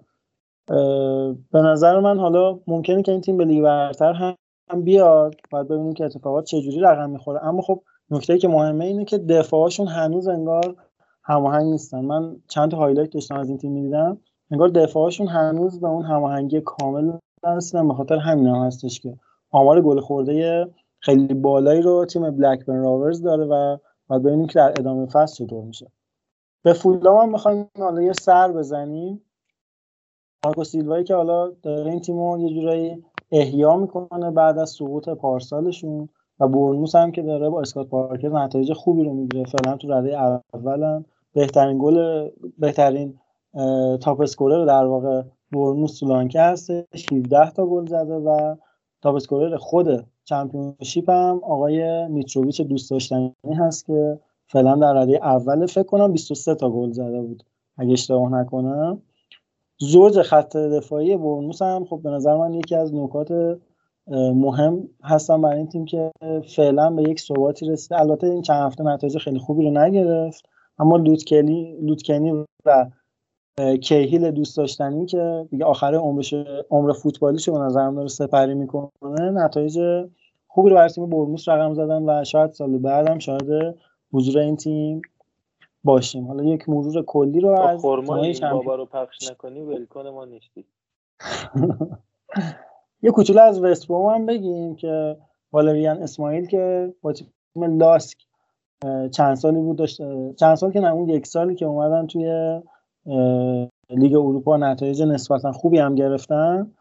به 1.52 1.62
نظر 1.62 2.00
من 2.00 2.20
حالا 2.20 2.60
ممکنه 2.68 3.02
که 3.02 3.12
این 3.12 3.22
تیم 3.22 3.38
به 3.38 3.46
لیگ 3.46 3.64
برتر 3.64 4.14
هم 4.14 4.36
بیاد 4.84 5.36
باید 5.52 5.68
ببینیم 5.68 5.94
که 5.94 6.06
اتفاقات 6.06 6.46
چجوری 6.46 6.80
رقم 6.80 7.10
می‌خوره. 7.10 7.46
اما 7.46 7.62
خب 7.62 7.82
نکته 8.12 8.38
که 8.38 8.48
مهمه 8.48 8.86
اینه 8.86 9.06
که 9.06 9.18
دفاعشون 9.18 9.88
هنوز 9.88 10.28
انگار 10.28 10.76
هماهنگ 11.24 11.72
نیستن. 11.72 12.06
من 12.06 12.36
چند 12.48 12.72
تا 12.72 12.78
highlight 12.78 13.10
داشتم 13.10 13.36
از 13.36 13.50
این 13.50 13.58
تیم 13.58 13.72
می‌دیدم. 13.72 14.18
انگار 14.52 14.68
دفاعشون 14.68 15.28
هنوز 15.28 15.80
به 15.80 15.88
اون 15.88 16.06
هماهنگی 16.06 16.62
کامل 16.62 17.12
نرسیدن 17.44 17.88
به 17.88 17.94
خاطر 17.94 18.16
همین 18.16 18.48
هم 18.48 18.66
هستش 18.66 19.00
که 19.00 19.14
آمار 19.52 19.82
گل 19.82 20.00
خورده 20.00 20.68
خیلی 21.00 21.34
بالایی 21.34 21.82
رو 21.82 22.06
تیم 22.06 22.32
بلکبرن 22.32 22.82
راورز 22.84 23.22
داره 23.22 23.46
و 23.46 23.78
باید 24.08 24.24
ببینیم 24.24 24.48
که 24.48 24.54
در 24.54 24.70
ادامه 24.70 25.06
فصل 25.06 25.46
چطور 25.46 25.64
میشه. 25.64 25.92
به 26.64 26.74
فولام 26.74 27.18
هم 27.18 27.32
می‌خوایم 27.32 27.70
حالا 27.80 28.02
یه 28.02 28.14
سر 28.14 28.52
بزنیم. 28.52 29.22
مارکو 30.46 30.64
سیلوایی 30.64 31.04
که 31.04 31.16
حالا 31.16 31.52
داره 31.64 31.92
این 31.92 32.00
تیمو 32.00 32.40
یه 32.40 32.54
جورایی 32.54 33.04
احیا 33.32 33.78
می‌کنه 33.78 34.32
بعد 34.32 34.58
از 34.58 34.70
سقوط 34.70 35.10
پارسالشون 35.10 36.10
و 36.40 36.48
برنوس 36.48 36.96
هم 36.96 37.12
که 37.12 37.22
داره 37.22 37.50
با 37.50 37.62
اسکات 37.62 37.88
پارکر 37.88 38.30
نتایج 38.30 38.74
خوبی 38.74 39.04
رو 39.04 39.14
می‌گیره. 39.14 39.46
فعلا 39.46 39.78
تو 39.78 39.94
رده 39.94 40.18
اولن 40.54 41.06
بهترین 41.34 41.78
گل 41.82 42.30
بهترین 42.58 43.20
top 44.02 44.22
scorer 44.22 44.66
در 44.66 44.86
واقع 44.86 45.22
برنموث 45.52 45.92
سولانکه 45.92 46.42
هستش. 46.42 47.14
17 47.14 47.52
تا 47.52 47.66
گل 47.66 47.86
زده 47.86 48.14
و 48.14 48.56
top 49.02 49.16
scorer 49.16 49.58
خود 49.58 50.06
چمپیونشیپ 50.30 51.10
هم 51.10 51.42
آقای 51.44 52.08
میتروویچ 52.08 52.62
دوست 52.62 52.92
داشتنی 52.92 53.34
هست 53.60 53.86
که 53.86 54.20
فعلا 54.48 54.76
در 54.76 54.94
رده 54.94 55.20
اول 55.24 55.66
فکر 55.66 55.84
کنم 55.84 56.12
23 56.12 56.56
تا 56.56 56.70
گل 56.70 56.92
زده 56.92 57.22
بود 57.22 57.44
اگه 57.78 57.92
اشتباه 57.92 58.32
نکنم. 58.32 59.02
زوج 59.78 60.22
خط 60.22 60.58
دفاعی 60.58 61.18
برنوس 61.18 61.62
هم 61.62 61.86
خب 61.86 62.00
به 62.04 62.10
نظر 62.10 62.38
من 62.38 62.54
یکی 62.54 62.76
از 62.76 62.96
نکات 62.96 63.60
مهم 64.34 64.90
هستن 65.04 65.42
برای 65.42 65.58
این 65.58 65.68
تیم 65.68 65.86
که 65.86 66.12
فعلا 66.56 66.90
به 66.90 67.04
یک 67.04 67.20
ثباتی 67.20 67.66
رسیده. 67.66 68.00
البته 68.00 68.28
این 68.28 68.42
چند 68.42 68.66
هفته 68.66 68.84
نتایج 68.84 69.18
خیلی 69.18 69.40
خوبی 69.40 69.64
رو 69.64 69.72
نگرفت 69.72 70.46
اما 70.80 70.98
لوتکنی 70.98 71.78
لوتکنی 71.82 72.46
و 72.66 72.90
کیهیل 73.82 74.32
دوست 74.32 74.58
داشتنی 74.58 75.06
که 75.06 75.48
دیگه 75.50 75.66
آخر 75.66 75.96
عمرش 75.96 76.34
عمر 76.70 76.94
فوتبالیش 76.94 77.50
به 77.50 77.58
نظرم 77.58 77.96
داره 77.96 78.08
سپری 78.08 78.54
می‌کنه 78.54 78.90
نتایج 79.20 79.80
خوبی 80.52 80.70
رو 80.70 80.76
برای 80.76 80.90
تیم 80.90 81.10
برموس 81.10 81.50
رقم 81.50 81.74
زدن 81.74 82.10
و 82.10 82.24
شاید 82.24 82.52
سال 82.52 82.78
بعدم 82.78 83.20
شاید 83.20 83.76
حضور 84.14 84.38
این 84.38 84.56
تیم 84.56 85.02
باشیم. 85.84 86.28
حالا 86.28 86.44
یک 86.44 86.70
مرور 86.70 87.04
کلی 87.04 87.40
رو 87.40 87.62
از 87.62 87.82
بابا 87.82 88.76
رو 88.76 88.86
پخش 88.86 89.32
نکنی 89.32 89.62
ولکن 89.62 90.08
ما 90.08 90.26
نیستی 90.26 90.66
یه 93.04 93.12
کوچولو 93.12 93.42
از 93.42 93.64
وست 93.64 93.92
هم 93.92 94.26
بگیم 94.26 94.76
که 94.76 95.18
والریان 95.52 95.98
اسماعیل 95.98 96.46
که 96.46 96.94
با 97.02 97.14
تیم 97.14 97.34
لاسک 97.56 98.18
چند 99.12 99.36
سالی 99.36 99.60
بود 99.60 99.78
داشته 99.78 100.34
چند 100.40 100.56
سال 100.56 100.72
که 100.72 100.80
نه 100.80 100.94
اون 100.94 101.10
یک 101.10 101.28
سالی 101.28 101.56
که 101.56 101.66
اومدن 101.66 102.08
توی 102.08 102.62
لیگ 103.90 104.16
اروپا 104.16 104.58
نتایج 104.58 105.02
نسبتا 105.02 105.52
خوبی 105.52 105.78
هم 105.80 105.96
گرفتن. 105.96 106.72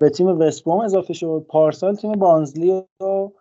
به 0.00 0.10
تیم 0.10 0.26
وستبروم 0.26 0.80
اضافه 0.80 1.14
شد. 1.14 1.46
پارسال 1.48 1.94
تیم 1.94 2.12
بانزلی 2.12 2.82
رو 3.00 3.32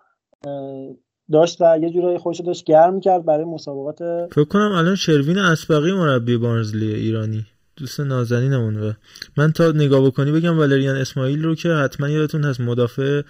داشت 1.31 1.61
و 1.61 1.79
یه 1.81 1.89
جورایی 1.89 2.17
خوش 2.17 2.41
داشت 2.41 2.63
گرم 2.63 2.99
کرد 2.99 3.25
برای 3.25 3.45
مسابقات 3.45 4.29
فکر 4.31 4.43
کنم 4.43 4.71
الان 4.71 4.95
شروین 4.95 5.37
اسبقی 5.37 5.91
مربی 5.91 6.37
بارنزلی 6.37 6.93
ایرانی. 6.93 7.45
دوست 7.77 7.99
نازنینمون 7.99 8.75
و 8.75 8.93
من 9.37 9.51
تا 9.51 9.71
نگاه 9.71 10.05
بکنی 10.05 10.31
بگم 10.31 10.57
والریان 10.57 10.95
اسماعیل 10.95 11.43
رو 11.43 11.55
که 11.55 11.69
حتما 11.69 12.09
یادتون 12.09 12.43
هست 12.43 12.61
مدافع 12.61 13.21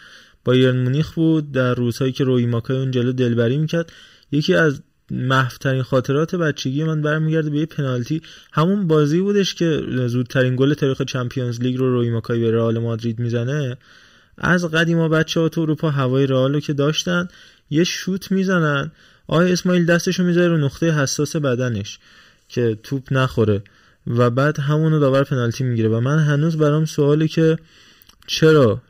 بایرن 0.45 0.83
مونیخ 0.83 1.13
بود. 1.13 1.51
در 1.51 1.73
روزهایی 1.73 2.11
که 2.11 2.23
روی 2.23 2.45
ماکای 2.45 2.77
اون 2.77 2.91
جلو 2.91 3.11
دلبری 3.11 3.57
می‌کرد 3.57 3.91
یکی 4.31 4.55
از 4.55 4.81
محفترین 5.11 5.83
خاطرات 5.83 6.35
بچگی 6.35 6.83
من 6.83 7.01
برمیگرده 7.01 7.49
به 7.49 7.57
یه 7.57 7.65
پنالتی. 7.65 8.21
همون 8.53 8.87
بازی 8.87 9.19
بودش 9.19 9.55
که 9.55 9.83
زودترین 10.07 10.55
گل 10.55 10.73
تاریخ 10.73 11.01
چمپیونز 11.01 11.61
لیگ 11.61 11.77
رو 11.77 11.93
روی 11.93 12.09
ماکای 12.09 12.39
به 12.39 12.51
رئال 12.51 12.79
مادرید 12.79 13.19
می‌زنه. 13.19 13.77
از 14.37 14.65
قدیما 14.65 15.09
بچه 15.09 15.39
ها 15.39 15.49
تو 15.49 15.61
اروپا 15.61 15.89
هوای 15.89 16.27
رئال 16.27 16.53
رو 16.53 16.59
که 16.59 16.73
داشتن 16.73 17.27
یه 17.69 17.83
شوت 17.83 18.31
می‌زنن. 18.31 18.91
آقای 19.27 19.51
اسماعیل 19.51 19.85
دستشو 19.85 20.23
می‌ذاره 20.23 20.47
رو 20.47 20.57
نقطه 20.57 20.91
حساس 20.91 21.35
بدنش 21.35 21.99
که 22.49 22.77
توپ 22.83 23.03
نخوره 23.11 23.61
و 24.07 24.29
بعد 24.29 24.59
همونو 24.59 24.99
داور 24.99 25.23
پنالتی 25.23 25.63
می‌گیره. 25.63 25.89
و 25.89 25.99
من 25.99 26.19
هنوز 26.19 26.57
برام 26.57 26.85
سوالی 26.85 27.27
که 27.27 27.57
چرا 28.27 28.81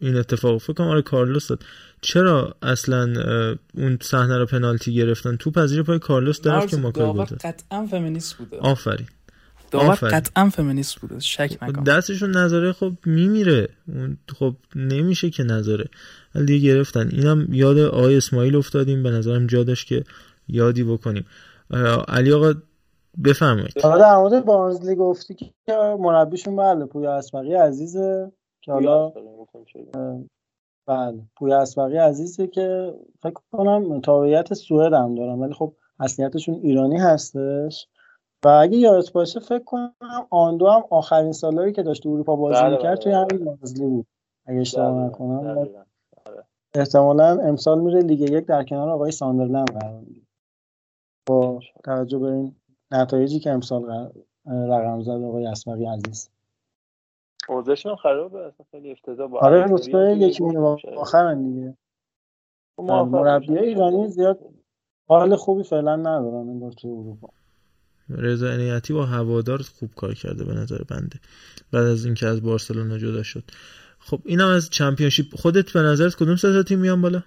این 0.00 0.16
اتفاق؟ 0.16 0.60
فکر 0.60 0.72
کنم 0.72 0.86
آره 0.86 1.02
کارلوس 1.02 1.48
داد. 1.48 1.64
چرا 2.06 2.54
اصلا 2.62 3.14
اون 3.74 3.98
صحنه 4.02 4.38
رو 4.38 4.46
پنالتی 4.46 4.94
گرفتن؟ 4.94 5.36
توپ 5.36 5.58
از 5.58 5.78
پای 5.78 5.98
کارلوس 5.98 6.40
درف 6.40 6.66
که 6.66 6.76
ماکای 6.76 7.12
بوده. 7.12 7.36
قطعا 7.36 7.86
فمینیست 7.86 8.34
بوده. 8.34 8.58
آفرین. 8.58 9.06
داور 9.70 9.94
قطعا 9.94 10.48
فمینیست 10.48 11.00
بوده. 11.00 11.20
شک 11.20 11.58
نکن. 11.62 11.82
دستشون 11.82 12.30
نظاره 12.36 12.72
خب 12.72 12.92
میمیره. 13.06 13.68
خب 14.38 14.54
نمیشه 14.74 15.30
که 15.30 15.42
نظاره 15.42 15.84
ولی 16.34 16.46
دیگه 16.46 16.74
گرفتن. 16.74 17.08
اینم 17.12 17.48
یاد 17.50 17.78
آقای 17.78 18.16
اسماعیل 18.16 18.56
افتادیم. 18.56 19.02
به 19.02 19.10
نظرم 19.10 19.46
جا 19.46 19.64
داشت 19.64 19.86
که 19.86 20.04
یادی 20.48 20.84
بکنیم. 20.84 21.26
علی 22.08 22.32
آقا 22.32 22.54
بفرمایید. 23.24 23.80
حالا 23.82 23.98
در 23.98 24.16
مورد 24.16 24.44
بارنزلی 24.44 24.94
گفتی 24.94 25.34
که 25.34 25.52
مربیشون 25.98 26.56
بله 26.56 26.86
پویا 26.86 27.16
اسمقی 27.16 27.54
عزیزه 27.54 28.32
که 28.62 28.72
حالا 28.72 29.12
بله. 30.86 31.22
پویا 31.36 31.58
اسبقی 31.58 31.96
عزیزه 31.96 32.46
که 32.46 32.94
فکر 33.22 33.34
کنم 33.52 34.00
تابعیت 34.00 34.54
سوئد 34.54 34.92
هم 34.92 35.14
دارم 35.14 35.40
ولی 35.40 35.54
خب 35.54 35.72
اصلیتشون 36.00 36.54
ایرانی 36.54 36.96
هستش. 36.96 37.88
و 38.44 38.48
اگه 38.48 38.76
یادت 38.76 39.12
باشه 39.12 39.40
فکر 39.40 39.64
کنم 39.64 39.92
آندو 40.30 40.68
هم 40.68 40.84
آخرین 40.90 41.32
سالهایی 41.32 41.72
که 41.72 41.82
داشت 41.82 42.06
اروپا 42.06 42.36
بازی 42.36 42.62
بله 42.62 42.76
می‌کرد 42.76 42.98
توی 42.98 43.12
بله. 43.12 43.20
همین 43.20 43.44
بازلی 43.44 43.86
بود. 43.86 44.06
اگه 44.46 44.60
اشتباه 44.60 44.92
بله، 44.92 45.06
نکنم. 45.06 45.58
آره. 46.26 46.44
احتمالا 46.74 47.40
امسال 47.40 47.80
میره 47.80 48.00
لیگ 48.00 48.20
یک 48.20 48.46
در 48.46 48.64
کنار 48.64 48.88
آقای 48.88 49.10
ساندرلند 49.10 49.70
قرار 49.70 50.00
می‌گیره. 50.00 50.26
با 51.26 51.60
توجه 51.84 52.18
به 52.18 52.26
این 52.26 52.54
نتایجی 52.90 53.38
که 53.40 53.50
امسال 53.50 54.10
رقم 54.46 55.02
زد 55.02 55.10
آقای 55.10 55.46
اسمقی 55.46 55.86
عزیز. 55.86 56.30
اوضاعشون 57.48 57.96
خرابه 57.96 58.38
اصلا 58.38 58.66
خیلی 58.70 58.92
افتضاح. 58.92 59.28
با 59.28 59.38
آره 59.38 59.64
رتبه 59.68 60.16
یکی 60.20 60.42
مون 60.42 60.78
آخرن 60.96 61.42
دیگه. 61.42 61.76
خب 62.76 62.82
مربی 62.82 63.58
ایرانی 63.58 64.08
زیاد 64.08 64.38
حال 65.08 65.36
خوبی 65.36 65.62
فعلا 65.62 65.96
ندارن 65.96 66.48
انگار 66.48 66.72
توی 66.72 66.90
اروپا. 66.90 67.28
رضا 68.08 68.48
انیتی 68.48 68.92
با 68.92 69.06
هوادار 69.06 69.62
خوب 69.78 69.90
کار 69.96 70.14
کرده 70.14 70.44
به 70.44 70.52
نظر 70.54 70.82
بنده 70.88 71.20
بعد 71.72 71.84
از 71.84 72.04
اینکه 72.04 72.26
از 72.26 72.42
بارسلونا 72.42 72.98
جدا 72.98 73.22
شد. 73.22 73.42
خب 73.98 74.20
اینم 74.24 74.48
از 74.48 74.70
چمپیونشیپ. 74.70 75.26
خودت 75.34 75.72
به 75.72 75.80
نظرت 75.80 76.14
کدوم 76.14 76.36
سه 76.36 76.62
تیم 76.62 76.78
میان 76.78 77.02
بالا؟ 77.02 77.22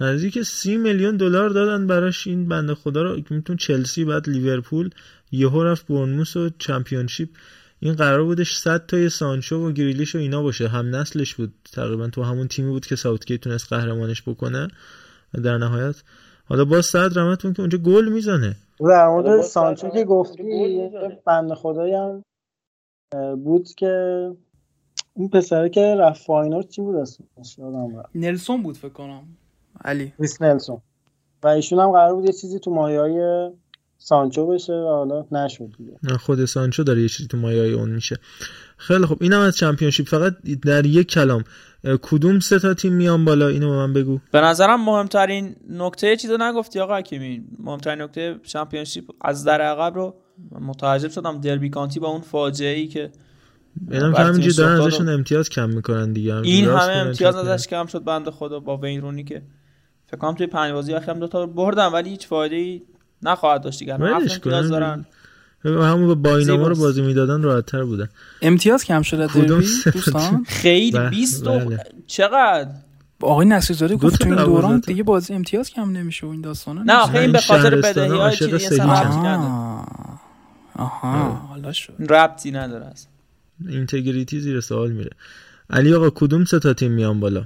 نزدیک 0.00 0.42
سی 0.42 0.76
میلیون 0.76 1.16
دلار 1.16 1.48
دادن 1.48 1.86
براش 1.86 2.26
این 2.26 2.48
بنده 2.48 2.74
خدا 2.74 3.02
رو. 3.02 3.20
میتون 3.30 3.56
چلسی 3.56 4.04
بعد 4.04 4.28
لیورپول 4.28 4.90
یهو 5.32 5.62
رفت 5.62 5.86
برنموس 5.86 6.36
و 6.36 6.50
چمپیونشیپ. 6.58 7.28
این 7.80 7.94
قرار 7.94 8.24
بودش 8.24 8.56
100 8.56 8.86
تای 8.86 9.08
سانچو 9.08 9.68
و 9.68 9.72
گریلیش 9.72 10.14
و 10.14 10.18
اینا 10.18 10.42
باشه. 10.42 10.68
هم 10.68 10.94
نسلش 10.94 11.34
بود. 11.34 11.54
تقریبا 11.72 12.08
تو 12.08 12.22
همون 12.22 12.48
تیمی 12.48 12.70
بود 12.70 12.86
که 12.86 12.96
ساوتگیت 12.96 13.40
تونست 13.40 13.72
قهرمانش 13.72 14.22
بکنه. 14.22 14.68
در 15.44 15.58
نهایت. 15.58 16.02
حالا 16.44 16.64
با 16.64 16.82
صد 16.82 17.18
رحمتون 17.18 17.52
که 17.52 17.60
اونجا 17.60 17.78
گل 17.78 18.08
می‌زنه. 18.08 18.56
در 18.80 19.06
مورد 19.08 19.42
سانچو 19.42 19.88
که 19.88 20.04
گفتی 20.04 20.42
بنده 21.26 21.54
خدایی 21.54 21.94
هم 21.94 22.22
بود 23.44 23.68
که 23.76 24.26
این 25.16 25.28
پسره 25.28 25.68
که 25.68 25.96
رفت 25.98 26.26
فاینورد 26.26 26.62
چی 26.62 26.82
بود 26.82 26.96
اسمش؟ 26.96 27.56
نلسون 28.14 28.62
بود 28.62 28.76
فکر 28.76 28.88
کنم. 28.88 29.22
علی. 29.84 30.12
ریس 30.18 30.42
نلسون. 30.42 30.80
و 31.42 31.48
ایشون 31.48 31.78
هم 31.78 31.92
قرار 31.92 32.14
بود 32.14 32.24
یه 32.24 32.32
چیزی 32.32 32.58
تو 32.58 32.70
مایه 32.70 33.00
های 33.00 33.50
سانچو 33.98 34.46
بشه 34.46 34.72
و 34.72 34.86
حالا 34.86 35.26
نشد 35.32 35.70
نه 36.02 36.16
خود 36.16 36.44
سانچو 36.44 36.84
داره 36.84 37.02
یه 37.02 37.08
چیزی 37.08 37.28
تو 37.28 37.36
مایه 37.36 37.60
های 37.60 37.72
اون 37.72 37.90
میشه. 37.90 38.16
خیلی 38.76 39.06
خب 39.06 39.16
اینم 39.20 39.40
از 39.40 39.56
چمپیونشیپ. 39.56 40.08
فقط 40.08 40.36
در 40.66 40.86
یک 40.86 41.06
کلام 41.06 41.44
کدوم 42.02 42.40
سه 42.40 42.58
تا 42.58 42.74
تیم 42.74 42.92
میان 42.92 43.24
بالا؟ 43.24 43.48
اینو 43.48 43.70
به 43.70 43.76
من 43.76 43.92
بگو. 43.92 44.20
به 44.32 44.40
نظرم 44.40 44.84
مهمترین 44.84 45.56
نکته 45.70 46.16
چیزو 46.16 46.36
نگفتی 46.40 46.80
آقا 46.80 46.96
حکیمی. 46.96 47.44
مهمترین 47.58 48.02
نکته 48.02 48.36
چمپیونشیپ 48.42 49.04
از 49.20 49.44
در 49.44 49.60
عقب 49.60 49.94
رو 49.94 50.14
متعجب 50.60 51.10
شدم. 51.10 51.40
دربی 51.40 51.70
کانتی 51.70 52.00
با 52.00 52.08
اون 52.08 52.20
فاجعه 52.20 52.76
ای 52.76 52.86
که 52.86 53.10
اینم 53.90 54.12
که 54.12 54.18
همینجوری 54.18 54.56
دارن 54.56 54.80
ازشون 54.80 55.08
امتیاز 55.08 55.48
کم 55.48 55.70
می‌کنن 55.70 56.12
دیگه. 56.12 56.34
این 56.34 56.64
همه 56.64 56.92
امتیاز 56.92 57.36
ازش 57.36 57.66
کم 57.66 57.86
شد. 57.86 58.04
بنده 58.04 58.30
خدا 58.30 58.60
با 58.60 58.76
وین 58.76 59.00
رونی 59.00 59.24
که 59.24 59.42
فکر 60.06 60.16
کنم 60.16 60.34
توی 60.34 60.46
پنج 60.46 60.72
بازی 60.72 60.94
اخیرم 60.94 61.18
دو 61.18 61.28
تا 61.28 61.46
بردم 61.46 61.92
ولی 61.92 62.10
هیچ 62.10 62.26
فایده 62.26 62.56
ای 62.56 62.82
نخواهد 63.22 63.62
داشت 63.62 63.78
دیگه. 63.78 63.94
امتیاز 63.94 64.68
دارن. 64.68 65.06
همون 65.64 66.22
با 66.22 66.36
ایناما 66.36 66.68
رو 66.68 66.76
بازی 66.76 67.02
می‌دادن 67.02 67.42
راحت 67.42 67.66
تر 67.66 67.84
بودن. 67.84 68.08
امتیاز 68.42 68.84
کم 68.84 69.02
شده 69.02 69.46
دوستان؟ 69.46 70.44
خیلی 70.62 70.98
20 70.98 71.44
بله. 71.44 71.78
چقدر؟ 72.06 72.70
آقای 73.20 73.46
نصیرزاده 73.46 73.96
گفت 73.96 74.22
تو 74.22 74.28
این 74.28 74.44
دوران 74.44 74.80
دیگه 74.80 75.02
بازی 75.02 75.34
امتیاز 75.34 75.70
کم 75.70 75.90
نمیشه 75.90 76.26
و 76.26 76.30
این 76.30 76.40
داستانا 76.40 76.82
نه 76.82 77.06
خیلی 77.06 77.32
به 77.32 77.40
خاطر 77.40 77.76
بدهی. 77.76 78.08
های 78.08 78.36
چیزی 78.36 78.54
اصلا 78.54 79.84
آها 80.74 81.28
حالا 81.28 81.72
شد. 81.72 81.94
ربطی 82.10 82.50
نداره 82.50 82.86
اصلا. 82.86 83.10
اینتگریتی 83.68 84.40
زیر 84.40 84.60
سوال 84.60 84.90
میره. 84.92 85.10
علی 85.70 85.94
آقا 85.94 86.10
کدوم 86.10 86.44
سه 86.44 86.58
تا 86.58 86.72
تیم 86.72 86.92
میان 86.92 87.20
بالا؟ 87.20 87.44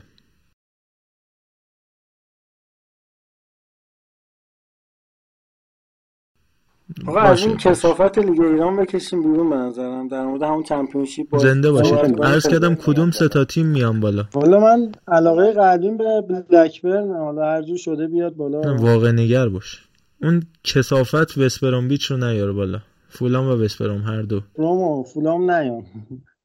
آقا 7.07 7.21
از 7.21 7.41
این 7.41 7.57
کثافت 7.57 8.19
لیگ 8.19 8.41
ایران 8.41 8.77
بکشیم 8.77 9.23
بیرون 9.23 9.51
به 9.51 9.57
نظرم. 9.57 10.09
در 10.09 10.25
مورد 10.25 10.43
همون 10.43 10.63
چمپیونشیپ 10.63 11.39
زنده 11.39 11.71
باشید 11.71 12.23
عرض 12.23 12.49
کردم 12.49 12.75
کدوم 12.75 13.11
سه 13.11 13.29
تا 13.29 13.45
تیم 13.45 13.67
میان 13.67 14.01
بالا؟ 14.01 14.25
والا 14.35 14.61
من 14.61 14.93
علاقه 15.09 15.53
قدیم 15.53 15.97
به 15.97 16.25
بلکبرن 16.51 17.11
حالا 17.11 17.43
هر 17.43 17.63
جور 17.63 17.77
شده 17.77 18.07
بیاد 18.07 18.35
بالا. 18.35 18.77
واقع 18.77 19.11
نگر 19.11 19.49
باش. 19.49 19.85
اون 20.23 20.43
کثافت 20.65 21.39
وست 21.39 21.57
برومویچ 21.57 22.05
رو 22.05 22.17
نیار 22.17 22.53
بالا. 22.53 22.79
فولهام 23.09 23.47
و 23.47 23.65
وست 23.65 23.79
بروم 23.79 23.99
هر 23.99 24.23
دو. 24.23 24.41
رومو 24.57 25.03
فولهام 25.03 25.51
نیام 25.51 25.85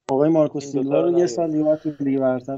آقای 0.10 0.30
مارکو 0.30 0.60
سیلوا 0.60 1.02
رو 1.02 1.20
یه 1.20 1.26
سال 1.26 1.52
دیگه 1.52 1.76
تو 1.84 1.92
لیگ 2.00 2.20
برتر 2.20 2.58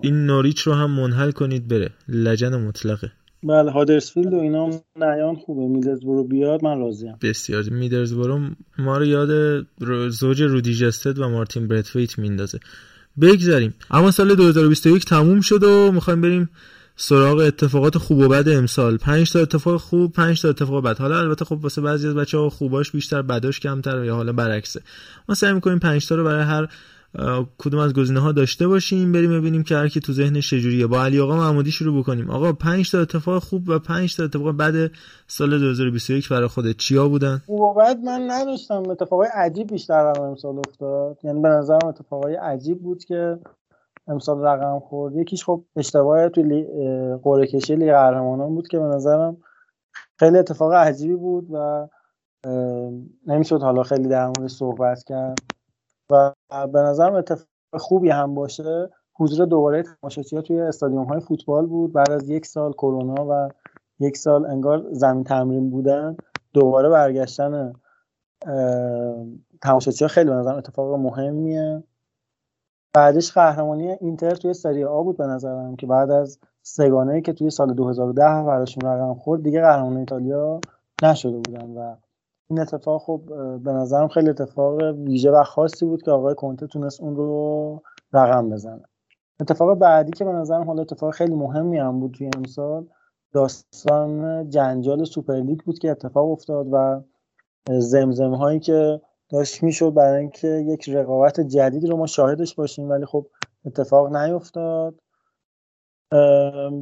این 0.00 0.26
نوریچ 0.26 0.60
رو 0.60 0.72
هم 0.72 0.90
منحل 0.90 1.30
کنید 1.30 1.68
بره. 1.68 1.90
لجن 2.08 2.56
مطلقه. 2.56 3.12
بله 3.42 3.70
هادرسفیلد 3.70 4.34
و 4.34 4.38
اینا 4.38 4.70
نیان 4.96 5.34
خوبه 5.36 5.74
میدرزبرو 5.74 6.24
بیاد 6.24 6.64
من 6.64 6.78
راضیم. 6.78 7.16
بسیار 7.22 7.62
میدرزبرو 7.62 8.40
ما 8.78 8.98
رو 8.98 9.04
یاد 9.04 9.62
زوج 10.08 10.42
رودی 10.42 10.74
جستد 10.74 11.18
و 11.18 11.28
مارتین 11.28 11.68
برتفیت 11.68 12.18
میندازه. 12.18 12.60
بگذاریم. 13.20 13.74
اما 13.90 14.10
سال 14.10 14.34
2021 14.34 15.04
تموم 15.04 15.40
شد 15.40 15.64
و 15.64 15.92
می‌خوایم 15.92 16.20
بریم 16.20 16.50
سراغ 16.96 17.38
اتفاقات 17.38 17.98
خوب 17.98 18.18
و 18.18 18.28
بد 18.28 18.48
امسال. 18.48 18.96
5 18.96 19.32
تا 19.32 19.38
اتفاق 19.38 19.80
خوب 19.80 20.12
5 20.12 20.42
تا 20.42 20.48
اتفاق 20.48 20.84
بد. 20.84 20.98
حالا 20.98 21.18
البته 21.18 21.44
خب 21.44 21.58
واسه 21.62 21.80
بعضی 21.80 22.08
از 22.08 22.14
بچه‌ها 22.14 22.50
خوباش 22.50 22.90
بیشتر 22.90 23.22
بداش 23.22 23.60
کمتر 23.60 24.04
یا 24.04 24.14
حالا 24.14 24.32
برعکسه. 24.32 24.80
ما 25.28 25.34
سعی 25.34 25.52
می‌کنیم 25.52 25.78
5 25.78 26.08
تا 26.08 26.14
رو 26.14 26.24
برای 26.24 26.44
هر 26.44 26.68
کدوم 27.58 27.80
از 27.80 27.94
گزینه 27.94 28.20
ها 28.20 28.32
داشته 28.32 28.68
باشیم 28.68 29.12
بریم 29.12 29.30
ببینیم 29.30 29.62
که 29.62 29.76
هر 29.76 29.88
کی 29.88 30.00
تو 30.00 30.12
ذهنش 30.12 30.50
چجوریه 30.50 30.86
با 30.86 31.04
علی 31.04 31.20
آقا 31.20 31.36
محمودی 31.36 31.70
شروع 31.70 32.00
بکنیم. 32.00 32.30
آقا 32.30 32.52
5 32.52 32.90
تا 32.90 33.00
اتفاق 33.00 33.42
خوب 33.42 33.68
و 33.68 33.78
5 33.78 34.16
تا 34.16 34.24
اتفاق 34.24 34.56
بد 34.56 34.90
سال 35.26 35.58
2021 35.58 36.28
برای 36.28 36.48
خودت 36.48 36.76
چیا 36.76 37.08
بودن؟ 37.08 37.42
بعد 37.76 37.98
من 37.98 38.26
نداشتم 38.30 38.82
اتفاقای 38.90 39.28
عجیب 39.34 39.66
بیشتر 39.66 40.12
هم 40.16 40.22
امسال 40.22 40.58
افتاد. 40.58 41.18
یعنی 41.24 41.40
به 41.40 41.48
نظرم 41.48 41.88
اتفاقای 41.88 42.34
عجیب 42.34 42.82
بود 42.82 43.04
که 43.04 43.38
امسال 44.08 44.40
رقم 44.40 44.78
خورد. 44.78 45.16
یکیش 45.16 45.44
خب 45.44 45.64
اشتباه 45.76 46.28
توی 46.28 46.66
قرعه 47.22 47.46
کشی 47.46 47.76
لیگ 47.76 47.90
قهرمانان 47.90 48.54
بود 48.54 48.68
که 48.68 48.78
به 48.78 48.84
نظرم 48.84 49.36
خیلی 50.18 50.38
اتفاق 50.38 50.72
عجیبی 50.72 51.14
بود 51.14 51.46
و 51.52 51.88
نمی‌شد 53.26 53.62
حالا 53.62 53.82
خیلی 53.82 54.08
در 54.08 54.26
مورد 54.26 54.46
صحبت 54.46 55.04
کرد. 55.06 55.38
و 56.10 56.32
به 56.72 56.80
نظرم 56.80 57.14
اتفاق 57.14 57.46
خوبی 57.78 58.10
هم 58.10 58.34
باشه. 58.34 58.90
حضور 59.14 59.46
دوباره 59.46 59.82
تماشاچی‌ها 59.82 60.42
توی 60.42 60.60
استادیوم 60.60 61.04
های 61.04 61.20
فوتبال 61.20 61.66
بود. 61.66 61.92
بعد 61.92 62.10
از 62.10 62.30
یک 62.30 62.46
سال 62.46 62.72
کرونا 62.72 63.26
و 63.28 63.48
یک 64.00 64.16
سال 64.16 64.46
انگار 64.46 64.86
زمین 64.92 65.24
تمرین 65.24 65.70
بودن 65.70 66.16
دوباره 66.52 66.88
برگشتن 66.88 67.72
تماشاچی‌ها 69.62 70.08
خیلی 70.08 70.30
به 70.30 70.36
نظرم 70.36 70.56
اتفاق 70.56 70.94
مهمیه. 70.94 71.82
بعدش 72.94 73.32
قهرمانی 73.32 73.90
اینتر 73.90 74.34
توی 74.34 74.54
سری 74.54 74.84
آ 74.84 75.02
بود 75.02 75.16
به 75.16 75.26
نظرم 75.26 75.76
که 75.76 75.86
بعد 75.86 76.10
از 76.10 76.38
سگانه 76.62 77.20
که 77.20 77.32
توی 77.32 77.50
سال 77.50 77.74
2010 77.74 78.22
براشون 78.22 78.88
رقم 78.88 79.14
خورد 79.14 79.42
دیگه 79.42 79.60
قهرمان 79.60 79.96
ایتالیا 79.96 80.60
نشده 81.02 81.36
بودن 81.36 81.70
و 81.70 81.96
این 82.50 82.60
اتفاق 82.60 83.02
خب 83.02 83.22
به 83.62 83.72
نظرم 83.72 84.08
خیلی 84.08 84.30
اتفاق 84.30 84.82
ویژه 84.82 85.30
و 85.30 85.42
خاصی 85.44 85.86
بود 85.86 86.02
که 86.02 86.10
آقای 86.10 86.34
کنته 86.34 86.66
تونست 86.66 87.00
اون 87.00 87.16
رو 87.16 87.82
رقم 88.12 88.50
بزنه. 88.50 88.82
اتفاق 89.40 89.78
بعدی 89.78 90.12
که 90.12 90.24
به 90.24 90.32
نظرم 90.32 90.64
حالا 90.66 90.82
اتفاق 90.82 91.14
خیلی 91.14 91.34
مهمی 91.34 91.78
هم 91.78 92.00
بود 92.00 92.14
توی 92.14 92.30
امسال 92.36 92.86
داستان 93.32 94.50
جنجال 94.50 95.04
سوپرلیگ 95.04 95.60
بود 95.60 95.78
که 95.78 95.90
اتفاق 95.90 96.30
افتاد 96.30 96.66
و 96.72 97.00
زمزمه 97.78 98.34
هایی 98.34 98.60
که 98.60 99.00
داشت 99.28 99.62
می‌شد 99.62 99.94
برای 99.94 100.20
اینکه 100.20 100.48
یک 100.48 100.88
رقابت 100.88 101.40
جدیدی 101.40 101.86
رو 101.86 101.96
ما 101.96 102.06
شاهدش 102.06 102.54
باشیم 102.54 102.90
ولی 102.90 103.06
خب 103.06 103.26
اتفاق 103.64 104.16
نیفتاد. 104.16 104.94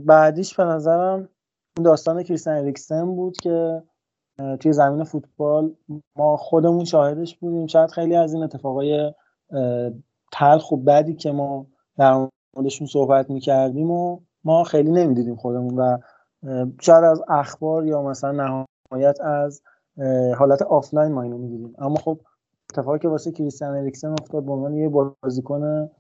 بعدیش 0.05 0.55
به 0.55 0.65
نظرم 0.65 1.29
داستان 1.85 2.23
کریستین 2.23 2.53
اریکسن 2.53 3.07
بود 3.07 3.37
که 3.37 3.83
توی 4.61 4.73
زمین 4.73 5.05
فوتبال 5.05 5.75
ما 6.17 6.37
خودمون 6.37 6.85
شاهدش 6.85 7.37
بودیم. 7.37 7.67
شاید 7.67 7.91
خیلی 7.91 8.17
از 8.17 8.35
این 8.35 8.43
اتفاقای 8.43 9.13
تلخ 10.33 10.73
و 10.73 10.77
بدی 10.77 11.15
که 11.15 11.33
ما 11.33 11.67
در 11.99 12.29
موردشون 12.57 12.87
صحبت 12.87 13.31
می‌کردیم 13.31 13.91
و 13.91 14.21
ما 14.45 14.65
خیلی 14.65 14.91
نمی‌دیدیم 14.91 15.37
خودمون 15.37 15.75
و 15.79 15.99
شاید 16.81 17.05
از 17.05 17.23
اخبار 17.29 17.87
یا 17.87 18.03
مثلا 18.03 18.65
نهایت 18.93 19.21
از 19.21 19.63
حالت 20.39 20.63
آفلاین 20.63 21.13
ما 21.13 21.23
اینو 21.23 21.39
می‌دیدیم. 21.39 21.75
اما 21.79 21.97
خب 21.97 22.21
اتفاقی 22.71 22.99
که 22.99 23.09
واسه 23.09 23.33
کریستیان 23.33 23.77
اریکسن 23.77 24.13
افتاد 24.13 24.45
به 24.45 24.53
عنوان 24.53 24.75
یه 24.75 24.89
بازیکن 24.89 25.91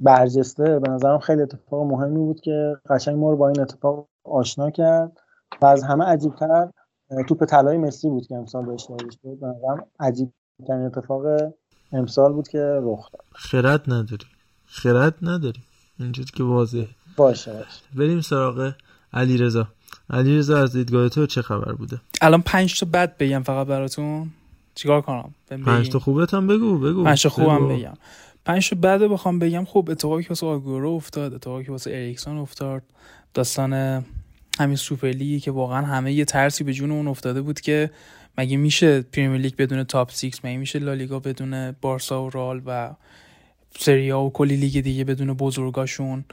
برجسته 0.00 0.78
به 0.78 0.90
نظرم 0.90 1.18
خیلی 1.18 1.42
اتفاق 1.42 1.86
مهمی 1.86 2.24
بود 2.24 2.40
که 2.40 2.76
قشنگ 2.88 3.18
ما 3.18 3.30
رو 3.30 3.36
با 3.36 3.48
این 3.48 3.60
اتفاق 3.60 4.06
آشنا 4.24 4.70
کرد 4.70 5.12
و 5.62 5.66
از 5.66 5.82
همه 5.82 6.04
عجیبتر 6.04 6.70
توپ 7.28 7.44
طلای 7.44 7.78
مسی 7.78 8.08
بود 8.08 8.26
که 8.26 8.34
امسال 8.34 8.66
بهش 8.66 8.86
داده 8.88 9.10
شد. 9.10 9.18
به 9.40 9.46
نظرم 9.46 9.86
عجیب 10.00 10.32
ترین 10.68 10.80
اتفاق 10.80 11.22
امسال 11.92 12.32
بود 12.32 12.48
که 12.48 12.80
رخ 12.82 13.12
داد. 13.12 13.24
خرد 13.32 13.92
نداری. 13.92 14.26
خرد 14.66 15.14
نداری. 15.22 15.60
اینجوری 16.00 16.30
که 16.36 16.42
واضحه. 16.42 16.88
باشه 17.16 17.52
باشه. 17.52 17.66
بریم 17.94 18.20
سراغ 18.20 18.72
علی 19.12 19.38
رضا 19.38 19.68
علی 20.10 20.38
رضا 20.38 20.58
از 20.58 20.72
دیدگاه 20.72 21.08
تو 21.08 21.26
چه 21.26 21.42
خبر 21.42 21.72
بوده؟ 21.72 22.00
الان 22.20 22.42
پنج 22.42 22.80
تا 22.80 22.86
بد 22.92 23.16
بگم 23.16 23.42
فقط 23.42 23.66
براتون. 23.66 24.30
چیکار 24.74 25.00
کنم؟ 25.00 25.34
پنج 25.48 25.88
تا 25.88 25.98
خوبت 25.98 26.34
هم 26.34 26.46
بگو 26.46 26.78
بگو. 26.78 27.04
پنج 27.04 27.22
تا 27.22 27.28
خوبم 27.28 27.68
بگم. 27.68 27.94
پنج 28.44 28.70
تا 28.70 28.76
بعد 28.80 29.02
بخوام 29.02 29.38
بگم 29.38 29.64
خب 29.64 29.88
اتفاقی 29.90 30.22
که 30.22 30.28
واسه 30.28 30.46
آگورو 30.46 30.90
افتاد 30.90 31.34
اتفاقی 31.34 31.64
که 31.64 31.70
واسه 31.70 31.90
اریکسون 31.90 32.38
افتاد. 32.38 32.82
داستان 33.34 34.04
همین 34.60 34.76
سوپر 34.76 35.12
که 35.38 35.50
واقعا 35.50 35.86
همه 35.86 36.12
یه 36.12 36.24
ترسی 36.24 36.64
به 36.64 36.72
جون 36.72 36.90
اون 36.90 37.08
افتاده 37.08 37.42
بود 37.42 37.60
که 37.60 37.90
مگه 38.38 38.56
میشه 38.56 39.02
پریمیر 39.02 39.40
لیگ 39.40 39.56
بدون 39.56 39.84
top 39.84 40.10
6 40.12 40.34
مگه 40.44 40.56
میشه 40.56 40.78
لالیگا 40.78 41.18
بدون 41.18 41.72
بارسا 41.72 42.24
و 42.24 42.30
رئال 42.30 42.62
و 42.66 42.90
سریا 43.78 44.20
و 44.20 44.32
کلی 44.32 44.56
لیگ 44.56 44.80
دیگه 44.80 45.04
بدون 45.04 45.34
بزرگاشون؟ 45.34 46.24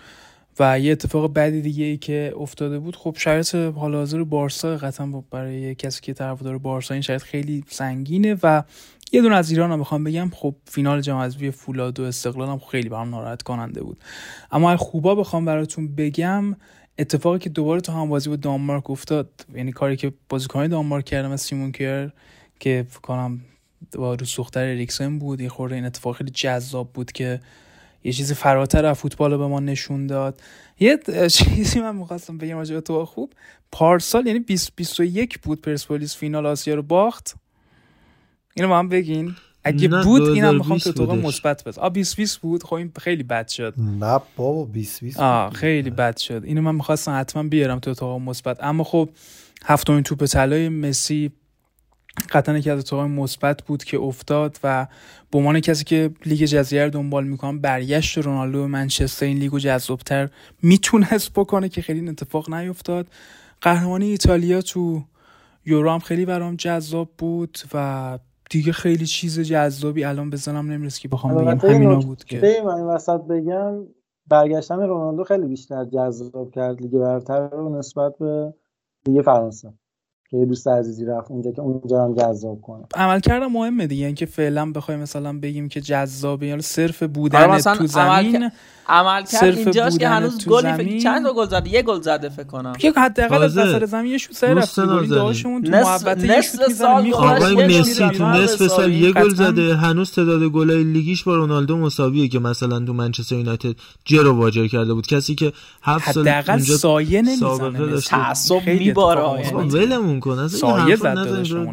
و 0.59 0.79
یه 0.79 0.91
اتفاق 0.91 1.33
بعدی 1.33 1.61
دیگه 1.61 1.85
ای 1.85 1.97
که 1.97 2.33
افتاده 2.39 2.79
بود 2.79 2.95
خب 2.95 3.15
شرایط 3.17 3.55
حال 3.55 3.95
حاضر 3.95 4.23
بارسا 4.23 4.77
قطعا 4.77 5.23
برای 5.31 5.75
کسی 5.75 6.01
که 6.01 6.13
طرفدار 6.13 6.57
بارسا 6.57 6.93
این 6.93 7.01
شرایط 7.01 7.21
خیلی 7.23 7.63
سنگینه 7.69 8.37
و 8.43 8.63
یه 9.11 9.21
دونه 9.21 9.35
از 9.35 9.51
ایران 9.51 9.71
هم 9.71 9.79
بخوام 9.79 10.03
بگم 10.03 10.29
خب 10.33 10.55
فینال 10.65 11.01
جام 11.01 11.21
حذفی 11.21 11.51
فولاد 11.51 11.99
و 11.99 12.03
استقلال 12.03 12.49
هم 12.49 12.59
خیلی 12.71 12.89
برام 12.89 13.09
ناراحت 13.09 13.41
کننده 13.41 13.83
بود. 13.83 13.97
اما 14.51 14.77
خوبا 14.77 15.15
بخوام 15.15 15.45
براتون 15.45 15.95
بگم 15.95 16.55
اتفاقی 16.99 17.39
که 17.39 17.49
دوباره 17.49 17.81
تو 17.81 17.91
هم 17.91 18.09
بازی 18.09 18.29
با 18.29 18.35
دانمارک 18.35 18.89
افتاد 18.89 19.29
یعنی 19.55 19.71
کاری 19.71 19.95
که 19.95 20.13
بازیکن 20.29 20.67
دانمارک 20.67 21.05
کردم 21.05 21.31
از 21.31 21.41
سیمون 21.41 21.71
کیر 21.71 22.11
که 22.59 22.85
فکر 22.89 23.01
کنم 23.01 23.41
با 23.95 24.15
رو 24.15 24.25
سوختر 24.25 24.63
اریکسن 24.63 25.19
بود 25.19 25.41
یه 25.41 25.49
خورده 25.49 25.75
این 25.75 25.85
اتفاق 25.85 26.15
خیلی 26.15 26.31
جذاب 26.31 26.93
بود 26.93 27.11
که 27.11 27.39
یه 28.03 28.13
چیزی 28.13 28.33
فراتر 28.33 28.85
از 28.85 28.97
فوتبال 28.97 29.37
به 29.37 29.47
ما 29.47 29.59
نشون 29.59 30.07
داد. 30.07 30.41
یه 30.79 30.99
چیزی 31.37 31.79
من 31.79 31.95
می‌خواستم 31.95 32.37
بگم 32.37 32.57
راجع 32.57 32.79
تو 32.79 33.05
خوب 33.05 33.33
پارسال 33.71 34.27
یعنی 34.27 34.39
2021 34.39 35.39
بود 35.39 35.61
پرسپولیس 35.61 36.15
فینال 36.15 36.45
آسیا 36.45 36.75
رو 36.75 36.81
باخت. 36.83 37.35
اینو 38.55 38.73
هم 38.73 38.89
بگین. 38.89 39.35
اگه 39.67 39.87
بود 39.87 40.21
اینم 40.21 40.55
می‌خوام 40.55 40.79
تو 40.79 40.93
تو 40.93 41.15
مثبت 41.15 41.63
بس 41.63 41.77
آ 41.77 41.89
20 41.89 42.15
20 42.15 42.37
بود؟ 42.37 42.63
خب 42.63 42.73
این 42.73 42.91
خیلی 42.99 43.23
بد 43.23 43.47
شد. 43.47 43.73
نه 43.77 44.19
بابا 44.35 44.65
20 44.65 45.01
20 45.01 45.19
آ 45.19 45.49
خیلی 45.49 45.89
بد 45.89 46.17
شد. 46.17 46.41
اینو 46.45 46.61
من 46.61 46.75
می‌خواستم 46.75 47.19
حتما 47.19 47.43
بیارم 47.43 47.79
تو 47.79 47.93
تو 47.93 48.19
مثبت. 48.19 48.63
اما 48.63 48.83
خب 48.83 49.09
هفتمین 49.65 50.03
توپ 50.03 50.25
طلای 50.25 50.69
مسی 50.69 51.31
قطعا 52.31 52.57
یکی 52.57 52.69
از 52.69 52.79
اتفاقای 52.79 53.07
مثبت 53.07 53.63
بود 53.63 53.83
که 53.83 53.99
افتاد 53.99 54.59
و 54.63 54.87
به 55.31 55.37
عنوان 55.37 55.59
کسی 55.59 55.83
که 55.83 56.11
لیگ 56.25 56.45
جزیره 56.45 56.83
رو 56.83 56.89
دنبال 56.89 57.27
می‌کنم 57.27 57.59
برگشت 57.59 58.17
رونالدو 58.17 58.61
به 58.61 58.67
منچستر 58.67 59.25
این 59.25 59.37
لیگو 59.37 59.59
جذابتر 59.59 60.29
می‌تونست 60.61 61.31
بکنه 61.33 61.69
که 61.69 61.81
خیلی 61.81 61.99
این 61.99 62.09
اتفاق 62.09 62.53
نیفتاد. 62.53 63.07
قهرمانی 63.61 64.05
ایتالیا 64.05 64.61
تو 64.61 65.03
یورو 65.65 65.91
هم 65.91 65.99
خیلی 65.99 66.25
برام 66.25 66.55
جذاب 66.55 67.09
بود 67.17 67.57
و 67.73 68.19
دیگه 68.49 68.71
خیلی 68.71 69.05
چیز 69.05 69.39
جذابی 69.39 70.03
الان 70.03 70.29
بزنم 70.29 70.71
نمی‌رسه 70.71 71.01
که 71.01 71.07
بخوام 71.07 71.35
بگم. 71.35 71.69
همینا 71.69 71.99
بود 71.99 72.23
که. 72.23 72.61
من 72.65 72.81
وسط 72.81 73.21
بگم 73.21 73.87
برگشتن 74.27 74.79
رونالدو 74.79 75.23
خیلی 75.23 75.47
بیشتر 75.47 75.85
جذاب 75.85 76.51
کرد 76.51 76.81
لیگ 76.81 76.91
برتر 76.91 77.49
رو 77.49 77.79
نسبت 77.79 78.17
به 78.17 78.53
لیگ 79.07 79.21
فرانسه. 79.21 79.73
که 80.31 80.37
دوست 80.37 80.67
عزیزی 80.67 81.05
رفت 81.05 81.31
اونجا 81.31 81.51
که 81.51 81.61
اونجا 81.61 82.03
هم 82.03 82.15
جذاب 82.15 82.61
کنه. 82.61 82.85
عمل 82.95 83.19
کردم 83.19 83.47
مهمه 83.47 83.87
دیگه 83.87 84.05
اینکه 84.05 84.25
فعلا 84.25 84.71
بخوایم 84.71 84.99
مثلا 84.99 85.39
بگیم 85.39 85.69
که 85.69 85.81
جذابه 85.81 86.47
یا 86.47 86.61
صرف 86.61 87.03
بودن 87.03 87.59
تو 87.59 87.87
زمین 87.87 88.51
عمل 88.89 89.23
کرد 89.23 89.57
اینجاش 89.57 89.97
که 89.97 90.07
هنوز 90.07 90.47
گلی 90.47 91.01
چند 91.01 91.25
تا 91.25 91.33
گل 91.33 91.45
زده 91.45 91.69
یه 91.69 91.81
گل 91.81 92.01
زده 92.01 92.29
فکر 92.29 92.43
کنم. 92.43 92.73
یه 92.83 92.91
حداقل 92.91 93.43
از 93.43 93.57
وسط 93.57 93.85
زمین 93.85 94.11
یه 94.11 94.17
شوت 94.17 94.35
سر 94.35 94.53
رفت. 94.53 94.79
گلی 94.79 95.07
داشون 95.07 95.63
تو 95.63 95.71
محوطه 95.71 96.27
یه 96.27 96.41
شوت 96.41 96.67
می‌زنه 96.67 97.13
آقای 97.13 97.79
مسی 97.79 98.09
تو 98.09 98.25
نصف 98.25 98.67
سال 98.67 98.93
یه 98.93 99.11
گل 99.11 99.29
زده. 99.29 99.75
هنوز 99.75 100.11
تعداد 100.11 100.43
گلای 100.43 100.83
لیگیش 100.83 101.23
با 101.23 101.35
رونالدو 101.35 101.77
مساویه 101.77 102.27
که 102.27 102.39
مثلا 102.39 102.79
تو 102.79 102.93
منچستر 102.93 103.35
یونایتد 103.35 103.75
جرو 104.05 104.37
واجر 104.37 104.67
کرده 104.67 104.93
بود. 104.93 105.07
کسی 105.07 105.35
که 105.35 105.53
هفت 105.81 106.11
سال 106.11 106.27
حداقل 106.27 106.59
سایه 106.59 107.21
نمی‌زنه. 107.21 108.01
تعصب 108.01 108.67
میباره. 108.67 109.51
ولمون 109.53 110.16
کن 110.19 110.39
از 110.39 110.51
سایه 110.51 110.95
زد 110.95 111.17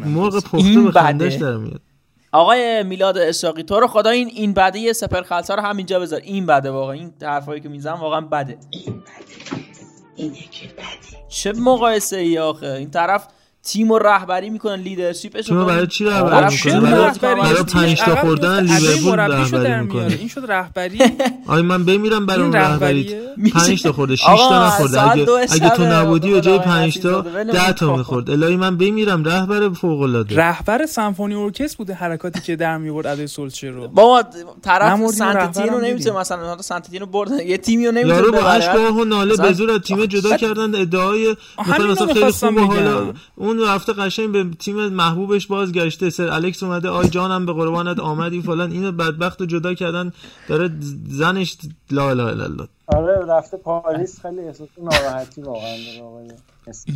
مرغ 0.05 0.43
پخته 0.43 0.81
به 0.81 0.91
خندش 0.91 1.33
در 1.33 1.57
میاد. 1.57 1.81
آقای 2.31 2.83
میلاد 2.83 3.17
اشاقی 3.17 3.63
تو 3.63 3.79
رو 3.79 3.87
خدا 3.87 4.09
این 4.09 4.27
این 4.27 4.53
بده 4.53 4.79
یه 4.79 4.93
سپر 4.93 5.21
خلصا 5.21 5.55
رو 5.55 5.61
همینجا 5.61 5.99
بذار. 5.99 6.19
این 6.23 6.45
بده 6.45 6.71
واقعا. 6.71 6.93
این 6.93 7.13
حرفایی 7.21 7.61
که 7.61 7.69
می‌زنم 7.69 7.99
واقعا 7.99 8.21
بده. 8.21 8.57
این 8.69 8.93
بده. 8.93 9.01
اینه 10.15 10.35
که 10.35 10.67
بده. 10.67 11.25
چه 11.29 11.53
مقایسه 11.53 12.17
ای 12.17 12.39
آخه؟ 12.39 12.67
این 12.67 12.91
طرف 12.91 13.27
تیم 13.65 13.91
و 13.91 13.99
رهبری 13.99 14.49
می‌کنن 14.49 14.75
لیدرشیپش 14.75 15.45
تیم 15.45 15.65
برای 15.65 15.87
چی 15.87 16.05
رهبری 16.05 16.55
می‌کنه 16.55 16.91
برای 17.21 17.41
برای 17.41 17.63
پنج 17.63 18.01
تا 18.01 18.15
خوردن 18.15 18.65
لیورپول 18.65 19.19
رهبری 19.19 19.81
می‌کنه. 19.81 20.17
این 20.19 20.27
شد 20.27 20.45
رهبری. 20.47 20.99
آی 21.47 21.61
من 21.61 21.85
بمیرم 21.85 22.25
برای 22.25 22.41
اون 22.41 22.53
رهبری. 22.53 23.15
پنج 23.53 23.83
تا 23.83 23.91
خورده 23.91 24.15
6 24.15 24.25
تا 24.25 24.67
نخورده. 24.67 25.11
اگه 25.11 25.31
اگه 25.49 25.69
تو 25.69 25.83
نبودی 25.83 26.31
به 26.31 26.41
جای 26.41 26.59
5 26.59 26.99
تا 26.99 27.21
10 27.21 27.73
تا 27.73 27.95
می‌خورد. 27.95 28.29
الهی 28.29 28.55
من 28.55 28.77
بمیرم. 28.77 29.23
رهبر 29.23 29.69
فوق 29.69 30.01
العاده 30.01 30.35
رهبر 30.35 30.85
سمفونی 30.85 31.35
ارکستر 31.35 31.77
بوده 31.77 31.93
حرکاتی 31.93 32.41
که 32.41 32.55
در 32.55 32.77
میورد 32.77 33.07
ادای 33.07 33.27
سولچر 33.27 33.69
رو 33.69 33.87
بابا 33.87 34.23
طرف 34.61 35.07
سنتتین 35.07 35.67
رو 35.67 35.79
نمی‌تونه 35.79 36.19
مثلا 36.19 36.61
سنتتین 36.61 36.99
رو 36.99 37.05
بردن. 37.05 37.39
یه 37.39 37.57
تیمی 37.57 37.85
رو 37.85 37.91
نمی‌تونه 37.91 38.15
یارو 38.15 38.31
با 38.31 38.49
اشکاه 38.49 38.97
و 38.97 39.05
ناله 39.05 39.37
به 39.37 39.53
زور 39.53 39.77
تیم 39.77 40.05
جدا 40.05 40.37
کردن 40.37 40.75
ادعای 40.75 41.35
مثلا 41.67 42.13
خیلی 42.13 42.31
خوبه 42.31 42.61
حالا 42.61 43.13
اون 43.35 43.54
رفته 43.59 43.93
قشنگ 43.93 44.31
به 44.31 44.45
تیم 44.59 44.87
محبوبش 44.87 45.47
بازگشته. 45.47 46.09
سر 46.09 46.29
الکس 46.29 46.63
اومده 46.63 46.89
آی 46.89 47.09
جانم 47.09 47.45
به 47.45 47.53
قربانت 47.53 47.99
آمدی 47.99 48.41
فلان. 48.41 48.71
اینو 48.71 48.91
بدبخت 48.91 49.43
جدا 49.43 49.73
کردن. 49.73 50.13
داره 50.47 50.71
زنش 51.07 51.57
لا 51.91 52.09
الا 52.09 52.29
الله. 52.29 52.67
آره 52.87 53.25
رفته 53.27 53.57
پاریس. 53.57 54.19
خیلی 54.21 54.39
احساس 54.39 54.69
ناراحتی 54.77 55.41
واقعا. 55.41 55.75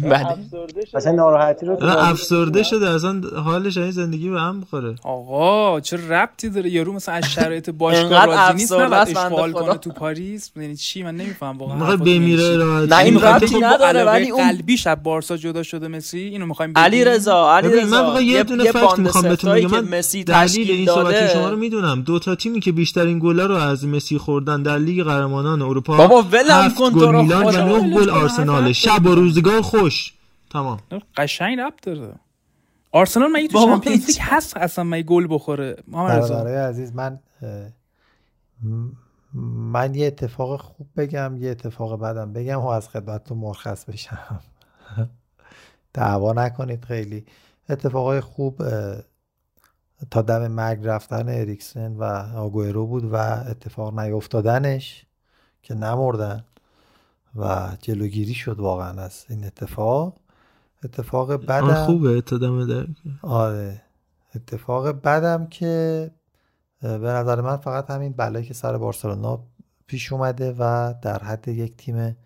بله. 0.01 1.11
ناراحتی 1.11 1.65
رو 1.65 1.77
افسرده 1.83 2.63
شده 2.63 2.89
اصلا 2.89 3.21
حالش 3.45 3.77
این 3.77 3.91
زندگی 3.91 4.29
به 4.29 4.39
هم 4.39 4.61
بخوره. 4.61 4.95
آقا 5.03 5.79
چه 5.79 5.97
ربطی 6.09 6.49
داره؟ 6.49 6.69
یارو 6.69 6.93
مثلا 6.93 7.15
از 7.15 7.25
شرایط 7.25 7.69
باشگاه 7.69 8.25
راضی 8.25 8.53
نیست 8.53 8.73
نه 8.73 8.95
اشغال 8.95 9.51
کنه 9.51 9.77
تو 9.77 9.89
پاریس؟ 9.89 10.51
یعنی 10.55 10.75
چی؟ 10.75 11.03
من 11.03 11.15
نمیفهم 11.15 11.57
واقعا 11.57 11.75
می‌خواد 11.75 11.99
بمیره 11.99 12.57
نه 12.89 12.97
این 12.97 13.21
ربطی 13.21 13.59
نداره 13.59 14.03
ولی 14.03 14.29
اون 14.29 14.51
قلبی 14.51 14.77
شب 14.77 15.03
بارسا 15.03 15.37
جدا 15.37 15.63
شده 15.63 15.87
مسی 15.87 16.19
اینو 16.19 16.45
می‌خوایم 16.45 16.73
علی 16.75 17.05
رضا 17.05 17.55
علی 17.55 17.67
رضا 17.67 17.97
من 17.97 18.05
واقعا 18.05 18.21
یه 18.21 18.43
دونه 18.43 18.63
فکت 18.63 18.99
می‌خوام 18.99 19.23
بهتون 19.23 19.53
بگم. 19.55 19.67
من 19.67 19.97
مسی 19.97 20.23
دلیل 20.23 20.71
این 20.71 20.85
صحبت 20.85 21.33
شما 21.33 21.49
رو 21.49 21.57
می‌دونم. 21.57 22.01
دو 22.01 22.19
تا 22.19 22.35
تیمی 22.35 22.59
که 22.59 22.71
بیشترین 22.71 23.19
گلا 23.19 23.45
رو 23.45 23.55
از 23.55 23.85
مسی 23.85 24.17
خوردن 24.17 24.63
در 24.63 24.77
لیگ 24.77 25.03
قهرمانان 25.03 25.61
اروپا 25.61 25.97
بابا 25.97 26.21
ولم 26.21 26.73
کن 26.77 26.91
تو 26.91 26.99
رو 26.99 27.21
میلان 27.21 27.45
و 27.45 27.79
9 27.81 27.95
گل 27.95 28.09
آرسنال 28.09 28.71
شب 28.71 29.05
و 29.05 29.15
روزگار 29.15 29.58
خوش. 29.61 30.13
تمام. 30.51 30.79
قشنگ 31.17 31.59
ربط 31.59 31.81
داره. 31.81 32.15
آرسنال 32.91 33.31
مگه 33.31 33.47
تو 33.47 33.65
چمپیونز 33.65 34.07
لیگ 34.07 34.17
هست 34.21 34.57
اصلا؟ 34.57 34.83
مگه 34.83 35.03
گل 35.03 35.27
بخوره؟ 35.29 35.75
برادرای 35.87 36.55
عزیز 36.55 36.95
من 36.95 37.19
من 39.43 39.95
یه 39.95 40.07
اتفاق 40.07 40.61
خوب 40.61 40.87
بگم 40.97 41.37
یه 41.37 41.49
اتفاق 41.49 41.99
بدم 41.99 42.33
بگم 42.33 42.59
و 42.59 42.67
از 42.67 42.89
خدمتتون 42.89 43.37
مرخص 43.37 43.85
بشم. 43.85 44.39
دعوا 45.93 46.33
نکنید 46.33 46.85
خیلی. 46.85 47.25
اتفاقای 47.69 48.21
خوب 48.21 48.63
تا 50.11 50.21
دم 50.21 50.47
مرگ 50.47 50.79
رفتن 50.83 51.29
اریکسن 51.29 51.95
و 51.95 52.03
آگوئرو 52.35 52.87
بود 52.87 53.03
و 53.13 53.15
اتفاق 53.49 53.99
نیفتادنش 53.99 55.05
که 55.63 55.73
نمردن. 55.73 56.45
و 57.35 57.69
جلوگیری 57.81 58.33
شد 58.33 58.59
واقعا 58.59 59.01
از 59.01 59.25
این 59.29 59.45
اتفاق. 59.45 60.17
اتفاق 60.83 61.33
بدم 61.45 61.73
خوبه 61.73 62.21
در. 62.21 62.87
آره. 63.21 63.81
اتفاق 64.35 64.87
بدم 64.87 65.47
که 65.47 66.11
به 66.81 66.87
نظر 66.87 67.41
من 67.41 67.57
فقط 67.57 67.89
همین 67.89 68.11
بلایی 68.11 68.45
که 68.45 68.53
سر 68.53 68.77
بارسلونا 68.77 69.43
پیش 69.87 70.13
اومده 70.13 70.55
و 70.59 70.93
در 71.01 71.23
حد 71.23 71.47
یک 71.47 71.77
تیم 71.77 72.17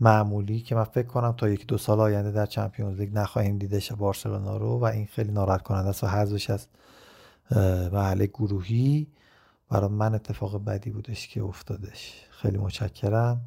معمولی 0.00 0.60
که 0.60 0.74
من 0.74 0.84
فکر 0.84 1.06
کنم 1.06 1.32
تا 1.32 1.48
یک 1.48 1.66
دو 1.66 1.78
سال 1.78 2.00
آینده 2.00 2.30
در 2.30 2.46
چمپیونز 2.46 3.00
لیگ 3.00 3.14
نخواهیم 3.14 3.58
دیدش 3.58 3.92
بارسلونا 3.92 4.56
رو 4.56 4.78
و 4.78 4.84
این 4.84 5.06
خیلی 5.06 5.32
ناراحت 5.32 5.62
کننده 5.62 5.88
است 5.88 6.04
و 6.04 6.06
حذفش 6.06 6.50
از 6.50 6.66
محل 7.92 8.26
گروهی. 8.26 9.06
برای 9.70 9.90
من 9.90 10.14
اتفاق 10.14 10.64
بدی 10.64 10.90
بودش 10.90 11.28
که 11.28 11.42
افتادش. 11.42 12.26
خیلی 12.30 12.58
متشکرم. 12.58 13.40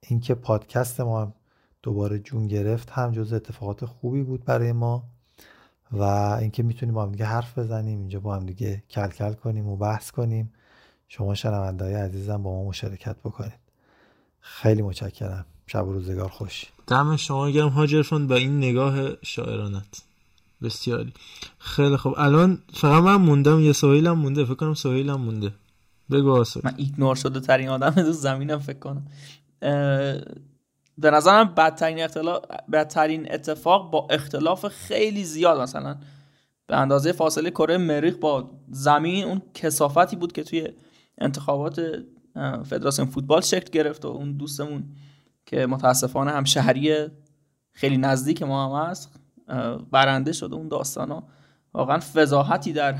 اینکه 0.00 0.34
پادکست 0.34 1.00
ما 1.00 1.22
هم 1.22 1.32
دوباره 1.82 2.18
جون 2.18 2.46
گرفت 2.46 2.90
هم 2.90 3.12
جز 3.12 3.32
اتفاقات 3.32 3.84
خوبی 3.84 4.22
بود 4.22 4.44
برای 4.44 4.72
ما 4.72 5.04
و 5.92 6.02
اینکه 6.40 6.62
می‌تونیم 6.62 6.94
با 6.94 7.02
هم 7.02 7.12
دیگه 7.12 7.24
حرف 7.24 7.58
بزنیم 7.58 7.98
اینجا 7.98 8.20
با 8.20 8.36
هم 8.36 8.46
دیگه 8.46 8.82
کل 8.90 9.08
کل 9.08 9.32
کنیم 9.32 9.68
و 9.68 9.76
بحث 9.76 10.10
کنیم. 10.10 10.52
شما 11.08 11.34
شنوندهای 11.34 11.94
عزیزم 11.94 12.42
با 12.42 12.52
ما 12.52 12.68
مشارکت 12.68 13.16
بکنید. 13.16 13.58
خیلی 14.40 14.82
متشکرم. 14.82 15.46
شب 15.66 15.88
و 15.88 15.92
روزگار 15.92 16.28
خوش. 16.28 16.64
دم 16.86 17.16
شما 17.16 17.50
گرم 17.50 17.68
هاجرفون 17.68 18.26
با 18.26 18.34
این 18.34 18.58
نگاه 18.58 19.22
شاعرانت. 19.22 20.02
بسیاری. 20.62 21.12
خیلی 21.58 21.96
خوب. 21.96 22.14
الان 22.16 22.62
فقط 22.74 23.02
من 23.02 23.16
موندم 23.16 23.60
یه 23.60 23.72
سویلم 23.72 24.18
مونده. 24.18 24.44
فکر 24.44 24.54
کنم 24.54 24.74
سویلم 24.74 25.20
مونده. 25.20 25.52
بگو 26.10 26.30
آسو 26.30 26.60
من 26.64 26.74
ایگنور 26.76 27.14
شده 27.14 27.40
ترین 27.40 27.68
آدم 27.68 27.90
تو 27.90 28.12
زمینم 28.12 28.58
فکر 28.58 28.78
کنم. 28.78 29.06
به 30.98 31.10
نظرم 31.10 31.54
بدترین 31.54 32.04
اختلاف 32.04 32.44
بدترین 32.72 33.32
اتفاق 33.32 33.90
با 33.90 34.06
اختلاف 34.10 34.66
خیلی 34.66 35.24
زیاد 35.24 35.60
مثلا 35.60 35.96
به 36.66 36.76
اندازه 36.76 37.12
فاصله 37.12 37.50
کره 37.50 37.76
مریخ 37.76 38.16
با 38.16 38.50
زمین 38.70 39.24
اون 39.24 39.42
کسافتی 39.54 40.16
بود 40.16 40.32
که 40.32 40.42
توی 40.42 40.68
انتخابات 41.18 41.80
فدراسیون 42.64 43.08
فوتبال 43.08 43.40
شکل 43.40 43.70
گرفت 43.70 44.04
و 44.04 44.08
اون 44.08 44.32
دوستمون 44.32 44.84
که 45.46 45.66
متاسفانه 45.66 46.30
هم 46.30 46.44
شهری 46.44 47.06
خیلی 47.72 47.98
نزدیک 47.98 48.42
ما 48.42 48.82
هم 48.82 48.90
هست 48.90 49.20
برنده 49.90 50.32
شده 50.32 50.54
اون 50.54 50.68
داستانا 50.68 51.22
واقعا 51.74 51.98
فضاحتی 51.98 52.72
در 52.72 52.94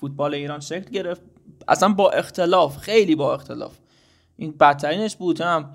فوتبال 0.00 0.34
ایران 0.34 0.60
شکل 0.60 0.90
گرفت. 0.90 1.22
اصلا 1.68 1.88
با 1.88 2.10
اختلاف 2.10 2.76
خیلی 2.76 3.14
با 3.14 3.34
اختلاف. 3.34 3.78
این 4.36 4.52
بدترینش 4.60 5.16
بود. 5.16 5.40
هم 5.40 5.74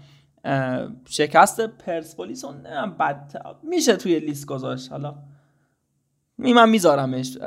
شکست 1.06 1.62
پرسپولیس 1.62 2.46
اون 2.46 2.64
بد 3.00 3.42
میشه 3.64 3.96
توی 3.96 4.20
لیست 4.20 4.46
گذاشت 4.46 4.92
حالا. 4.92 5.16
می 6.38 6.54
من 6.54 6.70
میذارمش. 6.70 7.38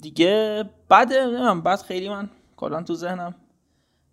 دیگه 0.00 0.64
بده 0.90 1.26
نمی‌دونم 1.26 1.60
بعد 1.60 1.82
خیلی 1.82 2.08
من 2.08 2.30
کلا 2.56 2.82
تو 2.82 2.94
ذهنم 2.94 3.34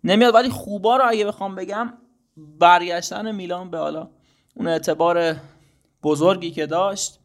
نمیاد. 0.04 0.34
ولی 0.34 0.48
خوبا 0.48 0.96
رو 0.96 1.04
اگه 1.08 1.24
بخوام 1.24 1.54
بگم 1.54 1.92
برگشتن 2.36 3.32
میلان 3.32 3.70
به 3.70 3.78
حالا 3.78 4.08
اون 4.54 4.68
اعتبار 4.68 5.36
بزرگی 6.02 6.50
که 6.50 6.66
داشت. 6.66 7.18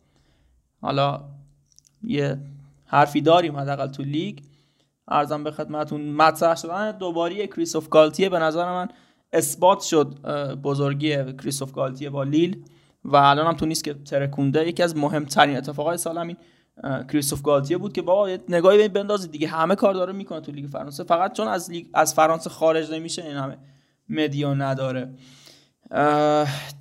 حالا 0.81 1.21
یه 2.03 2.37
حرفی 2.85 3.21
داریم 3.21 3.57
حداقل 3.57 3.87
تو 3.87 4.03
لیگ. 4.03 4.39
ارزم 5.07 5.43
به 5.43 5.51
خدمتون 5.51 6.11
مطرح 6.11 6.55
شدن 6.55 6.91
دوباره 6.91 7.47
کریستوف 7.47 7.89
گالتیه 7.89 8.29
به 8.29 8.39
نظر 8.39 8.65
من. 8.65 8.87
اثبات 9.33 9.81
شد 9.81 10.21
بزرگی 10.63 11.33
کریستوف 11.33 11.71
گالتیه 11.71 12.09
با 12.09 12.23
لیل 12.23 12.63
و 13.03 13.15
الان 13.15 13.47
هم 13.47 13.53
تو 13.53 13.65
نیس 13.65 13.83
که 13.83 13.93
ترکونده. 13.93 14.67
یکی 14.67 14.83
از 14.83 14.97
مهمترین 14.97 15.57
اتفاقای 15.57 15.97
سال 15.97 16.17
همین 16.17 16.37
کریستوف 17.11 17.41
گالتیه 17.41 17.77
بود 17.77 17.93
که 17.93 18.01
با 18.01 18.29
نگاهی 18.49 18.77
به 18.77 18.87
بندازید 18.87 19.31
دیگه 19.31 19.47
همه 19.47 19.75
کار 19.75 19.93
داره 19.93 20.13
می‌کنه 20.13 20.41
تو 20.41 20.51
لیگ 20.51 20.65
فرانسه. 20.65 21.03
فقط 21.03 21.33
چون 21.33 21.47
از 21.47 21.71
لیگ 21.71 21.85
از 21.93 22.13
فرانسه 22.13 22.49
خارج 22.49 22.91
نمیشه 22.91 23.23
این 23.23 23.35
همه 23.35 23.57
media 24.09 24.53
نداره. 24.53 25.13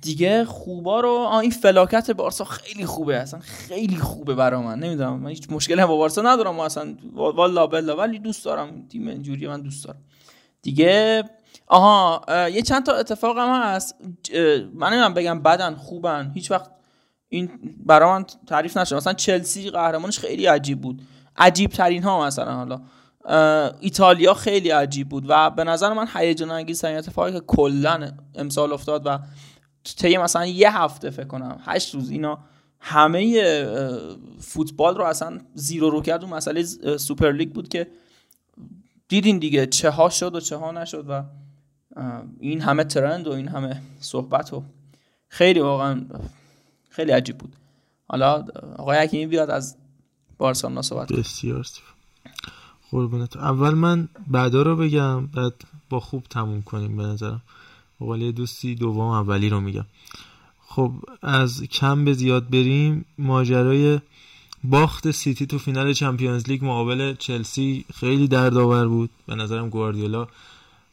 دیگه 0.01 0.45
خوبا 0.45 0.99
رو 0.99 1.09
این 1.41 1.51
فلاکت 1.51 2.11
بارسا 2.11 2.43
خیلی 2.43 2.85
خوبه. 2.85 3.17
اصلا 3.17 3.39
خیلی 3.39 3.95
خوبه 3.95 4.35
برا 4.35 4.61
من. 4.61 4.79
نمی‌دونم 4.79 5.19
من 5.19 5.29
هیچ 5.29 5.49
مشکلی 5.49 5.85
با 5.85 5.97
بارسا 5.97 6.21
ندارم. 6.21 6.59
اصلا 6.59 6.95
والا 7.13 7.67
بلا 7.67 7.95
ولی 7.95 8.19
دوست 8.19 8.45
دارم 8.45 8.87
تیم 8.87 9.07
اینجوری 9.07 9.47
من 9.47 9.61
دوست 9.61 9.85
دارم. 9.85 9.99
دیگه 10.61 11.23
آها 11.71 12.21
یه 12.49 12.61
چند 12.61 12.85
تا 12.85 12.93
اتفاق 12.93 13.37
هم 13.37 13.61
هست. 13.63 13.95
من 14.73 14.87
نمی‌دونم 14.87 15.13
بگم 15.13 15.41
بدن 15.41 15.75
خوبن. 15.75 16.31
هیچ 16.35 16.51
وقت 16.51 16.71
این 17.29 17.49
برا 17.85 18.11
من 18.19 18.25
تعریف 18.47 18.77
نشه 18.77 18.95
مثلا 18.95 19.13
چلسی 19.13 19.69
قهرمانش 19.69 20.19
خیلی 20.19 20.45
عجیب 20.45 20.81
بود. 20.81 21.01
عجیب 21.37 21.69
ترین 21.69 22.03
ها 22.03 22.25
مثلا 22.25 22.53
حالا. 22.53 22.81
ایتالیا 23.79 24.33
خیلی 24.33 24.69
عجیب 24.69 25.09
بود 25.09 25.25
و 25.27 25.49
به 25.49 25.63
نظر 25.63 25.93
من 25.93 26.07
هیجان 26.13 26.51
انگیز 26.51 26.81
ترین 26.81 26.97
اتفاقی 26.97 27.31
که 27.31 27.39
کلا 27.39 28.11
امسال 28.35 28.73
افتاد 28.73 29.01
و 29.05 29.19
طی 29.97 30.17
مثلا 30.17 30.45
یه 30.45 30.77
هفته 30.77 31.09
فکر 31.09 31.27
کنم 31.27 31.59
هشت 31.65 31.95
روز 31.95 32.09
اینا 32.09 32.39
همه 32.79 33.41
فوتبال 34.39 34.95
رو 34.95 35.03
اصلا 35.03 35.39
زیرو 35.53 35.89
رو 35.89 36.01
کرد. 36.01 36.23
و 36.23 36.27
مسئله 36.27 36.63
سوپر 36.97 37.31
لیگ 37.31 37.51
بود 37.53 37.67
که 37.69 37.87
دیدین 39.07 39.39
دیگه 39.39 39.65
چه 39.65 39.89
ها 39.89 40.09
شد 40.09 40.35
و 40.35 40.39
چه 40.39 40.57
ها 40.57 40.71
نشد 40.71 41.05
و 41.09 41.23
این 42.39 42.61
همه 42.61 42.83
ترند 42.83 43.27
و 43.27 43.31
این 43.31 43.47
همه 43.47 43.81
صحبت 43.99 44.53
و 44.53 44.63
خیلی 45.27 45.59
واقعا 45.59 46.01
خیلی 46.89 47.11
عجیب 47.11 47.37
بود. 47.37 47.55
حالا 48.07 48.45
آقای 48.77 48.97
حکیمی 48.97 49.27
بیاد 49.27 49.49
از 49.49 49.75
بارسلونا 50.37 50.81
صحبت 50.81 51.13
بسیار 51.13 51.65
قربونت. 52.91 53.37
اول 53.37 53.73
من 53.73 54.09
بعدا 54.27 54.61
رو 54.61 54.75
بگم 54.75 55.25
بعد 55.27 55.53
با 55.89 55.99
خوب 55.99 56.23
تموم 56.29 56.61
کنیم 56.61 56.97
به 56.97 57.03
نظرم. 57.03 57.41
قول 57.99 58.31
دوستی 58.31 58.75
دوم 58.75 59.07
اولی 59.07 59.49
رو 59.49 59.61
میگم. 59.61 59.85
خب 60.67 60.91
از 61.21 61.63
کم 61.63 62.05
به 62.05 62.13
زیاد 62.13 62.49
بریم. 62.49 63.05
ماجرای 63.17 63.99
باخت 64.63 65.11
سیتی 65.11 65.45
تو 65.45 65.57
فینال 65.57 65.93
چمپیونز 65.93 66.49
لیگ 66.49 66.65
مقابل 66.65 67.15
چلسی 67.15 67.85
خیلی 67.93 68.27
دردآور 68.27 68.87
بود. 68.87 69.09
به 69.27 69.35
نظرم 69.35 69.69
گواردیولا 69.69 70.27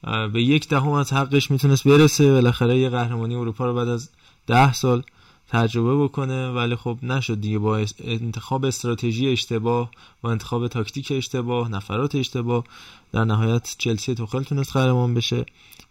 به 0.02 0.42
یک 0.42 0.68
دهم 0.68 0.88
از 0.88 1.12
حقش 1.12 1.50
می‌تونست 1.50 1.88
برسه. 1.88 2.32
بالاخره 2.32 2.78
یه 2.78 2.88
قهرمانی 2.88 3.34
اروپا 3.34 3.66
رو 3.66 3.74
بعد 3.74 3.88
از 3.88 4.10
ده 4.46 4.72
سال 4.72 5.02
تجربه 5.48 6.04
بکنه. 6.04 6.50
ولی 6.50 6.76
خب 6.76 6.98
نشد 7.02 7.40
دیگه. 7.40 7.58
با 7.58 7.86
انتخاب 8.04 8.64
استراتژی 8.64 9.28
اشتباه 9.28 9.90
با 10.22 10.30
انتخاب 10.30 10.68
تاکتیک 10.68 11.12
اشتباه 11.16 11.70
نفرات 11.70 12.14
اشتباه 12.14 12.64
در 13.12 13.24
نهایت 13.24 13.74
چلسی 13.78 14.14
توخل 14.14 14.42
تونست 14.42 14.72
قهرمان 14.72 15.14
بشه. 15.14 15.46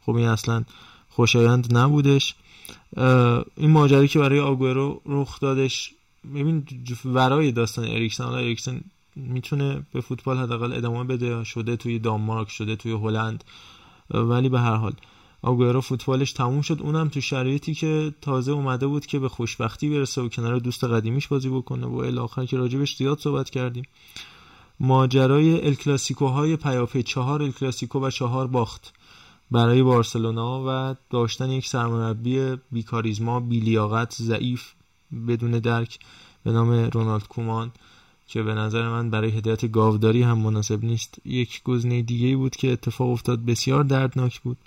خب 0.06 0.16
این 0.16 0.28
اصلا 0.28 0.64
خوشایند 1.10 1.78
نبودش. 1.78 2.36
این 3.58 3.72
ماجرایی 3.72 4.08
که 4.08 4.20
برای 4.20 4.40
آگورو 4.40 5.02
رخ 5.06 5.40
دادش 5.40 5.94
ببین 6.36 6.68
ورای 7.06 7.52
داستان 7.52 7.86
اریکسن. 7.86 8.24
حالا 8.24 8.38
اریکسن 8.38 8.82
می‌تونه 9.16 9.86
به 9.94 10.02
فوتبال 10.02 10.38
حداقل 10.38 10.74
ادامه 10.74 11.04
بده. 11.04 11.44
شده 11.44 11.76
توی 11.76 12.00
دانمارک 12.00 12.50
شده 12.50 12.76
توی 12.76 12.92
هلند. 12.92 13.44
ولی 14.12 14.50
به 14.50 14.60
هر 14.60 14.76
حال 14.76 14.94
آگورو 15.42 15.82
فوتبالش 15.82 16.32
تموم 16.32 16.62
شد. 16.62 16.82
اونم 16.82 17.10
تو 17.10 17.22
شرایطی 17.22 17.74
که 17.74 18.14
تازه 18.22 18.52
اومده 18.52 18.88
بود 18.88 19.06
که 19.06 19.20
به 19.20 19.30
خوشبختی 19.30 19.90
برسه 19.90 20.22
و 20.22 20.30
کنار 20.30 20.60
دوست 20.60 20.84
قدیمیش 20.84 21.28
بازی 21.28 21.50
بکنه 21.50 21.88
و 21.88 21.96
الاخر 21.96 22.46
که 22.46 22.58
راجبش 22.58 22.96
زیاد 22.96 23.20
صحبت 23.20 23.50
کردیم. 23.50 23.84
ماجرای 24.80 25.66
الکلاسیکوهای 25.66 26.56
پیاپی 26.56 27.04
چهار 27.04 27.44
الکلاسیکو 27.44 28.00
و 28.00 28.10
چهار 28.10 28.48
باخت 28.48 28.94
برای 29.52 29.84
بارسلونا 29.84 30.64
و 30.68 30.96
داشتن 31.10 31.50
یک 31.50 31.68
سرمربی 31.68 32.56
بیکاریزما 32.72 33.40
بیلیاقت 33.40 34.14
ضعیف 34.14 34.72
بدون 35.28 35.52
درک 35.52 36.00
به 36.44 36.52
نام 36.52 36.72
رونالد 36.72 37.28
کومان. 37.28 37.72
که 38.28 38.44
به 38.44 38.54
نظر 38.54 38.90
من 38.90 39.10
برای 39.10 39.32
هدایت 39.32 39.72
گاوداری 39.72 40.24
هم 40.24 40.38
مناسب 40.38 40.86
نیست. 40.86 41.16
یک 41.26 41.64
گزینه 41.64 42.02
دیگه 42.02 42.36
بود 42.36 42.56
که 42.56 42.72
اتفاق 42.72 43.10
افتاد 43.10 43.46
بسیار 43.46 43.84
دردناک 43.84 44.40
بود. 44.40 44.58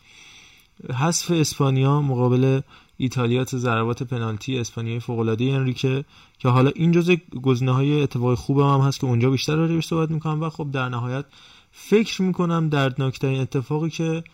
حذف 0.95 1.31
اسپانیا 1.31 2.01
مقابل 2.01 2.61
ایتالیا 2.97 3.45
تو 3.45 3.59
ضربات 3.59 4.03
پنالتی 4.03 4.59
اسپانیایی 4.59 5.01
فوق 5.01 5.19
العاده 5.19 5.45
انریکه 5.45 6.05
که 6.39 6.49
حالا 6.49 6.70
این 6.74 6.93
جزء 6.93 7.16
گزینه 7.43 7.73
های 7.73 8.03
اتفاق 8.03 8.35
خوب 8.35 8.61
هم 8.61 8.81
هست 8.81 9.01
که 9.01 9.07
اونجا 9.07 9.31
بیشتر 9.31 9.57
راجعش 9.57 9.87
صحبت 9.87 10.11
می‌کنم. 10.11 10.43
و 10.43 10.51
خب 10.51 10.70
در 10.73 10.89
نهایت 10.89 11.24
فکر 11.73 12.23
می‌کنم 12.23 12.69
دردناکترین 12.69 13.41
اتفاقی 13.41 13.91
که 13.91 14.24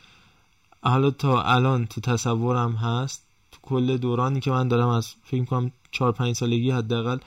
حالا 0.82 1.11
تا 1.11 1.43
الان 1.43 1.86
تو 1.86 2.01
تصورم 2.01 2.73
هست 2.73 3.27
تو 3.53 3.59
کل 3.62 3.97
دورانی 3.97 4.40
که 4.40 4.51
من 4.51 4.69
دارم 4.69 4.89
از 4.89 5.15
فکر 5.24 5.40
می‌کنم 5.40 5.73
4 5.90 6.12
5 6.12 6.36
سالگی 6.36 6.70
حداقل 6.70 7.19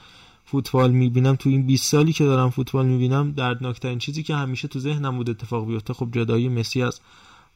فوتبال 0.50 0.90
می‌بینم 0.90 1.36
تو 1.36 1.48
این 1.48 1.66
20 1.66 1.90
سالی 1.90 2.12
که 2.12 2.24
دارم 2.24 2.50
فوتبال 2.50 2.86
می‌بینم 2.86 3.32
دردناکترین 3.32 3.98
چیزی 3.98 4.22
که 4.22 4.34
همیشه 4.34 4.68
تو 4.68 4.78
ذهنم 4.78 5.16
بود 5.16 5.30
اتفاق 5.30 5.66
بیفته 5.66 5.94
خب 5.94 6.08
جدایی 6.12 6.48
مسی 6.48 6.82
از 6.82 7.00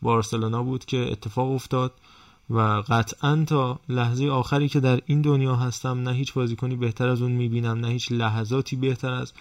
بارسلونا 0.03 0.63
بود 0.63 0.85
که 0.85 1.09
اتفاق 1.13 1.51
افتاد 1.51 1.93
و 2.51 2.61
قطعا 2.89 3.45
تا 3.47 3.81
لحظه 3.89 4.29
آخری 4.29 4.69
که 4.69 4.81
در 4.81 5.01
این 5.07 5.23
دنیا 5.23 5.57
هستم 5.57 6.09
نه 6.09 6.13
هیچ 6.13 6.33
بازیکنی 6.33 6.77
بهتر 6.77 7.09
از 7.09 7.23
اون 7.23 7.33
می‌بینم 7.33 7.79
نه 7.81 7.89
هیچ 7.89 8.13
لحظاتی 8.13 8.77
بهتر 8.77 9.13
از 9.13 9.33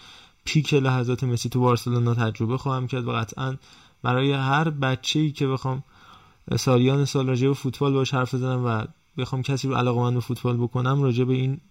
پیک 0.46 0.74
لحظات 0.74 1.24
مسی 1.24 1.50
تو 1.50 1.60
بارسلونا 1.60 2.14
تجربه 2.14 2.58
خواهم 2.58 2.88
کرد 2.88 3.08
و 3.08 3.12
قطعا 3.12 3.56
برای 4.04 4.32
هر 4.32 4.70
بچه‌ای 4.70 5.32
که 5.32 5.48
بخوام 5.48 5.84
سالیان 6.58 7.06
سال 7.06 7.28
راجع 7.28 7.48
به 7.48 7.54
فوتبال 7.54 7.94
باش 7.94 8.14
حرف 8.14 8.36
بزنم 8.36 8.66
و 8.66 8.86
بخوام 9.18 9.42
کسی 9.42 9.68
رو 9.68 9.76
علاقه 9.76 10.00
من 10.02 10.14
به 10.14 10.20
فوتبال 10.20 10.58
بکنم 10.58 11.04
راجع 11.04 11.24
به 11.24 11.34
این 11.34 11.62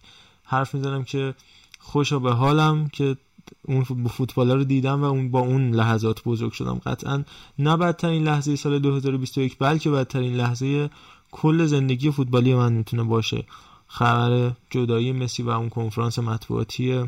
حرف 0.45 0.75
می‌زنم 0.75 1.05
که 1.05 1.35
خوشا 1.83 2.19
به 2.19 2.33
حالم 2.33 2.89
که 2.89 3.17
اون 3.63 3.85
فوتبال 3.85 4.51
رو 4.51 4.65
دیدم 4.65 5.03
و 5.03 5.05
اون 5.05 5.31
با 5.31 5.41
اون 5.41 5.71
لحظات 5.71 6.23
بزرگ 6.23 6.53
شدم. 6.53 6.81
قطعا 6.87 7.25
نه 7.59 7.77
بدترین 7.77 8.25
لحظه 8.25 8.57
سال 8.57 8.79
2021 8.79 9.59
بلکه 9.59 9.91
بدترین 9.91 10.37
لحظه 10.37 10.91
کل 11.31 11.67
زندگی 11.67 12.11
فوتبالی 12.11 12.55
من 12.55 12.73
می‌تونه 12.73 13.03
باشه. 13.03 13.45
خبر 13.87 14.53
جدایی 14.71 15.13
مسی 15.13 15.43
و 15.43 15.51
اون 15.51 15.69
کنفرانس 15.69 16.19
مطبوعاتی 16.19 17.05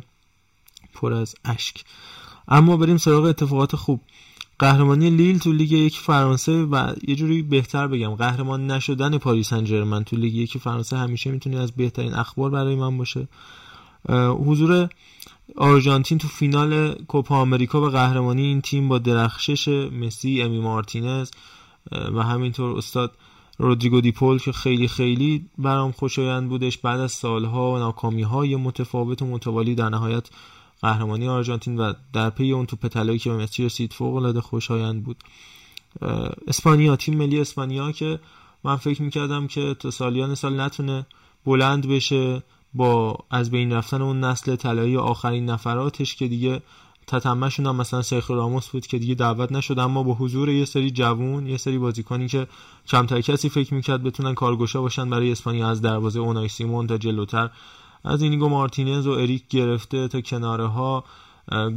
پر 0.95 1.13
از 1.13 1.35
اشک. 1.45 1.85
اما 2.49 2.77
بریم 2.77 2.97
سراغ 2.97 3.25
اتفاقات 3.25 3.77
خوب. 3.77 4.01
قهرمانی 4.59 5.11
لیل 5.11 5.39
تو 5.39 5.53
لیگ 5.53 5.73
یک 5.73 5.99
فرانسه 5.99 6.53
و 6.53 6.93
یه 7.09 7.15
جوری 7.15 7.43
بهتر 7.43 7.87
بگم 7.87 8.15
قهرمان 8.15 8.67
نشدن 8.67 9.19
پاریس 9.19 9.49
سن 9.49 10.03
تو 10.03 10.17
لیگ 10.17 10.35
یک 10.35 10.59
فرانسه 10.59 10.97
همیشه 10.97 11.31
می‌تونه 11.31 11.57
از 11.59 11.73
بهترین 11.73 12.15
اخبار 12.15 12.51
برای 12.51 12.75
من 12.75 12.99
باشه. 12.99 13.29
حضور 14.09 14.89
آرژانتین 15.57 16.19
تو 16.19 16.29
فینال 16.29 16.95
کوپا 16.95 17.37
آمریکا 17.37 17.87
و 17.87 17.91
قهرمانی 17.91 18.43
این 18.43 18.61
تیم 18.61 18.89
با 18.89 18.99
درخشش 18.99 19.69
مسی 19.69 20.43
امی 20.43 20.59
مارتینز 20.59 21.31
و 21.93 22.23
همینطور 22.23 22.79
استاد 22.79 23.17
رودریگو 23.59 24.01
دیپول 24.01 24.39
که 24.39 24.53
خیلی 24.53 24.89
خیلی 24.89 25.47
برام 25.59 25.93
خوشایند 25.93 26.49
بودش. 26.49 26.79
بعد 26.79 27.01
از 27.01 27.13
سالها 27.13 27.73
و 27.73 27.79
ناکامی 27.79 28.23
های 28.23 28.57
متفاوت 28.57 29.23
و 29.23 29.27
متوالی 29.27 29.75
در 29.75 29.89
نهایت 29.89 30.29
قهرمانی 30.83 31.29
آرژانتین 31.29 31.77
و 31.77 31.93
در 32.13 32.31
پی 32.31 32.53
اون 32.53 32.67
تو 32.67 32.77
پتلایی 32.77 33.19
که 33.19 33.31
به 33.31 33.37
مسی 33.37 33.65
رسید 33.65 33.93
فوق 33.93 34.15
العاده 34.15 34.41
خوشایند 34.41 35.05
بود. 35.05 35.17
اسپانیا 36.49 36.97
تیم 36.97 37.19
ملی 37.19 37.41
اسپانیا 37.41 37.93
که 37.93 38.21
من 38.65 38.77
فکر 38.77 39.03
می‌کردم 39.03 39.47
که 39.47 39.75
تا 39.75 39.91
سالیان 39.91 40.35
سال 40.35 40.61
نتونه 40.61 41.07
بلند 41.47 41.89
بشه. 41.89 42.43
با 42.75 43.19
از 43.31 43.51
بین 43.51 43.73
رفتن 43.73 44.03
اون 44.03 44.25
نسل 44.25 44.57
طلایی 44.57 44.97
آخرین 44.97 45.51
نفراتش 45.51 46.17
که 46.17 46.29
دیگه 46.29 46.63
تتمشون 47.07 47.67
هم 47.67 47.77
مثلا 47.77 48.03
سرخ 48.03 48.31
راموس 48.31 48.69
بود 48.69 48.87
که 48.87 48.99
دیگه 48.99 49.15
دعوت 49.15 49.53
نشد 49.53 49.79
اما 49.79 50.03
با 50.03 50.15
حضور 50.15 50.49
یه 50.49 50.65
سری 50.65 50.91
جوون 50.91 51.47
یه 51.47 51.57
سری 51.57 51.79
بازیکنی 51.79 52.29
که 52.29 52.47
کمتر 52.87 53.21
کسی 53.21 53.49
فکر 53.49 53.75
می‌کرد 53.75 54.03
بتونن 54.03 54.35
کارگوشا 54.35 54.81
باشن 54.81 55.11
برای 55.11 55.33
اسپانیا 55.33 55.69
از 55.69 55.83
دروازه 55.83 56.21
اونای 56.21 56.49
سیمون 56.49 56.87
تا 56.87 56.99
جلوتر. 56.99 57.51
از 58.05 58.23
اینیگو 58.23 58.49
مارتینز 58.49 59.07
و 59.07 59.11
اریک 59.11 59.49
گرفته 59.49 60.09
تا 60.09 60.21
کناره 60.21 60.67
ها 60.67 61.05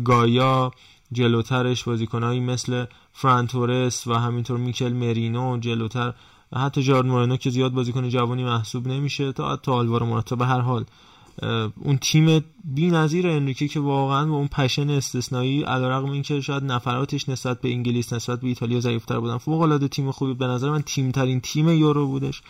گایا 0.04 0.72
جلوترش 1.12 1.84
بازیکنهایی 1.84 2.40
مثل 2.40 2.86
فرانتورس 3.14 4.08
و 4.08 4.14
همینطور 4.14 4.58
میکل 4.58 4.94
مرینو 4.94 5.58
جلوتر. 5.58 6.14
حتی 6.56 6.84
جارد 6.84 7.06
مورنو 7.06 7.38
که 7.38 7.50
زیاد 7.50 7.72
بازیکن 7.72 8.10
جوانی 8.10 8.44
محسوب 8.44 8.88
نمیشه 8.88 9.32
تا 9.32 9.58
تا 9.58 9.74
آلوارو 9.74 10.06
موراتا. 10.06 10.36
به 10.36 10.46
هر 10.46 10.60
حال 10.60 10.86
اون 11.76 11.98
تیم 12.02 12.44
بی 12.64 12.92
نظیر 12.92 13.28
انریکه 13.28 13.68
که 13.68 13.80
واقعا 13.80 14.26
با 14.26 14.36
اون 14.36 14.48
پشن 14.48 14.90
استثنایی 14.90 15.64
علیرغم 15.64 16.10
اینکه 16.10 16.42
شاید 16.42 16.64
نفراتش 16.64 17.30
نسبت 17.30 17.62
به 17.62 17.70
انگلیس 17.70 18.14
نسبت 18.14 18.42
به 18.42 18.48
ایتالیا 18.48 18.80
ضعیفتر 18.80 19.20
بودن 19.20 19.38
فوق 19.38 19.62
العاده 19.62 19.88
تیم 19.88 20.12
خوبی 20.12 20.34
به 20.34 20.48
نظر 20.48 20.70
من 20.70 20.82
تیم 20.82 21.12
ترین 21.12 21.42
تیم 21.42 21.70
یورو 21.70 22.08
بودش 22.08 22.42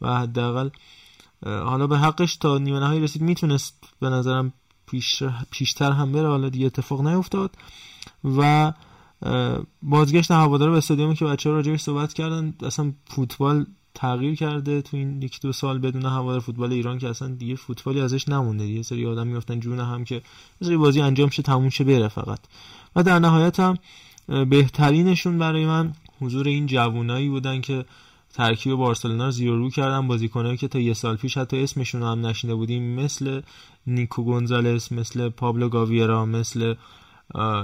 و 0.00 0.18
حداقل 0.18 0.68
حالا 1.46 1.86
به 1.86 1.98
حقش 1.98 2.36
تا 2.36 2.58
نیمه 2.58 2.80
نهایی 2.80 3.00
رسید 3.00 3.22
می‌تونست 3.22 3.84
به 4.00 4.08
نظرم 4.08 4.52
پیش 4.86 5.22
پیشتر 5.50 5.92
هم 5.92 6.12
بره 6.12 6.28
حالا 6.28 6.48
دیگه 6.48 6.66
اتفاق 6.66 7.06
نیفتاد 7.06 7.50
و 8.24 8.72
بازگشت 9.82 10.30
هوادارا 10.30 10.72
به 10.72 10.78
استادیومی 10.78 11.14
که 11.14 11.24
بچه‌ها 11.24 11.56
راجعش 11.56 11.80
صحبت 11.80 12.12
کردن 12.12 12.54
اصلا 12.62 12.92
فوتبال 13.06 13.66
تغییر 13.94 14.34
کرده 14.34 14.82
تو 14.82 14.96
این 14.96 15.22
یک 15.22 15.40
دو 15.40 15.52
سال 15.52 15.78
بدون 15.78 16.06
هوادار 16.06 16.40
فوتبال 16.40 16.72
ایران 16.72 16.98
که 16.98 17.08
اصلا 17.08 17.28
دیگه 17.28 17.54
فوتبالی 17.54 18.00
ازش 18.00 18.28
نمونده 18.28 18.66
یه 18.66 18.82
سری 18.82 19.06
آدم 19.06 19.26
میافتن 19.26 19.60
جون 19.60 19.80
هم 19.80 20.04
که 20.04 20.22
سری 20.62 20.76
بازی 20.76 21.00
انجام 21.00 21.30
شه 21.30 21.42
تموم 21.42 21.68
شه 21.68 21.84
بره 21.84 22.08
فقط. 22.08 22.38
و 22.96 23.02
در 23.02 23.18
نهایت 23.18 23.60
هم 23.60 23.76
بهترینشون 24.44 25.38
برای 25.38 25.66
من 25.66 25.92
حضور 26.20 26.46
این 26.46 26.66
جوونایی 26.66 27.28
بودن 27.28 27.60
که 27.60 27.84
ترکیب 28.34 28.74
بارسلونا 28.74 29.24
رو 29.24 29.30
زیر 29.30 29.50
رو 29.50 29.70
کردن. 29.70 30.06
بازیکنایی 30.06 30.56
که 30.56 30.68
تا 30.68 30.78
یه 30.78 30.94
سال 30.94 31.16
پیش 31.16 31.36
حتی 31.38 31.62
اسمشون 31.62 32.02
هم 32.02 32.26
نشینده 32.26 32.54
بودیم 32.54 33.00
مثل 33.00 33.40
نیکو 33.86 34.22
گونزالس 34.22 34.92
مثل 34.92 35.28
پابلو 35.28 35.68
گاویرا 35.68 36.24
مثل 36.26 36.74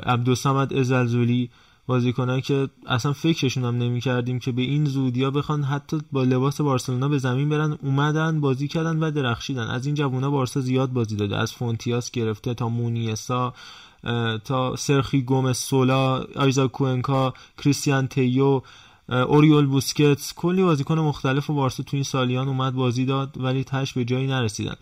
عبدالسمد 0.06 0.72
ازلزولی 0.72 1.50
بازیکنایی 1.86 2.42
که 2.42 2.68
اصلا 2.86 3.12
فکرشون 3.12 3.64
هم 3.64 3.78
نمی 3.78 4.00
کردیم 4.00 4.38
که 4.38 4.52
به 4.52 4.62
این 4.62 4.84
زودیا 4.84 5.30
بخوان 5.30 5.62
حتی 5.62 6.00
با 6.12 6.24
لباس 6.24 6.60
بارسلونا 6.60 7.08
به 7.08 7.18
زمین 7.18 7.48
برن 7.48 7.78
اومدن 7.82 8.40
بازی 8.40 8.68
کردن 8.68 8.98
و 8.98 9.10
درخشیدن. 9.10 9.66
از 9.66 9.86
این 9.86 9.94
جوونا 9.94 10.30
بارسا 10.30 10.60
زیاد 10.60 10.92
بازی 10.92 11.16
داده. 11.16 11.36
از 11.36 11.52
فونتیاس 11.52 12.10
گرفته 12.10 12.54
تا 12.54 12.68
مونیسا 12.68 13.54
تا 14.44 14.76
سرخی 14.76 15.22
گومز 15.22 15.56
سولا 15.56 16.24
آیزا 16.36 16.68
کوئنکا 16.68 17.34
کریستیان 17.58 18.06
تیو 18.08 18.60
اوریول 19.08 19.66
بوسکتس. 19.66 20.34
کلی 20.36 20.62
بازیکن 20.62 20.98
مختلف 20.98 21.50
و 21.50 21.54
بارسا 21.54 21.82
تو 21.82 21.96
این 21.96 22.04
سالیان 22.04 22.48
اومد 22.48 22.74
بازی 22.74 23.04
داد 23.04 23.34
ولی 23.36 23.64
تش 23.64 23.92
به 23.92 24.04
جایی 24.04 24.26
نرسیدن. 24.26 24.74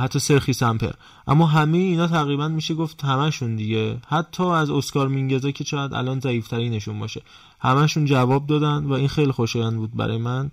حتی 0.00 0.18
سرخی 0.18 0.52
سمپر. 0.52 0.92
اما 1.26 1.46
همه 1.46 1.78
اینا 1.78 2.06
تقریبا 2.06 2.48
میشه 2.48 2.74
گفت 2.74 3.04
همشون 3.04 3.56
دیگه. 3.56 3.98
حتی 4.08 4.44
از 4.44 4.70
اسکار 4.70 5.08
مینگزا 5.08 5.50
که 5.50 5.64
شاید 5.64 5.94
الان 5.94 6.20
ضعیفترینشون 6.20 6.98
باشه. 6.98 7.22
همشون 7.60 8.04
جواب 8.04 8.46
دادن 8.46 8.84
و 8.84 8.92
این 8.92 9.08
خیلی 9.08 9.32
خوشایند 9.32 9.76
بود 9.76 9.96
برای 9.96 10.18
من. 10.18 10.50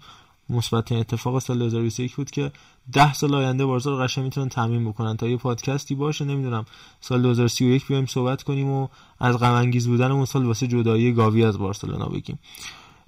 مثبت 0.50 0.92
اتفاق 0.92 1.40
سال 1.40 1.60
2021 1.60 2.16
بود 2.16 2.32
که 2.32 2.52
10 2.94 3.14
سال 3.14 3.36
آینده 3.36 3.66
بارسا 3.66 3.90
رو 3.90 4.04
قشنگ 4.04 4.24
می‌تونن 4.24 4.50
تامین 4.50 4.90
بکنن. 4.90 5.18
تا 5.18 5.28
یه 5.28 5.38
پادکستی 5.38 5.96
باشه 5.96 6.26
نمی‌دونم. 6.26 6.66
سال 7.02 7.22
2031 7.22 7.88
بیایم 7.88 8.06
صحبت 8.06 8.44
کنیم 8.44 8.70
و 8.70 8.88
از 9.20 9.38
غم 9.38 9.54
انگیز 9.54 9.88
بودن 9.88 10.12
اون 10.12 10.26
سال 10.26 10.46
واسه 10.46 10.68
جدایی 10.68 11.14
گاوی 11.14 11.46
از 11.46 11.60
بارسلونا 11.60 12.06
بگیم. 12.06 12.40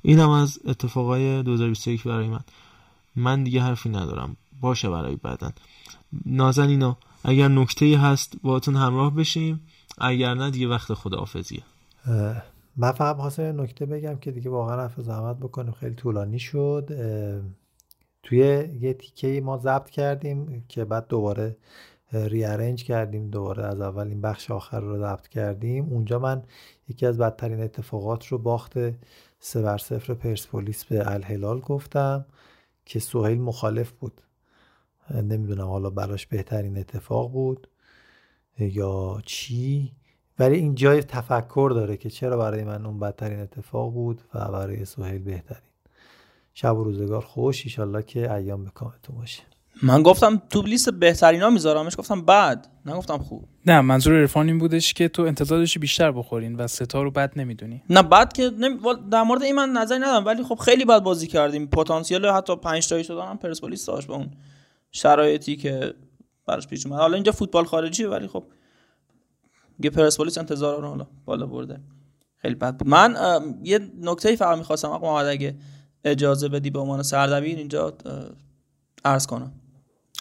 اینم 0.02 0.30
از 0.30 0.60
اتفاقای 0.66 1.44
2021 1.44 2.04
برای 2.04 2.28
من. 2.28 2.44
من 3.16 3.44
دیگه 3.44 3.62
حرفی 3.62 3.90
ندارم. 3.90 4.38
باشه 4.62 4.90
برای 4.90 5.16
بعدن. 5.16 5.54
نازنینا 6.26 6.98
اگر 7.24 7.48
نکته 7.48 7.98
هست 7.98 8.34
باهاتون 8.44 8.76
همراه 8.76 9.16
بشیم 9.16 9.68
اگر 9.98 10.34
نه 10.34 10.52
دیگه 10.52 10.68
وقت 10.68 10.94
خداحافظیه. 10.94 11.64
من 12.78 12.92
فقط 12.92 13.16
خواستم 13.16 13.62
نکته 13.62 13.86
بگم 13.86 14.16
که 14.16 14.32
دیگه 14.32 14.50
واقعا 14.50 14.82
حرف 14.82 15.02
زحمت 15.02 15.38
بکنیم 15.38 15.72
خیلی 15.72 15.96
طولانی 15.96 16.40
شد. 16.40 16.90
توی 18.24 18.38
یه 18.82 18.94
تیکه 18.94 19.42
ما 19.42 19.58
ضبط 19.58 19.90
کردیم 19.90 20.66
که 20.68 20.86
بعد 20.86 21.08
دوباره 21.08 21.58
ریارنج 22.14 22.84
کردیم 22.84 23.30
دوباره 23.30 23.64
از 23.64 23.82
اول 23.82 24.08
این 24.08 24.22
بخش 24.22 24.52
آخر 24.52 24.80
رو 24.80 24.98
ضبط 24.98 25.28
کردیم. 25.28 25.86
اونجا 25.86 26.20
من 26.20 26.44
یکی 26.88 27.06
از 27.06 27.18
بدترین 27.18 27.62
اتفاقات 27.62 28.28
رو 28.28 28.38
باخت 28.38 28.74
سه 29.40 29.62
بر 29.62 29.78
صفر 29.78 30.14
پرسپولیس 30.14 30.86
به 30.86 31.12
الهلال 31.12 31.60
گفتم 31.60 32.26
که 32.86 33.00
سوهیل 33.00 33.42
مخالف 33.42 33.92
بود. 33.92 34.22
نمی‌دونم 35.12 35.68
حالا 35.68 35.90
براش 35.90 36.28
بهترین 36.28 36.78
اتفاق 36.78 37.32
بود 37.32 37.68
یا 38.60 39.22
چی. 39.26 39.92
ولی 40.40 40.56
این 40.56 40.76
جای 40.76 41.04
تفکر 41.04 41.72
داره 41.76 41.98
که 41.98 42.10
چرا 42.10 42.38
برای 42.38 42.64
من 42.64 42.86
اون 42.86 43.00
بدترین 43.00 43.40
اتفاق 43.40 43.94
بود 43.94 44.22
و 44.34 44.52
برای 44.52 44.86
سوهیل 44.86 45.24
بهترین. 45.24 45.62
شب 46.54 46.78
و 46.78 46.84
روزگار 46.84 47.22
خوش. 47.22 47.66
ایشالله 47.66 48.04
که 48.04 48.34
ایام 48.34 48.64
به 48.64 48.70
کامتون 48.70 49.16
باشه. 49.16 49.44
من 49.84 50.04
گفتم 50.04 50.42
تو 50.50 50.62
لیست 50.62 50.90
بهترینا 50.90 51.50
میذارمش. 51.50 51.98
گفتم 51.98 52.22
بعد. 52.22 52.68
نگفتم 52.86 53.18
خوب. 53.18 53.48
نه 53.66 53.82
منظور 53.82 54.20
عرفان 54.20 54.48
این 54.48 54.58
بودش 54.58 54.94
که 54.94 55.08
تو 55.08 55.22
انتظار 55.24 55.60
داشتی 55.60 55.80
بیشتر 55.80 56.12
بخورین 56.12 56.56
و 56.56 56.68
ستا 56.68 57.04
رو 57.04 57.12
بد 57.12 57.32
نمی‌دونی. 57.36 57.84
نه 57.90 58.04
بعد 58.04 58.34
که 58.34 58.50
نمی... 58.50 58.80
در 59.12 59.24
مورد 59.24 59.44
این 59.44 59.56
من 59.56 59.70
نظری 59.70 60.00
ندارم. 60.00 60.26
ولی 60.26 60.44
خب 60.44 60.56
خیلی 60.56 60.86
بد 60.86 61.00
بازی 61.00 61.28
کردیم. 61.28 61.68
پتانسیل 61.68 62.26
حتی 62.26 62.56
5 62.56 62.90
تایی 62.90 63.04
شدن 63.04 63.28
هم 63.28 63.38
پرسپولیس 63.38 63.86
داشت 63.86 64.08
به 64.08 64.14
اون. 64.14 64.32
شرایطی 64.96 65.56
که 65.56 65.94
براش 66.46 66.68
پیش 66.68 66.86
اومد. 66.86 67.00
حالا 67.00 67.14
اینجا 67.14 67.32
فوتبال 67.32 67.66
خارجیه 67.66 68.08
ولی 68.08 68.28
خب 68.28 68.44
یه 69.84 69.90
پرسپولیس 69.90 70.38
انتظار 70.38 70.82
رو 70.82 70.88
حالا 70.88 71.08
بالا 71.26 71.46
برده. 71.46 71.82
خیلی 72.38 72.56
بد 72.56 72.78
بود. 72.78 72.88
من 72.88 73.16
یه 73.64 73.92
نکته 74.02 74.36
فقط 74.36 74.58
می‌خواستم 74.58 74.88
آقا 74.88 75.20
اگه 75.20 75.56
اجازه 76.04 76.50
بدی 76.50 76.70
به 76.70 76.80
عنوان 76.80 77.04
سردبیر 77.04 77.58
اینجا 77.58 77.94
عرض 79.06 79.28
کنم. 79.28 79.52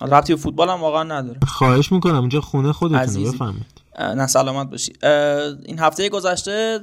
ربطی 0.00 0.34
به 0.34 0.40
فوتبال 0.40 0.68
هم 0.68 0.80
واقعا 0.80 1.02
نداره. 1.02 1.40
خواهش 1.46 1.92
می‌کنم. 1.92 2.20
اینجا 2.20 2.40
خونه 2.40 2.72
خودتونه. 2.72 3.30
بفهمید 3.32 3.66
نه 3.98 4.26
سلامت 4.26 4.70
باشی. 4.70 4.92
این 5.64 5.78
هفته 5.78 6.08
گذشته 6.08 6.80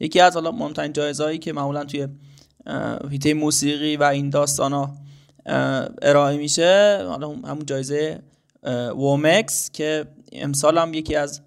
یکی 0.00 0.20
از 0.20 0.34
حالا 0.34 0.50
مهمترین 0.50 0.92
جایزهایی 0.92 1.38
که 1.38 1.52
معمولا 1.52 1.84
توی 1.84 2.08
هیته 3.10 3.34
موسیقی 3.34 3.96
و 3.96 4.02
این 4.02 4.30
داستان 4.30 4.72
ها 4.72 4.96
ارائه 6.02 6.36
میشه. 6.36 7.04
حالا 7.08 7.28
همون 7.28 7.66
جایزه 7.66 8.22
وومکس 8.90 9.70
که 9.70 10.04
امسال 10.32 10.78
هم 10.78 10.94
یکی 10.94 11.14
از 11.14 11.40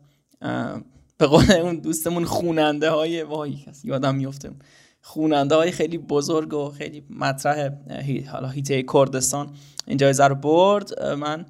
به 1.18 1.28
قول 1.28 1.52
اون 1.52 1.76
دوستمون 1.76 2.26
خوننده 2.26 2.90
های 2.90 3.24
وای 3.24 3.58
یادم 3.84 4.16
میفته 4.16 4.52
خوننده 5.02 5.56
های 5.56 5.72
خیلی 5.72 5.98
بزرگ 5.98 6.54
و 6.54 6.70
خیلی 6.70 7.04
مطرح 7.10 7.70
حالا 8.32 8.48
هیته 8.48 8.84
کردستان 8.94 9.50
این 9.88 9.98
جایزه 9.98 10.28
رو 10.28 10.36
برد. 10.36 11.04
من 11.04 11.46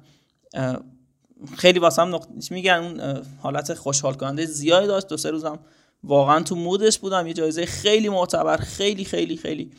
خیلی 1.56 1.78
واسم 1.78 2.14
نقطه 2.14 2.30
میگن 2.50 2.72
اون 2.72 3.22
حالت 3.42 3.74
خوشحال 3.74 4.14
کننده 4.14 4.46
زیادی 4.46 4.86
داشت. 4.86 5.08
دو 5.08 5.16
سه 5.16 5.30
روزم 5.30 5.58
واقعا 6.04 6.42
تو 6.42 6.56
مودش 6.56 6.98
بودم. 6.98 7.26
یه 7.26 7.32
جایزه 7.32 7.66
خیلی 7.66 8.08
معتبر 8.08 8.56
خیلی 8.56 9.04
خیلی 9.04 9.36
خیلی 9.36 9.70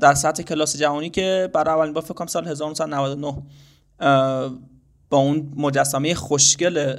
در 0.00 0.14
سطح 0.14 0.42
کلاس 0.42 0.76
جهانی 0.76 1.10
که 1.10 1.50
برای 1.52 1.74
اولین 1.74 1.92
بار 1.92 2.02
فکر 2.02 2.14
کنم 2.14 2.26
سال 2.26 2.48
1999 2.48 3.42
با 5.10 5.18
اون 5.18 5.52
مجسمه 5.56 6.14
خوشگل 6.14 6.94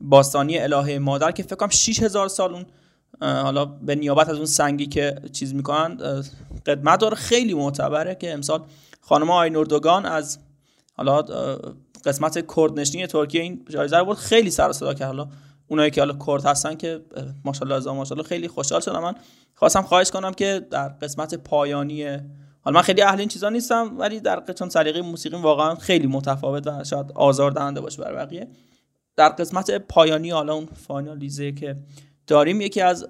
باستانی 0.00 0.58
الهه 0.58 0.98
مادر 0.98 1.32
که 1.32 1.42
فکر 1.42 1.56
کنم 1.56 1.68
6000 1.70 2.28
سال 2.28 2.54
اون 2.54 2.66
حالا 3.20 3.64
به 3.64 3.94
نیابت 3.94 4.28
از 4.28 4.36
اون 4.36 4.46
سنگی 4.46 4.86
که 4.86 5.16
چیز 5.32 5.54
می‌کنن 5.54 5.98
قدمت 6.66 7.00
داره. 7.00 7.14
خیلی 7.16 7.54
معتبره 7.54 8.14
که 8.14 8.32
امسال 8.32 8.62
خانم 9.00 9.30
آی 9.30 9.50
نوردوگان 9.50 10.06
از 10.06 10.38
حالا 10.96 11.22
قسمت 12.04 12.54
کردنشینی 12.56 13.06
ترکیه 13.06 13.42
این 13.42 13.64
جایزه 13.68 13.98
رو 13.98 14.04
برد. 14.04 14.16
خیلی 14.16 14.50
سر 14.50 14.72
صدا 14.72 14.94
کرد. 14.94 15.06
حالا 15.06 15.28
اونایی 15.70 15.90
که 15.90 16.00
حالا 16.00 16.18
کرد 16.26 16.46
هستن 16.46 16.74
که 16.74 17.00
ماشاءالله 17.44 17.74
از 17.74 17.86
ماشاءالله 17.86 18.28
خیلی 18.28 18.48
خوشحال 18.48 18.80
شدم. 18.80 19.02
من 19.02 19.14
خواستم 19.54 19.82
خواهش 19.82 20.10
کنم 20.10 20.32
که 20.32 20.66
در 20.70 20.88
قسمت 20.88 21.34
پایانی 21.34 22.04
حالا 22.60 22.76
من 22.76 22.82
خیلی 22.82 23.02
اهل 23.02 23.18
این 23.18 23.28
چیزا 23.28 23.48
نیستم 23.48 23.98
ولی 23.98 24.20
در 24.20 24.42
چون 24.58 24.68
سلیقه 24.68 25.02
موسیقی 25.02 25.36
واقعا 25.36 25.74
خیلی 25.74 26.06
متفاوت 26.06 26.66
و 26.66 26.84
شاید 26.84 27.12
آزار 27.14 27.50
دهنده 27.50 27.80
باشه 27.80 28.02
برای 28.02 28.16
بقیه. 28.16 28.48
در 29.16 29.28
قسمت 29.28 29.70
پایانی 29.70 30.30
حالا 30.30 30.54
اون 30.54 30.66
فاینالیزه 30.86 31.52
که 31.52 31.76
داریم 32.26 32.60
یکی 32.60 32.80
از 32.80 33.06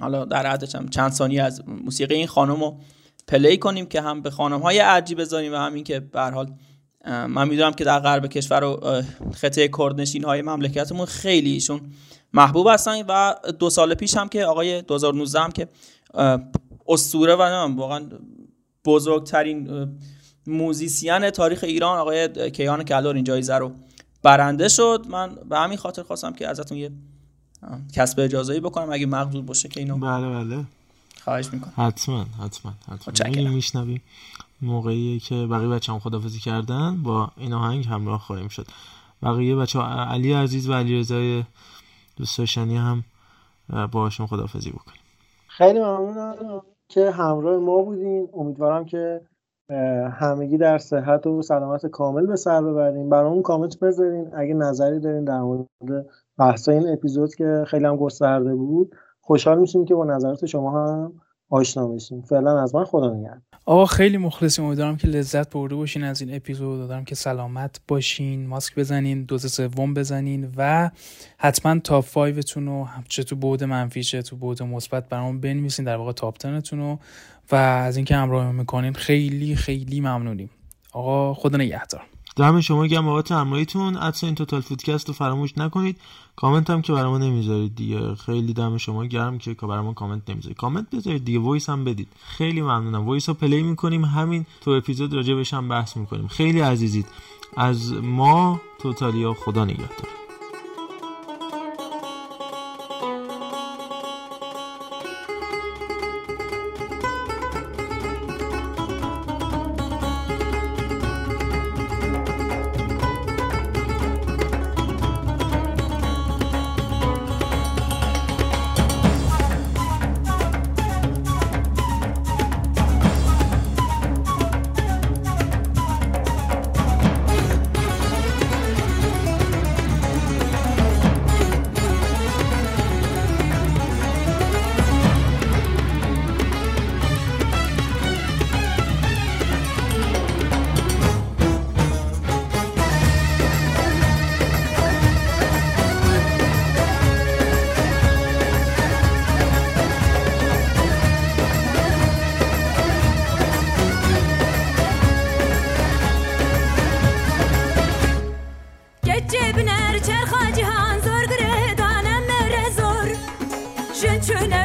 حالا 0.00 0.24
در 0.24 0.46
حد 0.46 0.64
چند 0.90 1.12
ثانیه 1.12 1.42
از 1.42 1.68
موسیقی 1.68 2.14
این 2.14 2.26
خانم 2.26 2.60
رو 2.60 2.78
play 3.28 3.56
کنیم 3.56 3.86
که 3.86 4.00
هم 4.00 4.22
به 4.22 4.30
خانم 4.30 4.60
های 4.60 4.78
عجیب 4.78 5.20
بذاریم 5.20 5.52
و 5.52 5.56
همین 5.56 5.84
که 5.84 6.00
به 6.00 6.20
حال 6.20 6.52
من 7.06 7.48
می‌دونم 7.48 7.72
که 7.72 7.84
در 7.84 8.00
غرب 8.00 8.26
کشور 8.26 8.64
و 8.64 9.02
خطه 9.34 9.68
کردنشین 9.78 10.24
های 10.24 10.42
مملکتمون 10.42 11.06
خیلی 11.06 11.50
ایشون 11.50 11.80
محبوب 12.32 12.66
هستن 12.70 13.02
و 13.08 13.34
دو 13.58 13.70
سال 13.70 13.94
پیش 13.94 14.16
هم 14.16 14.28
که 14.28 14.44
آقای 14.44 14.82
2019 14.82 15.40
هم 15.40 15.52
که 15.52 15.68
اسطوره 16.88 17.34
و 17.34 17.42
واقعا 17.76 18.08
بزرگترین 18.84 19.88
موزیسین 20.46 21.30
تاریخ 21.30 21.64
ایران 21.64 21.98
آقای 21.98 22.50
کیهان 22.50 22.84
کلهر 22.84 23.14
این 23.14 23.24
جایزه 23.24 23.54
رو 23.54 23.72
برنده 24.22 24.68
شد. 24.68 25.06
من 25.08 25.34
به 25.48 25.58
همین 25.58 25.78
خاطر 25.78 26.02
خواستم 26.02 26.32
که 26.32 26.48
ازتون 26.48 26.78
یه 26.78 26.90
کسب 27.92 28.20
اجازه‌ای 28.20 28.60
بکنم. 28.60 28.92
اگه 28.92 29.06
مقدور 29.06 29.42
باشه 29.42 29.68
که 29.68 29.80
اینو 29.80 29.98
بله 29.98 30.44
بله. 30.44 30.64
خواهش 31.24 31.46
می‌کنم. 31.52 31.72
حتما 31.76 32.26
حتما 32.44 32.74
حتما. 32.88 33.50
میشنویم 33.50 34.02
موقعی 34.62 35.20
که 35.20 35.46
بقیه 35.50 35.68
بچه 35.68 35.92
هم 35.92 35.98
خدافزی 35.98 36.40
کردن 36.40 37.02
با 37.02 37.30
این 37.36 37.52
آهنگ 37.52 37.86
همراه 37.86 38.20
خواهیم 38.20 38.48
شد. 38.48 38.66
بقیه 39.22 39.56
بچه 39.56 39.78
علی 39.80 40.32
عزیز 40.32 40.68
و 40.68 40.72
علی 40.72 40.98
رضای 41.00 41.44
دوست 42.16 42.38
داشتنی 42.38 42.76
هم 42.76 43.04
باشون 43.92 44.26
خدافزی 44.26 44.70
بکنیم. 44.70 45.00
خیلی 45.48 45.78
ممنونم 45.78 46.62
که 46.88 47.10
همراه 47.10 47.58
ما 47.58 47.82
بودین. 47.82 48.28
امیدوارم 48.34 48.84
که 48.84 49.20
همگی 50.12 50.58
در 50.58 50.78
صحت 50.78 51.26
و 51.26 51.42
سلامت 51.42 51.86
کامل 51.86 52.26
به 52.26 52.36
سر 52.36 52.62
ببرین. 52.62 53.10
برامون 53.10 53.42
کامنت 53.42 53.80
بذارین. 53.80 54.30
اگه 54.36 54.54
نظری 54.54 55.00
دارین 55.00 55.24
در 55.24 55.40
مورد 55.40 55.66
بحث 56.38 56.68
این 56.68 56.92
اپیزود 56.92 57.34
که 57.34 57.64
خیلی 57.66 57.84
هم 57.84 57.96
گسترده 57.96 58.54
بود 58.54 58.94
خوشحال 59.20 59.58
میشیم 59.58 59.84
که 59.84 59.94
با 59.94 60.04
نظرات 60.04 60.46
شما 60.46 60.70
هم 60.70 61.12
آشنا 61.50 61.88
بشیم. 61.88 62.22
فعلا 62.22 62.62
از 62.62 62.74
من 62.74 62.84
خدا 62.84 63.14
نگهدار. 63.14 63.53
آقا 63.66 63.86
خیلی 63.86 64.16
مخلصیم. 64.16 64.64
امیدوارم 64.64 64.96
که 64.96 65.08
لذت 65.08 65.50
برده 65.50 65.74
باشین 65.74 66.04
از 66.04 66.20
این 66.20 66.34
اپیزود. 66.34 66.88
دارم 66.88 67.04
که 67.04 67.14
سلامت 67.14 67.80
باشین. 67.88 68.46
ماسک 68.46 68.74
بزنین 68.74 69.22
دوز 69.22 69.52
سوم 69.52 69.94
بزنین 69.94 70.52
و 70.56 70.90
حتما 71.38 71.78
تاپ 71.78 72.12
5 72.12 72.52
رو 72.56 72.88
چه 73.08 73.22
تو 73.22 73.36
بود 73.36 73.64
منفی 73.64 74.02
چه 74.02 74.22
تو 74.22 74.36
بود 74.36 74.62
مثبت 74.62 75.08
برامون 75.08 75.40
بنویسین 75.40 75.84
در 75.84 75.96
واقع 75.96 76.12
تاپ 76.12 76.38
10 76.40 76.60
رو. 76.76 76.98
و 77.52 77.54
از 77.56 77.96
اینکه 77.96 78.16
همراه 78.16 78.52
می‌کنین 78.52 78.92
خیلی 78.92 79.56
خیلی 79.56 80.00
ممنونیم. 80.00 80.50
آقا 80.92 81.34
خدا 81.34 81.58
نگهدار. 81.58 82.02
دم 82.36 82.60
شما 82.60 82.86
گرم 82.86 83.06
بابت 83.06 83.32
همراهیتون 83.32 83.96
عدس 83.96 84.24
این 84.24 84.34
توتال 84.34 84.60
فودکست 84.60 85.08
رو 85.08 85.14
فراموش 85.14 85.58
نکنید. 85.58 86.00
کامنت 86.36 86.70
هم 86.70 86.82
که 86.82 86.92
برامون 86.92 87.22
نمی‌ذارید 87.22 87.76
دیگه. 87.76 88.14
خیلی 88.14 88.52
دم 88.52 88.76
شما 88.76 89.04
گرم 89.04 89.38
که 89.38 89.54
برامون 89.54 89.94
کامنت 89.94 90.30
نمی‌ذارید. 90.30 90.56
کامنت 90.56 90.90
بذارید 90.90 91.24
دیگه. 91.24 91.38
voice 91.38 91.68
هم 91.68 91.84
بدید. 91.84 92.08
خیلی 92.26 92.62
ممنونم. 92.62 93.06
voice 93.06 93.28
رو 93.28 93.34
play 93.34 93.62
می‌کنیم. 93.62 94.04
همین 94.04 94.46
تو 94.60 94.70
اپیزود 94.70 95.14
راجع 95.14 95.34
بهش 95.34 95.54
هم 95.54 95.68
بحث 95.68 95.96
می‌کنیم. 95.96 96.28
خیلی 96.28 96.60
عزیزید. 96.60 97.06
از 97.56 97.92
ما 97.92 98.60
توتالیا 98.78 99.34
خدا 99.34 99.64
نگهدار. 99.64 100.23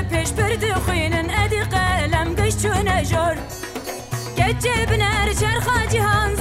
پیش 0.10 0.32
برد 0.32 0.74
خوینن 0.74 1.30
ادی 1.44 1.60
قلم 1.60 2.36
گشت 2.36 2.62
چونه 2.62 3.06
جور 3.06 3.36
گچه 4.38 4.86
بنر 4.86 5.34
چرخا 5.34 5.86
جهان 5.92 6.36